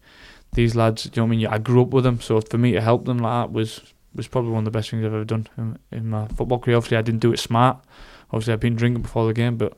these 0.53 0.77
lads, 0.77 1.05
do 1.05 1.09
you 1.09 1.23
know 1.23 1.24
what 1.24 1.35
I 1.35 1.37
mean? 1.39 1.47
I 1.47 1.57
grew 1.57 1.81
up 1.81 1.89
with 1.89 2.05
them, 2.05 2.20
so 2.20 2.39
for 2.43 2.59
me 2.59 2.73
to 2.73 2.82
help 2.82 3.07
them 3.07 3.16
like 3.16 3.47
that 3.49 3.53
was 3.53 3.81
was 4.15 4.28
probably 4.28 4.51
one 4.51 4.61
of 4.61 4.65
the 4.66 4.70
best 4.70 4.91
things 4.91 5.07
I've 5.07 5.15
ever 5.15 5.24
done 5.24 5.49
in, 5.57 5.78
in 5.91 6.11
my 6.11 6.28
football 6.28 6.59
career. 6.59 6.77
Obviously, 6.77 6.99
I 6.99 7.03
didn't 7.03 7.20
do 7.20 7.32
it 7.32 7.39
smart. 7.39 7.82
Obviously, 8.32 8.52
I've 8.52 8.61
been 8.61 8.77
drinking 8.77 9.02
before 9.02 9.27
the 9.27 9.32
game, 9.35 9.57
but 9.57 9.77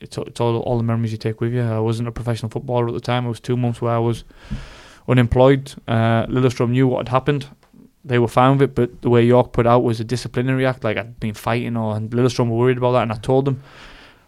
it's 0.00 0.18
it's 0.18 0.40
all 0.40 0.56
all 0.60 0.76
the 0.76 0.82
memories 0.84 1.12
you 1.12 1.18
take 1.18 1.40
with 1.40 1.52
you. 1.54 1.62
I 1.62 1.78
wasn't 1.80 2.08
a 2.08 2.12
professional 2.12 2.50
footballer 2.50 2.88
at 2.88 2.94
the 2.94 3.00
time. 3.00 3.26
It 3.26 3.28
was 3.30 3.40
two 3.40 3.56
months 3.56 3.80
where 3.80 3.92
I 3.94 3.98
was 3.98 4.24
unemployed. 5.08 5.74
Uh, 5.86 6.26
Lillestrøm 6.26 6.70
knew 6.70 6.86
what 6.88 7.06
had 7.06 7.12
happened. 7.12 7.46
They 8.04 8.18
were 8.18 8.28
fine 8.28 8.52
with 8.58 8.62
it, 8.70 8.74
but 8.74 9.02
the 9.02 9.10
way 9.10 9.24
York 9.24 9.52
put 9.52 9.66
out 9.66 9.82
was 9.82 9.98
a 10.00 10.04
disciplinary 10.04 10.64
act. 10.66 10.84
Like 10.84 10.96
I'd 10.96 11.18
been 11.20 11.34
fighting, 11.34 11.76
or 11.76 11.96
and 11.96 12.10
Lillestrøm 12.10 12.48
were 12.50 12.56
worried 12.56 12.78
about 12.78 12.92
that, 12.92 13.02
and 13.02 13.12
I 13.12 13.16
told 13.16 13.44
them. 13.44 13.62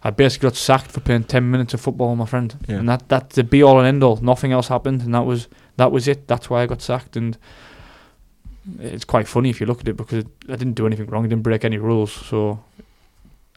I 0.04 0.10
basically 0.10 0.46
got 0.50 0.56
sacked 0.56 0.92
for 0.92 1.00
playing 1.00 1.24
ten 1.24 1.50
minutes 1.50 1.74
of 1.74 1.80
football 1.80 2.10
with 2.10 2.18
my 2.20 2.26
friend, 2.26 2.54
Yeah. 2.68 2.76
and 2.76 2.88
that 2.88 3.08
that's 3.08 3.34
the 3.34 3.42
be 3.42 3.64
all 3.64 3.78
and 3.80 3.86
end 3.88 4.04
all. 4.04 4.16
Nothing 4.22 4.52
else 4.52 4.68
happened, 4.68 5.02
and 5.02 5.12
that 5.12 5.26
was 5.26 5.48
that 5.76 5.90
was 5.90 6.06
it. 6.06 6.28
That's 6.28 6.48
why 6.48 6.62
I 6.62 6.66
got 6.66 6.80
sacked. 6.80 7.16
And 7.16 7.36
it's 8.78 9.04
quite 9.04 9.26
funny 9.26 9.50
if 9.50 9.60
you 9.60 9.66
look 9.66 9.80
at 9.80 9.88
it 9.88 9.96
because 9.96 10.24
I 10.48 10.54
didn't 10.56 10.74
do 10.74 10.86
anything 10.86 11.06
wrong. 11.06 11.24
I 11.24 11.28
didn't 11.28 11.42
break 11.42 11.64
any 11.64 11.78
rules, 11.78 12.12
so 12.12 12.60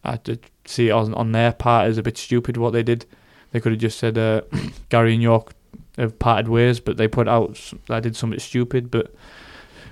I 0.03 0.17
to 0.17 0.37
see 0.65 0.87
it 0.89 0.91
on, 0.91 1.13
on 1.13 1.31
their 1.31 1.51
part 1.53 1.87
as 1.89 1.97
a 1.97 2.03
bit 2.03 2.17
stupid 2.17 2.57
what 2.57 2.71
they 2.73 2.83
did. 2.83 3.05
They 3.51 3.59
could 3.59 3.73
have 3.73 3.81
just 3.81 3.99
said 3.99 4.17
uh, 4.17 4.41
Gary 4.89 5.13
and 5.13 5.21
York 5.21 5.53
have 5.97 6.17
parted 6.19 6.47
ways, 6.47 6.79
but 6.79 6.97
they 6.97 7.07
put 7.07 7.27
out 7.27 7.51
s- 7.51 7.73
I 7.89 7.99
did 7.99 8.15
something 8.15 8.39
stupid. 8.39 8.89
But 8.89 9.13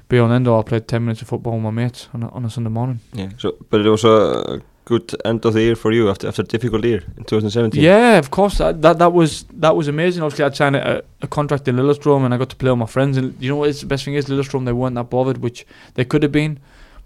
beyond 0.07 0.33
end 0.33 0.47
all, 0.47 0.59
I 0.59 0.63
played 0.63 0.87
ten 0.87 1.03
minutes 1.05 1.21
of 1.21 1.27
football 1.27 1.53
with 1.53 1.63
my 1.63 1.71
mates 1.71 2.07
on 2.13 2.23
a, 2.23 2.29
on 2.29 2.45
a 2.45 2.49
Sunday 2.49 2.69
morning. 2.69 2.99
Yeah. 3.13 3.29
So, 3.37 3.55
but 3.69 3.81
it 3.85 3.89
was 3.89 4.03
a 4.05 4.61
good 4.85 5.13
end 5.23 5.45
of 5.45 5.53
the 5.53 5.61
year 5.61 5.75
for 5.75 5.91
you 5.91 6.09
after 6.09 6.27
after 6.27 6.41
a 6.41 6.45
difficult 6.45 6.83
year 6.83 7.03
in 7.17 7.23
2017. 7.25 7.83
Yeah, 7.83 8.17
of 8.17 8.31
course. 8.31 8.57
That, 8.57 8.81
that 8.81 8.97
that 8.99 9.13
was 9.13 9.43
that 9.53 9.75
was 9.75 9.87
amazing. 9.87 10.23
Obviously, 10.23 10.45
I'd 10.45 10.55
signed 10.55 10.75
a, 10.77 11.03
a 11.21 11.27
contract 11.27 11.67
in 11.67 11.75
Lillestrøm, 11.75 12.23
and 12.25 12.33
I 12.33 12.37
got 12.37 12.49
to 12.49 12.55
play 12.55 12.71
with 12.71 12.79
my 12.79 12.85
friends. 12.87 13.17
And 13.17 13.35
you 13.41 13.49
know 13.49 13.57
what? 13.57 13.69
Is 13.69 13.81
the 13.81 13.87
best 13.87 14.05
thing 14.05 14.13
is 14.15 14.25
Lillestrøm. 14.25 14.65
They 14.65 14.73
weren't 14.73 14.95
that 14.95 15.09
bothered, 15.09 15.39
which 15.39 15.65
they 15.95 16.05
could 16.05 16.23
have 16.23 16.31
been. 16.31 16.59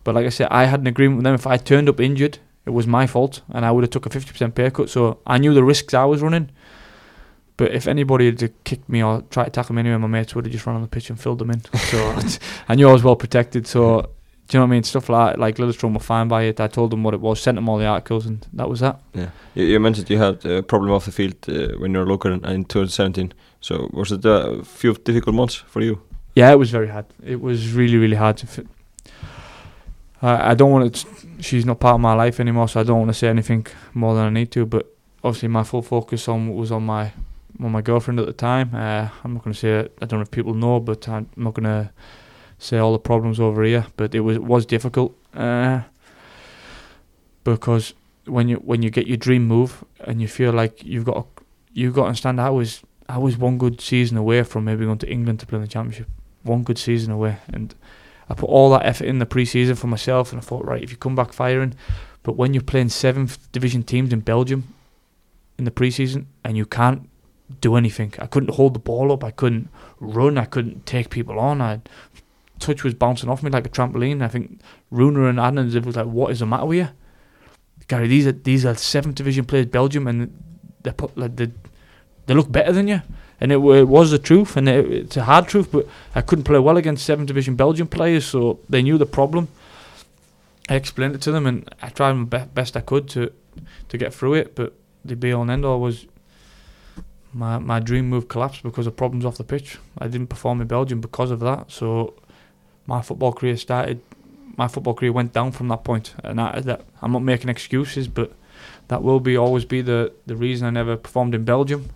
But 0.03 0.15
like 0.15 0.25
I 0.25 0.29
said, 0.29 0.47
I 0.51 0.65
had 0.65 0.81
an 0.81 0.87
agreement 0.87 1.17
with 1.17 1.23
them. 1.25 1.33
If 1.35 1.47
I 1.47 1.57
turned 1.57 1.89
up 1.89 1.99
injured, 1.99 2.37
it 2.65 2.71
was 2.71 2.87
my 2.87 3.07
fault, 3.07 3.41
and 3.49 3.65
I 3.65 3.71
would 3.71 3.83
have 3.83 3.91
took 3.91 4.05
a 4.05 4.09
fifty 4.09 4.31
percent 4.31 4.55
pay 4.55 4.69
cut. 4.69 4.89
So 4.89 5.19
I 5.25 5.37
knew 5.37 5.53
the 5.53 5.63
risks 5.63 5.93
I 5.93 6.05
was 6.05 6.21
running. 6.21 6.49
But 7.55 7.71
if 7.71 7.87
anybody 7.87 8.25
had 8.25 8.63
kicked 8.63 8.89
me 8.89 9.03
or 9.03 9.21
tried 9.29 9.45
to 9.45 9.51
tackle 9.51 9.75
me 9.75 9.81
anyway, 9.81 9.97
my 9.97 10.07
mates 10.07 10.33
would 10.33 10.45
have 10.45 10.51
just 10.51 10.65
run 10.65 10.75
on 10.75 10.81
the 10.81 10.87
pitch 10.87 11.09
and 11.09 11.19
filled 11.19 11.39
them 11.39 11.51
in. 11.51 11.61
So 11.91 12.17
I 12.67 12.75
knew 12.75 12.89
I 12.89 12.93
was 12.93 13.03
well 13.03 13.15
protected. 13.15 13.67
So 13.67 14.09
do 14.47 14.57
you 14.57 14.59
know 14.59 14.65
what 14.65 14.71
I 14.71 14.75
mean? 14.75 14.83
Stuff 14.83 15.09
like 15.09 15.37
like 15.37 15.55
Lillestrøm 15.57 15.93
were 15.93 15.99
fine 15.99 16.27
by 16.27 16.43
it. 16.43 16.59
I 16.59 16.67
told 16.67 16.91
them 16.91 17.03
what 17.03 17.13
it 17.13 17.21
was, 17.21 17.41
sent 17.41 17.55
them 17.55 17.69
all 17.69 17.77
the 17.77 17.85
articles, 17.85 18.25
and 18.25 18.45
that 18.53 18.69
was 18.69 18.79
that. 18.79 18.99
Yeah. 19.13 19.29
You, 19.55 19.65
you 19.65 19.79
mentioned 19.79 20.09
you 20.09 20.17
had 20.17 20.45
a 20.45 20.63
problem 20.63 20.91
off 20.91 21.05
the 21.05 21.11
field 21.11 21.35
uh, 21.47 21.77
when 21.79 21.93
you 21.93 21.99
were 21.99 22.05
Lokeren 22.05 22.43
in, 22.43 22.49
in 22.49 22.65
2017. 22.65 23.33
So 23.61 23.89
was 23.93 24.11
it 24.11 24.25
a 24.25 24.63
few 24.63 24.93
difficult 24.95 25.35
months 25.35 25.55
for 25.55 25.81
you? 25.81 26.01
Yeah, 26.35 26.51
it 26.51 26.59
was 26.59 26.71
very 26.71 26.87
hard. 26.87 27.05
It 27.23 27.39
was 27.39 27.71
really, 27.73 27.97
really 27.97 28.15
hard 28.15 28.37
to 28.37 28.47
fit. 28.47 28.67
I, 30.23 30.51
I 30.51 30.53
don't 30.55 30.71
want 30.71 30.95
to. 30.95 31.07
She's 31.41 31.65
not 31.65 31.79
part 31.79 31.95
of 31.95 32.01
my 32.01 32.13
life 32.13 32.39
anymore, 32.39 32.67
so 32.67 32.79
I 32.79 32.83
don't 32.83 32.97
want 32.97 33.09
to 33.09 33.13
say 33.13 33.27
anything 33.27 33.67
more 33.93 34.15
than 34.15 34.25
I 34.25 34.29
need 34.29 34.51
to. 34.53 34.65
But 34.65 34.87
obviously, 35.23 35.49
my 35.49 35.63
full 35.63 35.81
focus 35.81 36.27
on 36.27 36.55
was 36.55 36.71
on 36.71 36.85
my 36.85 37.11
on 37.61 37.71
my 37.71 37.81
girlfriend 37.81 38.19
at 38.19 38.25
the 38.25 38.33
time. 38.33 38.71
Uh, 38.73 39.09
I'm 39.23 39.33
not 39.33 39.43
going 39.43 39.53
to 39.53 39.59
say 39.59 39.79
it. 39.81 39.97
I 40.01 40.05
don't 40.05 40.19
know 40.19 40.23
if 40.23 40.31
people 40.31 40.53
know, 40.53 40.79
but 40.79 41.07
I'm 41.07 41.29
not 41.35 41.53
going 41.53 41.65
to 41.65 41.91
say 42.57 42.77
all 42.77 42.93
the 42.93 42.99
problems 42.99 43.39
over 43.39 43.63
here. 43.63 43.85
But 43.97 44.15
it 44.15 44.21
was 44.21 44.37
it 44.37 44.43
was 44.43 44.65
difficult 44.65 45.15
uh, 45.35 45.81
because 47.43 47.93
when 48.25 48.47
you 48.47 48.55
when 48.57 48.81
you 48.81 48.89
get 48.89 49.07
your 49.07 49.17
dream 49.17 49.45
move 49.45 49.83
and 49.99 50.21
you 50.21 50.27
feel 50.27 50.53
like 50.53 50.83
you've 50.83 51.05
got 51.05 51.27
you've 51.73 51.93
got 51.93 52.03
to 52.03 52.07
understand. 52.07 52.39
I 52.39 52.49
was 52.49 52.81
I 53.09 53.17
was 53.17 53.37
one 53.37 53.57
good 53.57 53.81
season 53.81 54.17
away 54.17 54.43
from 54.43 54.63
maybe 54.63 54.85
going 54.85 54.99
to 54.99 55.11
England 55.11 55.41
to 55.41 55.45
play 55.45 55.57
in 55.57 55.63
the 55.63 55.67
championship 55.67 56.07
one 56.43 56.63
good 56.63 56.77
season 56.77 57.11
away, 57.11 57.37
and 57.47 57.73
I 58.29 58.33
put 58.33 58.49
all 58.49 58.69
that 58.71 58.85
effort 58.85 59.05
in 59.05 59.19
the 59.19 59.25
pre-season 59.25 59.75
for 59.75 59.87
myself, 59.87 60.31
and 60.31 60.41
I 60.41 60.43
thought, 60.43 60.65
right, 60.65 60.81
if 60.81 60.91
you 60.91 60.97
come 60.97 61.15
back 61.15 61.33
firing, 61.33 61.75
but 62.23 62.37
when 62.37 62.53
you're 62.53 62.63
playing 62.63 62.89
seventh 62.89 63.51
division 63.51 63.83
teams 63.83 64.13
in 64.13 64.21
Belgium 64.21 64.73
in 65.57 65.65
the 65.65 65.71
pre-season 65.71 66.27
and 66.43 66.57
you 66.57 66.65
can't 66.65 67.09
do 67.59 67.75
anything, 67.75 68.13
I 68.19 68.27
couldn't 68.27 68.55
hold 68.55 68.73
the 68.73 68.79
ball 68.79 69.11
up, 69.11 69.23
I 69.23 69.31
couldn't 69.31 69.69
run, 69.99 70.37
I 70.37 70.45
couldn't 70.45 70.85
take 70.85 71.09
people 71.09 71.39
on, 71.39 71.61
I 71.61 71.81
touch 72.59 72.83
was 72.83 72.93
bouncing 72.93 73.29
off 73.29 73.43
me 73.43 73.49
like 73.49 73.65
a 73.65 73.69
trampoline. 73.69 74.23
I 74.23 74.27
think 74.27 74.59
Rúnar 74.91 75.29
and 75.29 75.39
Arnar 75.39 75.85
was 75.85 75.95
like, 75.95 76.05
what 76.05 76.31
is 76.31 76.39
the 76.39 76.45
matter 76.45 76.65
with 76.65 76.77
you, 76.77 76.89
Gary? 77.87 78.07
These 78.07 78.27
are 78.27 78.31
these 78.31 78.65
are 78.65 78.75
seventh 78.75 79.15
division 79.15 79.45
players, 79.45 79.67
Belgium, 79.67 80.07
and 80.07 80.31
they 80.81 80.91
put 80.91 81.17
like 81.17 81.35
they 81.35 81.51
they 82.25 82.33
look 82.33 82.51
better 82.51 82.71
than 82.71 82.87
you 82.87 83.01
and 83.43 83.51
it, 83.51 83.57
it 83.57 83.89
was 83.89 84.09
the 84.09 84.17
truth, 84.17 84.55
and 84.55 84.69
it, 84.69 84.89
it's 84.89 85.17
a 85.17 85.25
hard 85.25 85.49
truth. 85.49 85.69
But 85.69 85.85
I 86.15 86.21
couldn't 86.21 86.45
play 86.45 86.59
well 86.59 86.77
against 86.77 87.05
seventh 87.05 87.27
division 87.27 87.55
Belgian 87.55 87.87
players, 87.87 88.25
so 88.25 88.59
they 88.69 88.81
knew 88.81 88.97
the 88.97 89.05
problem. 89.05 89.49
I 90.69 90.75
explained 90.75 91.13
it 91.13 91.21
to 91.23 91.31
them, 91.33 91.45
and 91.45 91.69
I 91.81 91.89
tried 91.89 92.13
my 92.13 92.23
be- 92.23 92.49
best 92.53 92.77
I 92.77 92.79
could 92.79 93.09
to 93.09 93.33
to 93.89 93.97
get 93.97 94.13
through 94.13 94.35
it. 94.35 94.55
But 94.55 94.73
the 95.03 95.17
be 95.17 95.33
all 95.33 95.41
and 95.41 95.51
end 95.51 95.65
all 95.65 95.81
was 95.81 96.07
my 97.33 97.57
my 97.57 97.81
dream 97.81 98.09
move 98.09 98.29
collapsed 98.29 98.63
because 98.63 98.87
of 98.87 98.95
problems 98.95 99.25
off 99.25 99.35
the 99.35 99.43
pitch. 99.43 99.77
I 99.97 100.07
didn't 100.07 100.27
perform 100.27 100.61
in 100.61 100.67
Belgium 100.67 101.01
because 101.01 101.29
of 101.29 101.41
that. 101.41 101.69
So 101.69 102.13
my 102.87 103.01
football 103.01 103.33
career 103.33 103.57
started. 103.57 103.99
My 104.55 104.69
football 104.69 104.93
career 104.93 105.11
went 105.11 105.33
down 105.33 105.51
from 105.51 105.67
that 105.67 105.83
point, 105.83 106.13
and 106.23 106.39
I, 106.39 106.61
that 106.61 106.85
I'm 107.01 107.11
not 107.11 107.23
making 107.23 107.49
excuses, 107.49 108.07
but 108.07 108.31
that 108.87 109.03
will 109.03 109.19
be 109.19 109.35
always 109.35 109.65
be 109.65 109.81
the 109.81 110.13
the 110.25 110.37
reason 110.37 110.65
I 110.65 110.69
never 110.69 110.95
performed 110.95 111.35
in 111.35 111.43
Belgium 111.43 111.89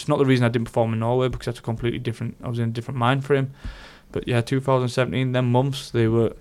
it's 0.00 0.08
not 0.08 0.18
the 0.18 0.24
reason 0.24 0.46
I 0.46 0.48
didn't 0.48 0.66
perform 0.66 0.94
in 0.94 1.00
Norway 1.00 1.28
because 1.28 1.46
that's 1.46 1.58
a 1.58 1.62
completely 1.62 1.98
different. 1.98 2.36
I 2.42 2.48
was 2.48 2.58
in 2.58 2.70
a 2.70 2.72
different 2.72 2.98
mind 2.98 3.24
frame. 3.24 3.52
But 4.12 4.26
yeah, 4.26 4.40
2017, 4.40 5.32
them 5.32 5.52
months 5.52 5.90
they 5.90 6.08
were 6.08 6.34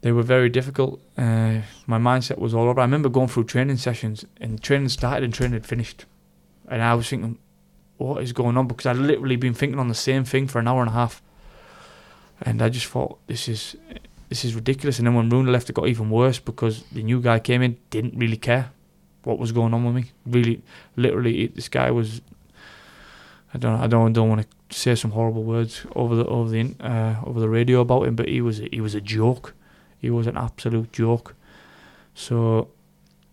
they 0.00 0.12
were 0.12 0.22
very 0.22 0.50
difficult. 0.50 1.00
Uh, 1.16 1.60
my 1.86 1.98
mindset 1.98 2.38
was 2.38 2.52
all 2.52 2.68
over. 2.68 2.80
I 2.80 2.84
remember 2.84 3.08
going 3.08 3.28
through 3.28 3.44
training 3.44 3.76
sessions 3.76 4.24
and 4.40 4.60
training 4.60 4.88
started 4.88 5.24
and 5.24 5.32
training 5.32 5.54
had 5.54 5.66
finished, 5.66 6.04
and 6.68 6.82
I 6.82 6.94
was 6.94 7.08
thinking, 7.08 7.38
what 7.96 8.22
is 8.22 8.32
going 8.32 8.56
on? 8.56 8.66
Because 8.66 8.86
I'd 8.86 8.96
literally 8.96 9.36
been 9.36 9.54
thinking 9.54 9.78
on 9.78 9.88
the 9.88 9.94
same 9.94 10.24
thing 10.24 10.48
for 10.48 10.58
an 10.58 10.66
hour 10.66 10.80
and 10.80 10.90
a 10.90 10.94
half, 10.94 11.22
and 12.42 12.60
I 12.60 12.68
just 12.70 12.86
thought 12.86 13.18
this 13.28 13.48
is 13.48 13.76
this 14.28 14.44
is 14.44 14.56
ridiculous. 14.56 14.98
And 14.98 15.06
then 15.06 15.14
when 15.14 15.30
Rúnar 15.30 15.52
left, 15.52 15.70
it 15.70 15.74
got 15.74 15.86
even 15.86 16.10
worse 16.10 16.40
because 16.40 16.82
the 16.90 17.04
new 17.04 17.20
guy 17.20 17.38
came 17.38 17.62
in, 17.62 17.78
didn't 17.90 18.18
really 18.18 18.36
care 18.36 18.72
what 19.24 19.38
was 19.38 19.52
going 19.52 19.74
on 19.74 19.84
with 19.84 19.94
me. 19.94 20.04
Really, 20.26 20.62
literally, 20.96 21.44
it- 21.44 21.54
this 21.54 21.68
guy 21.68 21.90
was. 21.90 22.20
I 23.52 23.58
don't. 23.58 23.80
I 23.80 23.86
don't. 23.86 24.12
Don't 24.12 24.28
want 24.28 24.42
to 24.70 24.76
say 24.76 24.94
some 24.94 25.12
horrible 25.12 25.44
words 25.44 25.86
over 25.94 26.14
the 26.16 26.26
over 26.26 26.50
the 26.50 26.74
uh, 26.80 27.16
over 27.24 27.40
the 27.40 27.48
radio 27.48 27.80
about 27.80 28.06
him, 28.06 28.16
but 28.16 28.28
he 28.28 28.40
was 28.40 28.58
he 28.72 28.80
was 28.80 28.94
a 28.94 29.00
joke. 29.00 29.54
He 29.98 30.10
was 30.10 30.26
an 30.26 30.36
absolute 30.36 30.92
joke. 30.92 31.34
So, 32.14 32.68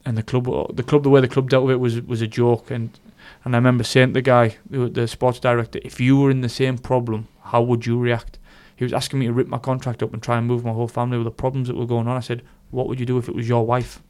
and 0.06 0.18
the 0.18 0.24
club, 0.24 0.46
the 0.76 0.84
club, 0.84 1.04
the 1.04 1.10
way 1.10 1.22
the 1.22 1.28
club 1.28 1.50
dealt 1.50 1.66
with 1.66 1.74
it 1.74 1.80
was 1.80 2.02
was 2.02 2.22
a 2.22 2.28
joke. 2.28 2.70
And 2.72 2.98
and 3.44 3.56
I 3.56 3.58
remember 3.58 3.84
saying 3.84 4.10
to 4.10 4.14
the 4.14 4.22
guy, 4.22 4.58
the 4.70 5.08
sports 5.08 5.40
director, 5.40 5.80
if 5.84 6.00
you 6.00 6.18
were 6.18 6.30
in 6.32 6.42
the 6.42 6.50
same 6.50 6.78
problem, 6.78 7.28
how 7.46 7.62
would 7.62 7.86
you 7.86 7.98
react? 8.00 8.38
He 8.76 8.84
was 8.86 8.94
asking 8.94 9.20
me 9.20 9.28
to 9.28 9.34
rip 9.34 9.48
my 9.48 9.60
contract 9.60 10.02
up 10.02 10.14
and 10.14 10.22
try 10.24 10.38
and 10.38 10.48
move 10.48 10.64
my 10.66 10.72
whole 10.72 10.88
family 10.88 11.18
with 11.18 11.26
the 11.26 11.32
problems 11.32 11.68
that 11.68 11.78
were 11.78 11.86
going 11.86 12.08
on. 12.08 12.18
I 12.18 12.22
said, 12.22 12.42
what 12.72 12.88
would 12.88 13.00
you 13.00 13.06
do 13.06 13.20
if 13.20 13.30
it 13.30 13.36
was 13.36 13.48
your 13.48 13.64
wife? 13.66 14.02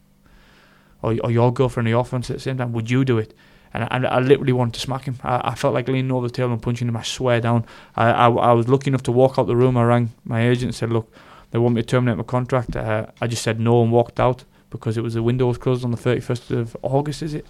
Or, 1.02 1.16
or 1.24 1.30
your 1.30 1.52
girlfriend 1.52 1.86
or 1.86 1.90
your 1.90 2.04
friends 2.04 2.30
at 2.30 2.36
the 2.36 2.42
same 2.42 2.58
time, 2.58 2.72
would 2.72 2.90
you 2.90 3.04
do 3.04 3.18
it? 3.18 3.34
And 3.74 3.84
I, 3.84 4.16
I 4.16 4.20
literally 4.20 4.52
wanted 4.52 4.74
to 4.74 4.80
smack 4.80 5.04
him. 5.04 5.18
I, 5.22 5.52
I 5.52 5.54
felt 5.54 5.74
like 5.74 5.88
leaning 5.88 6.12
over 6.12 6.28
the 6.28 6.32
table 6.32 6.52
and 6.52 6.62
punching 6.62 6.88
him. 6.88 6.96
I 6.96 7.02
swear 7.02 7.40
down. 7.40 7.64
I, 7.96 8.10
I, 8.10 8.28
I 8.28 8.52
was 8.52 8.68
lucky 8.68 8.88
enough 8.88 9.02
to 9.04 9.12
walk 9.12 9.38
out 9.38 9.46
the 9.46 9.56
room. 9.56 9.76
I 9.76 9.84
rang 9.84 10.10
my 10.24 10.46
agent 10.46 10.64
and 10.64 10.74
said, 10.74 10.90
look, 10.90 11.10
they 11.50 11.58
want 11.58 11.74
me 11.74 11.82
to 11.82 11.86
terminate 11.86 12.18
my 12.18 12.24
contract. 12.24 12.76
Uh, 12.76 13.06
I 13.20 13.26
just 13.26 13.42
said 13.42 13.58
no 13.60 13.82
and 13.82 13.90
walked 13.90 14.20
out 14.20 14.44
because 14.70 14.96
it 14.96 15.02
was 15.02 15.14
the 15.14 15.22
window 15.22 15.46
was 15.46 15.58
closed 15.58 15.84
on 15.84 15.90
the 15.90 15.96
31st 15.96 16.58
of 16.58 16.76
August, 16.82 17.22
is 17.22 17.34
it? 17.34 17.46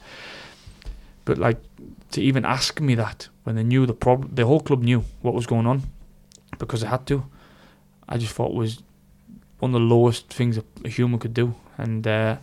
But 1.25 1.39
like 1.39 1.59
to 2.11 2.21
even 2.21 2.45
ask 2.45 2.81
me 2.81 2.95
that 2.97 3.29
when 3.45 3.57
they 3.57 3.63
knew 3.63 3.87
the 3.87 3.95
problem, 3.95 4.31
the 4.35 4.45
whole 4.45 4.61
club 4.61 4.83
knew 4.83 5.05
what 5.23 5.35
was 5.35 5.47
going 5.47 5.67
on 5.67 5.83
because 6.59 6.83
they 6.83 6.89
had 6.89 7.07
to. 7.07 7.25
I 8.09 8.19
just 8.19 8.35
thought 8.35 8.53
was 8.53 8.83
one 9.61 9.75
of 9.75 9.81
the 9.81 9.87
lowest 9.87 10.33
things 10.33 10.59
a, 10.59 10.65
a 10.85 10.89
human 10.89 11.21
could 11.21 11.33
do, 11.33 11.55
and 11.79 12.07
uh, 12.07 12.37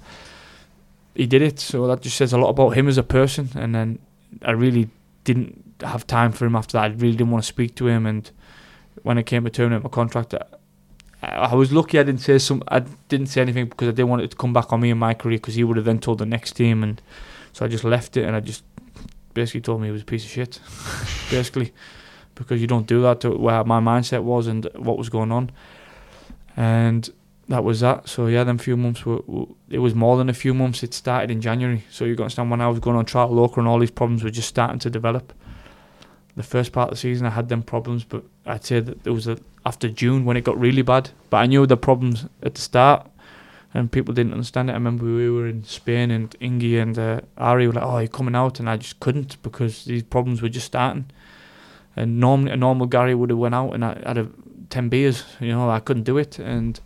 he 1.20 1.26
did 1.26 1.42
it. 1.42 1.60
So 1.60 1.86
that 1.88 2.02
just 2.02 2.16
says 2.16 2.32
a 2.32 2.38
lot 2.38 2.50
about 2.50 2.70
him 2.70 2.88
as 2.88 2.98
a 2.98 3.04
person. 3.04 3.50
And 3.56 3.76
then 3.76 4.00
I 4.42 4.52
really 4.52 4.90
didn't 5.26 5.76
have 5.82 6.08
time 6.08 6.32
for 6.32 6.46
him 6.46 6.56
after 6.56 6.78
that. 6.78 6.84
I 6.84 6.88
really 6.88 7.18
didn't 7.18 7.32
want 7.32 7.44
to 7.44 7.48
speak 7.48 7.76
to 7.76 7.88
him. 7.88 8.06
And 8.06 8.32
when 9.04 9.18
it 9.18 9.26
came 9.26 9.44
to 9.44 9.50
terminate 9.50 9.84
my 9.84 9.90
contract, 9.90 10.34
I, 10.34 11.28
I 11.28 11.56
was 11.56 11.74
lucky 11.74 12.00
I 12.00 12.04
didn't 12.04 12.22
say 12.22 12.38
some. 12.38 12.64
I 12.70 12.80
didn't 13.10 13.28
say 13.28 13.42
anything 13.42 13.68
because 13.68 13.90
I 13.90 13.92
didn't 13.92 14.08
want 14.08 14.22
it 14.22 14.32
to 14.32 14.38
come 14.38 14.54
back 14.54 14.72
on 14.72 14.80
me 14.80 14.92
and 14.92 15.00
my 15.00 15.14
career 15.14 15.38
because 15.38 15.56
he 15.56 15.64
would 15.66 15.76
have 15.76 15.86
then 15.86 16.00
told 16.00 16.20
the 16.20 16.26
next 16.26 16.54
team. 16.54 16.84
And 16.84 17.02
so 17.52 17.66
I 17.66 17.68
just 17.68 17.84
left 17.84 18.16
it 18.16 18.24
and 18.24 18.34
I 18.34 18.40
just 18.40 18.64
basically 19.34 19.62
told 19.62 19.82
me 19.82 19.90
he 19.90 19.92
was 19.92 20.04
a 20.04 20.06
piece 20.06 20.24
of 20.24 20.32
shit. 20.32 20.62
basically, 21.30 21.74
because 22.36 22.62
you 22.62 22.68
don't 22.68 22.88
do 22.88 23.02
that 23.02 23.20
to 23.22 23.32
where 23.32 23.66
my 23.66 23.82
mindset 23.82 24.24
was 24.24 24.48
and 24.48 24.70
what 24.78 24.98
was 24.98 25.10
going 25.10 25.34
on. 25.34 25.52
And 26.56 27.10
that 27.50 27.64
was 27.64 27.80
that. 27.80 28.08
So 28.08 28.28
yeah, 28.28 28.44
them 28.44 28.58
few 28.58 28.78
months 28.78 29.06
were, 29.06 29.22
were 29.26 29.48
it 29.70 29.80
was 29.80 29.96
more 29.96 30.18
than 30.18 30.30
a 30.30 30.34
few 30.34 30.54
months. 30.54 30.84
It 30.84 30.94
started 30.94 31.32
in 31.32 31.42
January. 31.42 31.84
So 31.90 32.06
you 32.06 32.16
got 32.16 32.22
to 32.22 32.26
understand 32.26 32.52
when 32.52 32.62
I 32.62 32.68
was 32.68 32.80
going 32.80 32.96
on 32.96 33.06
trial 33.06 33.32
Lokeren 33.32 33.60
and 33.60 33.68
all 33.68 33.80
these 33.80 33.92
problems 33.92 34.24
were 34.24 34.30
just 34.30 34.48
starting 34.48 34.80
to 34.80 34.90
develop. 34.90 35.34
The 36.36 36.44
first 36.44 36.72
part 36.72 36.90
of 36.90 36.92
the 36.92 37.00
season 37.00 37.26
I 37.26 37.32
had 37.32 37.50
them 37.50 37.64
problems, 37.64 38.04
but 38.06 38.24
I'd 38.46 38.64
say 38.64 38.80
that 38.80 39.04
there 39.04 39.14
was 39.14 39.28
a 39.28 39.40
after 39.66 39.90
June 39.90 40.26
when 40.26 40.38
it 40.38 40.44
got 40.44 40.60
really 40.60 40.84
bad. 40.84 41.10
But 41.30 41.38
I 41.38 41.46
knew 41.48 41.66
the 41.66 41.76
problems 41.76 42.28
at 42.44 42.54
the 42.54 42.62
start, 42.62 43.10
and 43.74 43.92
people 43.92 44.14
didn't 44.14 44.34
understand 44.34 44.70
it. 44.70 44.74
I 44.74 44.76
remember 44.76 45.06
we 45.06 45.30
were 45.30 45.48
in 45.48 45.64
Spain 45.64 46.12
and 46.12 46.30
Ingy 46.40 46.82
and 46.82 46.98
uh, 46.98 47.22
Ari 47.38 47.68
were 47.68 47.74
like, 47.74 47.84
"Oh, 47.84 47.98
you're 47.98 48.08
coming 48.08 48.36
out," 48.36 48.60
and 48.60 48.70
I 48.70 48.78
just 48.78 49.00
couldn't 49.00 49.42
because 49.42 49.86
these 49.86 50.04
problems 50.04 50.42
were 50.42 50.50
just 50.50 50.68
starting. 50.68 51.10
And 51.96 52.20
normally, 52.20 52.52
a 52.52 52.58
normal 52.58 52.86
Gary 52.86 53.16
would 53.16 53.32
have 53.32 53.40
went 53.40 53.56
out 53.56 53.74
and 53.74 53.84
I 53.84 54.02
had 54.06 54.20
a 54.20 54.30
ten 54.70 54.88
beers. 54.88 55.24
You 55.40 55.50
know, 55.50 55.70
I 55.70 55.80
couldn't 55.80 56.04
do 56.04 56.20
it, 56.20 56.38
and 56.38 56.80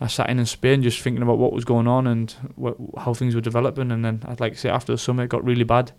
I 0.00 0.06
sat 0.06 0.30
in 0.30 0.38
in 0.38 0.46
Spain 0.46 0.82
just 0.82 1.00
thinking 1.00 1.22
about 1.22 1.38
what 1.38 1.52
was 1.52 1.64
going 1.64 1.88
on 1.88 2.06
and 2.06 2.32
wh- 2.60 2.98
how 3.00 3.14
things 3.14 3.34
were 3.34 3.40
developing. 3.40 3.90
And 3.90 4.04
then 4.04 4.22
I'd 4.26 4.40
like 4.40 4.52
to 4.52 4.58
say 4.58 4.68
after 4.68 4.92
the 4.92 4.98
summer 4.98 5.24
it 5.24 5.28
got 5.28 5.44
really 5.44 5.64
bad, 5.64 5.92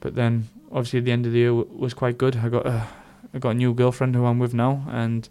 but 0.00 0.14
then 0.14 0.48
obviously 0.70 0.98
at 1.00 1.04
the 1.04 1.12
end 1.12 1.26
of 1.26 1.32
the 1.32 1.38
year 1.38 1.48
w- 1.48 1.68
was 1.70 1.92
quite 1.94 2.16
good. 2.16 2.36
I 2.36 2.48
got 2.48 2.66
a, 2.66 2.86
I 3.34 3.38
got 3.38 3.50
a 3.50 3.54
new 3.54 3.74
girlfriend 3.74 4.14
who 4.14 4.24
I'm 4.24 4.38
with 4.38 4.54
now, 4.54 4.84
and 4.90 5.28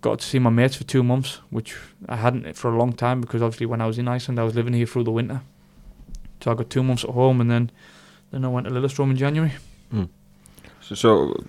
got 0.00 0.20
to 0.20 0.24
see 0.24 0.38
my 0.38 0.50
mates 0.50 0.76
for 0.76 0.84
two 0.84 1.02
months, 1.02 1.40
which 1.50 1.76
I 2.08 2.16
hadn't 2.16 2.56
for 2.56 2.70
a 2.72 2.78
long 2.78 2.92
time 2.92 3.20
because 3.20 3.42
obviously 3.42 3.66
when 3.66 3.80
I 3.80 3.86
was 3.86 3.98
in 3.98 4.06
Iceland, 4.08 4.38
I 4.38 4.44
was 4.44 4.54
living 4.54 4.74
here 4.74 4.86
through 4.86 5.04
the 5.04 5.12
winter. 5.12 5.40
So 6.40 6.50
I 6.52 6.54
got 6.54 6.70
two 6.70 6.82
months 6.82 7.04
at 7.04 7.10
home, 7.10 7.40
and 7.40 7.50
then 7.50 7.70
then 8.30 8.44
I 8.44 8.48
went 8.48 8.66
to 8.66 8.72
Lillestrøm 8.72 9.10
in 9.10 9.16
January. 9.16 9.52
Hmm. 9.90 10.04
So, 10.80 10.94
so 10.94 11.44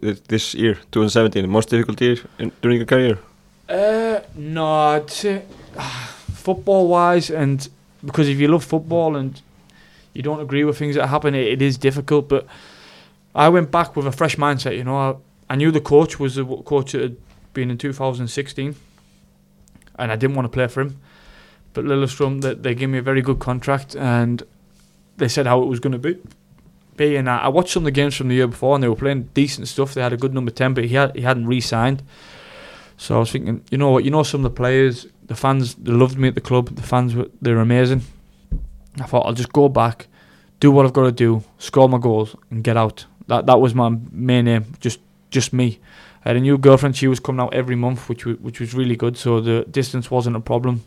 th- 0.00 0.22
this 0.28 0.54
year, 0.54 0.74
2017, 0.90 1.42
the 1.42 1.48
most 1.48 1.68
difficult 1.68 2.00
year 2.00 2.16
in, 2.38 2.50
during 2.62 2.78
your 2.78 2.86
career? 2.86 3.18
Uh, 3.68 4.20
no, 4.34 4.66
I'd 4.66 5.10
football 6.32 6.88
wise, 6.88 7.30
and 7.30 7.68
because 8.04 8.28
if 8.28 8.38
you 8.38 8.48
love 8.48 8.64
football 8.64 9.16
and 9.16 9.40
you 10.12 10.22
don't 10.22 10.40
agree 10.40 10.64
with 10.64 10.78
things 10.78 10.96
that 10.96 11.08
happen, 11.08 11.34
it, 11.34 11.46
it 11.46 11.62
is 11.62 11.78
difficult. 11.78 12.28
But 12.28 12.46
I 13.34 13.48
went 13.48 13.70
back 13.70 13.96
with 13.96 14.06
a 14.06 14.12
fresh 14.12 14.36
mindset. 14.36 14.76
You 14.76 14.84
know, 14.84 14.96
I, 14.96 15.14
I 15.52 15.56
knew 15.56 15.70
the 15.70 15.80
coach 15.80 16.20
was 16.20 16.36
the 16.36 16.44
coach 16.44 16.92
that 16.92 17.02
had 17.02 17.16
been 17.54 17.70
in 17.70 17.78
2016, 17.78 18.74
and 19.98 20.12
I 20.12 20.16
didn't 20.16 20.36
want 20.36 20.46
to 20.46 20.50
play 20.50 20.66
for 20.68 20.82
him. 20.82 21.00
But 21.72 21.84
Lillestrøm, 21.84 22.40
they, 22.42 22.54
they 22.54 22.74
gave 22.74 22.88
me 22.88 22.98
a 22.98 23.02
very 23.02 23.22
good 23.22 23.38
contract, 23.38 23.96
and 23.96 24.42
they 25.16 25.28
said 25.28 25.46
how 25.46 25.62
it 25.62 25.66
was 25.66 25.80
going 25.80 25.92
to 25.92 25.98
be. 25.98 26.18
Be 26.96 27.16
and 27.16 27.28
I, 27.28 27.38
I 27.38 27.48
watched 27.48 27.70
some 27.70 27.82
of 27.82 27.86
the 27.86 27.90
games 27.90 28.14
from 28.14 28.28
the 28.28 28.34
year 28.34 28.46
before, 28.46 28.74
and 28.74 28.84
they 28.84 28.88
were 28.88 28.94
playing 28.94 29.30
decent 29.34 29.66
stuff. 29.68 29.94
They 29.94 30.02
had 30.02 30.12
a 30.12 30.16
good 30.16 30.34
number 30.34 30.50
ten, 30.50 30.74
but 30.74 30.84
he 30.84 30.94
had 30.94 31.16
he 31.16 31.22
hadn't 31.22 31.46
re-signed. 31.46 32.02
So 32.96 33.16
I 33.16 33.18
was 33.18 33.32
thinking, 33.32 33.62
you 33.70 33.78
know 33.78 33.90
what, 33.90 34.04
you 34.04 34.10
know 34.10 34.22
some 34.22 34.44
of 34.44 34.52
the 34.52 34.56
players, 34.56 35.06
the 35.26 35.34
fans, 35.34 35.74
they 35.74 35.92
loved 35.92 36.18
me 36.18 36.28
at 36.28 36.34
the 36.34 36.40
club. 36.40 36.74
The 36.76 36.82
fans 36.82 37.14
were 37.14 37.28
they're 37.42 37.58
amazing. 37.58 38.02
I 39.00 39.04
thought 39.04 39.26
I'll 39.26 39.32
just 39.32 39.52
go 39.52 39.68
back, 39.68 40.06
do 40.60 40.70
what 40.70 40.86
I've 40.86 40.92
got 40.92 41.04
to 41.04 41.12
do, 41.12 41.42
score 41.58 41.88
my 41.88 41.98
goals, 41.98 42.36
and 42.50 42.62
get 42.62 42.76
out. 42.76 43.06
That 43.26 43.46
that 43.46 43.60
was 43.60 43.74
my 43.74 43.96
main 44.12 44.46
aim. 44.48 44.64
Just 44.80 45.00
just 45.30 45.52
me. 45.52 45.80
I 46.24 46.30
had 46.30 46.36
a 46.36 46.40
new 46.40 46.56
girlfriend. 46.56 46.96
She 46.96 47.08
was 47.08 47.20
coming 47.20 47.40
out 47.40 47.52
every 47.52 47.76
month, 47.76 48.08
which 48.08 48.24
wa- 48.24 48.34
which 48.34 48.60
was 48.60 48.74
really 48.74 48.96
good. 48.96 49.16
So 49.16 49.40
the 49.40 49.64
distance 49.70 50.10
wasn't 50.10 50.36
a 50.36 50.40
problem. 50.40 50.82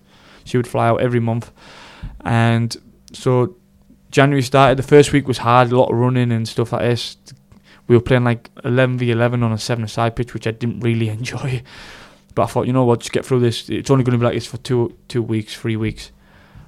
She 0.45 0.57
would 0.57 0.67
fly 0.67 0.87
out 0.87 1.01
every 1.01 1.19
month, 1.19 1.51
and 2.21 2.75
so 3.11 3.55
January 4.11 4.41
started. 4.41 4.77
The 4.77 4.83
first 4.83 5.11
week 5.11 5.27
was 5.27 5.39
hard, 5.39 5.71
a 5.71 5.77
lot 5.77 5.91
of 5.91 5.97
running 5.97 6.31
and 6.31 6.47
stuff 6.47 6.71
like 6.71 6.81
this. 6.83 7.17
We 7.87 7.95
were 7.95 8.01
playing 8.01 8.23
like 8.23 8.49
11 8.63 8.97
v 8.97 9.11
11 9.11 9.43
on 9.43 9.51
a 9.51 9.57
seven-a-side 9.57 10.15
pitch, 10.15 10.33
which 10.33 10.47
I 10.47 10.51
didn't 10.51 10.81
really 10.81 11.09
enjoy. 11.17 11.63
But 12.35 12.43
I 12.43 12.45
thought, 12.47 12.67
you 12.67 12.73
know 12.73 12.83
what, 12.83 12.99
just 12.99 13.11
get 13.11 13.25
through 13.25 13.39
this. 13.39 13.69
It's 13.69 13.89
only 13.89 14.03
going 14.03 14.13
to 14.13 14.19
be 14.19 14.25
like 14.25 14.35
this 14.35 14.45
for 14.45 14.57
two 14.57 14.95
two 15.07 15.23
weeks, 15.23 15.55
three 15.55 15.75
weeks. 15.75 16.11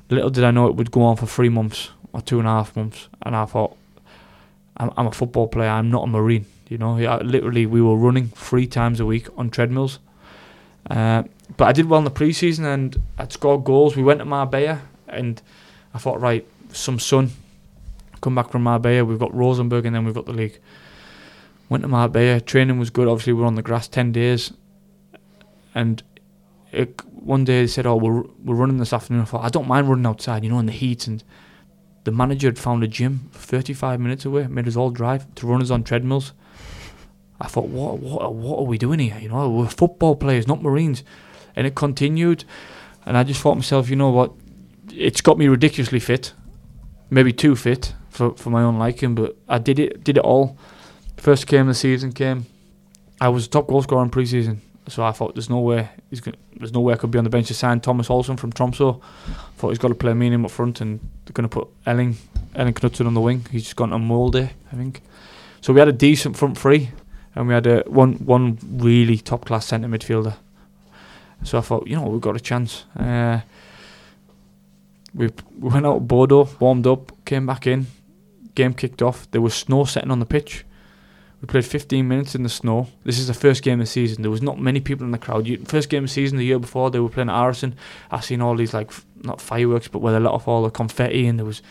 Little 0.10 0.32
did 0.32 0.44
I 0.44 0.52
know 0.52 0.68
it 0.68 0.76
would 0.76 0.92
go 0.92 1.04
on 1.04 1.18
for 1.18 1.28
three 1.28 1.50
months 1.50 1.92
or 2.14 2.22
two 2.22 2.40
and 2.40 2.48
a 2.48 2.52
half 2.52 2.76
months. 2.76 3.08
And 3.22 3.36
I 3.36 3.46
thought, 3.46 3.78
I'm, 4.78 4.92
I'm 4.98 5.08
a 5.08 5.12
football 5.12 5.48
player. 5.48 5.70
I'm 5.70 5.92
not 5.92 6.06
a 6.06 6.08
marine. 6.08 6.46
You 6.70 6.78
know, 6.78 6.98
yeah, 6.98 7.18
literally, 7.18 7.66
we 7.66 7.82
were 7.82 7.96
running 7.96 8.30
three 8.30 8.68
times 8.68 9.00
a 9.00 9.06
week 9.06 9.28
on 9.38 9.50
treadmills. 9.50 10.00
Uh, 10.90 11.24
but 11.58 11.66
I 11.66 11.72
did 11.72 11.88
well 11.88 12.00
in 12.00 12.04
the 12.04 12.12
preseason 12.12 12.66
and 12.66 13.00
I'd 13.18 13.32
scored 13.32 13.64
goals. 13.64 13.96
We 13.96 14.04
went 14.04 14.20
to 14.20 14.26
Marbella 14.26 14.82
and 15.08 15.42
I 15.94 15.98
thought, 15.98 16.20
right, 16.22 16.46
some 16.72 17.00
sun. 17.00 17.32
Come 18.22 18.36
back 18.36 18.50
from 18.50 18.64
Marbella. 18.64 19.06
We've 19.06 19.20
got 19.20 19.34
Rosenborg 19.34 19.86
and 19.86 19.96
then 19.96 20.06
we've 20.06 20.14
got 20.14 20.26
the 20.26 20.34
league. 20.34 20.60
Went 21.70 21.84
to 21.84 21.88
Marbella. 21.88 22.42
Training 22.42 22.80
was 22.80 22.90
good. 22.90 23.08
Obviously, 23.08 23.34
we 23.34 23.42
were 23.42 23.48
on 23.48 23.56
the 23.56 23.62
grass 23.62 23.88
10 23.88 24.12
days. 24.12 24.52
And 25.76 26.04
it, 26.72 27.02
one 27.14 27.44
day 27.44 27.62
they 27.62 27.68
said, 27.68 27.86
oh, 27.86 27.96
we're, 27.96 28.24
we're 28.44 28.56
running 28.56 28.78
this 28.78 28.92
afternoon. 28.92 29.22
I 29.22 29.26
thought, 29.26 29.46
I 29.46 29.50
don't 29.50 29.68
mind 29.68 29.88
running 29.88 30.06
outside, 30.06 30.44
you 30.44 30.50
know, 30.50 30.60
in 30.60 30.66
the 30.66 30.72
heat. 30.72 31.08
And 31.08 31.24
the 32.04 32.12
manager 32.12 32.48
had 32.48 32.58
found 32.58 32.84
a 32.84 32.88
gym 32.88 33.30
35 33.34 34.00
minutes 34.00 34.26
away, 34.26 34.48
made 34.48 34.68
us 34.68 34.76
all 34.76 34.90
drive 34.90 35.34
to 35.36 35.48
run 35.48 35.62
us 35.62 35.70
on 35.70 35.84
treadmills. 35.84 36.34
I 37.42 37.48
thought, 37.48 37.68
what, 37.68 38.00
what, 38.00 38.34
what 38.34 38.60
are 38.60 38.66
we 38.66 38.78
doing 38.78 39.00
here? 39.00 39.18
You 39.20 39.30
know, 39.30 39.50
we're 39.50 39.68
football 39.68 40.16
players, 40.16 40.48
not 40.48 40.62
Marines. 40.62 41.04
And 41.56 41.66
it 41.66 41.76
continued. 41.76 42.44
And 43.06 43.18
I 43.18 43.24
just 43.24 43.42
thought 43.42 43.56
myself, 43.56 43.90
you 43.90 43.96
know 43.96 44.10
what? 44.10 44.34
It's 44.92 45.22
got 45.22 45.38
me 45.38 45.48
ridiculously 45.48 46.00
fit, 46.00 46.34
maybe 47.10 47.32
too 47.32 47.56
fit 47.56 47.94
for, 48.10 48.36
for 48.36 48.50
my 48.50 48.64
own 48.64 48.78
liking, 48.78 49.16
but 49.16 49.38
I 49.48 49.60
did 49.60 49.80
it, 49.80 50.04
did 50.04 50.18
it 50.18 50.24
all. 50.24 50.58
First 51.20 51.48
game 51.48 51.62
of 51.62 51.68
the 51.68 51.74
season 51.74 52.14
came. 52.14 52.46
I 53.20 53.28
was 53.28 53.48
top 53.50 53.68
goal 53.68 53.82
scorer 53.84 54.04
in 54.04 54.10
pre-season, 54.10 54.62
so 54.88 55.04
I 55.04 55.12
thought 55.12 55.36
there's 55.36 55.50
no 55.50 55.60
way 55.60 55.90
he's 56.10 56.22
gonna, 56.22 56.38
there's 56.56 56.72
no 56.72 56.80
way 56.80 56.94
I 56.94 56.98
could 56.98 57.12
be 57.12 57.18
on 57.18 57.26
the 57.26 57.30
bench 57.30 57.48
to 57.48 57.54
sign 57.54 57.82
Thomas 57.82 58.10
Olsen 58.10 58.38
from 58.38 58.54
Tromsø. 58.54 59.02
Thought 59.58 59.70
he's 59.70 59.78
got 59.78 59.90
to 59.90 59.96
play 59.96 60.14
me 60.14 60.28
and 60.28 60.36
him 60.36 60.46
up 60.46 60.52
front, 60.52 60.80
and 60.80 61.02
they're 61.26 61.34
going 61.34 61.48
to 61.48 61.54
put 61.54 61.68
Erling 61.86 62.16
Erling 62.56 62.74
Knudtzon 62.74 63.06
on 63.06 63.14
the 63.14 63.22
wing. 63.22 63.46
He's 63.52 63.64
just 63.64 63.76
gone 63.76 63.92
on 63.92 64.08
Molde, 64.08 64.50
I 64.72 64.76
think. 64.76 65.02
So 65.60 65.74
we 65.74 65.80
had 65.80 65.90
a 65.90 65.94
decent 65.94 66.38
front 66.38 66.58
three, 66.58 66.92
and 67.36 67.50
we 67.50 67.54
had 67.54 67.68
a 67.68 67.84
one 67.88 68.14
one 68.26 68.58
really 68.64 69.18
top 69.18 69.44
class 69.44 69.66
centre 69.66 69.90
midfielder. 69.90 70.38
So 71.44 71.58
I 71.58 71.62
thought, 71.62 71.86
you 71.86 71.98
know, 71.98 72.08
we've 72.08 72.22
got 72.22 72.38
a 72.38 72.40
chance. 72.40 72.86
Uh, 72.98 73.42
we 75.14 75.30
we 75.60 75.70
went 75.70 75.86
out 75.86 75.96
to 75.96 76.16
Bodø, 76.16 76.60
warmed 76.62 76.88
up, 76.88 77.12
came 77.26 77.46
back 77.46 77.68
in, 77.68 77.88
game 78.56 78.74
kicked 78.74 79.02
off. 79.02 79.30
There 79.32 79.42
was 79.42 79.54
snow 79.54 79.84
setting 79.84 80.12
on 80.12 80.20
the 80.20 80.26
pitch. 80.26 80.64
We 81.42 81.48
played 81.48 81.66
15 81.66 82.08
minutes 82.08 82.36
in 82.36 82.44
the 82.44 82.50
snow. 82.50 82.88
This 83.06 83.18
is 83.18 83.28
the 83.28 83.34
first 83.34 83.64
game 83.64 83.80
of 83.80 83.86
the 83.86 83.92
season. 83.92 84.24
There 84.24 84.32
was 84.32 84.42
not 84.42 84.60
many 84.60 84.82
people 84.82 85.06
in 85.06 85.12
the 85.12 85.18
crowd. 85.18 85.48
First 85.68 85.90
game 85.90 86.04
of 86.04 86.10
the 86.10 86.14
season 86.14 86.38
the 86.38 86.46
year 86.46 86.60
before, 86.60 86.92
they 86.92 87.00
were 87.00 87.08
playing 87.08 87.30
at 87.30 87.36
Åråsen. 87.36 87.74
I 88.12 88.20
seen 88.20 88.42
all 88.42 88.56
these 88.56 88.74
like 88.74 88.92
not 89.24 89.40
fireworks, 89.40 89.88
but 89.88 90.00
where 90.00 90.12
they 90.12 90.20
let 90.20 90.34
off 90.34 90.48
all 90.48 90.64
the 90.64 90.70
confetti, 90.70 91.28
and 91.28 91.40
there 91.40 91.46
was 91.46 91.62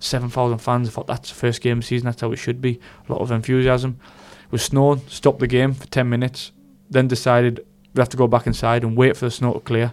7,000 0.00 0.58
fans. 0.58 0.88
I 0.88 0.90
thought 0.90 1.06
that's 1.06 1.28
the 1.28 1.36
first 1.36 1.60
game 1.60 1.78
of 1.78 1.84
the 1.84 1.86
season. 1.86 2.06
That's 2.06 2.20
how 2.20 2.32
it 2.32 2.36
should 2.36 2.60
be. 2.60 2.80
A 3.08 3.12
lot 3.12 3.20
of 3.20 3.30
enthusiasm. 3.30 3.98
It 4.46 4.52
was 4.52 4.64
snowing. 4.64 5.02
Stopped 5.08 5.38
the 5.38 5.46
game 5.46 5.74
for 5.74 5.86
10 5.86 6.08
minutes. 6.08 6.50
Then 6.90 7.06
decided 7.06 7.64
we 7.94 8.00
have 8.00 8.08
to 8.08 8.16
go 8.16 8.26
back 8.26 8.46
inside 8.48 8.82
and 8.82 8.96
wait 8.96 9.16
for 9.16 9.26
the 9.26 9.30
snow 9.30 9.52
to 9.52 9.60
clear. 9.60 9.92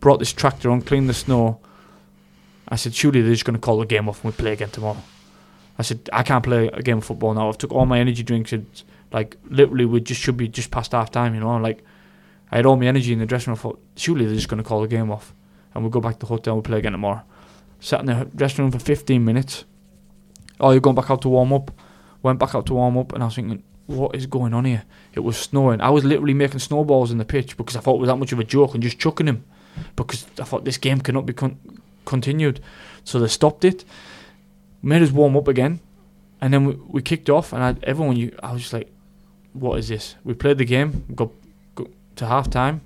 Brought 0.00 0.18
this 0.18 0.32
tractor 0.32 0.70
on, 0.70 0.82
cleaned 0.82 1.08
the 1.08 1.14
snow. 1.14 1.60
I 2.68 2.76
said, 2.76 2.94
surely 2.94 3.22
they're 3.22 3.32
just 3.32 3.46
going 3.46 3.56
to 3.56 3.60
call 3.60 3.78
the 3.78 3.86
game 3.86 4.08
off 4.08 4.22
and 4.22 4.32
we 4.32 4.36
play 4.36 4.52
again 4.52 4.70
tomorrow. 4.70 5.02
I 5.78 5.82
said, 5.82 6.08
I 6.12 6.22
can't 6.22 6.42
play 6.42 6.68
a 6.68 6.82
game 6.82 6.98
of 6.98 7.04
football 7.04 7.34
now. 7.34 7.48
I've 7.48 7.58
took 7.58 7.72
all 7.72 7.86
my 7.86 8.00
energy 8.00 8.22
drinks 8.22 8.52
and 8.52 8.66
like 9.12 9.36
literally 9.48 9.84
we 9.84 10.00
just 10.00 10.20
should 10.20 10.36
be 10.36 10.48
just 10.48 10.70
past 10.70 10.92
half 10.92 11.10
time, 11.10 11.34
you 11.34 11.40
know. 11.40 11.56
Like 11.56 11.84
I 12.50 12.56
had 12.56 12.66
all 12.66 12.76
my 12.76 12.86
energy 12.86 13.12
in 13.12 13.20
the 13.20 13.26
dressing 13.26 13.52
room. 13.52 13.58
I 13.58 13.62
thought, 13.62 13.80
surely 13.96 14.26
they're 14.26 14.34
just 14.34 14.48
going 14.48 14.62
to 14.62 14.68
call 14.68 14.82
the 14.82 14.88
game 14.88 15.10
off 15.10 15.32
and 15.74 15.84
we'll 15.84 15.90
go 15.90 16.00
back 16.00 16.14
to 16.14 16.20
the 16.20 16.26
hotel 16.26 16.54
and 16.54 16.56
we'll 16.58 16.70
play 16.70 16.78
again 16.78 16.92
tomorrow. 16.92 17.22
Sat 17.80 18.00
in 18.00 18.06
the 18.06 18.24
dressing 18.34 18.64
room 18.64 18.72
for 18.72 18.80
15 18.80 19.24
minutes. 19.24 19.64
Oh, 20.58 20.70
you're 20.72 20.80
going 20.80 20.96
back 20.96 21.10
out 21.10 21.22
to 21.22 21.28
warm 21.28 21.52
up. 21.52 21.70
Went 22.22 22.40
back 22.40 22.54
out 22.54 22.66
to 22.66 22.74
warm 22.74 22.98
up 22.98 23.12
and 23.12 23.22
I 23.22 23.26
was 23.26 23.36
thinking, 23.36 23.62
what 23.86 24.14
is 24.14 24.26
going 24.26 24.52
on 24.52 24.64
here? 24.64 24.84
It 25.14 25.20
was 25.20 25.36
snowing. 25.36 25.80
I 25.80 25.90
was 25.90 26.04
literally 26.04 26.34
making 26.34 26.58
snowballs 26.58 27.10
in 27.10 27.18
the 27.18 27.24
pitch 27.24 27.56
because 27.56 27.76
I 27.76 27.80
thought 27.80 27.94
it 27.94 28.00
was 28.00 28.08
that 28.08 28.16
much 28.16 28.32
of 28.32 28.38
a 28.38 28.44
joke 28.44 28.74
and 28.74 28.82
just 28.82 28.98
chucking 28.98 29.28
him 29.28 29.44
because 29.96 30.26
I 30.38 30.44
thought 30.44 30.64
this 30.64 30.76
game 30.76 31.00
cannot 31.00 31.24
be 31.24 31.32
con- 31.32 31.58
continued. 32.04 32.60
So 33.04 33.18
they 33.18 33.28
stopped 33.28 33.64
it, 33.64 33.84
made 34.82 35.02
us 35.02 35.10
warm 35.10 35.36
up 35.36 35.48
again, 35.48 35.80
and 36.40 36.52
then 36.52 36.64
we, 36.64 36.74
we 36.74 37.02
kicked 37.02 37.30
off. 37.30 37.52
And 37.52 37.62
I, 37.62 37.76
everyone, 37.82 38.16
you, 38.16 38.36
I 38.42 38.52
was 38.52 38.62
just 38.62 38.72
like, 38.72 38.90
"What 39.52 39.78
is 39.78 39.88
this?" 39.88 40.14
We 40.24 40.34
played 40.34 40.58
the 40.58 40.64
game, 40.64 41.04
got, 41.14 41.30
got 41.74 41.88
to 42.16 42.26
half 42.26 42.50
time. 42.50 42.82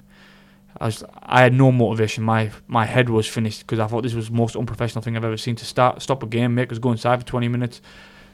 I 0.81 0.87
was, 0.87 1.05
I 1.23 1.43
had 1.43 1.53
no 1.53 1.71
motivation. 1.71 2.25
My 2.25 2.51
my 2.67 2.87
head 2.87 3.09
was 3.09 3.27
finished 3.27 3.61
because 3.61 3.79
I 3.79 3.87
thought 3.87 4.03
this 4.03 4.15
was 4.15 4.29
the 4.29 4.35
most 4.35 4.57
unprofessional 4.57 5.03
thing 5.03 5.17
I've 5.17 5.25
ever 5.25 5.37
seen. 5.37 5.57
To 5.57 5.65
start, 5.65 6.03
stop 6.03 6.23
a 6.23 6.27
game, 6.27 6.55
make 6.55 6.73
us 6.73 6.79
go 6.79 6.93
inside 6.93 7.21
for 7.21 7.27
20 7.27 7.49
minutes, 7.49 7.81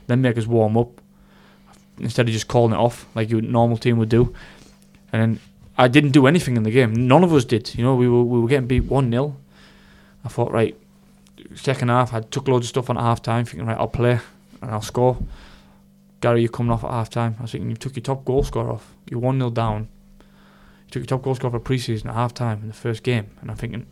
then 0.06 0.22
make 0.22 0.38
us 0.38 0.46
warm 0.46 0.76
up 0.76 1.00
instead 1.98 2.28
of 2.28 2.32
just 2.32 2.48
calling 2.48 2.72
it 2.72 2.78
off 2.78 3.06
like 3.14 3.28
your 3.28 3.40
normal 3.40 3.76
team 3.76 3.98
would 3.98 4.08
do. 4.08 4.34
And 5.12 5.20
then 5.20 5.40
I 5.76 5.88
didn't 5.88 6.10
do 6.10 6.26
anything 6.26 6.56
in 6.56 6.62
the 6.62 6.70
game. 6.70 6.92
None 7.08 7.24
of 7.24 7.32
us 7.32 7.44
did. 7.44 7.74
You 7.74 7.84
know, 7.84 7.94
we 7.94 8.08
were 8.08 8.22
we 8.22 8.40
were 8.40 8.48
getting 8.48 8.66
beat 8.66 8.84
one 8.84 9.10
0 9.10 9.36
I 10.24 10.28
thought, 10.28 10.50
right, 10.52 10.76
second 11.54 11.88
half, 11.88 12.12
I 12.14 12.20
took 12.20 12.48
loads 12.48 12.66
of 12.66 12.70
stuff 12.70 12.90
on 12.90 12.96
at 12.96 13.02
half 13.02 13.22
time, 13.22 13.44
thinking, 13.44 13.66
right, 13.66 13.78
I'll 13.78 13.88
play 13.88 14.20
and 14.60 14.70
I'll 14.70 14.82
score. 14.82 15.18
Gary, 16.20 16.40
you're 16.40 16.50
coming 16.50 16.72
off 16.72 16.84
at 16.84 16.90
half 16.90 17.10
time. 17.10 17.36
I 17.38 17.42
was 17.42 17.52
thinking, 17.52 17.70
you 17.70 17.76
took 17.76 17.94
your 17.96 18.02
top 18.02 18.24
goal 18.24 18.42
scorer 18.42 18.72
off. 18.72 18.94
You're 19.08 19.20
1 19.20 19.38
0 19.38 19.50
down. 19.50 19.88
You 20.20 20.90
took 20.90 21.00
your 21.00 21.06
top 21.06 21.22
goal 21.22 21.34
scorer 21.34 21.52
for 21.52 21.60
pre 21.60 21.78
season 21.78 22.10
at 22.10 22.14
half 22.14 22.34
time 22.34 22.60
in 22.62 22.68
the 22.68 22.74
first 22.74 23.02
game. 23.02 23.30
And 23.40 23.50
I'm 23.50 23.56
thinking, 23.56 23.86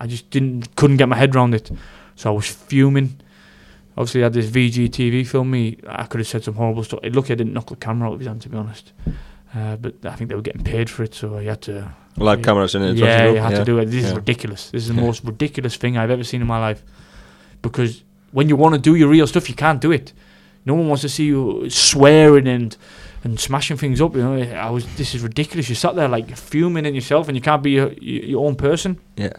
I 0.00 0.06
just 0.06 0.30
didn't 0.30 0.74
couldn't 0.76 0.96
get 0.96 1.08
my 1.08 1.16
head 1.16 1.34
around 1.34 1.54
it. 1.54 1.70
So 2.16 2.30
I 2.30 2.34
was 2.34 2.48
fuming. 2.48 3.20
Obviously, 3.96 4.22
I 4.22 4.24
had 4.24 4.34
this 4.34 4.50
VGTV 4.50 5.26
film 5.26 5.50
me. 5.50 5.78
I 5.88 6.04
could 6.04 6.20
have 6.20 6.26
said 6.26 6.44
some 6.44 6.54
horrible 6.54 6.84
stuff. 6.84 7.00
It 7.02 7.14
lucky 7.14 7.32
I 7.32 7.36
didn't 7.36 7.54
knock 7.54 7.68
the 7.68 7.76
camera 7.76 8.08
out 8.08 8.14
of 8.14 8.20
his 8.20 8.28
hand, 8.28 8.42
to 8.42 8.48
be 8.48 8.56
honest. 8.56 8.92
Uh, 9.56 9.76
but 9.76 9.94
I 10.04 10.14
think 10.16 10.28
they 10.28 10.34
were 10.36 10.42
getting 10.42 10.64
paid 10.64 10.90
for 10.90 11.02
it, 11.02 11.14
so 11.14 11.38
I 11.38 11.44
had 11.44 11.62
to. 11.62 11.94
Live 12.18 12.38
Yeah. 12.40 12.44
cameras 12.44 12.74
in 12.74 12.82
it. 12.82 12.96
Yeah, 12.96 13.30
you 13.30 13.38
had 13.38 13.54
to 13.56 13.64
do 13.64 13.78
it. 13.78 13.86
This 13.86 14.04
is 14.04 14.12
ridiculous. 14.12 14.70
This 14.70 14.82
is 14.82 14.88
the 14.88 15.00
most 15.08 15.24
ridiculous 15.24 15.76
thing 15.76 15.96
I've 15.96 16.10
ever 16.10 16.24
seen 16.24 16.40
in 16.40 16.46
my 16.46 16.58
life. 16.68 16.82
Because 17.62 18.02
when 18.32 18.48
you 18.50 18.56
want 18.56 18.74
to 18.74 18.80
do 18.80 18.94
your 18.94 19.08
real 19.08 19.26
stuff, 19.26 19.48
you 19.48 19.54
can't 19.54 19.80
do 19.80 19.92
it. 19.92 20.12
No 20.66 20.74
one 20.74 20.88
wants 20.88 21.02
to 21.02 21.08
see 21.08 21.26
you 21.26 21.70
swearing 21.70 22.46
and 22.48 22.76
and 23.24 23.38
smashing 23.40 23.76
things 23.78 24.00
up. 24.00 24.14
You 24.16 24.22
know, 24.22 24.34
I 24.66 24.70
was. 24.70 24.84
This 24.96 25.14
is 25.14 25.22
ridiculous. 25.22 25.68
You 25.68 25.74
sat 25.74 25.94
there 25.94 26.08
like 26.08 26.36
fuming 26.36 26.86
in 26.86 26.94
yourself, 26.94 27.28
and 27.28 27.36
you 27.36 27.42
can't 27.42 27.62
be 27.62 27.70
your, 27.72 27.92
your 27.94 28.24
your 28.24 28.46
own 28.46 28.56
person. 28.56 28.98
Yeah. 29.16 29.32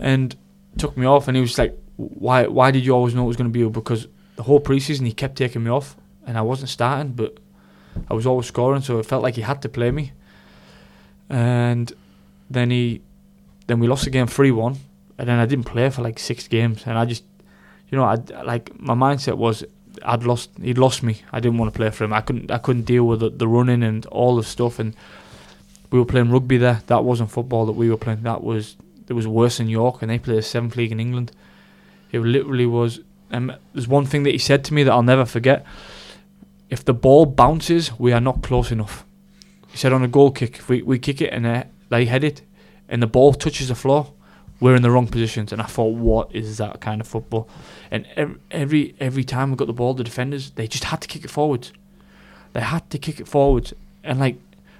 And 0.00 0.36
took 0.76 0.96
me 0.96 1.06
off, 1.06 1.28
and 1.28 1.36
he 1.36 1.40
was 1.40 1.58
like, 1.58 1.76
"Why? 1.96 2.46
Why 2.46 2.70
did 2.70 2.84
you 2.86 2.92
always 2.94 3.14
know 3.14 3.24
it 3.24 3.28
was 3.28 3.36
going 3.36 3.50
to 3.50 3.52
be 3.52 3.60
you?" 3.60 3.70
Because 3.70 4.06
the 4.36 4.42
whole 4.44 4.60
preseason 4.60 5.06
he 5.06 5.12
kept 5.12 5.36
taking 5.36 5.64
me 5.64 5.70
off, 5.70 5.96
and 6.26 6.38
I 6.38 6.42
wasn't 6.42 6.70
starting. 6.70 7.12
But 7.12 7.38
I 8.10 8.14
was 8.14 8.26
always 8.26 8.46
scoring, 8.46 8.82
so 8.82 8.98
it 8.98 9.06
felt 9.06 9.22
like 9.22 9.34
he 9.34 9.42
had 9.42 9.62
to 9.62 9.68
play 9.68 9.90
me. 9.90 10.12
And 11.28 11.92
then 12.48 12.70
he, 12.70 13.02
then 13.66 13.80
we 13.80 13.86
lost 13.86 14.04
the 14.04 14.10
game 14.10 14.26
three 14.26 14.50
one, 14.50 14.76
and 15.18 15.28
then 15.28 15.38
I 15.38 15.46
didn't 15.46 15.64
play 15.66 15.90
for 15.90 16.02
like 16.02 16.18
six 16.18 16.48
games, 16.48 16.84
and 16.86 16.98
I 16.98 17.04
just, 17.04 17.24
you 17.90 17.98
know, 17.98 18.04
I 18.04 18.16
like 18.44 18.78
my 18.78 18.94
mindset 18.94 19.36
was 19.36 19.64
I'd 20.04 20.24
lost, 20.24 20.50
he'd 20.60 20.78
lost 20.78 21.02
me. 21.02 21.22
I 21.32 21.40
didn't 21.40 21.58
want 21.58 21.72
to 21.72 21.76
play 21.76 21.90
for 21.90 22.04
him. 22.04 22.12
I 22.12 22.20
couldn't, 22.20 22.50
I 22.50 22.58
couldn't 22.58 22.82
deal 22.82 23.04
with 23.04 23.20
the, 23.20 23.30
the 23.30 23.48
running 23.48 23.82
and 23.82 24.06
all 24.06 24.36
the 24.36 24.42
stuff, 24.42 24.78
and 24.78 24.94
we 25.90 25.98
were 25.98 26.04
playing 26.04 26.30
rugby 26.30 26.58
there. 26.58 26.82
That 26.86 27.04
wasn't 27.04 27.30
football 27.30 27.66
that 27.66 27.72
we 27.72 27.90
were 27.90 27.96
playing. 27.96 28.22
That 28.22 28.42
was 28.42 28.76
it 29.08 29.14
was 29.14 29.26
worse 29.26 29.60
in 29.60 29.68
York, 29.68 30.02
and 30.02 30.10
they 30.10 30.18
played 30.18 30.38
a 30.38 30.42
seventh 30.42 30.76
league 30.76 30.92
in 30.92 31.00
England. 31.00 31.32
It 32.12 32.20
literally 32.20 32.66
was. 32.66 33.00
Um, 33.30 33.52
there's 33.74 33.88
one 33.88 34.06
thing 34.06 34.22
that 34.22 34.30
he 34.30 34.38
said 34.38 34.64
to 34.64 34.74
me 34.74 34.82
that 34.84 34.90
I'll 34.90 35.02
never 35.02 35.24
forget. 35.24 35.66
If 36.70 36.84
the 36.84 36.94
ball 36.94 37.26
bounces, 37.26 37.98
we 37.98 38.12
are 38.12 38.20
not 38.20 38.42
close 38.42 38.70
enough. 38.70 39.04
He 39.68 39.78
said 39.78 39.92
on 39.92 40.02
a 40.02 40.08
goal 40.08 40.30
kick, 40.30 40.58
if 40.58 40.68
we, 40.68 40.82
we 40.82 40.98
kick 40.98 41.20
it 41.20 41.32
and 41.32 41.46
uh, 41.46 41.64
they 41.88 42.04
head 42.04 42.24
it, 42.24 42.42
and 42.88 43.02
the 43.02 43.06
ball 43.06 43.34
touches 43.34 43.68
the 43.68 43.74
floor, 43.74 44.12
we're 44.60 44.74
in 44.74 44.82
the 44.82 44.90
wrong 44.90 45.06
positions. 45.06 45.52
And 45.52 45.62
I 45.62 45.66
thought, 45.66 45.94
what 45.94 46.34
is 46.34 46.58
that 46.58 46.80
kind 46.80 47.00
of 47.00 47.06
football? 47.06 47.48
And 47.90 48.06
every 48.16 48.36
every, 48.50 48.94
every 49.00 49.24
time 49.24 49.50
we 49.50 49.56
got 49.56 49.66
the 49.66 49.72
ball, 49.72 49.94
the 49.94 50.04
defenders 50.04 50.50
they 50.52 50.66
just 50.66 50.84
had 50.84 51.00
to 51.02 51.08
kick 51.08 51.24
it 51.24 51.30
forwards. 51.30 51.72
They 52.54 52.60
had 52.60 52.88
to 52.90 52.98
kick 52.98 53.20
it 53.20 53.28
forwards, 53.28 53.74
and 54.02 54.18
like 54.18 54.36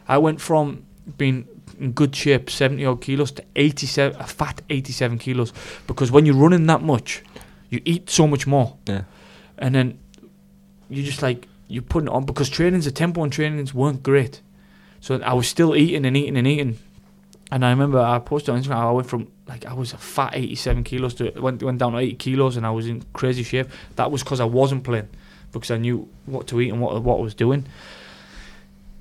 I 0.08 0.18
went 0.18 0.40
from 0.40 0.84
being 1.16 1.46
in 1.78 1.92
good 1.92 2.14
shape, 2.14 2.50
70 2.50 2.84
odd 2.84 3.00
kilos 3.00 3.30
to 3.32 3.44
87, 3.56 4.20
a 4.20 4.26
fat 4.26 4.62
87 4.68 5.18
kilos. 5.18 5.52
Because 5.86 6.10
when 6.10 6.26
you're 6.26 6.34
running 6.34 6.66
that 6.66 6.82
much, 6.82 7.22
you 7.70 7.80
eat 7.84 8.10
so 8.10 8.26
much 8.26 8.46
more. 8.46 8.76
Yeah. 8.86 9.02
And 9.58 9.74
then 9.74 9.98
you 10.88 11.02
just 11.02 11.22
like, 11.22 11.46
you 11.68 11.82
put 11.82 12.04
it 12.04 12.08
on 12.08 12.24
because 12.24 12.48
trainings, 12.48 12.86
the 12.86 12.90
tempo 12.90 13.22
and 13.22 13.32
trainings 13.32 13.74
weren't 13.74 14.02
great. 14.02 14.40
So 15.00 15.20
I 15.20 15.34
was 15.34 15.46
still 15.46 15.76
eating 15.76 16.04
and 16.04 16.16
eating 16.16 16.36
and 16.36 16.46
eating. 16.46 16.78
And 17.52 17.64
I 17.64 17.70
remember 17.70 18.00
I 18.00 18.18
posted 18.18 18.50
on 18.50 18.62
Instagram, 18.62 18.76
I 18.76 18.90
went 18.90 19.08
from 19.08 19.30
like 19.46 19.64
I 19.64 19.72
was 19.72 19.92
a 19.92 19.98
fat 19.98 20.32
87 20.34 20.84
kilos 20.84 21.14
to 21.14 21.30
went 21.40 21.62
went 21.62 21.78
down 21.78 21.92
to 21.92 21.98
80 21.98 22.14
kilos 22.14 22.56
and 22.56 22.66
I 22.66 22.70
was 22.70 22.86
in 22.86 23.04
crazy 23.12 23.42
shape. 23.42 23.68
That 23.96 24.10
was 24.10 24.22
because 24.22 24.40
I 24.40 24.44
wasn't 24.44 24.84
playing 24.84 25.08
because 25.52 25.70
I 25.70 25.78
knew 25.78 26.08
what 26.26 26.46
to 26.48 26.60
eat 26.60 26.70
and 26.70 26.80
what 26.80 27.02
what 27.02 27.18
I 27.18 27.22
was 27.22 27.34
doing. 27.34 27.66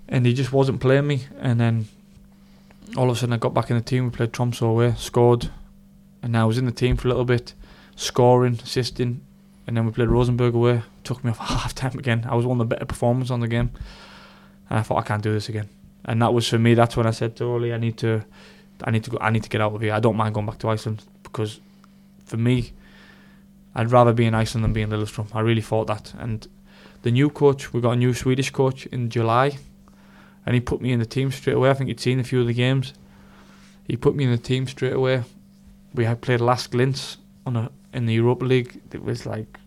And 0.08 0.26
he 0.26 0.34
just 0.34 0.54
wasn't 0.54 0.80
playing 0.80 1.08
me. 1.08 1.26
And 1.40 1.60
then 1.60 1.88
all 2.96 3.10
of 3.10 3.18
a 3.18 3.20
sudden 3.20 3.34
I 3.34 3.38
got 3.38 3.54
back 3.54 3.70
in 3.70 3.76
the 3.76 3.84
team. 3.84 4.06
We 4.06 4.12
played 4.12 4.32
Tromsø 4.32 4.62
away, 4.62 4.94
scored, 4.98 5.50
and 6.22 6.38
I 6.38 6.46
was 6.46 6.58
in 6.58 6.66
the 6.66 6.72
team 6.72 6.96
for 6.96 7.08
a 7.08 7.12
little 7.12 7.26
bit, 7.26 7.54
scoring, 7.98 8.60
assisting, 8.64 9.22
and 9.68 9.78
then 9.78 9.86
we 9.86 9.92
played 9.92 10.10
Rosenborg 10.10 10.56
away. 10.56 10.82
Took 11.04 11.24
me 11.24 11.32
off 11.32 11.38
half 11.50 11.76
time 11.76 11.98
again. 12.00 12.26
I 12.28 12.36
was 12.36 12.46
one 12.46 12.60
of 12.60 12.68
the 12.68 12.76
better 12.76 12.86
performers 12.86 13.30
on 13.30 13.42
the 13.42 13.48
game, 13.48 13.72
and 14.70 14.80
I 14.80 14.82
thought 14.82 14.98
I 14.98 15.04
can't 15.04 15.22
do 15.22 15.34
this 15.34 15.50
again. 15.50 15.70
And 16.06 16.22
that 16.22 16.34
was 16.34 16.48
for 16.48 16.58
me. 16.58 16.74
That's 16.74 16.96
when 16.96 17.06
I 17.06 17.12
said 17.12 17.36
to 17.38 17.44
Oli, 17.44 17.74
I 17.74 17.78
need 17.78 17.98
to, 17.98 18.24
I 18.84 18.92
need 18.92 19.04
to 19.04 19.12
go. 19.12 19.18
I 19.20 19.30
need 19.30 19.44
to 19.44 19.50
get 19.50 19.62
out 19.62 19.74
of 19.74 19.82
here. 19.82 19.94
I 19.94 20.00
don't 20.00 20.16
mind 20.16 20.34
going 20.34 20.46
back 20.46 20.60
to 20.60 20.70
Iceland 20.70 21.04
because, 21.22 21.60
for 22.26 22.38
me, 22.38 22.72
I'd 23.76 23.92
rather 23.92 24.14
be 24.14 24.26
in 24.26 24.34
Iceland 24.34 24.64
than 24.64 24.74
be 24.74 24.82
in 24.82 24.90
Lillestrøm. 24.90 25.28
I 25.36 25.42
really 25.42 25.62
thought 25.62 25.88
that. 25.88 26.14
And 26.18 26.48
the 27.04 27.12
new 27.12 27.30
coach, 27.30 27.74
we 27.74 27.82
got 27.82 27.92
a 27.92 27.96
new 27.96 28.14
Swedish 28.14 28.50
coach 28.50 28.86
in 28.88 29.10
July 29.10 29.58
and 30.46 30.56
he 30.56 30.62
put 30.62 30.82
me 30.82 30.94
in 30.94 31.00
the 31.00 31.06
team 31.06 31.30
straight 31.30 31.58
away. 31.58 31.70
I 31.70 31.74
think 31.74 31.90
he'd 31.90 32.00
seen 32.00 32.20
a 32.20 32.24
few 32.24 32.42
of 32.42 32.48
the 32.48 32.54
games. 32.54 32.94
He 33.86 33.98
put 33.98 34.16
me 34.16 34.24
in 34.24 34.32
the 34.32 34.38
team 34.38 34.66
straight 34.66 34.94
away. 34.94 35.24
We 35.94 36.06
had 36.06 36.22
played 36.22 36.42
last 36.42 36.72
glints 36.72 37.18
on 37.46 37.56
a 37.56 37.72
in 37.98 38.06
the 38.06 38.14
Europa 38.14 38.46
League. 38.46 38.80
It 38.94 39.04
was 39.04 39.26
like 39.26 39.60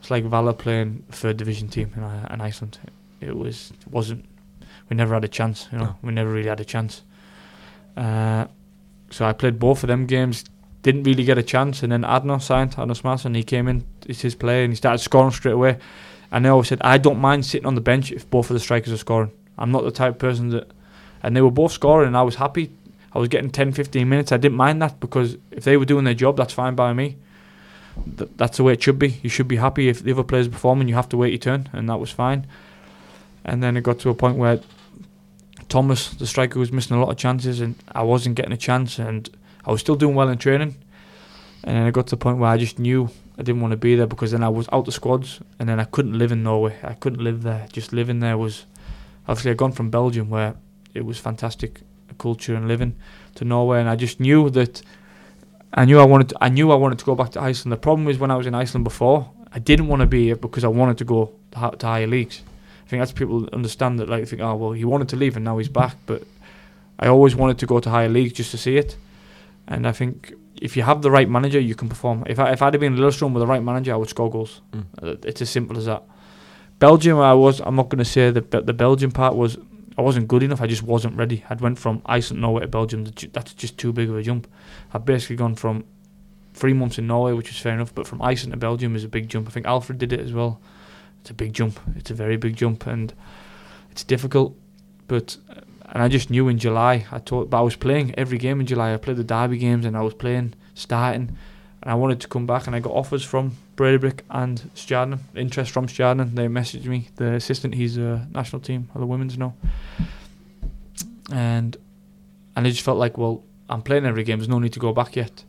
it's 0.00 0.10
like 0.10 0.24
Valur 0.24 0.56
playing 0.56 1.04
third 1.10 1.36
division 1.36 1.68
team 1.68 1.92
in, 1.96 2.02
uh, 2.02 2.28
in 2.32 2.40
Iceland. 2.40 2.78
It 3.20 3.36
was 3.36 3.72
it 3.86 3.92
wasn't. 3.92 4.24
We 4.88 4.96
never 4.96 5.14
had 5.14 5.24
a 5.24 5.28
chance. 5.38 5.68
You 5.72 5.78
know, 5.78 5.84
No. 5.84 5.96
we 6.02 6.12
never 6.12 6.30
really 6.30 6.48
had 6.48 6.60
a 6.60 6.64
chance. 6.64 7.02
Uh, 7.96 8.46
so 9.10 9.24
I 9.26 9.32
played 9.32 9.58
both 9.58 9.82
of 9.84 9.88
them 9.88 10.06
games. 10.06 10.44
Didn't 10.82 11.04
really 11.04 11.24
get 11.24 11.38
a 11.38 11.42
chance, 11.42 11.82
and 11.84 11.92
then 11.92 12.02
Arnór 12.02 12.40
signed 12.42 12.72
Arnór 12.72 13.00
Smárason. 13.00 13.36
He 13.36 13.44
came 13.44 13.68
in, 13.68 13.84
it's 14.06 14.22
his 14.22 14.34
play, 14.34 14.64
and 14.64 14.72
he 14.72 14.76
started 14.76 14.98
scoring 14.98 15.30
straight 15.30 15.52
away. 15.54 15.78
And 16.32 16.44
they 16.44 16.48
always 16.48 16.68
said, 16.68 16.80
I 16.82 16.98
don't 16.98 17.20
mind 17.20 17.44
sitting 17.46 17.66
on 17.66 17.74
the 17.76 17.80
bench 17.80 18.10
if 18.10 18.28
both 18.30 18.50
of 18.50 18.54
the 18.54 18.60
strikers 18.60 18.92
are 18.92 18.96
scoring. 18.96 19.30
I'm 19.58 19.70
not 19.70 19.84
the 19.84 19.90
type 19.92 20.14
of 20.14 20.18
person 20.18 20.48
that. 20.48 20.66
And 21.22 21.36
they 21.36 21.40
were 21.42 21.52
both 21.52 21.70
scoring, 21.72 22.08
and 22.08 22.16
I 22.16 22.22
was 22.22 22.34
happy. 22.36 22.72
I 23.14 23.18
was 23.20 23.28
getting 23.28 23.50
10, 23.50 23.72
15 23.72 24.08
minutes. 24.08 24.32
I 24.32 24.38
didn't 24.38 24.56
mind 24.56 24.82
that 24.82 24.98
because 24.98 25.36
if 25.52 25.62
they 25.64 25.76
were 25.76 25.84
doing 25.84 26.04
their 26.04 26.14
job, 26.14 26.36
that's 26.36 26.52
fine 26.54 26.74
by 26.74 26.92
me. 26.92 27.16
Th- 28.16 28.30
that's 28.36 28.56
the 28.56 28.64
way 28.64 28.72
it 28.72 28.82
should 28.82 28.98
be. 28.98 29.20
You 29.22 29.30
should 29.30 29.48
be 29.48 29.56
happy 29.56 29.88
if 29.88 30.02
the 30.02 30.12
other 30.12 30.24
players 30.24 30.48
performing. 30.48 30.88
You 30.88 30.94
have 30.94 31.08
to 31.10 31.16
wait 31.16 31.30
your 31.30 31.38
turn, 31.38 31.68
and 31.72 31.88
that 31.88 32.00
was 32.00 32.10
fine. 32.10 32.46
And 33.44 33.62
then 33.62 33.76
it 33.76 33.82
got 33.82 33.98
to 34.00 34.10
a 34.10 34.14
point 34.14 34.36
where 34.36 34.60
Thomas, 35.68 36.10
the 36.10 36.26
striker, 36.26 36.58
was 36.58 36.72
missing 36.72 36.96
a 36.96 37.00
lot 37.00 37.10
of 37.10 37.16
chances, 37.16 37.60
and 37.60 37.74
I 37.92 38.02
wasn't 38.02 38.36
getting 38.36 38.52
a 38.52 38.56
chance, 38.56 38.98
and 38.98 39.28
I 39.64 39.70
was 39.70 39.80
still 39.80 39.96
doing 39.96 40.14
well 40.14 40.28
in 40.28 40.38
training. 40.38 40.76
And 41.64 41.76
then 41.76 41.86
it 41.86 41.92
got 41.92 42.06
to 42.08 42.16
the 42.16 42.20
point 42.20 42.38
where 42.38 42.50
I 42.50 42.56
just 42.56 42.78
knew 42.78 43.08
I 43.38 43.42
didn't 43.42 43.60
want 43.60 43.72
to 43.72 43.76
be 43.76 43.94
there 43.94 44.06
because 44.06 44.32
then 44.32 44.42
I 44.42 44.48
was 44.48 44.68
out 44.72 44.84
the 44.84 44.92
squads, 44.92 45.40
and 45.58 45.68
then 45.68 45.80
I 45.80 45.84
couldn't 45.84 46.18
live 46.18 46.32
in 46.32 46.42
Norway. 46.42 46.76
I 46.82 46.94
couldn't 46.94 47.22
live 47.22 47.42
there. 47.42 47.66
Just 47.72 47.92
living 47.92 48.20
there 48.20 48.36
was 48.36 48.66
obviously 49.28 49.52
I'd 49.52 49.56
gone 49.56 49.72
from 49.72 49.90
Belgium 49.90 50.28
where 50.28 50.54
it 50.94 51.04
was 51.04 51.18
fantastic 51.18 51.80
culture 52.18 52.54
and 52.54 52.68
living 52.68 52.94
to 53.36 53.44
Norway, 53.44 53.80
and 53.80 53.88
I 53.88 53.96
just 53.96 54.20
knew 54.20 54.50
that 54.50 54.82
I 55.74 55.84
knew 55.84 55.98
I 55.98 56.04
wanted 56.04 56.28
to, 56.30 56.36
I 56.40 56.48
knew 56.48 56.70
I 56.70 56.74
wanted 56.74 56.98
to 56.98 57.04
go 57.04 57.14
back 57.14 57.30
to 57.30 57.40
Iceland. 57.40 57.72
The 57.72 57.78
problem 57.78 58.08
is 58.08 58.18
when 58.18 58.30
I 58.30 58.36
was 58.36 58.46
in 58.46 58.54
Iceland 58.54 58.84
before, 58.84 59.30
I 59.52 59.58
didn't 59.58 59.88
want 59.88 60.00
to 60.00 60.06
be 60.06 60.24
here 60.24 60.36
because 60.36 60.64
I 60.64 60.68
wanted 60.68 60.98
to 60.98 61.04
go 61.04 61.32
to, 61.52 61.70
to 61.78 61.86
higher 61.86 62.06
leagues. 62.06 62.42
I 62.86 62.88
think 62.88 63.00
that's 63.00 63.12
people 63.12 63.48
understand 63.52 63.98
that 63.98 64.08
like 64.08 64.26
think 64.28 64.42
oh 64.42 64.54
well 64.56 64.72
he 64.72 64.84
wanted 64.84 65.08
to 65.10 65.16
leave 65.16 65.36
and 65.36 65.44
now 65.44 65.58
he's 65.58 65.68
back, 65.70 65.96
but 66.06 66.22
I 66.98 67.08
always 67.08 67.34
wanted 67.34 67.58
to 67.58 67.66
go 67.66 67.80
to 67.80 67.90
higher 67.90 68.08
leagues 68.08 68.34
just 68.34 68.50
to 68.50 68.58
see 68.58 68.76
it, 68.76 68.96
and 69.66 69.86
I 69.86 69.92
think. 69.92 70.34
If 70.60 70.76
you 70.76 70.84
have 70.84 71.02
the 71.02 71.10
right 71.10 71.28
manager, 71.28 71.58
you 71.58 71.74
can 71.74 71.88
perform. 71.88 72.22
If 72.28 72.38
I 72.38 72.52
if 72.52 72.62
I'd 72.62 72.72
have 72.74 72.80
been 72.80 72.94
in 72.94 72.98
Lillestrøm 73.00 73.32
with 73.32 73.40
the 73.40 73.48
right 73.48 73.64
manager, 73.64 73.94
I 73.94 73.96
would 73.96 74.08
score 74.08 74.30
goals. 74.30 74.60
Mm. 74.70 74.84
Uh, 75.02 75.16
It's 75.24 75.42
as 75.42 75.50
simple 75.50 75.76
as 75.76 75.86
that. 75.86 76.04
Belgium, 76.78 77.18
I 77.18 77.34
was. 77.34 77.60
I'm 77.60 77.74
not 77.74 77.88
going 77.88 77.98
to 77.98 78.04
say 78.04 78.30
that 78.30 78.50
the 78.50 78.72
Belgian 78.72 79.10
part 79.10 79.34
was. 79.34 79.58
I 79.96 80.02
wasn't 80.02 80.28
good 80.28 80.42
enough. 80.42 80.62
I 80.62 80.66
just 80.66 80.82
wasn't 80.82 81.16
ready. 81.16 81.44
I'd 81.50 81.60
went 81.60 81.78
from 81.78 82.02
Iceland, 82.06 82.40
Norway 82.40 82.62
to 82.62 82.68
Belgium. 82.68 83.04
That's 83.32 83.52
just 83.54 83.78
too 83.78 83.92
big 83.92 84.08
of 84.08 84.16
a 84.16 84.22
jump. 84.22 84.46
I've 84.92 85.04
basically 85.04 85.36
gone 85.36 85.54
from 85.54 85.84
three 86.54 86.72
months 86.72 86.98
in 86.98 87.06
Norway, 87.06 87.32
which 87.32 87.50
is 87.50 87.58
fair 87.58 87.74
enough, 87.74 87.94
but 87.94 88.06
from 88.06 88.22
Iceland 88.22 88.52
to 88.52 88.58
Belgium 88.58 88.96
is 88.96 89.04
a 89.04 89.08
big 89.08 89.28
jump. 89.28 89.48
I 89.48 89.50
think 89.50 89.66
Alfred 89.66 89.98
did 89.98 90.12
it 90.12 90.20
as 90.20 90.32
well. 90.32 90.60
It's 91.20 91.30
a 91.30 91.34
big 91.34 91.52
jump. 91.52 91.78
It's 91.96 92.10
a 92.10 92.14
very 92.14 92.36
big 92.36 92.56
jump, 92.56 92.86
and 92.86 93.12
it's 93.90 94.04
difficult. 94.04 94.56
But 95.08 95.36
and 95.90 96.02
I 96.02 96.08
just 96.08 96.30
knew 96.30 96.48
in 96.48 96.58
July. 96.58 97.06
I 97.12 97.18
thought, 97.18 97.50
but 97.50 97.58
I 97.58 97.62
was 97.62 97.76
playing 97.76 98.14
every 98.16 98.38
game 98.38 98.60
in 98.60 98.66
July. 98.66 98.94
I 98.94 98.96
played 98.96 99.18
the 99.18 99.24
derby 99.24 99.58
games, 99.58 99.84
and 99.84 99.96
I 99.96 100.00
was 100.00 100.14
playing, 100.14 100.54
starting, 100.74 101.36
and 101.82 101.90
I 101.90 101.94
wanted 101.94 102.20
to 102.20 102.28
come 102.28 102.46
back. 102.46 102.66
And 102.66 102.76
I 102.76 102.80
got 102.80 102.92
offers 102.92 103.24
from 103.24 103.56
Breiðablik 103.76 104.20
and 104.30 104.70
Stjarnan, 104.74 105.18
interest 105.34 105.72
from 105.72 105.86
Stjarnan. 105.86 106.34
They 106.34 106.46
messaged 106.46 106.86
me. 106.86 107.08
The 107.16 107.34
assistant, 107.34 107.74
he's 107.74 107.96
a 107.96 108.26
national 108.32 108.62
team 108.62 108.88
of 108.94 109.00
the 109.00 109.06
women's 109.06 109.36
now, 109.36 109.54
and 111.32 111.76
and 112.54 112.66
I 112.66 112.70
just 112.70 112.82
felt 112.82 112.98
like, 112.98 113.18
well, 113.18 113.42
I'm 113.68 113.82
playing 113.82 114.06
every 114.06 114.22
game. 114.22 114.38
There's 114.38 114.48
no 114.48 114.58
need 114.58 114.72
to 114.74 114.80
go 114.80 114.92
back 114.92 115.16
yet. 115.16 115.44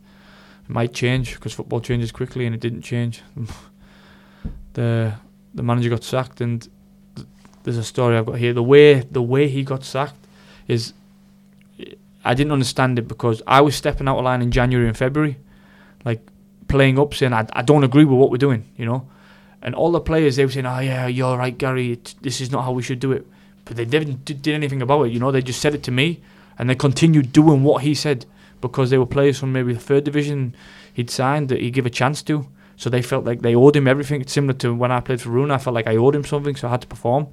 It 0.64 0.70
might 0.70 0.94
change 0.94 1.36
because 1.36 1.54
football 1.54 1.82
changes 1.82 2.12
quickly, 2.12 2.46
and 2.46 2.56
it 2.56 2.62
didn't 2.62 2.82
change. 2.82 3.22
the 4.74 5.14
the 5.54 5.64
manager 5.64 5.90
got 5.90 6.04
sacked, 6.04 6.42
and 6.42 6.68
th- 7.16 7.28
there's 7.64 7.78
a 7.78 7.84
story 7.84 8.18
I've 8.18 8.26
got 8.26 8.38
here. 8.38 8.54
The 8.54 8.64
way 8.64 9.02
the 9.02 9.22
way 9.22 9.50
he 9.50 9.64
got 9.64 9.84
sacked 9.84 10.28
is, 10.68 10.94
I 12.26 12.34
didn't 12.34 12.54
understand 12.54 12.98
it 12.98 13.08
because 13.08 13.44
I 13.46 13.62
was 13.62 13.76
stepping 13.76 14.08
out 14.08 14.18
of 14.18 14.24
line 14.24 14.42
in 14.42 14.50
January 14.50 14.88
and 14.88 14.98
February, 14.98 15.38
like 16.06 16.22
playing 16.68 17.00
up, 17.00 17.14
saying 17.14 17.34
I, 17.34 17.48
I 17.54 17.62
don't 17.62 17.84
agree 17.84 18.06
with 18.06 18.18
what 18.18 18.32
we're 18.32 18.38
doing, 18.38 18.66
you 18.78 18.86
know, 18.86 19.08
and 19.62 19.76
all 19.76 19.92
the 19.92 20.02
players 20.02 20.36
they 20.36 20.46
were 20.46 20.52
saying, 20.52 20.66
oh 20.66 20.80
yeah, 20.80 21.08
you're 21.08 21.38
right, 21.38 21.58
Gary, 21.58 21.94
it's, 21.94 22.14
this 22.14 22.42
is 22.42 22.52
not 22.52 22.64
how 22.64 22.72
we 22.72 22.84
should 22.84 23.00
do 23.00 23.12
it, 23.12 23.26
but 23.66 23.78
they 23.78 23.86
didn't 23.86 24.26
did 24.26 24.48
anything 24.48 24.82
about 24.82 25.04
it, 25.04 25.12
you 25.12 25.20
know, 25.20 25.32
they 25.32 25.42
just 25.42 25.62
said 25.62 25.76
it 25.76 25.84
to 25.84 25.92
me, 25.92 26.22
and 26.58 26.70
they 26.70 26.76
continued 26.76 27.32
doing 27.32 27.64
what 27.64 27.84
he 27.84 27.94
said 27.94 28.26
because 28.62 28.90
they 28.90 28.98
were 28.98 29.06
players 29.06 29.40
from 29.40 29.52
maybe 29.52 29.74
the 29.74 29.80
third 29.80 30.04
division 30.04 30.56
he'd 30.94 31.10
signed 31.10 31.50
that 31.50 31.60
he'd 31.60 31.74
give 31.74 31.86
a 31.86 31.90
chance 31.90 32.24
to. 32.24 32.48
So 32.76 32.90
they 32.90 33.02
felt 33.02 33.26
like 33.26 33.42
they 33.42 33.56
owed 33.56 33.76
him 33.76 33.88
everything. 33.88 34.22
It's 34.22 34.34
similar 34.34 34.54
to 34.60 34.74
when 34.74 34.92
I 34.92 35.00
played 35.00 35.22
for 35.22 35.30
Rúnar. 35.30 35.52
I 35.52 35.58
felt 35.58 35.74
like 35.74 35.88
I 35.88 35.96
owed 35.96 36.16
him 36.16 36.24
something, 36.24 36.56
so 36.56 36.68
I 36.68 36.72
had 36.72 36.82
to 36.82 36.88
perform. 36.88 37.28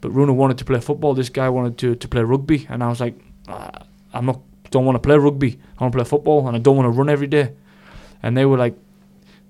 But 0.00 0.12
Rúnar 0.12 0.34
wanted 0.34 0.58
to 0.58 0.64
play 0.64 0.80
football. 0.80 1.14
This 1.14 1.28
guy 1.28 1.48
wanted 1.48 1.78
to, 1.78 1.94
to 1.94 2.08
play 2.08 2.22
rugby, 2.22 2.66
and 2.70 2.82
I 2.82 2.88
was 2.88 3.00
like, 3.00 3.14
"Ah, 3.48 3.84
I'm 4.14 4.26
not. 4.26 4.40
Don't 4.70 4.86
want 4.86 4.96
to 4.96 5.00
play 5.00 5.16
rugby. 5.16 5.60
I 5.78 5.84
want 5.84 5.92
to 5.92 5.98
play 5.98 6.08
football, 6.08 6.46
and 6.48 6.56
I 6.56 6.60
don't 6.60 6.76
want 6.76 6.86
to 6.86 6.90
run 6.90 7.10
every 7.10 7.26
day. 7.26 7.52
And 8.22 8.36
they 8.36 8.44
were 8.44 8.58
like, 8.58 8.74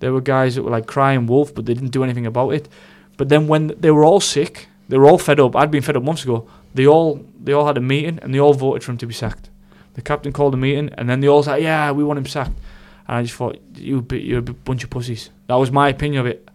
there 0.01 0.12
were 0.12 0.20
guys 0.20 0.55
that 0.55 0.62
were 0.62 0.70
like 0.70 0.86
crying 0.86 1.27
wolf, 1.27 1.55
but 1.55 1.66
they 1.66 1.74
didn't 1.74 1.90
do 1.90 2.03
anything 2.03 2.27
about 2.27 2.51
it. 2.51 2.69
But 3.16 3.28
then 3.28 3.47
when 3.47 3.69
they 3.78 3.90
were 3.90 4.05
all 4.05 4.20
sick, 4.20 4.69
they 4.89 4.99
were 4.99 5.09
all 5.09 5.19
fed 5.19 5.39
up. 5.39 5.55
I'd 5.55 5.70
been 5.70 5.82
fed 5.82 5.97
up 5.97 6.03
months 6.03 6.24
ago. 6.24 6.49
They 6.74 6.86
all 6.86 7.24
they 7.40 7.53
all 7.53 7.66
had 7.66 7.77
a 7.77 7.81
meeting, 7.81 8.19
and 8.20 8.35
they 8.35 8.40
all 8.40 8.55
voted 8.55 8.82
for 8.82 8.93
him 8.93 8.99
to 8.99 9.07
be 9.07 9.15
sacked. 9.15 9.51
The 9.94 10.03
captain 10.03 10.32
called 10.32 10.55
a 10.55 10.57
meeting, 10.57 10.90
and 10.94 11.09
then 11.09 11.20
they 11.20 11.28
all 11.28 11.43
said, 11.43 11.62
"Yeah, 11.62 11.93
we 11.93 12.03
want 12.03 12.19
him 12.19 12.27
sacked." 12.27 12.59
And 13.07 13.19
I 13.19 13.23
just 13.23 13.35
thought, 13.35 13.59
you, 13.74 14.07
you're 14.12 14.39
a 14.39 14.43
bunch 14.43 14.85
of 14.85 14.90
pussies. 14.90 15.31
That 15.49 15.57
was 15.57 15.70
my 15.70 15.89
opinion 15.89 16.20
of 16.20 16.27
it. 16.27 16.49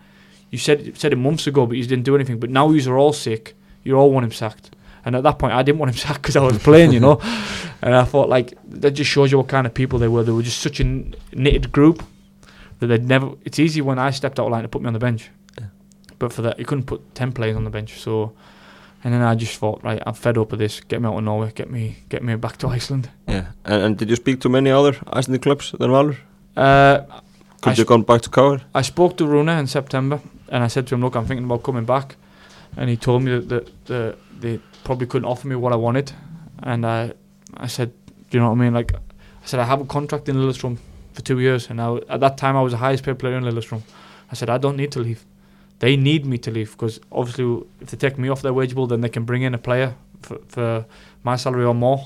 You 0.50 0.58
said 0.58 0.98
said 0.98 1.14
it 1.14 1.18
months 1.18 1.46
ago, 1.46 1.66
but 1.66 1.78
you 1.78 1.86
didn't 1.86 2.06
do 2.06 2.16
anything. 2.16 2.40
But 2.40 2.50
now 2.50 2.70
you 2.72 2.92
are 2.92 2.98
all 2.98 3.14
sick. 3.14 3.56
you 3.84 3.96
all 3.96 4.12
want 4.12 4.26
him 4.26 4.32
sacked. 4.32 4.76
And 5.08 5.16
at 5.16 5.24
that 5.24 5.40
point, 5.40 5.54
I 5.54 5.64
didn't 5.64 5.80
want 5.80 5.92
him 5.92 5.98
sacked 6.06 6.22
because 6.22 6.36
I 6.36 6.42
was 6.42 6.58
playing, 6.60 6.92
you 6.92 7.00
know. 7.00 7.22
And 7.80 7.94
I 7.96 8.04
thought 8.06 8.28
like 8.28 8.58
that 8.82 8.92
just 8.92 9.10
shows 9.12 9.32
you 9.32 9.38
what 9.38 9.48
kind 9.48 9.68
of 9.68 9.74
people 9.74 10.00
they 10.00 10.08
were. 10.08 10.24
They 10.24 10.32
were 10.32 10.42
just 10.42 10.60
such 10.62 10.80
a 10.80 10.84
knitted 10.84 11.72
group 11.72 12.04
that 12.80 12.88
they'd 12.88 13.06
never. 13.06 13.28
It's 13.46 13.60
easy 13.60 13.82
when 13.82 14.00
I 14.00 14.10
stepped 14.12 14.40
out 14.40 14.48
of 14.48 14.52
line 14.52 14.64
to 14.64 14.68
put 14.68 14.82
me 14.82 14.88
on 14.88 14.94
the 14.94 15.00
bench, 15.00 15.30
Yeah. 15.60 15.68
but 16.20 16.34
for 16.34 16.42
that 16.42 16.58
you 16.60 16.66
couldn't 16.66 16.86
put 16.88 17.02
ten 17.14 17.32
players 17.32 17.56
on 17.56 17.64
the 17.66 17.70
bench. 17.70 18.00
So, 18.00 18.34
and 19.04 19.14
then 19.14 19.22
I 19.22 19.36
just 19.36 19.56
thought, 19.60 19.84
right, 19.84 20.02
I'm 20.08 20.16
fed 20.16 20.38
up 20.40 20.50
with 20.52 20.60
this. 20.60 20.82
Get 20.82 21.02
me 21.02 21.08
out 21.08 21.18
of 21.18 21.24
Norway. 21.24 21.52
Get 21.54 21.70
me, 21.70 21.98
get 22.10 22.24
me 22.24 22.36
back 22.36 22.58
to 22.58 22.68
Iceland. 22.78 23.10
Yeah. 23.28 23.46
And, 23.64 23.84
and 23.84 23.98
did 23.98 24.10
you 24.10 24.16
speak 24.16 24.42
to 24.42 24.50
many 24.50 24.72
other 24.72 24.94
Icelandic 25.14 25.44
clubs 25.44 25.72
than 25.80 25.92
Valur? 25.92 26.18
Uh, 26.58 26.98
Could 27.62 27.74
I 27.74 27.76
you 27.78 27.86
gone 27.86 28.02
back 28.04 28.22
to 28.22 28.30
KR? 28.32 28.58
I 28.74 28.82
spoke 28.82 29.18
to 29.18 29.26
Rúnar 29.26 29.60
in 29.60 29.68
September, 29.68 30.20
and 30.50 30.64
I 30.64 30.68
said 30.68 30.88
to 30.88 30.96
him, 30.96 31.02
"Look, 31.02 31.16
I'm 31.16 31.26
thinking 31.28 31.46
about 31.46 31.62
coming 31.62 31.86
back," 31.86 32.16
and 32.76 32.90
he 32.90 32.98
told 32.98 33.22
me 33.22 33.38
that 33.40 33.50
the, 33.50 33.66
the 33.86 34.16
they 34.42 34.60
probably 34.88 35.06
couldn't 35.06 35.28
offer 35.28 35.48
me 35.48 35.56
what 35.56 35.74
I 35.74 35.76
wanted, 35.76 36.14
and 36.64 36.86
I 36.86 37.14
I 37.66 37.68
said, 37.68 37.90
"Do 38.30 38.38
you 38.38 38.40
know 38.42 38.50
what 38.52 38.60
I 38.60 38.64
mean?" 38.64 38.74
Like 38.74 38.94
I 38.96 39.46
said, 39.46 39.60
I 39.60 39.66
have 39.66 39.82
a 39.82 39.86
contract 39.86 40.30
in 40.30 40.36
Lillestrøm 40.38 40.78
for 41.14 41.22
two 41.22 41.40
years, 41.40 41.70
and 41.70 41.82
I, 41.82 41.88
at 42.10 42.20
that 42.22 42.38
time 42.38 42.56
I 42.56 42.62
was 42.62 42.72
the 42.72 42.82
highest 42.86 43.04
paid 43.04 43.20
player 43.20 43.38
in 43.38 43.44
Lillestrøm. 43.44 43.82
I 44.32 44.36
said, 44.36 44.50
I 44.50 44.58
don't 44.58 44.78
need 44.78 44.92
to 44.94 45.00
leave. 45.00 45.26
They 45.80 45.96
need 45.96 46.26
me 46.26 46.38
to 46.46 46.52
leave 46.52 46.72
because 46.72 47.00
obviously, 47.12 47.46
if 47.82 47.92
they 47.92 47.98
take 47.98 48.18
me 48.18 48.30
off 48.30 48.42
their 48.42 48.54
wage 48.54 48.74
bill, 48.76 48.88
then 48.88 49.02
they 49.02 49.10
can 49.10 49.26
bring 49.26 49.42
in 49.44 49.54
a 49.54 49.58
player 49.58 49.90
for, 50.22 50.38
for 50.48 50.86
my 51.24 51.36
salary 51.36 51.66
or 51.66 51.76
more, 51.76 52.00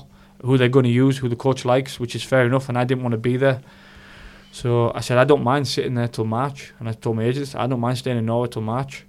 who 0.44 0.58
they're 0.58 0.74
going 0.76 0.88
to 0.92 0.96
use, 1.04 1.18
who 1.18 1.28
the 1.28 1.42
coach 1.46 1.64
likes, 1.64 2.00
which 2.00 2.14
is 2.14 2.22
fair 2.22 2.44
enough. 2.46 2.68
And 2.68 2.76
I 2.76 2.84
didn't 2.84 3.02
want 3.02 3.12
to 3.12 3.24
be 3.30 3.36
there. 3.36 3.60
So 4.50 4.92
I 4.94 5.00
said, 5.00 5.18
I 5.18 5.24
don't 5.24 5.44
mind 5.44 5.66
sitting 5.68 5.94
there 5.94 6.08
till 6.08 6.24
March. 6.24 6.72
And 6.78 6.88
I 6.88 6.92
told 6.92 7.16
my 7.16 7.24
agents, 7.24 7.54
I 7.54 7.66
don't 7.66 7.80
mind 7.80 7.98
staying 7.98 8.18
in 8.18 8.26
Norway 8.26 8.48
till 8.48 8.62
March 8.62 9.04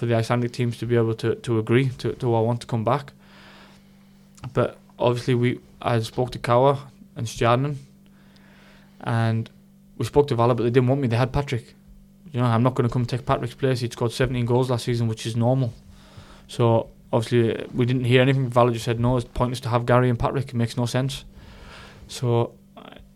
for 0.00 0.06
the 0.06 0.14
Icelandic 0.14 0.52
teams 0.52 0.78
to 0.78 0.86
be 0.86 0.96
able 0.96 1.12
to, 1.16 1.34
to 1.34 1.58
agree 1.58 1.90
to, 1.98 2.14
to 2.14 2.34
I 2.34 2.40
want 2.40 2.62
to 2.62 2.66
come 2.66 2.84
back. 2.84 3.12
But 4.54 4.78
obviously, 4.98 5.34
we 5.34 5.60
I 5.82 6.00
spoke 6.00 6.30
to 6.30 6.38
KR 6.38 6.80
and 7.16 7.26
Stjarnan, 7.26 7.76
and 9.02 9.50
we 9.98 10.06
spoke 10.06 10.26
to 10.28 10.36
Valur, 10.36 10.56
but 10.56 10.62
they 10.62 10.70
didn't 10.70 10.88
want 10.88 11.02
me. 11.02 11.08
They 11.08 11.18
had 11.18 11.34
Patrick. 11.34 11.74
You 12.32 12.40
know, 12.40 12.46
I'm 12.46 12.62
not 12.62 12.74
going 12.74 12.88
to 12.88 12.92
come 12.92 13.04
take 13.04 13.26
Patrick's 13.26 13.54
place. 13.54 13.80
He'd 13.80 13.92
scored 13.92 14.12
17 14.12 14.46
goals 14.46 14.70
last 14.70 14.86
season, 14.86 15.06
which 15.06 15.26
is 15.26 15.36
normal. 15.36 15.74
So 16.48 16.88
obviously, 17.12 17.54
uh, 17.54 17.66
we 17.74 17.84
didn't 17.84 18.04
hear 18.04 18.22
anything. 18.22 18.50
Valur 18.50 18.72
just 18.72 18.86
said, 18.86 19.00
no, 19.00 19.18
it's 19.18 19.26
pointless 19.34 19.60
to 19.60 19.68
have 19.68 19.84
Gary 19.84 20.08
and 20.08 20.18
Patrick. 20.18 20.48
It 20.48 20.54
makes 20.54 20.78
no 20.78 20.86
sense. 20.86 21.24
So 22.08 22.54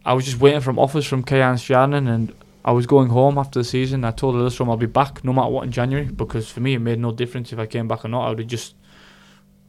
I- 0.05 0.13
was 0.13 0.27
just 0.27 0.39
waiting 0.39 0.61
from 0.61 0.79
offers 0.79 1.07
from 1.07 1.23
KR 1.23 1.37
and 1.37 1.59
Stjarnan, 1.59 2.15
and 2.15 2.35
I 2.65 2.73
was 2.73 2.87
going 2.87 3.11
home 3.11 3.37
after 3.37 3.61
the 3.61 3.65
season. 3.65 4.05
I 4.05 4.11
told 4.11 4.35
Lillestrøm 4.35 4.69
I'll 4.69 4.77
be 4.77 4.87
back 4.87 5.23
no 5.23 5.33
matter 5.33 5.51
what 5.51 5.65
in 5.65 5.73
January 5.73 6.07
because 6.07 6.51
for 6.51 6.61
me 6.61 6.75
it 6.75 6.79
made 6.79 6.99
no 6.99 7.13
difference 7.13 7.53
if 7.53 7.59
I 7.59 7.67
came 7.67 7.89
back 7.89 8.05
or 8.05 8.09
not. 8.09 8.27
I 8.27 8.29
would 8.31 8.39
have 8.39 8.49
just 8.49 8.75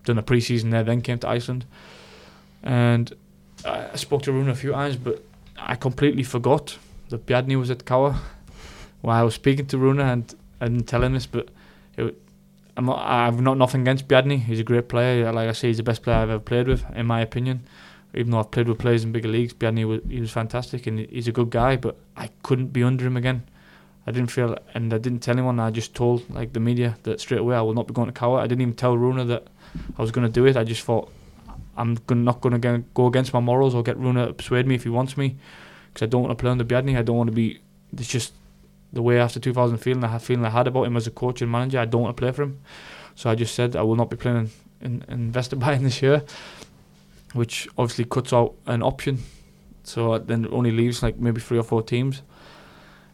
done 0.06 0.18
a 0.18 0.24
pre-season 0.24 0.70
there, 0.70 0.84
then 0.84 1.02
came 1.02 1.20
to 1.20 1.28
Iceland. 1.28 1.66
And 2.64 3.14
I 3.66 3.96
spoke 3.96 4.22
to 4.24 4.32
Rúnar 4.32 4.52
a 4.52 4.56
few 4.56 4.72
times, 4.72 4.96
but 4.96 5.24
I 5.58 5.76
completely 5.76 6.24
forgot 6.24 6.78
that 7.10 7.26
Bjarni 7.26 7.60
was 7.60 7.70
at 7.70 7.86
KR 7.86 8.16
while 9.02 9.20
I 9.20 9.24
was 9.24 9.36
speaking 9.36 9.66
to 9.68 9.78
Rúnar 9.78 10.14
and 10.14 10.36
I 10.62 10.68
didn't 10.68 10.88
tell 10.88 11.04
him 11.04 11.14
this, 11.14 11.26
but 11.26 11.50
it, 11.98 12.16
I'm 12.78 12.86
not, 12.86 13.00
I've 13.00 13.42
not 13.42 13.58
nothing 13.58 13.82
against 13.82 14.08
Bjarni. 14.08 14.40
He's 14.40 14.60
a 14.60 14.64
great 14.64 14.88
player. 14.90 15.32
Like 15.32 15.50
I 15.50 15.52
say, 15.52 15.68
he's 15.68 15.78
the 15.78 15.84
best 15.84 16.02
player 16.02 16.18
I've 16.18 16.30
ever 16.30 16.40
played 16.40 16.68
with, 16.68 16.86
in 16.96 17.06
my 17.06 17.22
opinion. 17.22 17.66
Even 18.16 18.32
though 18.32 18.40
I've 18.40 18.52
played 18.52 18.68
with 18.68 18.80
players 18.80 19.04
in 19.04 19.12
bigger 19.12 19.28
leagues, 19.28 19.54
Bjarni 19.54 19.86
was 19.86 20.02
he 20.10 20.22
was 20.22 20.32
fantastic 20.32 20.88
and 20.88 21.00
he's 21.00 21.28
a 21.28 21.32
good 21.32 21.50
guy. 21.50 21.76
But 21.76 21.98
I 22.16 22.30
couldn't 22.44 22.68
be 22.68 22.84
under 22.84 23.06
him 23.06 23.18
again. 23.18 23.44
I 24.08 24.12
didn't 24.12 24.30
feel, 24.30 24.58
and 24.74 24.94
I 24.94 25.00
didn't 25.00 25.20
tell 25.20 25.34
anyone. 25.34 25.60
I 25.60 25.72
just 25.72 25.96
told 25.96 26.30
like 26.30 26.54
the 26.54 26.60
media 26.60 26.98
that 27.04 27.20
straight 27.20 27.40
away 27.40 27.56
I 27.56 27.62
will 27.62 27.74
not 27.74 27.88
be 27.88 27.94
going 27.94 28.12
to 28.12 28.14
KR. 28.14 28.38
I 28.38 28.48
didn't 28.48 28.62
even 28.62 28.76
tell 28.76 28.96
Rúnar 28.96 29.28
that 29.28 29.48
I 29.98 30.02
was 30.02 30.12
going 30.12 30.28
to 30.28 30.32
do 30.32 30.46
it. 30.46 30.56
I 30.56 30.64
just 30.64 30.84
thought 30.84 31.12
I'm 31.76 31.98
not 32.10 32.42
going 32.42 32.60
to 32.62 32.84
go 32.94 33.08
against 33.08 33.34
my 33.34 33.40
morals 33.40 33.74
or 33.74 33.84
get 33.84 33.98
Rúnar 33.98 34.28
to 34.28 34.34
persuade 34.34 34.68
me 34.68 34.76
if 34.76 34.84
he 34.84 34.90
wants 34.90 35.18
me, 35.18 35.38
because 35.92 36.06
I 36.06 36.10
don't 36.10 36.22
want 36.22 36.38
to 36.38 36.42
play 36.42 36.52
under 36.52 36.64
Bjarni. 36.64 36.98
I 36.98 37.02
don't 37.02 37.18
want 37.18 37.30
to 37.30 37.36
be. 37.36 37.60
It's 37.98 38.08
just 38.08 38.34
the 38.94 39.02
way 39.02 39.20
after 39.20 39.40
2000 39.40 39.78
feeling 39.78 40.04
I 40.04 40.08
had 40.08 40.22
feeling 40.22 40.46
I 40.46 40.50
had 40.52 40.68
about 40.68 40.84
him 40.84 40.96
as 40.96 41.08
a 41.08 41.12
coach 41.12 41.42
and 41.42 41.52
manager. 41.52 41.80
I 41.80 41.86
don't 41.86 42.02
want 42.02 42.16
to 42.16 42.22
play 42.22 42.32
for 42.32 42.44
him, 42.44 42.60
so 43.16 43.30
I 43.30 43.36
just 43.36 43.56
said 43.56 43.76
I 43.76 43.82
will 43.82 43.96
not 43.96 44.12
be 44.12 44.18
playing 44.18 44.52
in, 44.82 45.04
in, 45.04 45.06
in 45.10 45.32
Vesturbær 45.32 45.82
this 45.82 46.02
year, 46.02 46.24
which 47.36 47.68
obviously 47.78 48.06
cuts 48.06 48.32
out 48.34 48.56
an 48.66 48.82
option. 48.82 49.20
So 49.84 50.18
then 50.18 50.46
it 50.46 50.52
only 50.52 50.72
leaves 50.72 51.04
like 51.04 51.18
maybe 51.18 51.42
three 51.42 51.58
or 51.58 51.64
four 51.64 51.84
teams. 51.84 52.22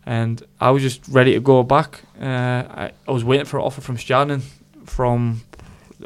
And 0.05 0.43
I 0.59 0.71
was 0.71 0.83
just 0.83 1.07
ready 1.07 1.33
to 1.33 1.39
go 1.39 1.63
back. 1.63 2.01
Uh, 2.19 2.63
I, 2.83 2.91
I 3.07 3.11
was 3.11 3.23
waiting 3.23 3.45
for 3.45 3.57
an 3.57 3.63
offer 3.63 3.81
from 3.81 3.97
Stjarnan 3.97 4.41
from 4.85 5.41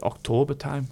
October 0.02 0.54
time. 0.54 0.88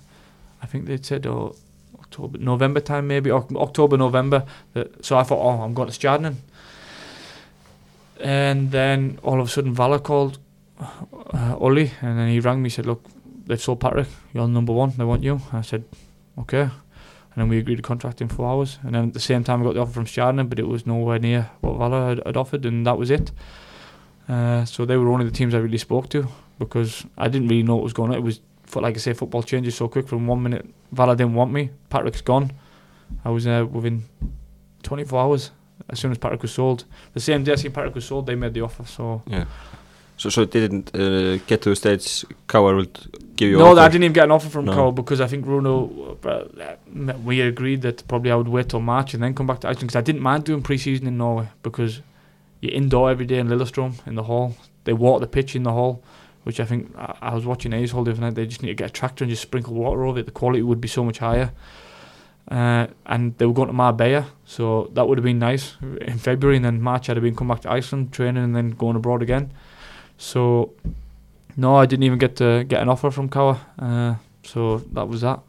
I 0.62 0.66
think 0.66 0.86
they 0.86 0.98
said 1.02 1.26
or 1.26 1.56
October, 2.00 2.38
November 2.38 2.80
time 2.80 3.08
maybe, 3.08 3.32
or 3.32 3.46
October, 3.56 3.98
November. 3.98 4.46
That, 4.74 5.04
so 5.04 5.18
I 5.18 5.24
thought, 5.24 5.40
oh, 5.40 5.62
I'm 5.62 5.74
going 5.74 5.90
to 5.90 5.98
Stjarnan. 5.98 6.36
And 8.20 8.72
then 8.72 9.20
all 9.24 9.42
of 9.42 9.48
a 9.48 9.50
sudden, 9.50 9.76
Valur 9.76 10.02
called 10.02 10.40
uh, 10.80 11.58
Ollie, 11.60 11.92
and 12.02 12.20
then 12.20 12.30
he 12.30 12.40
rang 12.40 12.62
me. 12.62 12.70
said, 12.70 12.86
"Look, 12.86 13.04
they've 13.46 13.62
sold 13.62 13.80
Patrick. 13.80 14.08
You're 14.34 14.48
number 14.48 14.72
one. 14.72 14.94
They 14.98 15.04
want 15.04 15.24
you." 15.24 15.42
I 15.52 15.62
said, 15.62 15.84
"Okay." 16.38 16.70
And 17.36 17.42
then 17.42 17.50
we 17.50 17.58
agreed 17.58 17.78
to 17.78 17.82
contract 17.82 18.22
in 18.22 18.28
four 18.28 18.48
hours. 18.48 18.78
And 18.84 18.94
then 18.94 19.08
at 19.08 19.14
the 19.14 19.20
same 19.20 19.44
time, 19.44 19.62
I 19.62 19.66
got 19.66 19.74
the 19.74 19.82
offer 19.82 19.92
from 19.92 20.06
Stjarnan, 20.06 20.50
but 20.50 20.60
it 20.60 20.68
was 20.68 20.86
nowhere 20.86 21.18
near 21.20 21.50
what 21.62 21.78
Valur 21.80 22.10
had, 22.10 22.22
had 22.26 22.38
offered, 22.38 22.66
and 22.66 22.86
that 22.86 22.98
was 22.98 23.10
it. 23.10 23.32
Uh, 24.30 24.66
so 24.66 24.86
they 24.86 24.98
were 24.98 25.10
only 25.10 25.26
the 25.26 25.32
teams 25.32 25.54
I 25.54 25.58
really 25.58 25.78
spoke 25.80 26.10
to 26.10 26.28
because 26.60 27.06
I 27.18 27.28
didn't 27.28 27.48
really 27.48 27.64
know 27.64 27.76
what 27.76 27.84
was 27.84 27.94
going 27.94 28.12
on. 28.12 28.18
It 28.18 28.22
was, 28.22 28.40
like 28.76 28.96
I 28.96 29.00
say, 29.00 29.14
football 29.14 29.44
changes 29.44 29.76
so 29.76 29.88
quick. 29.88 30.08
From 30.08 30.28
one 30.28 30.44
minute, 30.44 30.66
Valur 30.94 31.18
didn't 31.18 31.34
want 31.34 31.52
me. 31.52 31.72
Patrick's 31.90 32.22
gone. 32.22 32.52
I 33.26 33.30
was 33.30 33.48
uh, 33.48 33.66
within 33.70 34.04
24 34.84 35.20
hours 35.20 35.52
as 35.90 36.00
soon 36.00 36.12
as 36.12 36.18
Patrick 36.18 36.42
was 36.42 36.54
sold. 36.54 36.86
The 37.14 37.20
same 37.20 37.44
day 37.44 37.54
I 37.54 37.56
seen 37.56 37.72
Patrick 37.72 37.96
was 37.96 38.06
sold, 38.06 38.26
they 38.26 38.36
made 38.36 38.54
the 38.54 38.62
offer. 38.62 38.86
So 38.86 39.24
Yeah. 39.28 39.46
So, 40.24 40.30
so 40.30 40.44
it 40.44 40.52
didn't 40.52 40.96
uh, 40.96 41.36
get 41.48 41.64
to 41.64 41.70
the 41.70 41.76
stage 41.76 42.24
KR 42.48 42.60
would 42.60 42.98
give 43.36 43.50
you 43.50 43.58
no? 43.58 43.78
I 43.78 43.90
didn't 43.90 44.06
even 44.06 44.14
get 44.14 44.24
an 44.24 44.32
offer 44.32 44.48
from 44.48 44.64
No. 44.64 44.74
Carl 44.74 44.94
because 44.94 45.20
I 45.20 45.28
think 45.28 45.44
Bruno, 45.44 46.18
uh, 46.24 47.16
we 47.26 47.42
agreed 47.42 47.82
that 47.82 48.08
probably 48.08 48.32
I 48.32 48.36
would 48.36 48.48
wait 48.48 48.70
till 48.70 48.80
March 48.80 49.14
and 49.14 49.22
then 49.22 49.36
come 49.36 49.48
back 49.48 49.60
to 49.60 49.68
Iceland 49.68 49.90
because 49.90 49.98
I 49.98 50.02
didn't 50.02 50.22
mind 50.22 50.46
doing 50.46 50.62
pre-season 50.62 51.08
in 51.08 51.18
Norway 51.18 51.50
because 51.62 52.00
you're 52.62 52.72
indoor 52.72 53.12
every 53.12 53.26
day 53.26 53.38
in 53.40 53.50
Lillestrøm 53.50 54.08
in 54.08 54.16
the 54.16 54.24
hall. 54.24 54.56
They 54.86 54.94
water 54.94 55.26
the 55.26 55.28
pitch 55.28 55.58
in 55.58 55.64
the 55.64 55.74
hall, 55.74 56.02
which 56.44 56.62
I 56.62 56.64
think 56.64 56.96
I, 56.98 57.18
I 57.22 57.36
was 57.36 57.46
watching 57.46 57.74
A's 57.74 57.92
hall 57.92 58.06
the 58.06 58.12
other 58.12 58.22
night. 58.22 58.36
They 58.36 58.46
just 58.46 58.62
need 58.62 58.70
to 58.70 58.76
get 58.76 58.92
a 58.92 58.94
tractor 58.94 59.26
and 59.26 59.30
just 59.30 59.42
sprinkle 59.42 59.74
water 59.74 60.06
over 60.06 60.20
it. 60.20 60.26
The 60.26 60.32
quality 60.32 60.62
would 60.62 60.80
be 60.80 60.88
so 60.88 61.04
much 61.04 61.18
higher. 61.18 61.52
Uh, 62.50 62.88
and 63.06 63.38
they 63.40 63.46
were 63.46 63.54
going 63.54 63.68
to 63.68 63.74
Marbella, 63.74 64.28
so 64.46 64.90
that 64.94 65.06
would 65.06 65.18
have 65.18 65.26
been 65.26 65.40
nice 65.40 65.76
in 66.00 66.18
February. 66.18 66.56
And 66.56 66.64
then 66.64 66.82
March, 66.82 67.10
I'd 67.10 67.18
have 67.18 67.24
been 67.24 67.36
come 67.36 67.50
back 67.50 67.62
to 67.62 67.72
Iceland, 67.72 68.14
training, 68.14 68.42
and 68.42 68.56
then 68.56 68.70
going 68.70 68.96
abroad 68.96 69.22
again. 69.22 69.52
So, 70.18 70.74
no, 71.58 71.76
I 71.76 71.86
didn't 71.86 72.04
even 72.04 72.20
get 72.20 72.36
to 72.38 72.64
get 72.64 72.82
an 72.82 72.90
offer 72.90 73.12
from 73.12 73.30
KR. 73.30 73.58
Uh, 73.80 74.16
so 74.44 74.78
that 74.94 75.08
was 75.08 75.22
that 75.22 75.40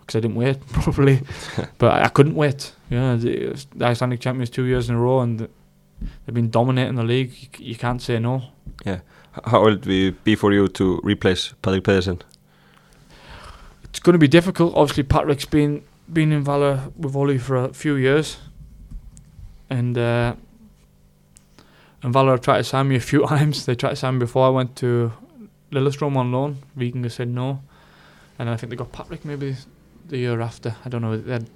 because 0.00 0.16
I 0.16 0.20
didn't 0.20 0.36
wait 0.36 0.66
properly. 0.72 1.22
but 1.78 1.92
I, 1.92 2.04
I 2.04 2.08
couldn't 2.08 2.34
wait. 2.34 2.72
Yeah, 2.90 3.16
the, 3.16 3.66
the 3.74 3.84
Icelandic 3.84 4.20
champions 4.20 4.50
two 4.50 4.64
years 4.64 4.88
in 4.88 4.94
a 4.94 5.00
row, 5.00 5.20
and 5.20 5.40
they've 5.40 6.34
been 6.34 6.50
dominating 6.50 6.94
the 6.94 7.04
league. 7.04 7.32
You, 7.40 7.66
you 7.66 7.76
can't 7.76 8.00
say 8.00 8.18
no. 8.18 8.42
Yeah, 8.84 9.00
How 9.44 9.64
old 9.64 9.84
will 9.86 10.08
it 10.08 10.24
be 10.24 10.36
for 10.36 10.52
you 10.52 10.68
to 10.68 11.00
replace 11.02 11.54
Patrick 11.62 11.84
Pedersen? 11.84 12.22
It's 13.84 13.98
going 13.98 14.12
to 14.12 14.18
be 14.18 14.28
difficult. 14.28 14.74
Obviously, 14.76 15.02
Patrick's 15.02 15.46
been 15.46 15.82
been 16.12 16.30
in 16.30 16.44
Valur 16.44 16.92
with 16.96 17.16
Ollie 17.16 17.38
for 17.38 17.56
a 17.56 17.72
few 17.72 17.96
years, 17.96 18.36
and 19.68 19.98
uh, 19.98 20.34
and 22.06 22.14
Valur 22.14 22.30
have 22.30 22.40
tried 22.40 22.58
to 22.58 22.64
sign 22.64 22.86
me 22.88 22.94
a 22.94 23.00
few 23.00 23.26
times. 23.26 23.66
They 23.66 23.74
tried 23.74 23.90
to 23.90 23.96
sign 23.96 24.14
me 24.14 24.20
before 24.20 24.46
I 24.46 24.50
went 24.50 24.76
to 24.76 25.12
Lillestrøm 25.72 26.16
on 26.16 26.30
loan. 26.30 26.58
Viking 26.76 27.08
said 27.08 27.28
no, 27.28 27.60
and 28.38 28.48
I 28.48 28.56
think 28.56 28.70
they 28.70 28.76
got 28.76 28.92
Patrick 28.92 29.24
maybe 29.24 29.56
the 30.08 30.16
year 30.18 30.40
after. 30.40 30.76
I 30.84 30.88
don't 30.88 31.02
know. 31.02 31.16
They 31.16 31.32
had, 31.32 31.50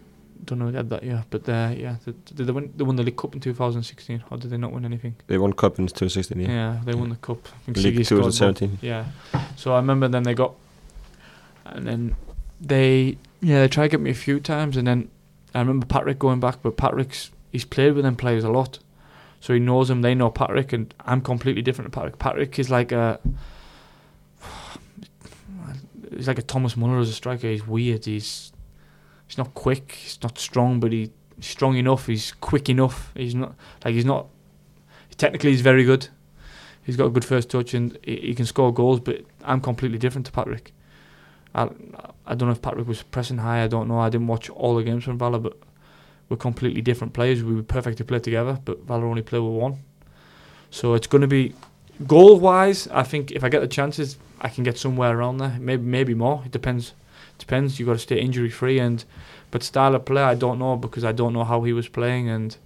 don't 0.44 0.58
know. 0.58 0.70
They 0.72 0.78
had 0.78 0.90
that 0.90 1.04
year, 1.04 1.24
but 1.30 1.48
uh, 1.48 1.72
yeah, 1.76 1.96
they, 2.04 2.12
did 2.34 2.46
they 2.48 2.52
win? 2.52 2.72
They 2.76 2.82
won 2.82 2.96
the 2.96 3.04
League 3.04 3.16
Cup 3.16 3.34
in 3.34 3.40
2016, 3.40 4.24
or 4.28 4.38
did 4.38 4.50
they 4.50 4.56
not 4.56 4.72
win 4.72 4.84
anything? 4.84 5.14
They 5.28 5.38
won 5.38 5.52
cup 5.52 5.78
in 5.78 5.86
2016, 5.86 6.40
Yeah, 6.40 6.48
yeah. 6.48 6.80
they 6.84 6.94
won 6.94 7.10
the 7.10 7.16
cup. 7.16 7.46
I 7.46 7.58
think 7.66 7.76
League 7.76 7.94
Siggy 7.94 8.06
scored 8.06 8.24
2017. 8.24 8.78
Yeah. 8.82 9.04
So 9.54 9.72
I 9.74 9.76
remember 9.76 10.08
then 10.08 10.24
they 10.24 10.34
got, 10.34 10.54
and 11.64 11.86
then 11.86 12.16
they 12.60 13.16
yeah 13.40 13.60
they 13.60 13.68
tried 13.68 13.84
to 13.84 13.88
get 13.90 14.00
me 14.00 14.10
a 14.10 14.14
few 14.14 14.40
times, 14.40 14.76
and 14.76 14.86
then 14.88 15.10
I 15.54 15.60
remember 15.60 15.86
Patrick 15.86 16.18
going 16.18 16.40
back, 16.40 16.58
but 16.62 16.76
Patrick's 16.76 17.30
he's 17.52 17.64
played 17.64 17.94
with 17.94 18.04
them 18.04 18.16
players 18.16 18.42
a 18.42 18.50
lot, 18.50 18.80
so 19.40 19.54
he 19.54 19.58
knows 19.58 19.90
him. 19.90 20.02
They 20.02 20.14
know 20.14 20.30
Patrick, 20.30 20.72
and 20.72 20.94
I'm 21.00 21.22
completely 21.22 21.62
different 21.62 21.90
to 21.90 21.98
Patrick. 21.98 22.18
Patrick 22.18 22.58
is 22.58 22.70
like 22.70 22.92
a. 22.92 23.18
He's 26.14 26.28
like 26.28 26.38
a 26.38 26.42
Thomas 26.42 26.76
Muller 26.76 26.98
as 26.98 27.08
a 27.08 27.14
striker. 27.14 27.48
He's 27.48 27.66
weird. 27.66 28.04
He's 28.04 28.52
he's 29.26 29.38
not 29.38 29.54
quick. 29.54 29.92
He's 29.92 30.18
not 30.22 30.38
strong, 30.38 30.78
but 30.78 30.92
he, 30.92 31.10
he's 31.36 31.46
strong 31.46 31.76
enough. 31.76 32.06
He's 32.06 32.32
quick 32.32 32.68
enough. 32.68 33.12
He's 33.14 33.34
not 33.34 33.54
like 33.84 33.94
he's 33.94 34.04
not. 34.04 34.26
Technically, 35.16 35.50
he's 35.50 35.62
very 35.62 35.84
good. 35.84 36.08
He's 36.82 36.96
got 36.96 37.06
a 37.06 37.10
good 37.10 37.24
first 37.24 37.50
touch 37.50 37.74
and 37.74 37.98
he, 38.02 38.16
he 38.16 38.34
can 38.34 38.46
score 38.46 38.72
goals. 38.72 39.00
But 39.00 39.24
I'm 39.44 39.60
completely 39.60 39.98
different 39.98 40.26
to 40.26 40.32
Patrick. 40.32 40.74
I 41.54 41.70
I 42.26 42.34
don't 42.34 42.48
know 42.48 42.52
if 42.52 42.60
Patrick 42.60 42.86
was 42.86 43.02
pressing 43.04 43.38
high. 43.38 43.62
I 43.62 43.68
don't 43.68 43.88
know. 43.88 43.98
I 43.98 44.10
didn't 44.10 44.26
watch 44.26 44.50
all 44.50 44.76
the 44.76 44.82
games 44.82 45.04
from 45.04 45.18
Valur, 45.18 45.42
but 45.42 45.56
we're 46.30 46.38
completely 46.38 46.80
different 46.80 47.12
players. 47.12 47.42
We 47.42 47.54
were 47.54 47.62
perfect 47.62 47.98
to 47.98 48.04
play 48.04 48.20
together, 48.20 48.58
but 48.64 48.86
Valur 48.86 49.04
only 49.04 49.22
play 49.22 49.38
with 49.38 49.52
one. 49.52 49.80
So 50.70 50.94
it's 50.94 51.06
going 51.06 51.20
to 51.20 51.28
be 51.28 51.54
goal 52.06 52.38
wise. 52.38 52.88
I 52.88 53.02
think 53.02 53.32
if 53.32 53.44
I 53.44 53.50
get 53.50 53.60
the 53.60 53.68
chances, 53.68 54.16
I 54.40 54.48
can 54.48 54.64
get 54.64 54.78
somewhere 54.78 55.18
around 55.18 55.38
there. 55.38 55.58
Maybe 55.60 55.82
maybe 55.82 56.14
more. 56.14 56.42
It 56.46 56.52
depends. 56.52 56.94
Depends. 57.38 57.78
You 57.78 57.84
got 57.84 57.94
to 57.94 57.98
stay 57.98 58.18
injury 58.18 58.50
free 58.50 58.78
and. 58.78 59.04
But 59.50 59.64
style 59.64 59.96
of 59.96 60.04
play, 60.04 60.22
I 60.22 60.36
don't 60.36 60.60
know 60.60 60.76
because 60.76 61.04
I 61.04 61.10
don't 61.10 61.32
know 61.32 61.42
how 61.42 61.62
he 61.62 61.72
was 61.72 61.88
playing 61.88 62.28
and 62.28 62.56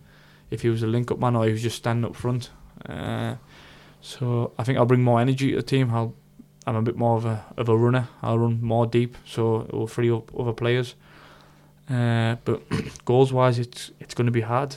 if 0.50 0.60
he 0.60 0.68
was 0.68 0.82
a 0.82 0.86
link 0.86 1.10
up 1.10 1.18
man 1.18 1.34
or 1.34 1.46
he 1.46 1.52
was 1.52 1.62
just 1.62 1.76
standing 1.76 2.04
up 2.04 2.14
front. 2.14 2.50
Uh, 2.86 3.36
so 4.02 4.52
I 4.58 4.64
think 4.64 4.76
I'll 4.76 4.84
bring 4.84 5.02
more 5.02 5.18
energy 5.18 5.52
to 5.52 5.56
the 5.56 5.62
team. 5.62 5.90
I'll 5.94 6.14
I'm 6.66 6.76
a 6.76 6.82
bit 6.82 6.96
more 6.96 7.16
of 7.16 7.24
a 7.24 7.44
of 7.56 7.68
a 7.68 7.76
runner. 7.76 8.08
I'll 8.22 8.38
run 8.38 8.60
more 8.62 8.86
deep, 8.86 9.16
so 9.24 9.62
it 9.62 9.72
will 9.72 9.86
free 9.86 10.10
up 10.10 10.30
other 10.38 10.52
players. 10.52 10.94
Uh, 11.90 12.36
but 12.44 12.62
goals 13.04 13.32
wise, 13.32 13.58
it's 13.58 13.90
it's 14.00 14.14
going 14.14 14.26
to 14.26 14.32
be 14.32 14.40
hard 14.42 14.76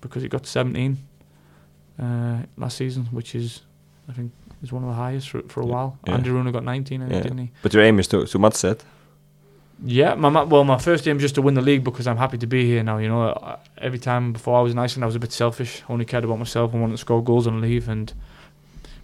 because 0.00 0.22
he 0.22 0.28
got 0.28 0.46
17 0.46 0.96
uh, 2.00 2.38
last 2.56 2.76
season, 2.76 3.06
which 3.06 3.34
is 3.34 3.62
I 4.08 4.12
think 4.12 4.32
is 4.62 4.72
one 4.72 4.82
of 4.84 4.88
the 4.88 4.94
highest 4.96 5.28
for 5.30 5.42
for 5.48 5.60
a 5.62 5.66
while. 5.66 5.98
Yeah. 6.06 6.16
Andri 6.18 6.30
Rúnar 6.32 6.52
got 6.52 6.64
19, 6.64 7.02
I 7.02 7.04
think, 7.06 7.12
Yeah. 7.16 7.22
didn't 7.22 7.38
he? 7.38 7.50
But 7.62 7.74
your 7.74 7.82
aim 7.82 7.98
is 7.98 8.08
to, 8.08 8.26
to 8.26 8.38
match 8.38 8.60
that. 8.62 8.84
Yeah, 9.84 10.14
my 10.14 10.44
well, 10.44 10.64
my 10.64 10.78
first 10.78 11.06
aim 11.06 11.16
is 11.16 11.22
just 11.22 11.34
to 11.34 11.42
win 11.42 11.54
the 11.54 11.60
league 11.60 11.84
because 11.84 12.06
I'm 12.06 12.16
happy 12.16 12.38
to 12.38 12.46
be 12.46 12.64
here 12.64 12.82
now. 12.82 12.96
You 12.98 13.08
know, 13.08 13.22
I- 13.30 13.58
every 13.78 13.98
time 13.98 14.32
before 14.32 14.58
I 14.58 14.62
was 14.62 14.72
in 14.72 14.78
Iceland, 14.78 15.04
I 15.04 15.06
was 15.06 15.16
a 15.16 15.20
bit 15.20 15.32
selfish. 15.32 15.82
I 15.88 15.92
only 15.92 16.06
cared 16.06 16.24
about 16.24 16.38
myself 16.38 16.72
and 16.72 16.80
wanted 16.80 16.94
to 16.94 16.98
score 16.98 17.22
goals 17.22 17.46
and 17.46 17.60
leave 17.60 17.86
and 17.88 18.12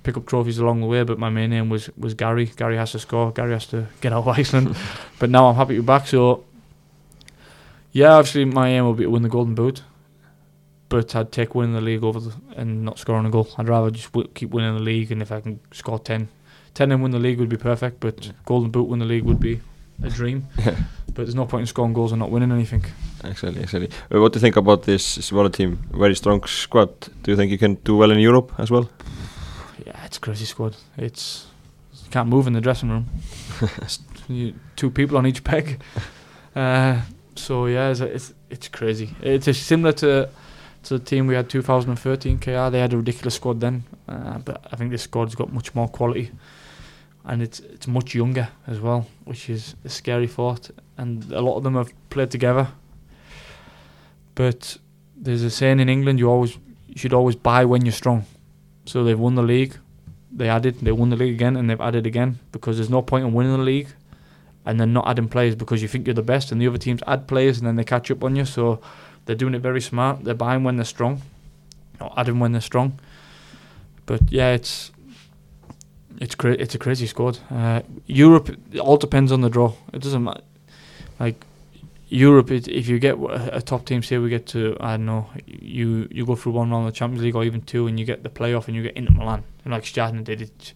pick 0.02 0.16
up 0.16 0.24
trophies 0.26 0.58
along 0.58 0.80
the 0.80 0.86
way. 0.86 1.02
But 1.04 1.18
my 1.18 1.28
main 1.28 1.52
aim 1.52 1.68
was 1.68 1.90
was 1.98 2.14
Gary. 2.14 2.46
Gary 2.56 2.76
has 2.78 2.92
to 2.92 2.98
score. 2.98 3.32
Gary 3.32 3.52
has 3.52 3.66
to 3.66 3.86
get 4.00 4.12
out 4.12 4.26
of 4.26 4.38
Iceland. 4.38 4.74
but 5.18 5.28
now 5.28 5.48
I'm 5.48 5.56
happy 5.56 5.74
to 5.76 5.82
be 5.82 5.86
back. 5.86 6.06
So 6.06 6.44
yeah, 7.92 8.12
obviously 8.14 8.44
my 8.44 8.68
aim 8.68 8.84
will 8.84 8.94
be 8.94 9.04
to 9.04 9.10
win 9.10 9.22
the 9.22 9.28
Golden 9.28 9.54
Boot. 9.54 9.82
But 10.88 11.16
I'd 11.16 11.32
take 11.32 11.54
winning 11.54 11.74
the 11.74 11.80
league 11.80 12.04
over 12.04 12.20
the, 12.20 12.34
and 12.54 12.84
not 12.84 12.98
scoring 12.98 13.24
a 13.24 13.30
goal. 13.30 13.48
I'd 13.56 13.68
rather 13.68 13.90
just 13.90 14.12
w- 14.12 14.28
keep 14.34 14.50
winning 14.50 14.74
the 14.74 14.82
league, 14.82 15.10
and 15.10 15.22
if 15.22 15.32
I 15.32 15.40
can 15.40 15.58
score 15.72 15.98
10, 15.98 16.28
10 16.74 16.92
and 16.92 17.02
win 17.02 17.12
the 17.12 17.18
league 17.18 17.38
would 17.38 17.48
be 17.48 17.56
perfect. 17.56 17.98
But 18.00 18.32
Golden 18.44 18.70
Boot 18.70 18.88
win 18.88 18.98
the 18.98 19.06
league 19.06 19.24
would 19.24 19.40
be 19.40 19.60
a 20.02 20.10
dream. 20.10 20.48
But 21.14 21.24
there's 21.24 21.34
no 21.34 21.44
point 21.44 21.60
in 21.62 21.66
scoring 21.66 21.92
goals 21.92 22.12
and 22.12 22.20
not 22.20 22.30
winning 22.30 22.50
anything. 22.52 22.86
Exactly, 23.22 23.60
exactly. 23.60 23.90
Uh, 24.10 24.18
what 24.18 24.32
do 24.32 24.38
you 24.38 24.40
think 24.40 24.56
about 24.56 24.84
this 24.84 25.18
Svala 25.18 25.52
team? 25.52 25.78
Very 25.92 26.14
strong 26.14 26.42
squad. 26.44 26.88
Do 27.22 27.30
you 27.30 27.36
think 27.36 27.50
you 27.50 27.58
can 27.58 27.74
do 27.84 27.98
well 27.98 28.10
in 28.10 28.18
Europe 28.18 28.52
as 28.58 28.70
well? 28.70 28.88
Yeah, 29.86 30.04
it's 30.06 30.16
a 30.16 30.20
crazy 30.20 30.44
squad. 30.46 30.74
It's 30.96 31.46
you 32.04 32.10
can't 32.10 32.28
move 32.30 32.46
in 32.46 32.52
the 32.54 32.60
dressing 32.62 32.88
room. 32.90 33.06
You, 34.28 34.54
two 34.76 34.90
people 34.90 35.18
on 35.18 35.26
each 35.26 35.42
peg. 35.44 35.80
Uh, 36.56 37.00
so 37.36 37.66
yeah, 37.66 37.90
it's, 37.90 38.00
it's 38.00 38.34
it's 38.50 38.68
crazy. 38.68 39.10
It's 39.22 39.48
a, 39.48 39.54
similar 39.54 39.92
to 39.92 40.28
to 40.84 40.98
the 40.98 41.04
team 41.04 41.26
we 41.26 41.34
had 41.34 41.48
2013 41.48 42.38
KR. 42.38 42.70
They 42.70 42.80
had 42.80 42.92
a 42.92 42.96
ridiculous 42.96 43.34
squad 43.34 43.60
then, 43.60 43.84
uh, 44.08 44.38
but 44.38 44.66
I 44.72 44.76
think 44.76 44.90
this 44.90 45.02
squad's 45.02 45.34
got 45.34 45.52
much 45.52 45.74
more 45.74 45.88
quality, 45.88 46.30
and 47.24 47.42
it's 47.42 47.60
it's 47.60 47.86
much 47.86 48.14
younger 48.14 48.48
as 48.66 48.80
well, 48.80 49.06
which 49.24 49.48
is 49.48 49.74
a 49.84 49.88
scary 49.88 50.26
thought. 50.26 50.70
And 50.98 51.32
a 51.32 51.40
lot 51.40 51.56
of 51.56 51.62
them 51.62 51.74
have 51.74 51.92
played 52.10 52.30
together. 52.30 52.68
But 54.34 54.78
there's 55.16 55.42
a 55.42 55.50
saying 55.50 55.80
in 55.80 55.88
England: 55.88 56.18
you 56.18 56.28
always 56.28 56.58
you 56.88 56.96
should 56.96 57.14
always 57.14 57.36
buy 57.36 57.64
when 57.64 57.84
you're 57.84 57.92
strong. 57.92 58.24
So 58.84 59.04
they've 59.04 59.18
won 59.18 59.34
the 59.36 59.42
league. 59.42 59.76
They 60.34 60.48
added, 60.48 60.80
they 60.80 60.92
won 60.92 61.10
the 61.10 61.16
league 61.16 61.34
again, 61.34 61.56
and 61.56 61.68
they've 61.68 61.80
added 61.80 62.06
again 62.06 62.38
because 62.52 62.78
there's 62.78 62.90
no 62.90 63.02
point 63.02 63.26
in 63.26 63.34
winning 63.34 63.52
the 63.52 63.58
league 63.58 63.88
and 64.64 64.78
then 64.78 64.92
not 64.92 65.08
adding 65.08 65.28
players 65.28 65.54
because 65.54 65.82
you 65.82 65.88
think 65.88 66.06
you're 66.06 66.14
the 66.14 66.22
best, 66.22 66.52
and 66.52 66.60
the 66.60 66.68
other 66.68 66.78
teams 66.78 67.02
add 67.06 67.26
players 67.26 67.58
and 67.58 67.66
then 67.66 67.76
they 67.76 67.84
catch 67.84 68.10
up 68.10 68.22
on 68.24 68.36
you. 68.36 68.44
So 68.44 68.80
they're 69.24 69.36
doing 69.36 69.54
it 69.54 69.60
very 69.60 69.80
smart. 69.80 70.24
They're 70.24 70.34
buying 70.34 70.64
when 70.64 70.76
they're 70.76 70.84
strong, 70.84 71.22
not 72.00 72.12
adding 72.16 72.38
when 72.38 72.52
they're 72.52 72.60
strong. 72.60 72.98
But 74.06 74.30
yeah, 74.30 74.52
it's 74.52 74.90
it's 76.20 76.34
cra- 76.34 76.52
it's 76.58 76.74
a 76.74 76.78
crazy 76.78 77.06
squad. 77.06 77.38
Uh, 77.50 77.82
Europe, 78.06 78.48
it 78.72 78.78
all 78.78 78.96
depends 78.96 79.32
on 79.32 79.40
the 79.40 79.50
draw. 79.50 79.72
It 79.92 80.02
doesn't 80.02 80.22
matter. 80.22 80.42
Like 81.18 81.44
Europe, 82.08 82.50
it, 82.50 82.68
if 82.68 82.88
you 82.88 82.98
get 82.98 83.16
a, 83.16 83.56
a 83.56 83.62
top 83.62 83.86
team, 83.86 84.02
say 84.02 84.18
we 84.18 84.28
get 84.28 84.46
to 84.48 84.76
I 84.80 84.92
don't 84.96 85.06
know, 85.06 85.30
you 85.46 86.08
you 86.10 86.26
go 86.26 86.36
through 86.36 86.52
one 86.52 86.70
round 86.70 86.86
of 86.86 86.92
the 86.92 86.96
Champions 86.96 87.24
League 87.24 87.34
or 87.34 87.44
even 87.44 87.62
two, 87.62 87.86
and 87.86 87.98
you 87.98 88.04
get 88.04 88.22
the 88.22 88.28
playoff 88.28 88.66
and 88.66 88.76
you 88.76 88.82
get 88.82 88.96
into 88.96 89.12
Milan, 89.12 89.44
and 89.64 89.72
like 89.72 89.84
Stjarnan 89.84 90.24
did, 90.24 90.42
it, 90.42 90.72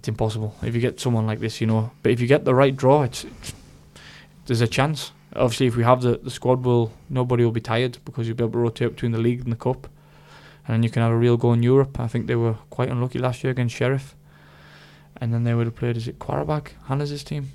it's 0.00 0.08
impossible. 0.08 0.54
If 0.62 0.74
you 0.74 0.80
get 0.80 0.98
someone 0.98 1.26
like 1.26 1.40
this, 1.40 1.60
you 1.60 1.66
know. 1.66 1.90
But 2.02 2.12
if 2.12 2.22
you 2.22 2.26
get 2.26 2.46
the 2.46 2.54
right 2.54 2.74
draw, 2.74 3.02
it's, 3.02 3.24
it's 3.24 3.52
there's 4.46 4.62
a 4.62 4.66
chance. 4.66 5.12
Obviously, 5.36 5.66
if 5.66 5.76
we 5.76 5.84
have 5.84 6.00
the, 6.00 6.16
the 6.16 6.30
squad, 6.30 6.64
will 6.64 6.90
nobody 7.10 7.44
will 7.44 7.52
be 7.52 7.60
tired 7.60 7.98
because 8.06 8.26
you'll 8.26 8.34
be 8.38 8.42
able 8.42 8.52
to 8.52 8.58
rotate 8.60 8.92
between 8.92 9.12
the 9.12 9.18
league 9.18 9.42
and 9.42 9.52
the 9.52 9.56
cup, 9.56 9.88
and 10.66 10.84
you 10.84 10.88
can 10.88 11.02
have 11.02 11.12
a 11.12 11.16
real 11.16 11.36
go 11.36 11.52
in 11.52 11.62
Europe. 11.62 12.00
I 12.00 12.08
think 12.08 12.28
they 12.28 12.34
were 12.34 12.54
quite 12.70 12.88
unlucky 12.88 13.18
last 13.18 13.44
year 13.44 13.50
against 13.50 13.76
Sheriff, 13.76 14.16
and 15.20 15.34
then 15.34 15.44
they 15.44 15.52
would 15.52 15.66
have 15.66 15.76
played. 15.76 15.98
Is 15.98 16.08
it 16.08 16.18
Qarabağ, 16.18 16.68
Hannes' 16.86 17.22
team? 17.22 17.52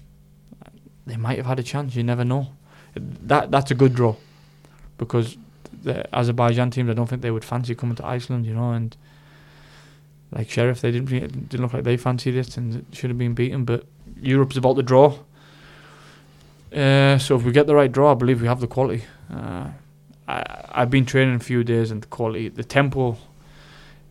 They 1.08 1.18
might 1.18 1.38
have 1.38 1.48
had 1.48 1.60
a 1.60 1.64
chance. 1.64 1.96
You 1.96 2.04
never 2.04 2.24
know. 2.24 2.50
That 2.96 3.50
that's 3.50 3.72
a 3.72 3.76
good 3.76 3.96
draw, 3.96 4.16
because 5.00 5.36
the 5.82 6.06
Azerbaijan 6.16 6.70
teams, 6.70 6.92
I 6.92 6.94
don't 6.94 7.10
think 7.10 7.24
they 7.24 7.32
would 7.32 7.44
fancy 7.44 7.74
coming 7.74 7.96
to 7.96 8.06
Iceland. 8.06 8.46
You 8.46 8.54
know, 8.54 8.72
and 8.72 8.96
like 10.32 10.50
Sheriff, 10.50 10.82
they 10.82 10.92
didn't 10.92 11.50
didn't 11.50 11.62
look 11.62 11.74
like 11.74 11.84
they 11.84 11.98
fancied 11.98 12.36
it 12.36 12.58
and 12.58 12.76
it 12.76 12.86
should 12.92 13.10
have 13.10 13.18
been 13.18 13.34
beaten. 13.34 13.66
But 13.66 13.86
Europe's 14.22 14.58
about 14.58 14.76
the 14.76 14.84
draw. 14.84 15.18
Uh, 16.74 17.18
so 17.18 17.36
if 17.36 17.44
we 17.44 17.52
get 17.52 17.68
the 17.68 17.76
right 17.76 17.92
draw, 17.92 18.12
I 18.12 18.16
believe 18.16 18.42
we 18.42 18.48
have 18.48 18.60
the 18.60 18.68
quality. 18.68 19.04
Uh, 19.32 19.70
I 20.28 20.62
I've 20.72 20.90
been 20.90 21.06
training 21.06 21.36
a 21.36 21.40
few 21.40 21.64
days 21.64 21.92
and 21.92 22.02
the 22.04 22.08
quality, 22.08 22.50
the 22.50 22.64
tempo, 22.64 23.18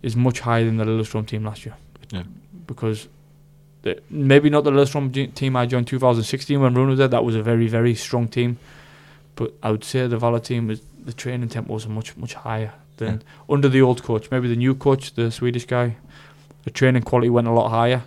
is 0.02 0.16
much 0.16 0.40
higher 0.40 0.64
than 0.64 0.78
the 0.78 0.84
Lillestrøm 0.84 1.26
team 1.26 1.44
last 1.44 1.66
year. 1.66 1.76
Yeah. 2.10 2.22
Because 2.66 3.08
the, 3.82 4.00
maybe 4.08 4.48
not 4.48 4.64
the 4.64 4.70
Lillestrøm 4.70 5.34
team 5.34 5.56
I 5.56 5.66
joined 5.66 5.86
2016 5.88 6.58
when 6.58 6.74
Rune 6.74 6.90
was 6.90 6.98
there. 6.98 7.08
That 7.08 7.24
was 7.24 7.34
a 7.34 7.42
very 7.42 7.68
very 7.68 7.94
strong 7.94 8.28
team, 8.28 8.58
but 9.36 9.52
I 9.62 9.70
would 9.70 9.84
say 9.84 10.06
the 10.06 10.16
Vala 10.16 10.40
team 10.40 10.68
was 10.68 10.80
the 11.04 11.12
training 11.12 11.50
tempo 11.50 11.74
was 11.74 11.86
much 11.86 12.16
much 12.16 12.32
higher 12.32 12.72
than 12.96 13.22
under 13.48 13.68
the 13.68 13.82
old 13.82 14.02
coach. 14.02 14.30
Maybe 14.30 14.48
the 14.48 14.56
new 14.56 14.74
coach, 14.74 15.14
the 15.14 15.30
Swedish 15.30 15.66
guy, 15.66 15.96
the 16.64 16.70
training 16.70 17.02
quality 17.02 17.30
went 17.30 17.48
a 17.48 17.52
lot 17.52 17.68
higher. 17.70 18.02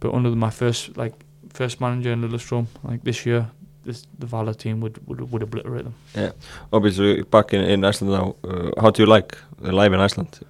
But 0.00 0.14
under 0.14 0.30
my 0.30 0.50
first 0.50 0.96
like 0.96 1.14
first 1.52 1.80
manager 1.80 2.12
in 2.12 2.22
Lillestrøm, 2.22 2.66
like 2.84 3.02
this 3.04 3.26
year, 3.26 3.50
this 3.84 4.06
the 4.18 4.26
Vala 4.26 4.54
team 4.54 4.80
would 4.80 4.98
would, 5.06 5.32
would 5.32 5.42
obliterate 5.42 5.84
them. 5.84 5.94
Yeah, 6.14 6.32
Obviously, 6.72 7.22
back 7.22 7.52
in, 7.52 7.60
in 7.64 7.84
Iceland 7.84 8.12
now, 8.12 8.36
uh, 8.44 8.80
how 8.80 8.90
do 8.90 9.02
you 9.02 9.06
like 9.06 9.36
the 9.60 9.72
life 9.72 9.92
in 9.92 10.00
Iceland? 10.00 10.40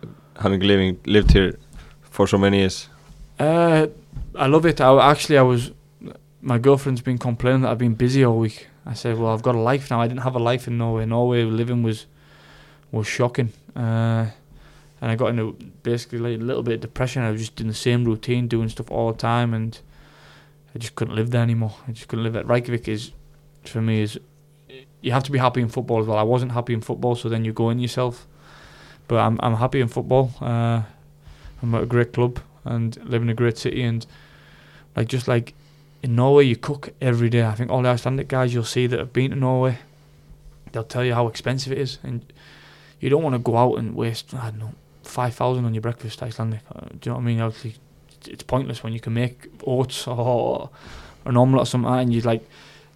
Having 0.40 0.60
living 0.60 0.98
lived 1.06 1.32
here 1.32 1.59
for 2.02 2.26
so 2.26 2.38
many 2.38 2.59
years. 2.59 2.88
Uh, 3.38 3.86
I 4.34 4.46
love 4.46 4.66
it. 4.66 4.80
I 4.80 5.10
actually 5.10 5.38
I 5.38 5.42
was 5.42 5.72
my 6.42 6.59
girlfriend's 6.59 7.00
been 7.00 7.18
complaining 7.18 7.62
that 7.62 7.70
I've 7.70 7.78
been 7.78 7.94
busy 7.94 8.24
all 8.24 8.38
week. 8.38 8.68
I 8.86 8.94
said, 8.94 9.18
well, 9.18 9.32
I've 9.32 9.42
got 9.42 9.55
a 9.55 9.60
life 9.60 9.90
now. 9.90 10.00
I 10.00 10.09
didn't 10.09 10.22
have 10.22 10.34
a 10.34 10.38
life 10.38 10.66
in 10.66 10.78
Norway. 10.78 11.05
Norway 11.05 11.44
living 11.44 11.82
was 11.82 12.06
was 12.90 13.06
shocking. 13.06 13.52
Uh, 13.76 14.26
and 15.00 15.10
I 15.10 15.16
got 15.16 15.28
into 15.28 15.52
basically 15.82 16.18
like 16.18 16.40
a 16.40 16.44
little 16.44 16.62
bit 16.62 16.74
of 16.74 16.80
depression. 16.80 17.22
I 17.22 17.30
was 17.30 17.40
just 17.40 17.60
in 17.60 17.68
the 17.68 17.74
same 17.74 18.04
routine, 18.04 18.48
doing 18.48 18.68
stuff 18.68 18.90
all 18.90 19.12
the 19.12 19.18
time, 19.18 19.54
and 19.54 19.78
I 20.74 20.78
just 20.78 20.94
couldn't 20.94 21.14
live 21.14 21.30
there 21.30 21.42
anymore. 21.42 21.74
I 21.86 21.92
just 21.92 22.08
couldn't 22.08 22.24
live 22.24 22.36
it. 22.36 22.46
Reykjavik 22.46 22.88
is, 22.88 23.12
for 23.64 23.80
me, 23.80 24.02
is 24.02 24.18
you 25.00 25.12
have 25.12 25.22
to 25.24 25.32
be 25.32 25.38
happy 25.38 25.60
in 25.60 25.68
football 25.68 26.00
as 26.00 26.06
well. 26.06 26.18
I 26.18 26.22
wasn't 26.22 26.52
happy 26.52 26.74
in 26.74 26.80
football, 26.80 27.14
so 27.14 27.28
then 27.28 27.44
you 27.44 27.52
go 27.52 27.70
in 27.70 27.78
yourself. 27.78 28.26
But 29.06 29.18
I'm 29.18 29.38
I'm 29.42 29.54
happy 29.54 29.80
in 29.80 29.88
football. 29.88 30.32
Uh, 30.40 30.82
I'm 31.62 31.74
at 31.74 31.82
a 31.82 31.86
great 31.86 32.12
club 32.12 32.40
and 32.64 32.96
live 33.04 33.22
in 33.22 33.30
a 33.30 33.34
great 33.34 33.56
city, 33.56 33.82
and 33.82 34.04
like 34.96 35.08
just 35.08 35.28
like 35.28 35.54
in 36.02 36.14
Norway, 36.14 36.44
you 36.44 36.56
cook 36.56 36.90
every 37.00 37.30
day. 37.30 37.44
I 37.44 37.54
think 37.54 37.70
all 37.70 37.82
the 37.82 37.88
Icelandic 37.88 38.28
guys 38.28 38.52
you'll 38.52 38.64
see 38.64 38.86
that 38.86 38.98
have 38.98 39.12
been 39.12 39.30
to 39.30 39.36
Norway, 39.36 39.78
they'll 40.72 40.84
tell 40.84 41.04
you 41.04 41.14
how 41.14 41.28
expensive 41.28 41.72
it 41.72 41.78
is, 41.78 41.98
and 42.02 42.30
you 43.00 43.08
don't 43.10 43.22
want 43.22 43.34
to 43.34 43.38
go 43.38 43.56
out 43.56 43.74
and 43.78 43.94
waste 43.94 44.34
I 44.34 44.50
don't 44.50 44.58
know 44.60 44.74
five 45.02 45.34
thousand 45.34 45.64
on 45.64 45.74
your 45.74 45.80
breakfast 45.80 46.22
Icelandic. 46.22 46.60
Uh, 46.74 46.80
do 46.80 46.86
you 47.04 47.10
know 47.10 47.14
what 47.14 47.22
I 47.22 47.24
mean? 47.24 47.40
Obviously, 47.40 47.74
it's- 48.26 48.42
pointless 48.42 48.82
when 48.82 48.92
you 48.92 49.00
can 49.00 49.14
make 49.14 49.46
oats 49.66 50.06
or 50.06 50.70
an 51.24 51.36
omelette 51.36 51.62
or 51.62 51.66
something, 51.66 51.92
and 51.92 52.12
you 52.12 52.20
like 52.20 52.46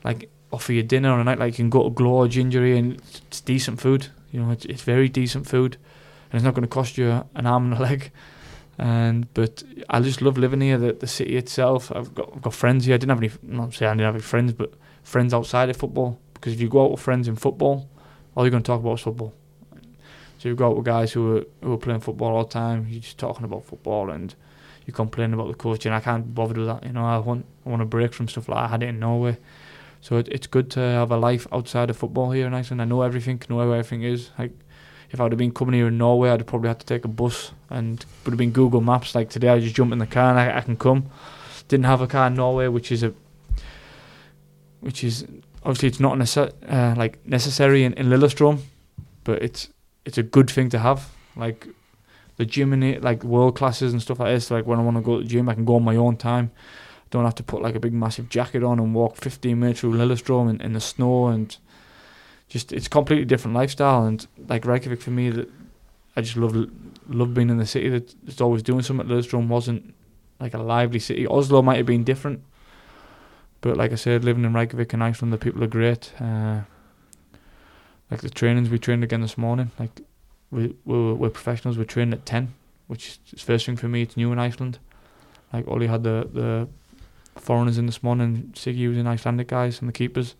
like 0.05 0.29
offer 0.53 0.73
your 0.73 0.83
dinner 0.83 1.11
on 1.11 1.21
a 1.21 1.25
night 1.25 1.39
like 1.39 1.53
you 1.55 1.57
can 1.57 1.71
go 1.71 1.85
to 1.85 1.91
Gló 1.91 2.11
or 2.11 2.29
Gingery 2.29 2.77
and 2.79 3.01
it's 3.27 3.41
decent 3.41 3.81
food. 3.81 4.09
You 4.31 4.41
know, 4.41 4.51
it's 4.51 4.65
it's 4.67 4.83
very 4.83 5.09
decent 5.09 5.47
food, 5.47 5.77
and 6.31 6.35
it's 6.35 6.45
not 6.45 6.55
going 6.55 6.63
to 6.69 6.69
cost 6.69 6.99
you 6.99 7.25
an 7.35 7.47
arm 7.47 7.73
and 7.73 7.81
a 7.81 7.83
leg. 7.89 8.11
And 8.79 9.33
but 9.35 9.63
I 9.89 10.01
just 10.01 10.23
love 10.23 10.37
living 10.39 10.61
here. 10.61 10.79
The 10.79 10.93
the 10.93 11.07
city 11.07 11.37
itself. 11.37 11.93
I've 11.95 12.15
got 12.15 12.31
I've 12.35 12.43
got 12.43 12.55
friends 12.55 12.87
here. 12.87 12.95
I 12.95 12.99
didn't 12.99 13.11
have 13.11 13.23
any. 13.23 13.57
Not 13.57 13.75
say 13.75 13.87
I 13.87 13.91
didn't 13.91 14.07
have 14.07 14.15
any 14.15 14.23
friends, 14.23 14.53
but 14.53 14.73
friends 15.03 15.33
outside 15.35 15.69
of 15.71 15.77
football. 15.77 16.19
Because 16.35 16.55
if 16.55 16.61
you 16.61 16.69
go 16.69 16.85
out 16.85 16.91
with 16.91 17.01
friends 17.01 17.29
in 17.29 17.37
football, 17.37 17.89
all 18.35 18.45
you're 18.45 18.51
going 18.51 18.63
to 18.63 18.67
talk 18.67 18.81
about 18.81 18.95
is 18.95 19.01
football. 19.03 19.33
So 20.43 20.49
you've 20.49 20.59
got 20.59 20.75
guys 20.83 21.13
who 21.13 21.37
are 21.37 21.45
who 21.63 21.75
are 21.75 21.79
playing 21.79 22.01
football 22.01 22.35
all 22.35 22.43
the 22.43 22.51
time. 22.51 22.89
You're 22.91 23.01
just 23.01 23.17
talking 23.17 23.45
about 23.45 23.65
football, 23.65 24.11
and 24.11 24.35
you 24.85 24.93
complain 24.93 25.33
about 25.33 25.47
the 25.47 25.55
coaching. 25.55 25.93
I 25.93 26.01
can't 26.01 26.35
bother 26.35 26.55
with 26.55 26.67
that. 26.67 26.85
You 26.85 26.93
know, 26.93 27.05
I 27.05 27.19
want 27.19 27.47
I 27.65 27.69
want 27.71 27.81
a 27.81 27.85
break 27.85 28.13
from 28.13 28.27
stuff 28.27 28.49
like 28.49 28.59
I 28.59 28.67
had 28.67 28.83
it 28.83 28.89
in 28.89 28.99
Norway. 28.99 29.39
So 30.01 30.17
it, 30.17 30.27
it's 30.33 30.49
good 30.49 30.69
to 30.73 30.81
have 30.81 31.13
a 31.13 31.17
life 31.17 31.47
outside 31.53 31.91
of 31.91 31.97
football 31.97 32.33
here 32.33 32.49
in 32.49 32.55
Iceland. 32.55 32.83
I 32.83 32.87
know 32.87 33.03
everything, 33.03 33.41
know 33.49 33.59
where 33.59 33.79
everything 33.79 34.03
is. 34.03 34.31
Like 34.37 34.51
if 35.13 35.21
I 35.21 35.23
would 35.23 35.31
have 35.31 35.39
been 35.39 35.53
coming 35.53 35.77
here 35.77 35.87
in 35.87 35.97
Norway, 35.97 36.31
I'd 36.31 36.45
probably 36.45 36.67
had 36.67 36.81
to 36.81 36.87
take 36.87 37.05
a 37.05 37.09
bus 37.09 37.53
and 37.71 38.05
would 38.25 38.33
have 38.33 38.39
been 38.39 38.51
Google 38.51 38.81
Maps. 38.81 39.15
Like 39.15 39.31
today, 39.31 39.49
I 39.49 39.61
just 39.61 39.77
jump 39.77 39.93
in 39.93 39.99
the 39.99 40.09
car 40.09 40.31
and 40.31 40.41
I, 40.41 40.59
I 40.59 40.61
can 40.63 40.77
come. 40.77 41.09
Didn't 41.69 41.87
have 41.87 42.01
a 42.01 42.09
car 42.09 42.27
in 42.27 42.35
Norway, 42.35 42.67
which 42.67 42.91
is 42.91 43.05
a, 43.05 43.15
which 44.81 45.05
is 45.05 45.25
obviously 45.63 45.87
it's 45.87 46.01
not 46.01 46.19
nece- 46.19 46.53
uh, 46.69 46.97
like 46.99 47.25
necessary 47.25 47.85
in, 47.85 47.93
in 47.93 48.07
Lillestrøm, 48.07 48.59
but 49.23 49.41
it's 49.41 49.69
it's 50.05 50.19
a 50.19 50.23
good 50.23 50.51
thing 50.51 50.69
to 50.71 50.79
have. 50.79 51.11
Like 51.37 51.69
the 52.37 52.45
gym 52.45 52.73
in 52.73 52.83
it, 52.83 53.03
like 53.03 53.25
world 53.25 53.57
classes 53.57 53.93
and 53.93 54.03
stuff 54.03 54.21
like 54.21 54.35
this. 54.35 54.51
Like 54.51 54.67
when 54.67 54.79
I 54.79 54.83
want 54.83 54.97
to 54.97 55.03
go 55.03 55.19
to 55.19 55.23
the 55.23 55.29
gym, 55.29 55.49
I 55.49 55.55
can 55.55 55.65
go 55.65 55.77
on 55.77 55.85
my 55.85 55.97
own 55.97 56.17
time. 56.17 56.51
Don't 57.11 57.25
have 57.25 57.35
to 57.37 57.43
put 57.43 57.63
like 57.63 57.75
a 57.75 57.81
big 57.81 57.93
massive 57.93 58.29
jacket 58.29 58.63
on 58.63 58.79
and 58.79 58.95
walk 58.95 59.17
15 59.17 59.59
minutes 59.59 59.81
through 59.81 59.93
Lillestrøm 59.93 60.49
in, 60.49 60.61
in 60.61 60.73
the 60.73 60.81
snow 60.81 61.27
and 61.27 61.57
just 62.49 62.73
it's 62.73 62.89
completely 62.89 63.25
different 63.25 63.55
lifestyle. 63.55 64.05
And 64.05 64.27
like 64.49 64.65
Reykjavik 64.65 65.01
for 65.01 65.11
me, 65.11 65.31
that 65.31 65.51
I 66.17 66.23
just 66.23 66.37
love 66.37 66.71
love 67.09 67.35
being 67.35 67.51
in 67.51 67.59
the 67.59 67.67
city 67.67 67.89
that 67.91 68.15
it's 68.27 68.41
always 68.41 68.63
doing 68.63 68.83
something. 68.83 69.07
Lillestrøm 69.07 69.49
wasn't 69.49 69.95
like 70.41 70.55
a 70.55 70.59
lively 70.59 70.99
city. 70.99 71.27
Oslo 71.27 71.63
might 71.63 71.77
have 71.77 71.87
been 71.87 72.05
different, 72.05 72.43
but 73.61 73.77
like 73.77 73.93
I 73.93 73.97
said, 73.97 74.25
living 74.25 74.45
in 74.45 74.53
Reykjavik 74.53 74.93
and 74.93 75.05
Iceland, 75.05 75.33
the 75.33 75.39
people 75.39 75.63
are 75.63 75.69
great. 75.69 76.13
Uh, 76.21 76.63
like 78.13 78.21
the 78.21 78.31
trainings 78.31 78.69
we 78.69 78.79
trained 78.79 79.03
again 79.03 79.23
this 79.23 79.39
morning, 79.39 79.71
like 79.79 80.03
we 80.51 80.77
we're, 80.85 81.15
we're 81.15 81.31
professionals. 81.31 81.79
We're 81.79 81.85
training 81.85 82.13
at 82.13 82.27
ten, 82.27 82.53
which 82.87 83.19
is 83.33 83.43
first 83.43 83.65
thing 83.67 83.77
for 83.77 83.89
me. 83.89 84.03
It's 84.03 84.17
new 84.17 84.33
in 84.33 84.39
Iceland. 84.39 84.79
Like 85.53 85.67
Ollie 85.67 85.87
had 85.87 86.03
the 86.03 86.29
the 86.33 86.69
foreigners 87.41 87.79
in 87.79 87.87
this 87.87 88.03
morning. 88.03 88.53
Siggy 88.55 88.87
was 88.89 88.99
in 88.99 89.07
Icelandic 89.07 89.49
guys 89.49 89.81
and 89.81 89.89
the 89.89 89.93
keepers. 89.93 90.35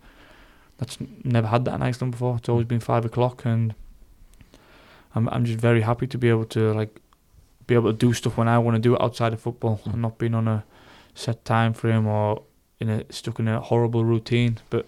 That's 0.77 0.97
never 1.23 1.47
had 1.47 1.65
that 1.65 1.73
in 1.75 1.81
Iceland 1.81 2.11
before. 2.11 2.35
It's 2.37 2.49
always 2.49 2.67
been 2.67 2.79
five 2.79 3.05
o'clock, 3.05 3.45
and 3.45 3.73
I'm 5.15 5.27
I'm 5.29 5.45
just 5.45 5.59
very 5.59 5.81
happy 5.81 6.07
to 6.07 6.17
be 6.17 6.29
able 6.29 6.45
to 6.45 6.73
like 6.73 7.01
be 7.65 7.73
able 7.75 7.91
to 7.91 7.97
do 7.97 8.13
stuff 8.13 8.37
when 8.37 8.47
I 8.47 8.59
want 8.59 8.75
to 8.75 8.81
do 8.89 8.93
it 8.95 9.01
outside 9.01 9.33
of 9.33 9.41
football 9.41 9.79
Mm. 9.85 9.93
and 9.93 10.01
not 10.01 10.17
being 10.19 10.35
on 10.35 10.47
a 10.47 10.63
set 11.15 11.43
time 11.45 11.73
frame 11.73 12.05
or 12.05 12.43
in 12.79 12.89
a 12.89 13.03
stuck 13.11 13.39
in 13.39 13.47
a 13.47 13.59
horrible 13.61 14.05
routine. 14.05 14.59
But 14.69 14.85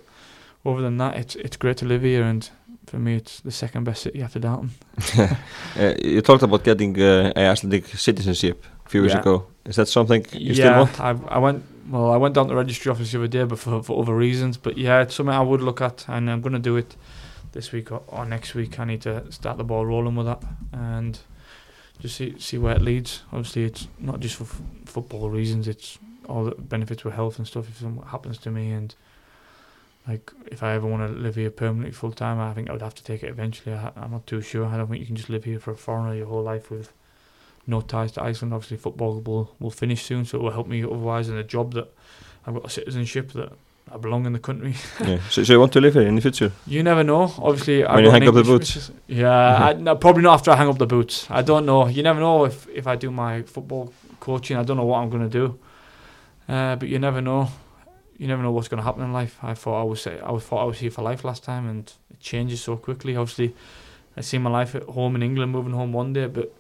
other 0.65 0.81
than 0.81 0.97
that, 0.97 1.15
it's 1.17 1.35
it's 1.35 1.57
great 1.57 1.77
to 1.77 1.85
live 1.85 2.03
here, 2.03 2.23
and 2.23 2.49
for 2.85 2.97
me, 2.99 3.15
it's 3.15 3.41
the 3.41 3.51
second 3.51 3.83
best 3.85 4.01
city 4.01 4.21
after 4.23 4.39
Dalton. 4.39 4.71
Uh, 5.77 5.93
you 6.01 6.21
talked 6.21 6.43
about 6.43 6.63
getting 6.63 6.97
uh, 7.01 7.33
a 7.35 7.47
Icelandic 7.51 7.85
citizenship 7.87 8.63
a 8.85 8.89
few 8.89 9.01
years 9.01 9.13
Yeah. 9.13 9.19
ago. 9.21 9.45
Is 9.65 9.75
that 9.75 9.87
something 9.87 10.25
you 10.31 10.53
still 10.53 10.71
yeah, 10.71 10.79
want? 10.79 10.99
I 10.99 11.09
I 11.35 11.39
went 11.39 11.63
well. 11.91 12.13
I 12.13 12.17
went 12.17 12.33
down 12.35 12.45
to 12.45 12.49
the 12.53 12.55
registry 12.55 12.91
office 12.91 13.11
the 13.11 13.17
other 13.17 13.27
day, 13.27 13.43
but 13.45 13.59
for 13.59 13.83
for 13.83 14.01
other 14.01 14.15
reasons. 14.15 14.57
But 14.57 14.77
yeah, 14.77 15.01
it's 15.03 15.15
something 15.15 15.35
I 15.35 15.41
would 15.41 15.61
look 15.61 15.81
at, 15.81 16.05
and 16.07 16.29
I'm 16.29 16.41
gonna 16.41 16.59
do 16.63 16.77
it 16.77 16.95
this 17.51 17.71
week 17.73 17.91
or, 17.91 18.01
or 18.07 18.25
next 18.25 18.55
week. 18.55 18.79
I 18.79 18.85
need 18.85 19.01
to 19.01 19.29
start 19.31 19.57
the 19.57 19.63
ball 19.63 19.85
rolling 19.85 20.15
with 20.17 20.27
that 20.27 20.43
and 20.71 21.19
just 22.01 22.15
see 22.15 22.35
see 22.39 22.57
where 22.57 22.75
it 22.75 22.81
leads. 22.81 23.23
Obviously, 23.31 23.63
it's 23.65 23.87
not 23.99 24.19
just 24.21 24.35
for 24.35 24.43
f- 24.45 24.61
football 24.85 25.29
reasons. 25.29 25.67
It's 25.67 25.99
all 26.29 26.45
the 26.45 26.55
benefits 26.61 27.03
with 27.03 27.15
health 27.15 27.37
and 27.39 27.47
stuff. 27.47 27.67
If 27.69 27.77
something 27.79 28.07
happens 28.07 28.37
to 28.39 28.49
me 28.51 28.71
and 28.71 28.95
like 30.07 30.31
if 30.47 30.61
I 30.61 30.73
ever 30.73 30.85
want 30.87 31.07
to 31.07 31.17
live 31.19 31.35
here 31.35 31.49
permanently 31.49 31.91
full 31.91 32.11
time, 32.11 32.39
I 32.39 32.53
think 32.53 32.69
I 32.69 32.73
would 32.73 32.81
have 32.81 32.95
to 32.95 33.03
take 33.03 33.23
it 33.23 33.29
eventually. 33.29 33.75
I, 33.75 33.91
I'm 33.95 34.11
not 34.11 34.27
too 34.27 34.41
sure. 34.41 34.65
I 34.65 34.77
don't 34.77 34.87
think 34.87 34.99
you 34.99 35.07
can 35.07 35.15
just 35.15 35.29
live 35.29 35.43
here 35.45 35.59
for 35.59 35.71
a 35.71 35.75
foreigner 35.77 36.13
your 36.15 36.27
whole 36.27 36.43
life 36.43 36.69
with 36.69 36.91
no 37.67 37.81
ties 37.81 38.11
to 38.13 38.23
Iceland. 38.23 38.53
Obviously, 38.53 38.77
football 38.77 39.19
will 39.21 39.55
will 39.59 39.71
finish 39.71 40.03
soon, 40.03 40.25
so 40.25 40.37
it 40.37 40.43
will 40.43 40.51
help 40.51 40.67
me 40.67 40.83
otherwise 40.83 41.29
in 41.29 41.37
a 41.37 41.43
job 41.43 41.73
that 41.73 41.91
I've 42.45 42.53
got 42.53 42.65
a 42.65 42.69
citizenship 42.69 43.31
that 43.33 43.53
I 43.91 43.97
belong 43.97 44.25
in 44.27 44.33
the 44.33 44.39
country. 44.39 44.75
yeah. 45.03 45.19
so, 45.29 45.43
so 45.43 45.53
you 45.53 45.59
want 45.59 45.73
to 45.73 45.81
live 45.81 45.93
here 45.93 46.07
in 46.07 46.15
the 46.15 46.21
future? 46.21 46.51
You 46.67 46.83
never 46.83 47.03
know. 47.03 47.33
Obviously, 47.39 47.83
When 47.83 48.03
you 48.03 48.11
got 48.11 48.15
an 48.15 48.21
hang 48.21 48.27
up 48.29 48.35
the 48.35 48.43
boots. 48.43 48.75
missus- 48.75 48.91
Yeah, 49.07 49.65
I, 49.69 49.73
no, 49.73 49.95
probably 49.95 50.21
not 50.23 50.33
after 50.35 50.51
I 50.51 50.55
hang 50.55 50.67
up 50.69 50.77
the 50.77 50.87
boots. 50.87 51.27
I 51.31 51.41
don't 51.41 51.65
know. 51.65 51.87
You 51.87 52.03
never 52.03 52.19
know 52.19 52.45
if 52.45 52.67
if 52.69 52.85
I 52.85 52.95
do 52.95 53.09
my 53.09 53.41
football 53.41 53.91
coaching. 54.19 54.57
I 54.57 54.63
don't 54.63 54.77
know 54.77 54.85
what 54.85 54.99
I'm 54.99 55.09
going 55.09 55.29
to 55.29 55.39
do. 55.39 55.59
Uh, 56.47 56.75
but 56.75 56.87
you 56.89 56.99
never 56.99 57.21
know. 57.21 57.49
You 58.17 58.27
never 58.27 58.41
know 58.41 58.51
what's 58.51 58.67
going 58.67 58.77
to 58.77 58.83
happen 58.83 59.03
in 59.03 59.11
life. 59.11 59.37
I 59.43 59.53
thought 59.53 59.81
I 59.81 59.83
was 59.83 60.07
I 60.07 60.31
was 60.31 60.43
thought 60.43 60.61
I 60.61 60.65
was 60.65 60.79
here 60.79 60.91
for 60.91 61.01
life 61.01 61.23
last 61.23 61.43
time, 61.43 61.67
and 61.67 61.91
it 62.09 62.19
changes 62.19 62.61
so 62.61 62.77
quickly. 62.77 63.15
Obviously, 63.15 63.53
I 64.15 64.21
see 64.21 64.37
my 64.37 64.49
life 64.49 64.75
at 64.75 64.83
home 64.83 65.15
in 65.15 65.23
England, 65.23 65.51
moving 65.51 65.73
home 65.73 65.91
one 65.91 66.13
day, 66.13 66.27
but 66.27 66.53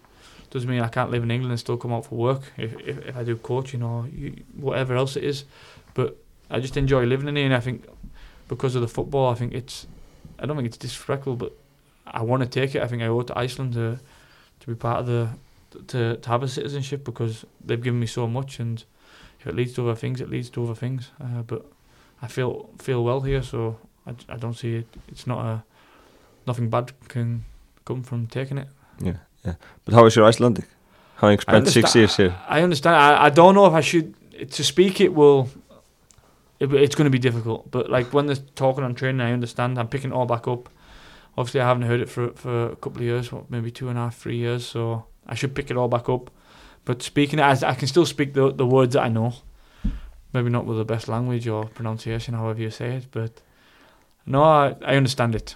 doesn't 0.49 0.69
mean 0.69 0.81
I 0.81 0.87
can't 0.87 1.11
live 1.11 1.23
in 1.23 1.31
England 1.31 1.51
and 1.51 1.59
still 1.59 1.77
come 1.77 1.93
out 1.93 2.05
for 2.05 2.15
work 2.15 2.51
if 2.57 2.73
if, 2.81 3.05
if 3.05 3.17
I 3.17 3.23
do 3.23 3.35
coaching 3.37 3.83
or 3.83 4.07
you, 4.07 4.43
whatever 4.55 4.95
else 4.95 5.15
it 5.15 5.23
is. 5.23 5.45
But 5.93 6.17
I 6.49 6.59
just 6.59 6.77
enjoy 6.77 7.05
living 7.05 7.27
in 7.27 7.35
here, 7.35 7.45
and 7.45 7.55
I 7.55 7.59
think 7.59 7.85
because 8.47 8.75
of 8.75 8.81
the 8.81 8.87
football, 8.87 9.31
I 9.31 9.35
think 9.35 9.53
it's 9.53 9.87
I 10.39 10.45
don't 10.45 10.55
think 10.57 10.67
it's 10.67 10.77
disrespectful, 10.77 11.35
but 11.35 11.53
I 12.05 12.21
want 12.21 12.43
to 12.43 12.49
take 12.49 12.75
it. 12.75 12.81
I 12.81 12.87
think 12.87 13.01
I 13.01 13.07
owe 13.07 13.21
it 13.21 13.27
to 13.27 13.37
Iceland 13.37 13.73
to 13.73 13.99
to 14.59 14.67
be 14.67 14.75
part 14.75 14.99
of 14.99 15.07
the 15.07 15.29
to 15.87 16.17
to 16.17 16.29
have 16.29 16.43
a 16.43 16.47
citizenship 16.47 17.03
because 17.03 17.45
they've 17.63 17.81
given 17.81 17.99
me 17.99 18.07
so 18.07 18.27
much, 18.27 18.59
and 18.59 18.83
it 19.47 19.55
leads 19.55 19.73
to 19.73 19.89
other 19.89 19.95
things, 19.95 20.21
it 20.21 20.29
leads 20.29 20.49
to 20.51 20.63
other 20.63 20.75
things. 20.75 21.11
Uh, 21.19 21.41
but 21.41 21.65
I 22.21 22.27
feel 22.27 22.69
feel 22.79 23.03
well 23.03 23.21
here, 23.21 23.43
so 23.43 23.77
I, 24.07 24.15
I 24.29 24.37
don't 24.37 24.53
see 24.53 24.75
it. 24.75 24.87
It's 25.07 25.27
not 25.27 25.45
a 25.45 25.63
nothing 26.47 26.69
bad 26.69 26.91
can 27.07 27.43
come 27.85 28.03
from 28.03 28.27
taking 28.27 28.57
it. 28.57 28.67
Yeah, 28.99 29.17
yeah. 29.43 29.55
But 29.83 29.93
how 29.93 30.05
is 30.05 30.15
your 30.15 30.25
Icelandic? 30.25 30.65
Having 31.17 31.39
spent 31.39 31.67
six 31.67 31.95
years 31.95 32.17
here. 32.17 32.35
I 32.47 32.61
understand. 32.61 32.95
I, 32.95 33.25
I 33.25 33.29
don't 33.29 33.55
know 33.55 33.65
if 33.65 33.73
I 33.73 33.81
should 33.81 34.13
to 34.51 34.63
speak. 34.63 34.99
It 34.99 35.13
will. 35.13 35.49
It, 36.59 36.73
it's 36.73 36.95
going 36.95 37.05
to 37.05 37.11
be 37.11 37.19
difficult, 37.19 37.69
but 37.71 37.89
like 37.89 38.13
when 38.13 38.25
they're 38.27 38.43
talking 38.55 38.83
on 38.83 38.95
training, 38.95 39.21
I 39.21 39.31
understand. 39.31 39.77
I'm 39.77 39.87
picking 39.87 40.11
it 40.11 40.13
all 40.13 40.25
back 40.25 40.47
up. 40.47 40.69
Obviously, 41.37 41.61
I 41.61 41.67
haven't 41.67 41.83
heard 41.83 42.01
it 42.01 42.09
for 42.09 42.31
for 42.31 42.71
a 42.71 42.75
couple 42.75 42.97
of 42.97 43.03
years, 43.03 43.31
what, 43.31 43.49
maybe 43.49 43.71
two 43.71 43.89
and 43.89 43.97
a 43.97 44.01
half, 44.01 44.17
three 44.17 44.37
years. 44.37 44.65
So 44.65 45.05
I 45.27 45.35
should 45.35 45.55
pick 45.55 45.71
it 45.71 45.77
all 45.77 45.87
back 45.87 46.09
up. 46.09 46.29
But 46.85 47.01
speaking 47.01 47.39
as 47.39 47.63
I 47.63 47.73
can 47.73 47.87
still 47.87 48.05
speak 48.05 48.33
the 48.33 48.51
the 48.51 48.65
words 48.65 48.93
that 48.93 49.03
I 49.03 49.09
know. 49.09 49.33
Maybe 50.33 50.49
not 50.49 50.65
with 50.65 50.77
the 50.77 50.85
best 50.85 51.07
language 51.07 51.47
or 51.47 51.65
pronunciation, 51.65 52.33
however 52.33 52.59
you 52.61 52.69
say 52.69 52.95
it, 52.97 53.05
but 53.11 53.41
no, 54.25 54.43
I, 54.43 54.75
I 54.81 54.97
understand 54.97 55.33
it. 55.33 55.55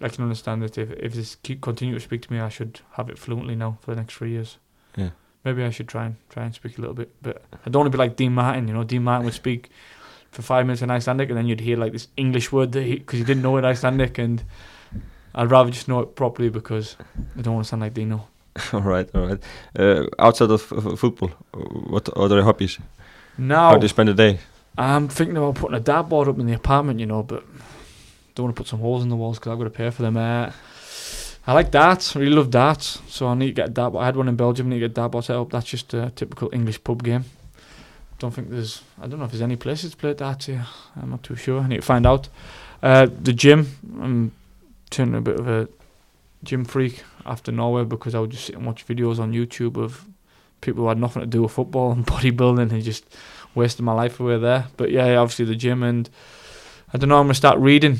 I 0.00 0.08
can 0.08 0.22
understand 0.22 0.62
it. 0.62 0.78
If 0.78 0.90
if 0.92 1.14
this 1.14 1.34
keep 1.36 1.60
continue 1.60 1.94
to 1.94 2.00
speak 2.00 2.22
to 2.22 2.32
me, 2.32 2.38
I 2.38 2.48
should 2.48 2.80
have 2.92 3.08
it 3.10 3.18
fluently 3.18 3.56
now 3.56 3.78
for 3.80 3.92
the 3.92 3.96
next 3.96 4.14
three 4.14 4.30
years. 4.30 4.58
Yeah. 4.96 5.10
Maybe 5.44 5.64
I 5.64 5.70
should 5.70 5.88
try 5.88 6.06
and 6.06 6.16
try 6.28 6.44
and 6.44 6.54
speak 6.54 6.78
a 6.78 6.80
little 6.80 6.94
bit, 6.94 7.10
but 7.20 7.42
I 7.66 7.70
don't 7.70 7.80
want 7.80 7.92
to 7.92 7.96
be 7.96 8.02
like 8.02 8.16
Dean 8.16 8.32
Martin. 8.32 8.68
You 8.68 8.74
know, 8.74 8.84
Dean 8.84 9.02
Martin 9.02 9.24
would 9.24 9.34
speak 9.34 9.70
for 10.30 10.42
five 10.42 10.66
minutes 10.66 10.82
in 10.82 10.90
Icelandic, 10.90 11.28
and 11.28 11.36
then 11.36 11.46
you'd 11.46 11.60
hear 11.60 11.76
like 11.76 11.92
this 11.92 12.08
English 12.16 12.52
word 12.52 12.72
that 12.72 12.84
because 12.84 13.18
he, 13.18 13.24
didn't 13.24 13.42
know 13.42 13.56
it 13.56 13.64
Icelandic, 13.64 14.18
and 14.18 14.44
I'd 15.34 15.50
rather 15.50 15.70
just 15.70 15.88
know 15.88 16.00
it 16.00 16.14
properly 16.14 16.48
because 16.48 16.96
I 17.36 17.42
don't 17.42 17.54
want 17.54 17.66
to 17.66 17.68
sound 17.68 17.82
like 17.82 17.94
Dino. 17.94 18.28
all 18.72 18.80
right, 18.80 19.08
all 19.14 19.26
right. 19.26 19.42
Uh, 19.78 20.06
outside 20.18 20.50
of 20.50 20.62
football, 20.62 21.30
what 21.88 22.08
other 22.10 22.42
hobbies? 22.42 22.78
Now 23.38 23.70
How 23.70 23.78
do 23.78 23.84
you 23.84 23.88
spend 23.88 24.08
the 24.08 24.14
day? 24.14 24.38
I'm 24.76 25.08
thinking 25.08 25.36
about 25.36 25.56
putting 25.56 25.76
a 25.76 25.80
dartboard 25.80 26.28
up 26.28 26.38
in 26.38 26.46
the 26.46 26.52
apartment, 26.54 27.00
you 27.00 27.06
know, 27.06 27.22
but 27.22 27.44
don't 28.34 28.44
want 28.44 28.56
to 28.56 28.60
put 28.60 28.68
some 28.68 28.80
holes 28.80 29.02
in 29.02 29.08
the 29.08 29.16
walls 29.16 29.38
because 29.38 29.52
I've 29.52 29.58
got 29.58 29.64
to 29.64 29.70
pay 29.70 29.90
for 29.90 30.02
them. 30.02 30.16
Uh, 30.16 30.52
I 31.46 31.52
like 31.54 31.70
darts. 31.70 32.14
I 32.14 32.20
really 32.20 32.34
love 32.34 32.50
darts. 32.50 33.00
So 33.08 33.26
I 33.26 33.34
need 33.34 33.48
to 33.48 33.52
get 33.52 33.68
a 33.68 33.72
dartboard. 33.72 34.02
I 34.02 34.06
had 34.06 34.16
one 34.16 34.28
in 34.28 34.36
Belgium. 34.36 34.66
I 34.66 34.70
need 34.70 34.80
to 34.80 34.88
get 34.88 34.98
a 34.98 35.00
dartboard 35.00 35.24
set 35.24 35.36
up. 35.36 35.50
That's 35.50 35.66
just 35.66 35.92
a 35.94 36.10
typical 36.14 36.50
English 36.52 36.82
pub 36.84 37.02
game. 37.02 37.24
Don't 38.18 38.32
think 38.32 38.50
there's. 38.50 38.82
I 39.00 39.06
don't 39.06 39.18
know 39.18 39.24
if 39.24 39.32
there's 39.32 39.42
any 39.42 39.56
places 39.56 39.90
to 39.90 39.96
play 39.96 40.14
darts 40.14 40.46
here. 40.46 40.66
I'm 41.00 41.10
not 41.10 41.22
too 41.22 41.36
sure. 41.36 41.60
I 41.60 41.68
need 41.68 41.76
to 41.76 41.82
find 41.82 42.06
out. 42.06 42.28
Uh, 42.82 43.08
the 43.20 43.32
gym. 43.32 43.68
I'm 44.00 44.32
turning 44.90 45.16
a 45.16 45.20
bit 45.20 45.38
of 45.38 45.48
a 45.48 45.68
gym 46.44 46.64
freak 46.64 47.02
after 47.26 47.52
Norway 47.52 47.84
because 47.84 48.14
I 48.14 48.20
would 48.20 48.30
just 48.30 48.46
sit 48.46 48.56
and 48.56 48.66
watch 48.66 48.86
videos 48.86 49.18
on 49.18 49.32
YouTube 49.32 49.76
of 49.76 50.06
people 50.60 50.84
who 50.84 50.88
had 50.88 50.98
nothing 50.98 51.20
to 51.20 51.26
do 51.26 51.42
with 51.42 51.52
football 51.52 51.92
and 51.92 52.06
bodybuilding 52.06 52.72
and 52.72 52.82
just 52.82 53.04
wasting 53.54 53.84
my 53.84 53.92
life 53.92 54.20
away 54.20 54.38
there. 54.38 54.66
But 54.76 54.90
yeah, 54.90 55.16
obviously 55.16 55.44
the 55.44 55.54
gym 55.54 55.82
and 55.82 56.08
I 56.92 56.98
don't 56.98 57.08
know. 57.08 57.18
I'm 57.18 57.24
gonna 57.24 57.34
start 57.34 57.58
reading 57.58 57.98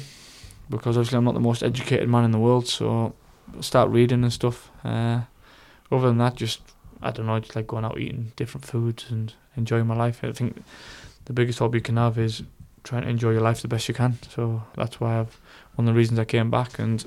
because 0.69 0.97
obviously 0.97 1.19
I'm 1.19 1.25
not 1.25 1.35
the 1.35 1.41
most 1.41 1.63
educated 1.63 2.09
man 2.09 2.25
in 2.25 2.31
the 2.31 2.39
world, 2.39 2.69
so 2.69 3.15
start 3.61 3.91
reading 3.91 4.23
and 4.23 4.33
stuff. 4.33 4.71
Uh, 4.85 5.23
other 5.91 6.09
than 6.09 6.19
that, 6.19 6.37
just 6.37 6.61
I 7.03 7.11
don't 7.11 7.27
know, 7.27 7.39
just 7.41 7.57
like 7.57 7.67
going 7.67 7.85
out 7.85 7.99
eating 7.99 8.33
different 8.37 8.65
foods 8.65 9.07
and 9.11 9.33
enjoying 9.57 9.87
my 9.87 9.97
life. 9.97 10.21
I 10.23 10.33
think 10.33 10.63
the 11.25 11.33
biggest 11.33 11.59
hobby 11.59 11.79
you 11.79 11.83
can 11.83 11.97
have 11.97 12.19
is 12.19 12.43
trying 12.85 13.03
to 13.03 13.09
enjoy 13.09 13.31
your 13.31 13.41
life 13.41 13.63
the 13.63 13.69
best 13.69 13.89
you 13.89 13.95
can. 13.95 14.19
So 14.29 14.63
that's 14.77 15.01
why 15.01 15.21
I've 15.21 15.41
one 15.75 15.89
of 15.89 15.95
the 15.95 15.99
reasons 15.99 16.19
I 16.19 16.25
came 16.25 16.51
back, 16.51 16.79
and 16.79 17.05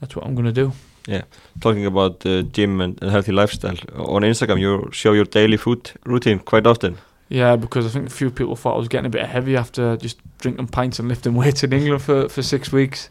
that's 0.00 0.14
what 0.14 0.26
I'm 0.26 0.34
gonna 0.34 0.52
do. 0.52 0.72
Yeah, 1.08 1.22
talking 1.62 1.86
about 1.86 2.26
uh, 2.26 2.42
gym 2.42 2.82
and, 2.82 3.02
and 3.02 3.10
healthy 3.10 3.32
lifestyle. 3.32 3.78
On 3.96 4.20
Instagram, 4.20 4.60
you 4.60 4.90
show 4.92 5.14
your 5.14 5.24
daily 5.24 5.56
food 5.56 5.90
routine 6.04 6.38
quite 6.38 6.66
often. 6.66 6.98
Yeah, 7.30 7.56
because 7.56 7.86
I 7.86 7.88
think 7.88 8.08
a 8.08 8.10
few 8.10 8.30
people 8.30 8.56
thought 8.56 8.74
I 8.74 8.78
was 8.78 8.88
getting 8.88 9.06
a 9.06 9.10
bit 9.10 9.24
heavy 9.24 9.56
after 9.56 9.96
just 9.96 10.18
drinking 10.38 10.68
pints 10.68 10.98
and 10.98 11.08
lifting 11.08 11.34
weights 11.40 11.64
in 11.64 11.72
England 11.72 12.02
for, 12.02 12.28
for 12.28 12.42
six 12.42 12.70
weeks. 12.72 13.08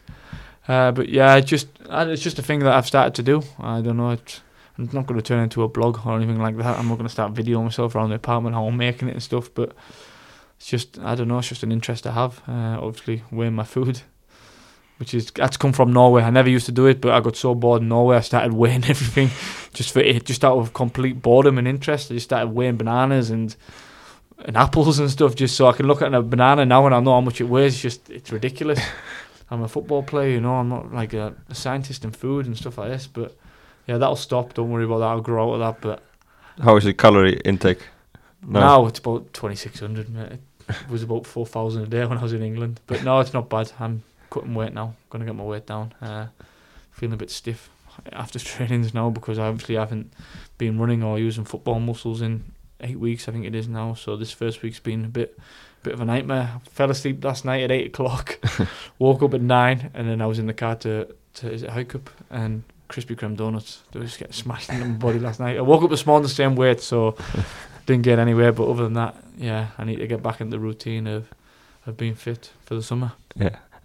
Uh, 0.68 0.92
but 0.92 1.08
yeah, 1.08 1.40
just 1.40 1.66
it's 1.90 2.22
just 2.22 2.38
a 2.38 2.42
thing 2.42 2.60
that 2.60 2.72
I've 2.72 2.86
started 2.86 3.16
to 3.16 3.22
do. 3.24 3.42
I 3.58 3.80
don't 3.80 3.96
know. 3.96 4.10
It's, 4.10 4.42
I'm 4.78 4.88
not 4.92 5.08
going 5.08 5.18
to 5.18 5.22
turn 5.22 5.42
into 5.42 5.64
a 5.64 5.68
blog 5.68 6.06
or 6.06 6.14
anything 6.14 6.38
like 6.38 6.56
that. 6.58 6.78
I'm 6.78 6.86
not 6.86 6.98
going 6.98 7.06
to 7.08 7.12
start 7.12 7.34
videoing 7.34 7.64
myself 7.64 7.96
around 7.96 8.10
the 8.10 8.14
apartment 8.14 8.54
how 8.54 8.64
I'm 8.68 8.76
making 8.76 9.08
it 9.08 9.14
and 9.14 9.22
stuff. 9.22 9.52
But 9.52 9.74
it's 10.56 10.68
just 10.68 11.00
I 11.00 11.16
don't 11.16 11.26
know. 11.26 11.38
It's 11.38 11.48
just 11.48 11.64
an 11.64 11.72
interest 11.72 12.06
I 12.06 12.12
have. 12.12 12.42
Uh, 12.46 12.78
obviously, 12.80 13.24
weighing 13.32 13.54
my 13.54 13.64
food, 13.64 14.02
which 14.98 15.14
is 15.14 15.30
that's 15.30 15.56
come 15.56 15.72
from 15.72 15.92
Norway. 15.92 16.22
I 16.22 16.30
never 16.30 16.50
used 16.50 16.66
to 16.66 16.72
do 16.72 16.86
it, 16.86 17.00
but 17.00 17.12
I 17.12 17.20
got 17.20 17.36
so 17.36 17.54
bored 17.54 17.82
in 17.82 17.88
Norway, 17.88 18.16
I 18.16 18.20
started 18.20 18.52
weighing 18.52 18.84
everything 18.88 19.30
just 19.72 19.92
for 19.92 20.00
it, 20.00 20.24
just 20.24 20.44
out 20.44 20.58
of 20.58 20.74
complete 20.74 21.22
boredom 21.22 21.58
and 21.58 21.66
interest. 21.66 22.10
I 22.10 22.14
just 22.14 22.26
started 22.26 22.48
weighing 22.48 22.76
bananas 22.76 23.30
and 23.30 23.54
and 24.44 24.56
apples 24.56 24.98
and 24.98 25.10
stuff, 25.10 25.34
just 25.34 25.56
so 25.56 25.66
I 25.66 25.72
can 25.72 25.86
look 25.86 26.02
at 26.02 26.14
a 26.14 26.22
banana 26.22 26.64
now 26.64 26.86
and 26.86 26.94
I 26.94 27.00
know 27.00 27.14
how 27.14 27.20
much 27.20 27.40
it 27.40 27.44
weighs. 27.44 27.74
It's 27.74 27.82
just 27.82 28.10
it's 28.10 28.30
ridiculous. 28.30 28.80
I'm 29.50 29.62
a 29.62 29.68
football 29.68 30.02
player, 30.02 30.28
you 30.30 30.40
know. 30.40 30.56
I'm 30.56 30.68
not 30.68 30.92
like 30.92 31.14
a, 31.14 31.34
a 31.48 31.54
scientist 31.54 32.04
in 32.04 32.10
food 32.10 32.46
and 32.46 32.56
stuff 32.56 32.76
like 32.78 32.90
this, 32.90 33.06
but 33.06 33.36
yeah, 33.86 33.96
that'll 33.96 34.16
stop. 34.16 34.54
Don't 34.54 34.70
worry 34.70 34.84
about 34.84 34.98
that. 34.98 35.06
I'll 35.06 35.20
grow 35.22 35.50
out 35.50 35.54
of 35.54 35.60
that. 35.60 35.80
But 35.80 36.02
How 36.62 36.76
is 36.76 36.84
the 36.84 36.92
calorie 36.92 37.40
intake? 37.44 37.86
No. 38.46 38.60
now 38.60 38.86
it's 38.86 38.98
about 38.98 39.32
2,600. 39.32 40.10
mate. 40.10 40.38
It 40.68 40.90
was 40.90 41.02
about 41.02 41.26
4,000 41.26 41.82
a 41.82 41.86
day 41.86 42.04
when 42.04 42.18
I 42.18 42.22
was 42.22 42.34
in 42.34 42.42
England. 42.42 42.80
But 42.86 43.02
no, 43.02 43.20
it's 43.20 43.32
not 43.32 43.48
bad. 43.48 43.72
I'm 43.80 44.02
cutting 44.30 44.54
weight 44.54 44.72
now. 44.72 44.94
Going 45.10 45.20
to 45.20 45.26
get 45.26 45.36
my 45.36 45.44
weight 45.44 45.66
down. 45.66 45.94
Uh, 46.00 46.26
feeling 46.90 47.14
a 47.14 47.16
bit 47.16 47.30
stiff 47.30 47.70
after 48.12 48.38
trainings 48.38 48.94
now 48.94 49.10
because 49.10 49.38
I 49.38 49.46
obviously 49.46 49.76
haven't 49.76 50.12
been 50.56 50.78
running 50.78 51.02
or 51.02 51.18
using 51.18 51.44
football 51.44 51.80
muscles 51.80 52.20
in 52.20 52.44
eight 52.80 52.98
weeks. 52.98 53.28
I 53.28 53.32
think 53.32 53.44
it 53.44 53.54
is 53.54 53.68
now. 53.68 53.94
So 53.94 54.16
this 54.16 54.32
first 54.32 54.62
week's 54.62 54.80
been 54.80 55.04
a 55.04 55.08
bit, 55.08 55.38
bit 55.82 55.94
of 55.94 56.00
a 56.00 56.04
nightmare. 56.04 56.60
Fell 56.70 56.90
asleep 56.90 57.24
last 57.24 57.44
night 57.44 57.62
at 57.62 57.70
eight 57.70 57.88
o'clock. 57.88 58.38
woke 58.98 59.22
up 59.22 59.34
at 59.34 59.42
nine, 59.42 59.90
and 59.94 60.08
then 60.08 60.20
I 60.20 60.26
was 60.26 60.38
in 60.38 60.46
the 60.46 60.54
car 60.54 60.76
to 60.76 61.14
to 61.34 61.52
is 61.52 61.62
it 61.62 61.70
Hagkaup 61.70 62.08
and 62.30 62.64
Krispy 62.88 63.16
Kreme 63.16 63.36
donuts. 63.36 63.82
They 63.92 63.98
were 63.98 64.06
just 64.06 64.18
getting 64.18 64.32
smashed 64.32 64.70
in 64.70 64.80
my 64.80 64.86
body 64.86 65.18
last 65.18 65.40
night. 65.40 65.56
I 65.56 65.60
woke 65.60 65.82
up 65.82 65.90
this 65.90 66.06
morning 66.06 66.24
the 66.24 66.28
same 66.28 66.56
weight, 66.56 66.80
so 66.80 67.16
didn't 67.86 68.02
get 68.02 68.18
anywhere. 68.18 68.52
But 68.52 68.68
other 68.68 68.84
than 68.84 68.94
that, 68.94 69.16
yeah, 69.36 69.68
I 69.76 69.84
need 69.84 69.96
to 69.96 70.06
get 70.06 70.22
back 70.22 70.40
into 70.40 70.56
the 70.56 70.60
routine 70.60 71.06
of 71.06 71.28
of 71.86 71.96
being 71.96 72.14
fit 72.14 72.50
for 72.64 72.74
the 72.74 72.82
summer. 72.82 73.12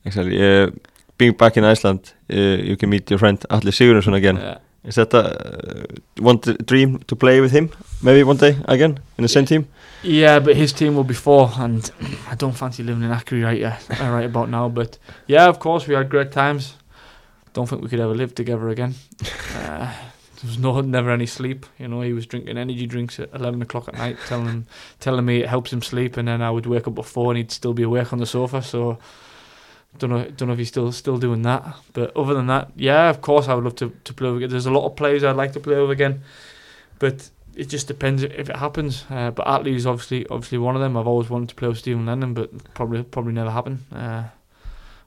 Exactly. 0.05 0.37
Uh, 0.41 0.71
being 1.17 1.33
back 1.33 1.57
in 1.57 1.63
Iceland, 1.63 2.13
uh, 2.31 2.35
you 2.35 2.75
can 2.77 2.89
meet 2.89 3.09
your 3.09 3.19
friend 3.19 3.39
Atli 3.49 3.71
Sigurðarsson 3.71 4.13
again. 4.13 4.37
Yeah. 4.37 4.57
Is 4.83 4.95
that 4.95 5.13
a 5.13 5.23
uh, 5.23 5.85
one 6.19 6.39
dream 6.65 6.99
to 7.07 7.15
play 7.15 7.39
with 7.39 7.51
him? 7.51 7.69
Maybe 8.01 8.23
one 8.23 8.35
day 8.37 8.57
again 8.65 8.99
in 9.17 9.21
the 9.21 9.29
same 9.29 9.45
team. 9.45 9.67
Yeah, 10.03 10.39
but 10.39 10.57
his 10.57 10.73
team 10.73 10.95
will 10.95 11.05
be 11.05 11.13
Þór, 11.13 11.57
and 11.59 11.89
I 12.29 12.35
don't 12.35 12.51
fancy 12.51 12.83
living 12.83 13.03
in 13.03 13.09
Akureyri 13.09 13.43
right 13.45 13.59
yet, 13.59 14.01
uh, 14.01 14.09
right 14.09 14.25
about 14.25 14.49
now. 14.49 14.67
But 14.67 14.97
yeah, 15.27 15.47
of 15.47 15.59
course, 15.59 15.87
we 15.87 15.95
had 15.95 16.09
great 16.09 16.33
times. 16.33 16.75
Don't 17.53 17.69
think 17.69 17.81
we 17.81 17.87
could 17.87 18.01
ever 18.01 18.13
live 18.13 18.35
together 18.35 18.69
again. 18.69 18.95
Uh, 19.55 19.93
there 20.41 20.49
was 20.49 20.57
no, 20.57 20.81
never 20.81 21.09
any 21.09 21.25
sleep. 21.25 21.65
You 21.79 21.87
know, 21.87 22.01
he 22.01 22.11
was 22.11 22.25
drinking 22.25 22.57
energy 22.57 22.85
drinks 22.85 23.17
at 23.17 23.29
eleven 23.33 23.61
o'clock 23.61 23.87
at 23.87 23.93
night, 23.93 24.17
telling 24.27 24.47
him, 24.47 24.67
telling 24.99 25.23
me 25.23 25.41
it 25.41 25.47
helps 25.47 25.71
him 25.71 25.81
sleep, 25.81 26.17
and 26.17 26.27
then 26.27 26.41
I 26.41 26.51
would 26.51 26.65
wake 26.65 26.85
up 26.85 26.99
at 26.99 27.05
four 27.05 27.31
and 27.31 27.37
he'd 27.37 27.51
still 27.51 27.73
be 27.73 27.83
awake 27.83 28.11
on 28.11 28.19
the 28.19 28.25
sofa. 28.25 28.61
So. 28.61 28.97
Don't 29.99 30.09
know, 30.09 30.23
don't 30.25 30.47
know 30.47 30.53
if 30.53 30.59
he's 30.59 30.69
still 30.69 30.91
still 30.91 31.17
doing 31.17 31.43
that, 31.43 31.75
but 31.93 32.15
other 32.17 32.33
than 32.33 32.47
that, 32.47 32.71
yeah, 32.75 33.09
of 33.09 33.21
course 33.21 33.47
I 33.47 33.53
would 33.53 33.63
love 33.63 33.75
to, 33.75 33.95
to 34.03 34.13
play 34.13 34.27
over 34.27 34.37
again. 34.37 34.49
There's 34.49 34.65
a 34.65 34.71
lot 34.71 34.85
of 34.85 34.95
players 34.95 35.23
I'd 35.23 35.35
like 35.35 35.53
to 35.53 35.59
play 35.59 35.75
over 35.75 35.91
again, 35.91 36.23
but 36.99 37.29
it 37.55 37.65
just 37.69 37.87
depends 37.87 38.23
if 38.23 38.49
it 38.49 38.55
happens. 38.55 39.05
Uh, 39.09 39.31
but 39.31 39.45
Atli 39.47 39.75
is 39.75 39.85
obviously 39.85 40.25
obviously 40.27 40.57
one 40.57 40.75
of 40.75 40.81
them. 40.81 40.97
I've 40.97 41.07
always 41.07 41.29
wanted 41.29 41.49
to 41.49 41.55
play 41.55 41.67
with 41.67 41.77
Steven 41.77 42.05
Lennon, 42.05 42.33
but 42.33 42.73
probably 42.73 43.03
probably 43.03 43.33
never 43.33 43.51
happen. 43.51 43.85
Uh, 43.91 44.23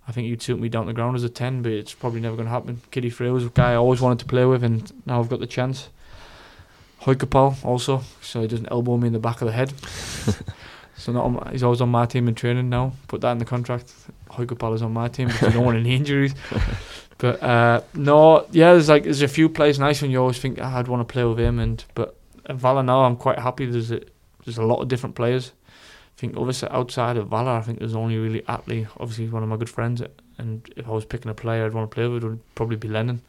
I 0.09 0.13
think 0.13 0.29
you'd 0.29 0.43
suit 0.43 0.61
me 0.61 0.69
down 0.69 0.87
the 0.87 0.93
ground 0.93 1.17
as 1.17 1.25
a 1.25 1.29
ten, 1.29 1.63
but 1.63 1.73
it's 1.73 1.93
probably 1.93 2.21
never 2.21 2.37
going 2.37 2.47
to 2.47 2.53
happen. 2.53 2.81
Kitty 2.93 3.11
Frey 3.11 3.31
was 3.31 3.45
a 3.45 3.49
guy 3.49 3.73
I 3.73 3.77
always 3.77 4.01
wanted 4.01 4.21
to 4.21 4.27
play 4.27 4.45
with, 4.45 4.63
and 4.63 4.93
now 5.05 5.19
I've 5.19 5.29
got 5.29 5.41
the 5.41 5.49
chance. 5.49 5.89
Haukur 7.03 7.27
Páll 7.27 7.65
also, 7.65 8.03
so 8.21 8.41
he 8.43 8.49
doesn't 8.49 8.69
elbow 8.71 8.97
me 8.97 9.09
in 9.09 9.13
the 9.13 9.19
back 9.19 9.41
of 9.41 9.47
the 9.47 9.53
head. 9.53 9.73
so 10.97 11.13
not 11.13 11.25
on 11.25 11.33
my, 11.35 11.53
he's 11.53 11.63
always 11.63 11.81
on 11.81 11.89
my 11.89 12.07
team 12.07 12.29
in 12.29 12.35
training 12.35 12.69
now. 12.69 12.93
Put 13.09 13.21
that 13.21 13.33
in 13.33 13.39
the 13.39 13.45
contract. 13.45 13.93
Haukur 14.37 14.59
Páll 14.59 14.75
is 14.75 14.83
on 14.83 14.93
my 14.93 15.09
team 15.09 15.29
because 15.29 15.49
I 15.49 15.53
don't 15.53 15.65
want 15.65 15.79
any 15.79 15.95
injuries. 15.95 16.35
But 17.19 17.43
uh, 17.43 17.81
no, 17.95 18.47
yeah, 18.51 18.73
there's 18.73 18.89
like 18.89 19.05
there's 19.05 19.23
a 19.23 19.29
few 19.29 19.49
players 19.49 19.79
nice 19.79 20.03
when 20.03 20.11
you 20.11 20.21
always 20.21 20.39
think 20.39 20.59
"Ah, 20.61 20.77
I'd 20.77 20.89
want 20.89 21.07
to 21.07 21.11
play 21.11 21.25
with 21.25 21.41
him, 21.41 21.59
and 21.59 21.83
but 21.95 22.17
at 22.47 22.57
Valur 22.59 22.85
now 22.85 23.05
I'm 23.05 23.17
quite 23.17 23.39
happy. 23.39 23.67
There's 23.67 23.91
a 23.91 24.03
there's 24.45 24.59
a 24.59 24.63
lot 24.63 24.81
of 24.83 24.89
different 24.89 25.15
players. 25.15 25.53
I 25.69 26.21
think 26.21 26.37
obviously 26.37 26.69
outside 26.71 27.17
of 27.17 27.29
Valur, 27.29 27.59
I 27.59 27.63
think 27.63 27.79
there's 27.79 27.97
only 27.97 28.19
really 28.19 28.43
Atli. 28.49 28.87
Obviously, 28.99 29.25
he's 29.25 29.33
one 29.33 29.43
of 29.43 29.49
my 29.49 29.57
good 29.57 29.71
friends, 29.71 30.03
and 30.39 30.69
if 30.77 30.87
I 30.87 30.91
was 30.91 31.05
picking 31.07 31.31
a 31.31 31.35
player 31.35 31.65
I'd 31.65 31.73
want 31.73 31.91
to 31.91 31.95
play 31.95 32.07
with, 32.07 32.23
it 32.23 32.29
would 32.29 32.55
probably 32.55 32.77
be 32.77 32.89
Lennon. 32.89 33.23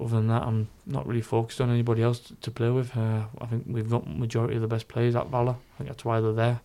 Other 0.00 0.16
than 0.16 0.28
that, 0.28 0.42
I'm 0.42 0.68
not 0.86 1.06
really 1.06 1.20
focused 1.20 1.60
on 1.60 1.70
anybody 1.70 2.02
else 2.02 2.18
to, 2.20 2.34
to 2.34 2.50
play 2.50 2.70
with. 2.70 2.96
Uh, 2.96 3.24
I 3.40 3.46
think 3.46 3.64
we've 3.66 3.88
got 3.88 4.08
majority 4.08 4.56
of 4.56 4.62
the 4.62 4.68
best 4.68 4.88
players 4.88 5.14
at 5.14 5.30
Valur. 5.30 5.56
I 5.56 5.76
think 5.78 5.88
that's 5.88 6.04
why 6.04 6.20
they're 6.20 6.32
there, 6.32 6.60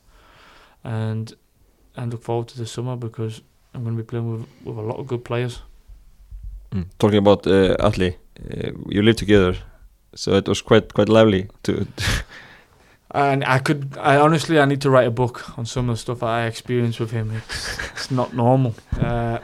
and 0.86 1.34
and 1.98 2.12
look 2.14 2.24
forward 2.24 2.48
to 2.50 2.58
the 2.58 2.66
summer 2.66 2.96
because 2.96 3.42
I'm 3.78 3.84
going 3.84 3.96
to 3.96 4.04
be 4.04 4.08
playing 4.08 4.32
with 4.32 4.48
with 4.66 4.78
a 4.78 4.82
lot 4.82 5.00
of 5.00 5.08
good 5.08 5.24
players. 5.24 5.62
Mm. 6.72 6.86
Talking 6.98 7.20
about 7.20 7.46
uh, 7.46 7.76
Atli, 7.80 8.18
uh, 8.40 8.72
you 8.90 9.04
live 9.04 9.16
together, 9.16 9.56
so 10.16 10.34
it 10.34 10.48
was 10.48 10.62
quite 10.62 10.94
quite 10.94 11.10
lively 11.10 11.48
to. 11.64 11.88
And 13.12 13.46
I 13.46 13.60
could, 13.60 13.98
I 13.98 14.18
honestly, 14.18 14.60
I 14.60 14.66
need 14.66 14.82
to 14.82 14.90
write 14.90 15.08
a 15.08 15.12
book 15.12 15.58
on 15.58 15.66
some 15.66 15.90
of 15.90 15.96
the 15.96 16.00
stuff 16.00 16.24
I 16.24 16.46
experienced 16.46 17.00
with 17.00 17.12
him. 17.12 17.32
It's, 17.32 17.80
it's 17.94 18.12
not 18.12 18.34
normal. 18.34 18.76
Uh, 19.00 19.40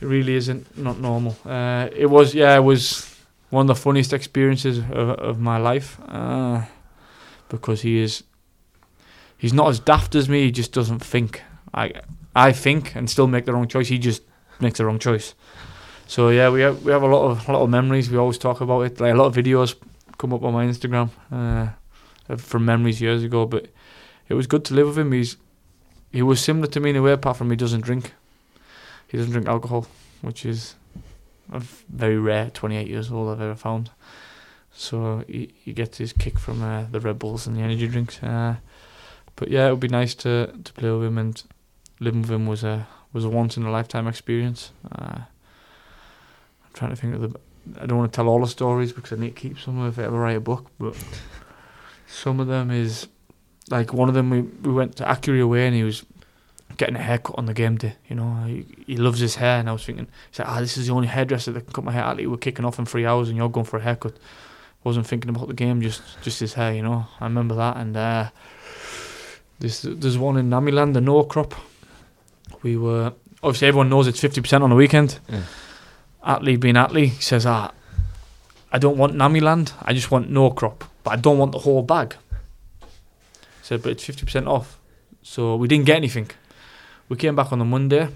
it 0.00 0.06
really 0.06 0.34
isn't 0.34 0.76
not 0.76 0.98
normal. 0.98 1.36
Uh, 1.46 1.88
it 1.94 2.06
was, 2.06 2.34
yeah, 2.34 2.56
it 2.56 2.64
was 2.64 3.08
one 3.50 3.62
of 3.62 3.68
the 3.68 3.80
funniest 3.80 4.12
experiences 4.12 4.78
of, 4.78 4.90
of 4.90 5.38
my 5.38 5.58
life 5.58 6.00
uh, 6.08 6.64
because 7.48 7.82
he 7.82 8.00
is, 8.00 8.24
he's 9.38 9.52
not 9.52 9.68
as 9.68 9.78
daft 9.78 10.16
as 10.16 10.28
me. 10.28 10.42
He 10.42 10.50
just 10.50 10.72
doesn't 10.72 11.04
think. 11.04 11.40
I, 11.72 11.92
I 12.34 12.52
think 12.52 12.94
and 12.94 13.08
still 13.08 13.26
make 13.26 13.44
the 13.44 13.52
wrong 13.52 13.68
choice. 13.68 13.88
He 13.88 13.98
just 13.98 14.22
makes 14.60 14.78
the 14.78 14.86
wrong 14.86 14.98
choice. 14.98 15.34
So 16.06 16.30
yeah, 16.30 16.50
we 16.50 16.60
have 16.62 16.82
we 16.84 16.92
have 16.92 17.02
a 17.02 17.06
lot 17.06 17.30
of 17.30 17.48
a 17.48 17.52
lot 17.52 17.62
of 17.62 17.70
memories. 17.70 18.10
We 18.10 18.18
always 18.18 18.38
talk 18.38 18.60
about 18.60 18.82
it. 18.82 19.00
Like 19.00 19.14
a 19.14 19.16
lot 19.16 19.26
of 19.26 19.34
videos 19.34 19.74
come 20.18 20.32
up 20.32 20.42
on 20.42 20.52
my 20.52 20.66
Instagram. 20.66 21.10
Uh, 21.30 21.68
from 22.36 22.64
memories 22.64 23.00
years 23.00 23.22
ago. 23.22 23.46
But 23.46 23.68
it 24.28 24.34
was 24.34 24.46
good 24.46 24.64
to 24.66 24.74
live 24.74 24.88
with 24.88 24.98
him. 24.98 25.12
He's 25.12 25.36
he 26.10 26.22
was 26.22 26.40
similar 26.40 26.66
to 26.68 26.80
me 26.80 26.90
in 26.90 26.96
a 26.96 27.02
way, 27.02 27.12
apart 27.12 27.36
from 27.36 27.50
he 27.50 27.56
doesn't 27.56 27.82
drink. 27.82 28.12
He 29.08 29.16
doesn't 29.16 29.32
drink 29.32 29.48
alcohol, 29.48 29.86
which 30.20 30.44
is 30.44 30.74
a 31.50 31.60
very 31.60 32.18
rare. 32.18 32.50
28 32.50 32.86
years 32.86 33.10
old, 33.10 33.30
I've 33.30 33.40
ever 33.40 33.54
found. 33.54 33.90
So 34.74 35.24
he, 35.26 35.54
he 35.64 35.72
gets 35.72 35.98
his 35.98 36.12
kick 36.12 36.38
from 36.38 36.62
uh, 36.62 36.84
the 36.90 37.00
Red 37.00 37.18
Bulls 37.18 37.46
and 37.46 37.56
the 37.56 37.60
energy 37.60 37.88
drinks. 37.88 38.22
Uh, 38.22 38.56
but 39.36 39.48
yeah, 39.48 39.68
it 39.68 39.70
would 39.70 39.80
be 39.80 39.88
nice 39.88 40.14
to, 40.16 40.52
to 40.64 40.72
play 40.72 40.90
with 40.90 41.04
him 41.04 41.18
and 41.18 41.42
living 42.02 42.22
with 42.22 42.30
him 42.30 42.46
was 42.46 42.64
a 42.64 42.86
was 43.12 43.24
a 43.24 43.28
once 43.28 43.56
in 43.56 43.64
a 43.64 43.70
lifetime 43.70 44.06
experience. 44.08 44.72
Uh, 44.90 45.18
I'm 46.64 46.72
trying 46.74 46.90
to 46.90 46.96
think 46.96 47.14
of 47.14 47.20
the. 47.20 47.40
I 47.80 47.86
don't 47.86 47.98
want 47.98 48.12
to 48.12 48.16
tell 48.16 48.28
all 48.28 48.40
the 48.40 48.48
stories 48.48 48.92
because 48.92 49.12
I 49.12 49.16
need 49.16 49.36
to 49.36 49.40
keep 49.40 49.58
some 49.58 49.86
if 49.86 49.98
I 49.98 50.04
ever 50.04 50.18
write 50.18 50.36
a 50.36 50.40
book, 50.40 50.66
but 50.78 50.96
some 52.06 52.40
of 52.40 52.48
them 52.48 52.70
is 52.70 53.06
like 53.70 53.92
one 53.92 54.08
of 54.08 54.14
them. 54.14 54.30
We 54.30 54.40
we 54.42 54.72
went 54.72 54.96
to 54.96 55.04
Akureyri 55.04 55.42
away 55.42 55.66
and 55.66 55.76
he 55.76 55.84
was 55.84 56.04
getting 56.76 56.96
a 56.96 57.02
haircut 57.02 57.36
on 57.38 57.46
the 57.46 57.54
game 57.54 57.76
day. 57.76 57.94
You 58.08 58.16
know, 58.16 58.44
he, 58.46 58.66
he 58.86 58.96
loves 58.96 59.20
his 59.20 59.36
hair, 59.36 59.60
and 59.60 59.68
I 59.68 59.72
was 59.72 59.84
thinking, 59.84 60.08
he's 60.30 60.38
like, 60.38 60.48
ah, 60.48 60.60
this 60.60 60.76
is 60.76 60.86
the 60.86 60.92
only 60.92 61.08
hairdresser 61.08 61.52
that 61.52 61.60
can 61.62 61.72
cut 61.72 61.84
my 61.84 61.92
hair. 61.92 62.28
We're 62.28 62.36
kicking 62.36 62.64
off 62.64 62.78
in 62.78 62.86
three 62.86 63.06
hours, 63.06 63.28
and 63.28 63.36
you're 63.36 63.48
going 63.48 63.66
for 63.66 63.78
a 63.78 63.82
haircut. 63.82 64.16
Wasn't 64.84 65.06
thinking 65.06 65.30
about 65.30 65.46
the 65.46 65.54
game, 65.54 65.80
just 65.80 66.02
just 66.22 66.40
his 66.40 66.54
hair. 66.54 66.74
You 66.74 66.82
know, 66.82 67.06
I 67.20 67.24
remember 67.24 67.54
that. 67.54 67.76
And 67.76 67.96
uh, 67.96 68.30
this 69.60 69.82
there's 69.82 70.18
one 70.18 70.36
in 70.36 70.50
Nammiland, 70.50 70.94
the 70.94 71.00
Nóa 71.00 71.28
Kropp. 71.28 71.54
We 72.62 72.76
were 72.76 73.12
obviously 73.42 73.68
everyone 73.68 73.88
knows 73.90 74.06
it's 74.06 74.20
fifty 74.20 74.40
percent 74.40 74.62
on 74.62 74.70
the 74.70 74.76
weekend. 74.76 75.18
Yeah. 75.28 75.42
Atli 76.24 76.56
being 76.56 76.76
Atli 76.76 77.06
he 77.06 77.20
says, 77.22 77.44
ah, 77.46 77.72
I 78.70 78.78
don't 78.78 78.96
want 78.96 79.14
Nammiland. 79.14 79.72
I 79.82 79.92
just 79.92 80.10
want 80.10 80.30
Nóa 80.30 80.54
Kropp, 80.54 80.82
but 81.02 81.10
I 81.10 81.16
don't 81.16 81.38
want 81.38 81.52
the 81.52 81.58
whole 81.58 81.82
bag. 81.82 82.14
Said, 83.62 83.82
but 83.82 83.92
it's 83.92 84.04
fifty 84.04 84.24
percent 84.24 84.46
off. 84.46 84.78
So 85.22 85.56
we 85.56 85.68
didn't 85.68 85.86
get 85.86 85.96
anything. 85.96 86.30
We 87.08 87.16
came 87.16 87.36
back 87.36 87.52
on 87.52 87.58
the 87.58 87.64
Monday, 87.64 88.08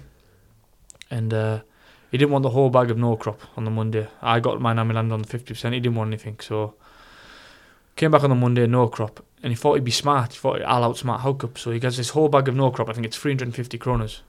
and 1.11 1.33
uh, 1.33 1.59
he 2.11 2.17
didn't 2.17 2.31
want 2.31 2.43
the 2.43 2.49
whole 2.49 2.69
bag 2.69 2.89
of 2.89 2.97
Nóa 2.97 3.19
Kropp 3.19 3.39
on 3.55 3.65
the 3.65 3.71
Monday. 3.71 4.07
I 4.21 4.39
got 4.39 4.61
my 4.61 4.73
Nammiland 4.73 5.11
on 5.11 5.21
the 5.21 5.27
fifty 5.27 5.53
percent. 5.53 5.73
He 5.73 5.81
didn't 5.81 5.97
want 5.97 6.07
anything, 6.07 6.39
so 6.39 6.75
came 7.95 8.11
back 8.11 8.23
on 8.23 8.29
the 8.29 8.35
Monday 8.35 8.65
Nóa 8.65 8.89
Kropp, 8.89 9.17
and 9.43 9.51
he 9.51 9.55
thought 9.55 9.73
he'd 9.75 9.83
be 9.83 9.91
smart. 9.91 10.33
He 10.33 10.39
thought 10.39 10.61
I'll 10.63 10.91
outsmart 10.91 11.19
Hagkaup, 11.19 11.57
so 11.57 11.71
he 11.71 11.79
gets 11.79 11.97
this 11.97 12.09
whole 12.09 12.29
bag 12.29 12.47
of 12.47 12.55
Nóa 12.55 12.73
Kropp. 12.73 12.89
I 12.89 12.93
think 12.93 13.05
it's 13.05 13.17
three 13.17 13.31
hundred 13.31 13.49
and 13.49 13.55
fifty 13.55 13.77
kronas 13.77 14.21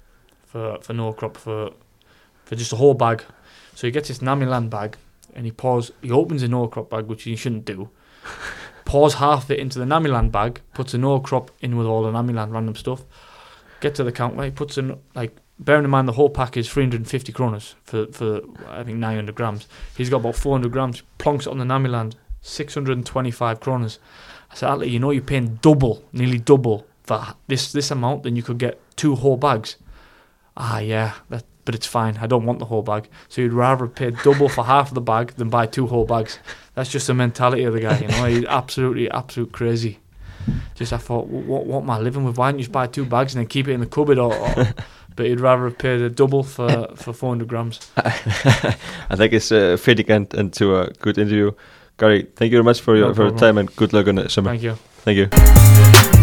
for 0.48 0.78
for 0.80 0.94
Nóa 0.94 1.14
Kropp 1.14 1.36
for 1.36 1.72
for 2.44 2.56
just 2.56 2.72
a 2.72 2.76
whole 2.76 2.94
bag. 2.94 3.22
So 3.74 3.86
he 3.86 3.90
gets 3.90 4.08
this 4.08 4.18
Nammiland 4.18 4.70
bag, 4.70 4.96
and 5.34 5.44
he 5.44 5.52
pours. 5.52 5.92
He 6.02 6.10
opens 6.10 6.42
a 6.42 6.48
Nóa 6.48 6.70
Kropp 6.70 6.90
bag, 6.90 7.06
which 7.06 7.22
he 7.24 7.36
shouldn't 7.36 7.64
do. 7.64 7.90
pours 8.84 9.14
half 9.14 9.44
of 9.44 9.50
it 9.50 9.58
into 9.58 9.78
the 9.78 9.84
Nammiland 9.84 10.32
bag, 10.32 10.60
puts 10.74 10.94
a 10.94 10.96
Nóa 10.96 11.22
Kropp 11.22 11.50
in 11.60 11.76
with 11.76 11.86
all 11.86 12.02
the 12.02 12.10
Nammiland 12.10 12.52
random 12.52 12.74
stuff. 12.74 13.04
Get 13.80 13.94
to 13.96 14.04
the 14.04 14.12
counter, 14.12 14.42
he 14.42 14.50
puts 14.50 14.78
in 14.78 14.98
like 15.14 15.36
bearing 15.60 15.84
in 15.84 15.90
mind 15.90 16.08
the 16.08 16.12
whole 16.12 16.30
pack 16.30 16.56
is 16.56 16.68
350 16.68 17.32
kronas 17.32 17.74
for 17.84 18.06
for 18.06 18.40
I 18.68 18.82
think 18.84 18.98
900 18.98 19.34
grams. 19.34 19.68
He's 19.96 20.10
got 20.10 20.18
about 20.18 20.36
400 20.36 20.72
grams. 20.72 21.02
Plonks 21.18 21.42
it 21.42 21.48
on 21.48 21.58
the 21.58 21.64
Nammiland, 21.64 22.14
625 22.42 23.60
kroners. 23.60 23.98
I 24.50 24.54
said, 24.54 24.70
Ali, 24.70 24.88
you 24.88 24.98
know 24.98 25.10
you're 25.10 25.22
paying 25.22 25.56
double, 25.56 26.02
nearly 26.12 26.38
double 26.38 26.86
for 27.04 27.34
this 27.46 27.72
this 27.72 27.90
amount, 27.90 28.22
then 28.22 28.36
you 28.36 28.42
could 28.42 28.58
get 28.58 28.80
two 28.96 29.14
whole 29.16 29.36
bags. 29.36 29.76
Ah, 30.60 30.80
yeah, 30.80 31.14
that, 31.30 31.44
but 31.64 31.76
it's 31.76 31.86
fine. 31.86 32.18
I 32.20 32.26
don't 32.26 32.44
want 32.44 32.59
the 32.59 32.64
whole 32.64 32.82
bag. 32.82 33.09
So 33.28 33.40
you'd 33.40 33.52
rather 33.52 33.86
pay 33.86 34.10
double 34.10 34.48
for 34.48 34.64
half 34.64 34.89
of 34.89 34.94
the 34.94 35.01
bag 35.01 35.35
than 35.36 35.48
buy 35.48 35.66
two 35.66 35.86
whole 35.86 36.05
bags. 36.05 36.40
That's 36.74 36.90
just 36.90 37.06
the 37.06 37.14
mentality 37.14 37.62
of 37.62 37.74
the 37.74 37.80
guy, 37.80 37.98
you 38.01 38.09
know. 38.09 38.24
He's 38.24 38.44
absolutely, 38.44 39.09
absolute 39.10 39.52
crazy. 39.52 40.01
Just 40.74 40.93
I 40.93 40.97
thought, 40.97 41.28
what, 41.28 41.66
what 41.66 41.82
am 41.82 41.90
I 41.90 41.98
living 42.01 42.24
with? 42.24 42.36
Why 42.36 42.51
don't 42.51 42.59
you 42.59 42.64
just 42.64 42.72
buy 42.72 42.89
two 42.89 43.05
bags 43.05 43.35
and 43.35 43.40
then 43.40 43.48
keep 43.48 43.68
it 43.68 43.72
in 43.72 43.80
the 43.80 43.86
cupboard? 43.86 44.18
Or, 44.18 44.35
or 44.35 44.55
but 45.16 45.26
he'd 45.26 45.40
rather 45.40 45.70
pay 45.70 45.97
the 45.98 46.10
double 46.10 46.43
for 46.43 46.89
for 46.97 47.12
400 47.12 47.47
grams. 47.47 47.80
I 47.97 49.16
think 49.16 49.32
it's 49.32 49.52
a 49.52 49.76
fitting 49.76 50.10
end 50.10 50.35
into 50.35 50.76
a 50.76 50.90
good 51.01 51.18
interview. 51.18 51.52
Gary, 51.98 52.28
thank 52.36 52.52
you 52.52 52.56
very 52.56 52.64
much 52.64 52.80
for 52.80 52.97
your 52.97 53.09
No 53.09 53.14
for 53.14 53.28
your 53.28 53.39
time 53.39 53.59
and 53.59 53.74
good 53.76 53.93
luck 53.93 54.09
on 54.09 54.16
the 54.16 54.28
summer. 54.28 54.51
Thank 54.51 54.62
you. 54.62 54.78
Thank 55.05 55.18
you. 55.18 56.14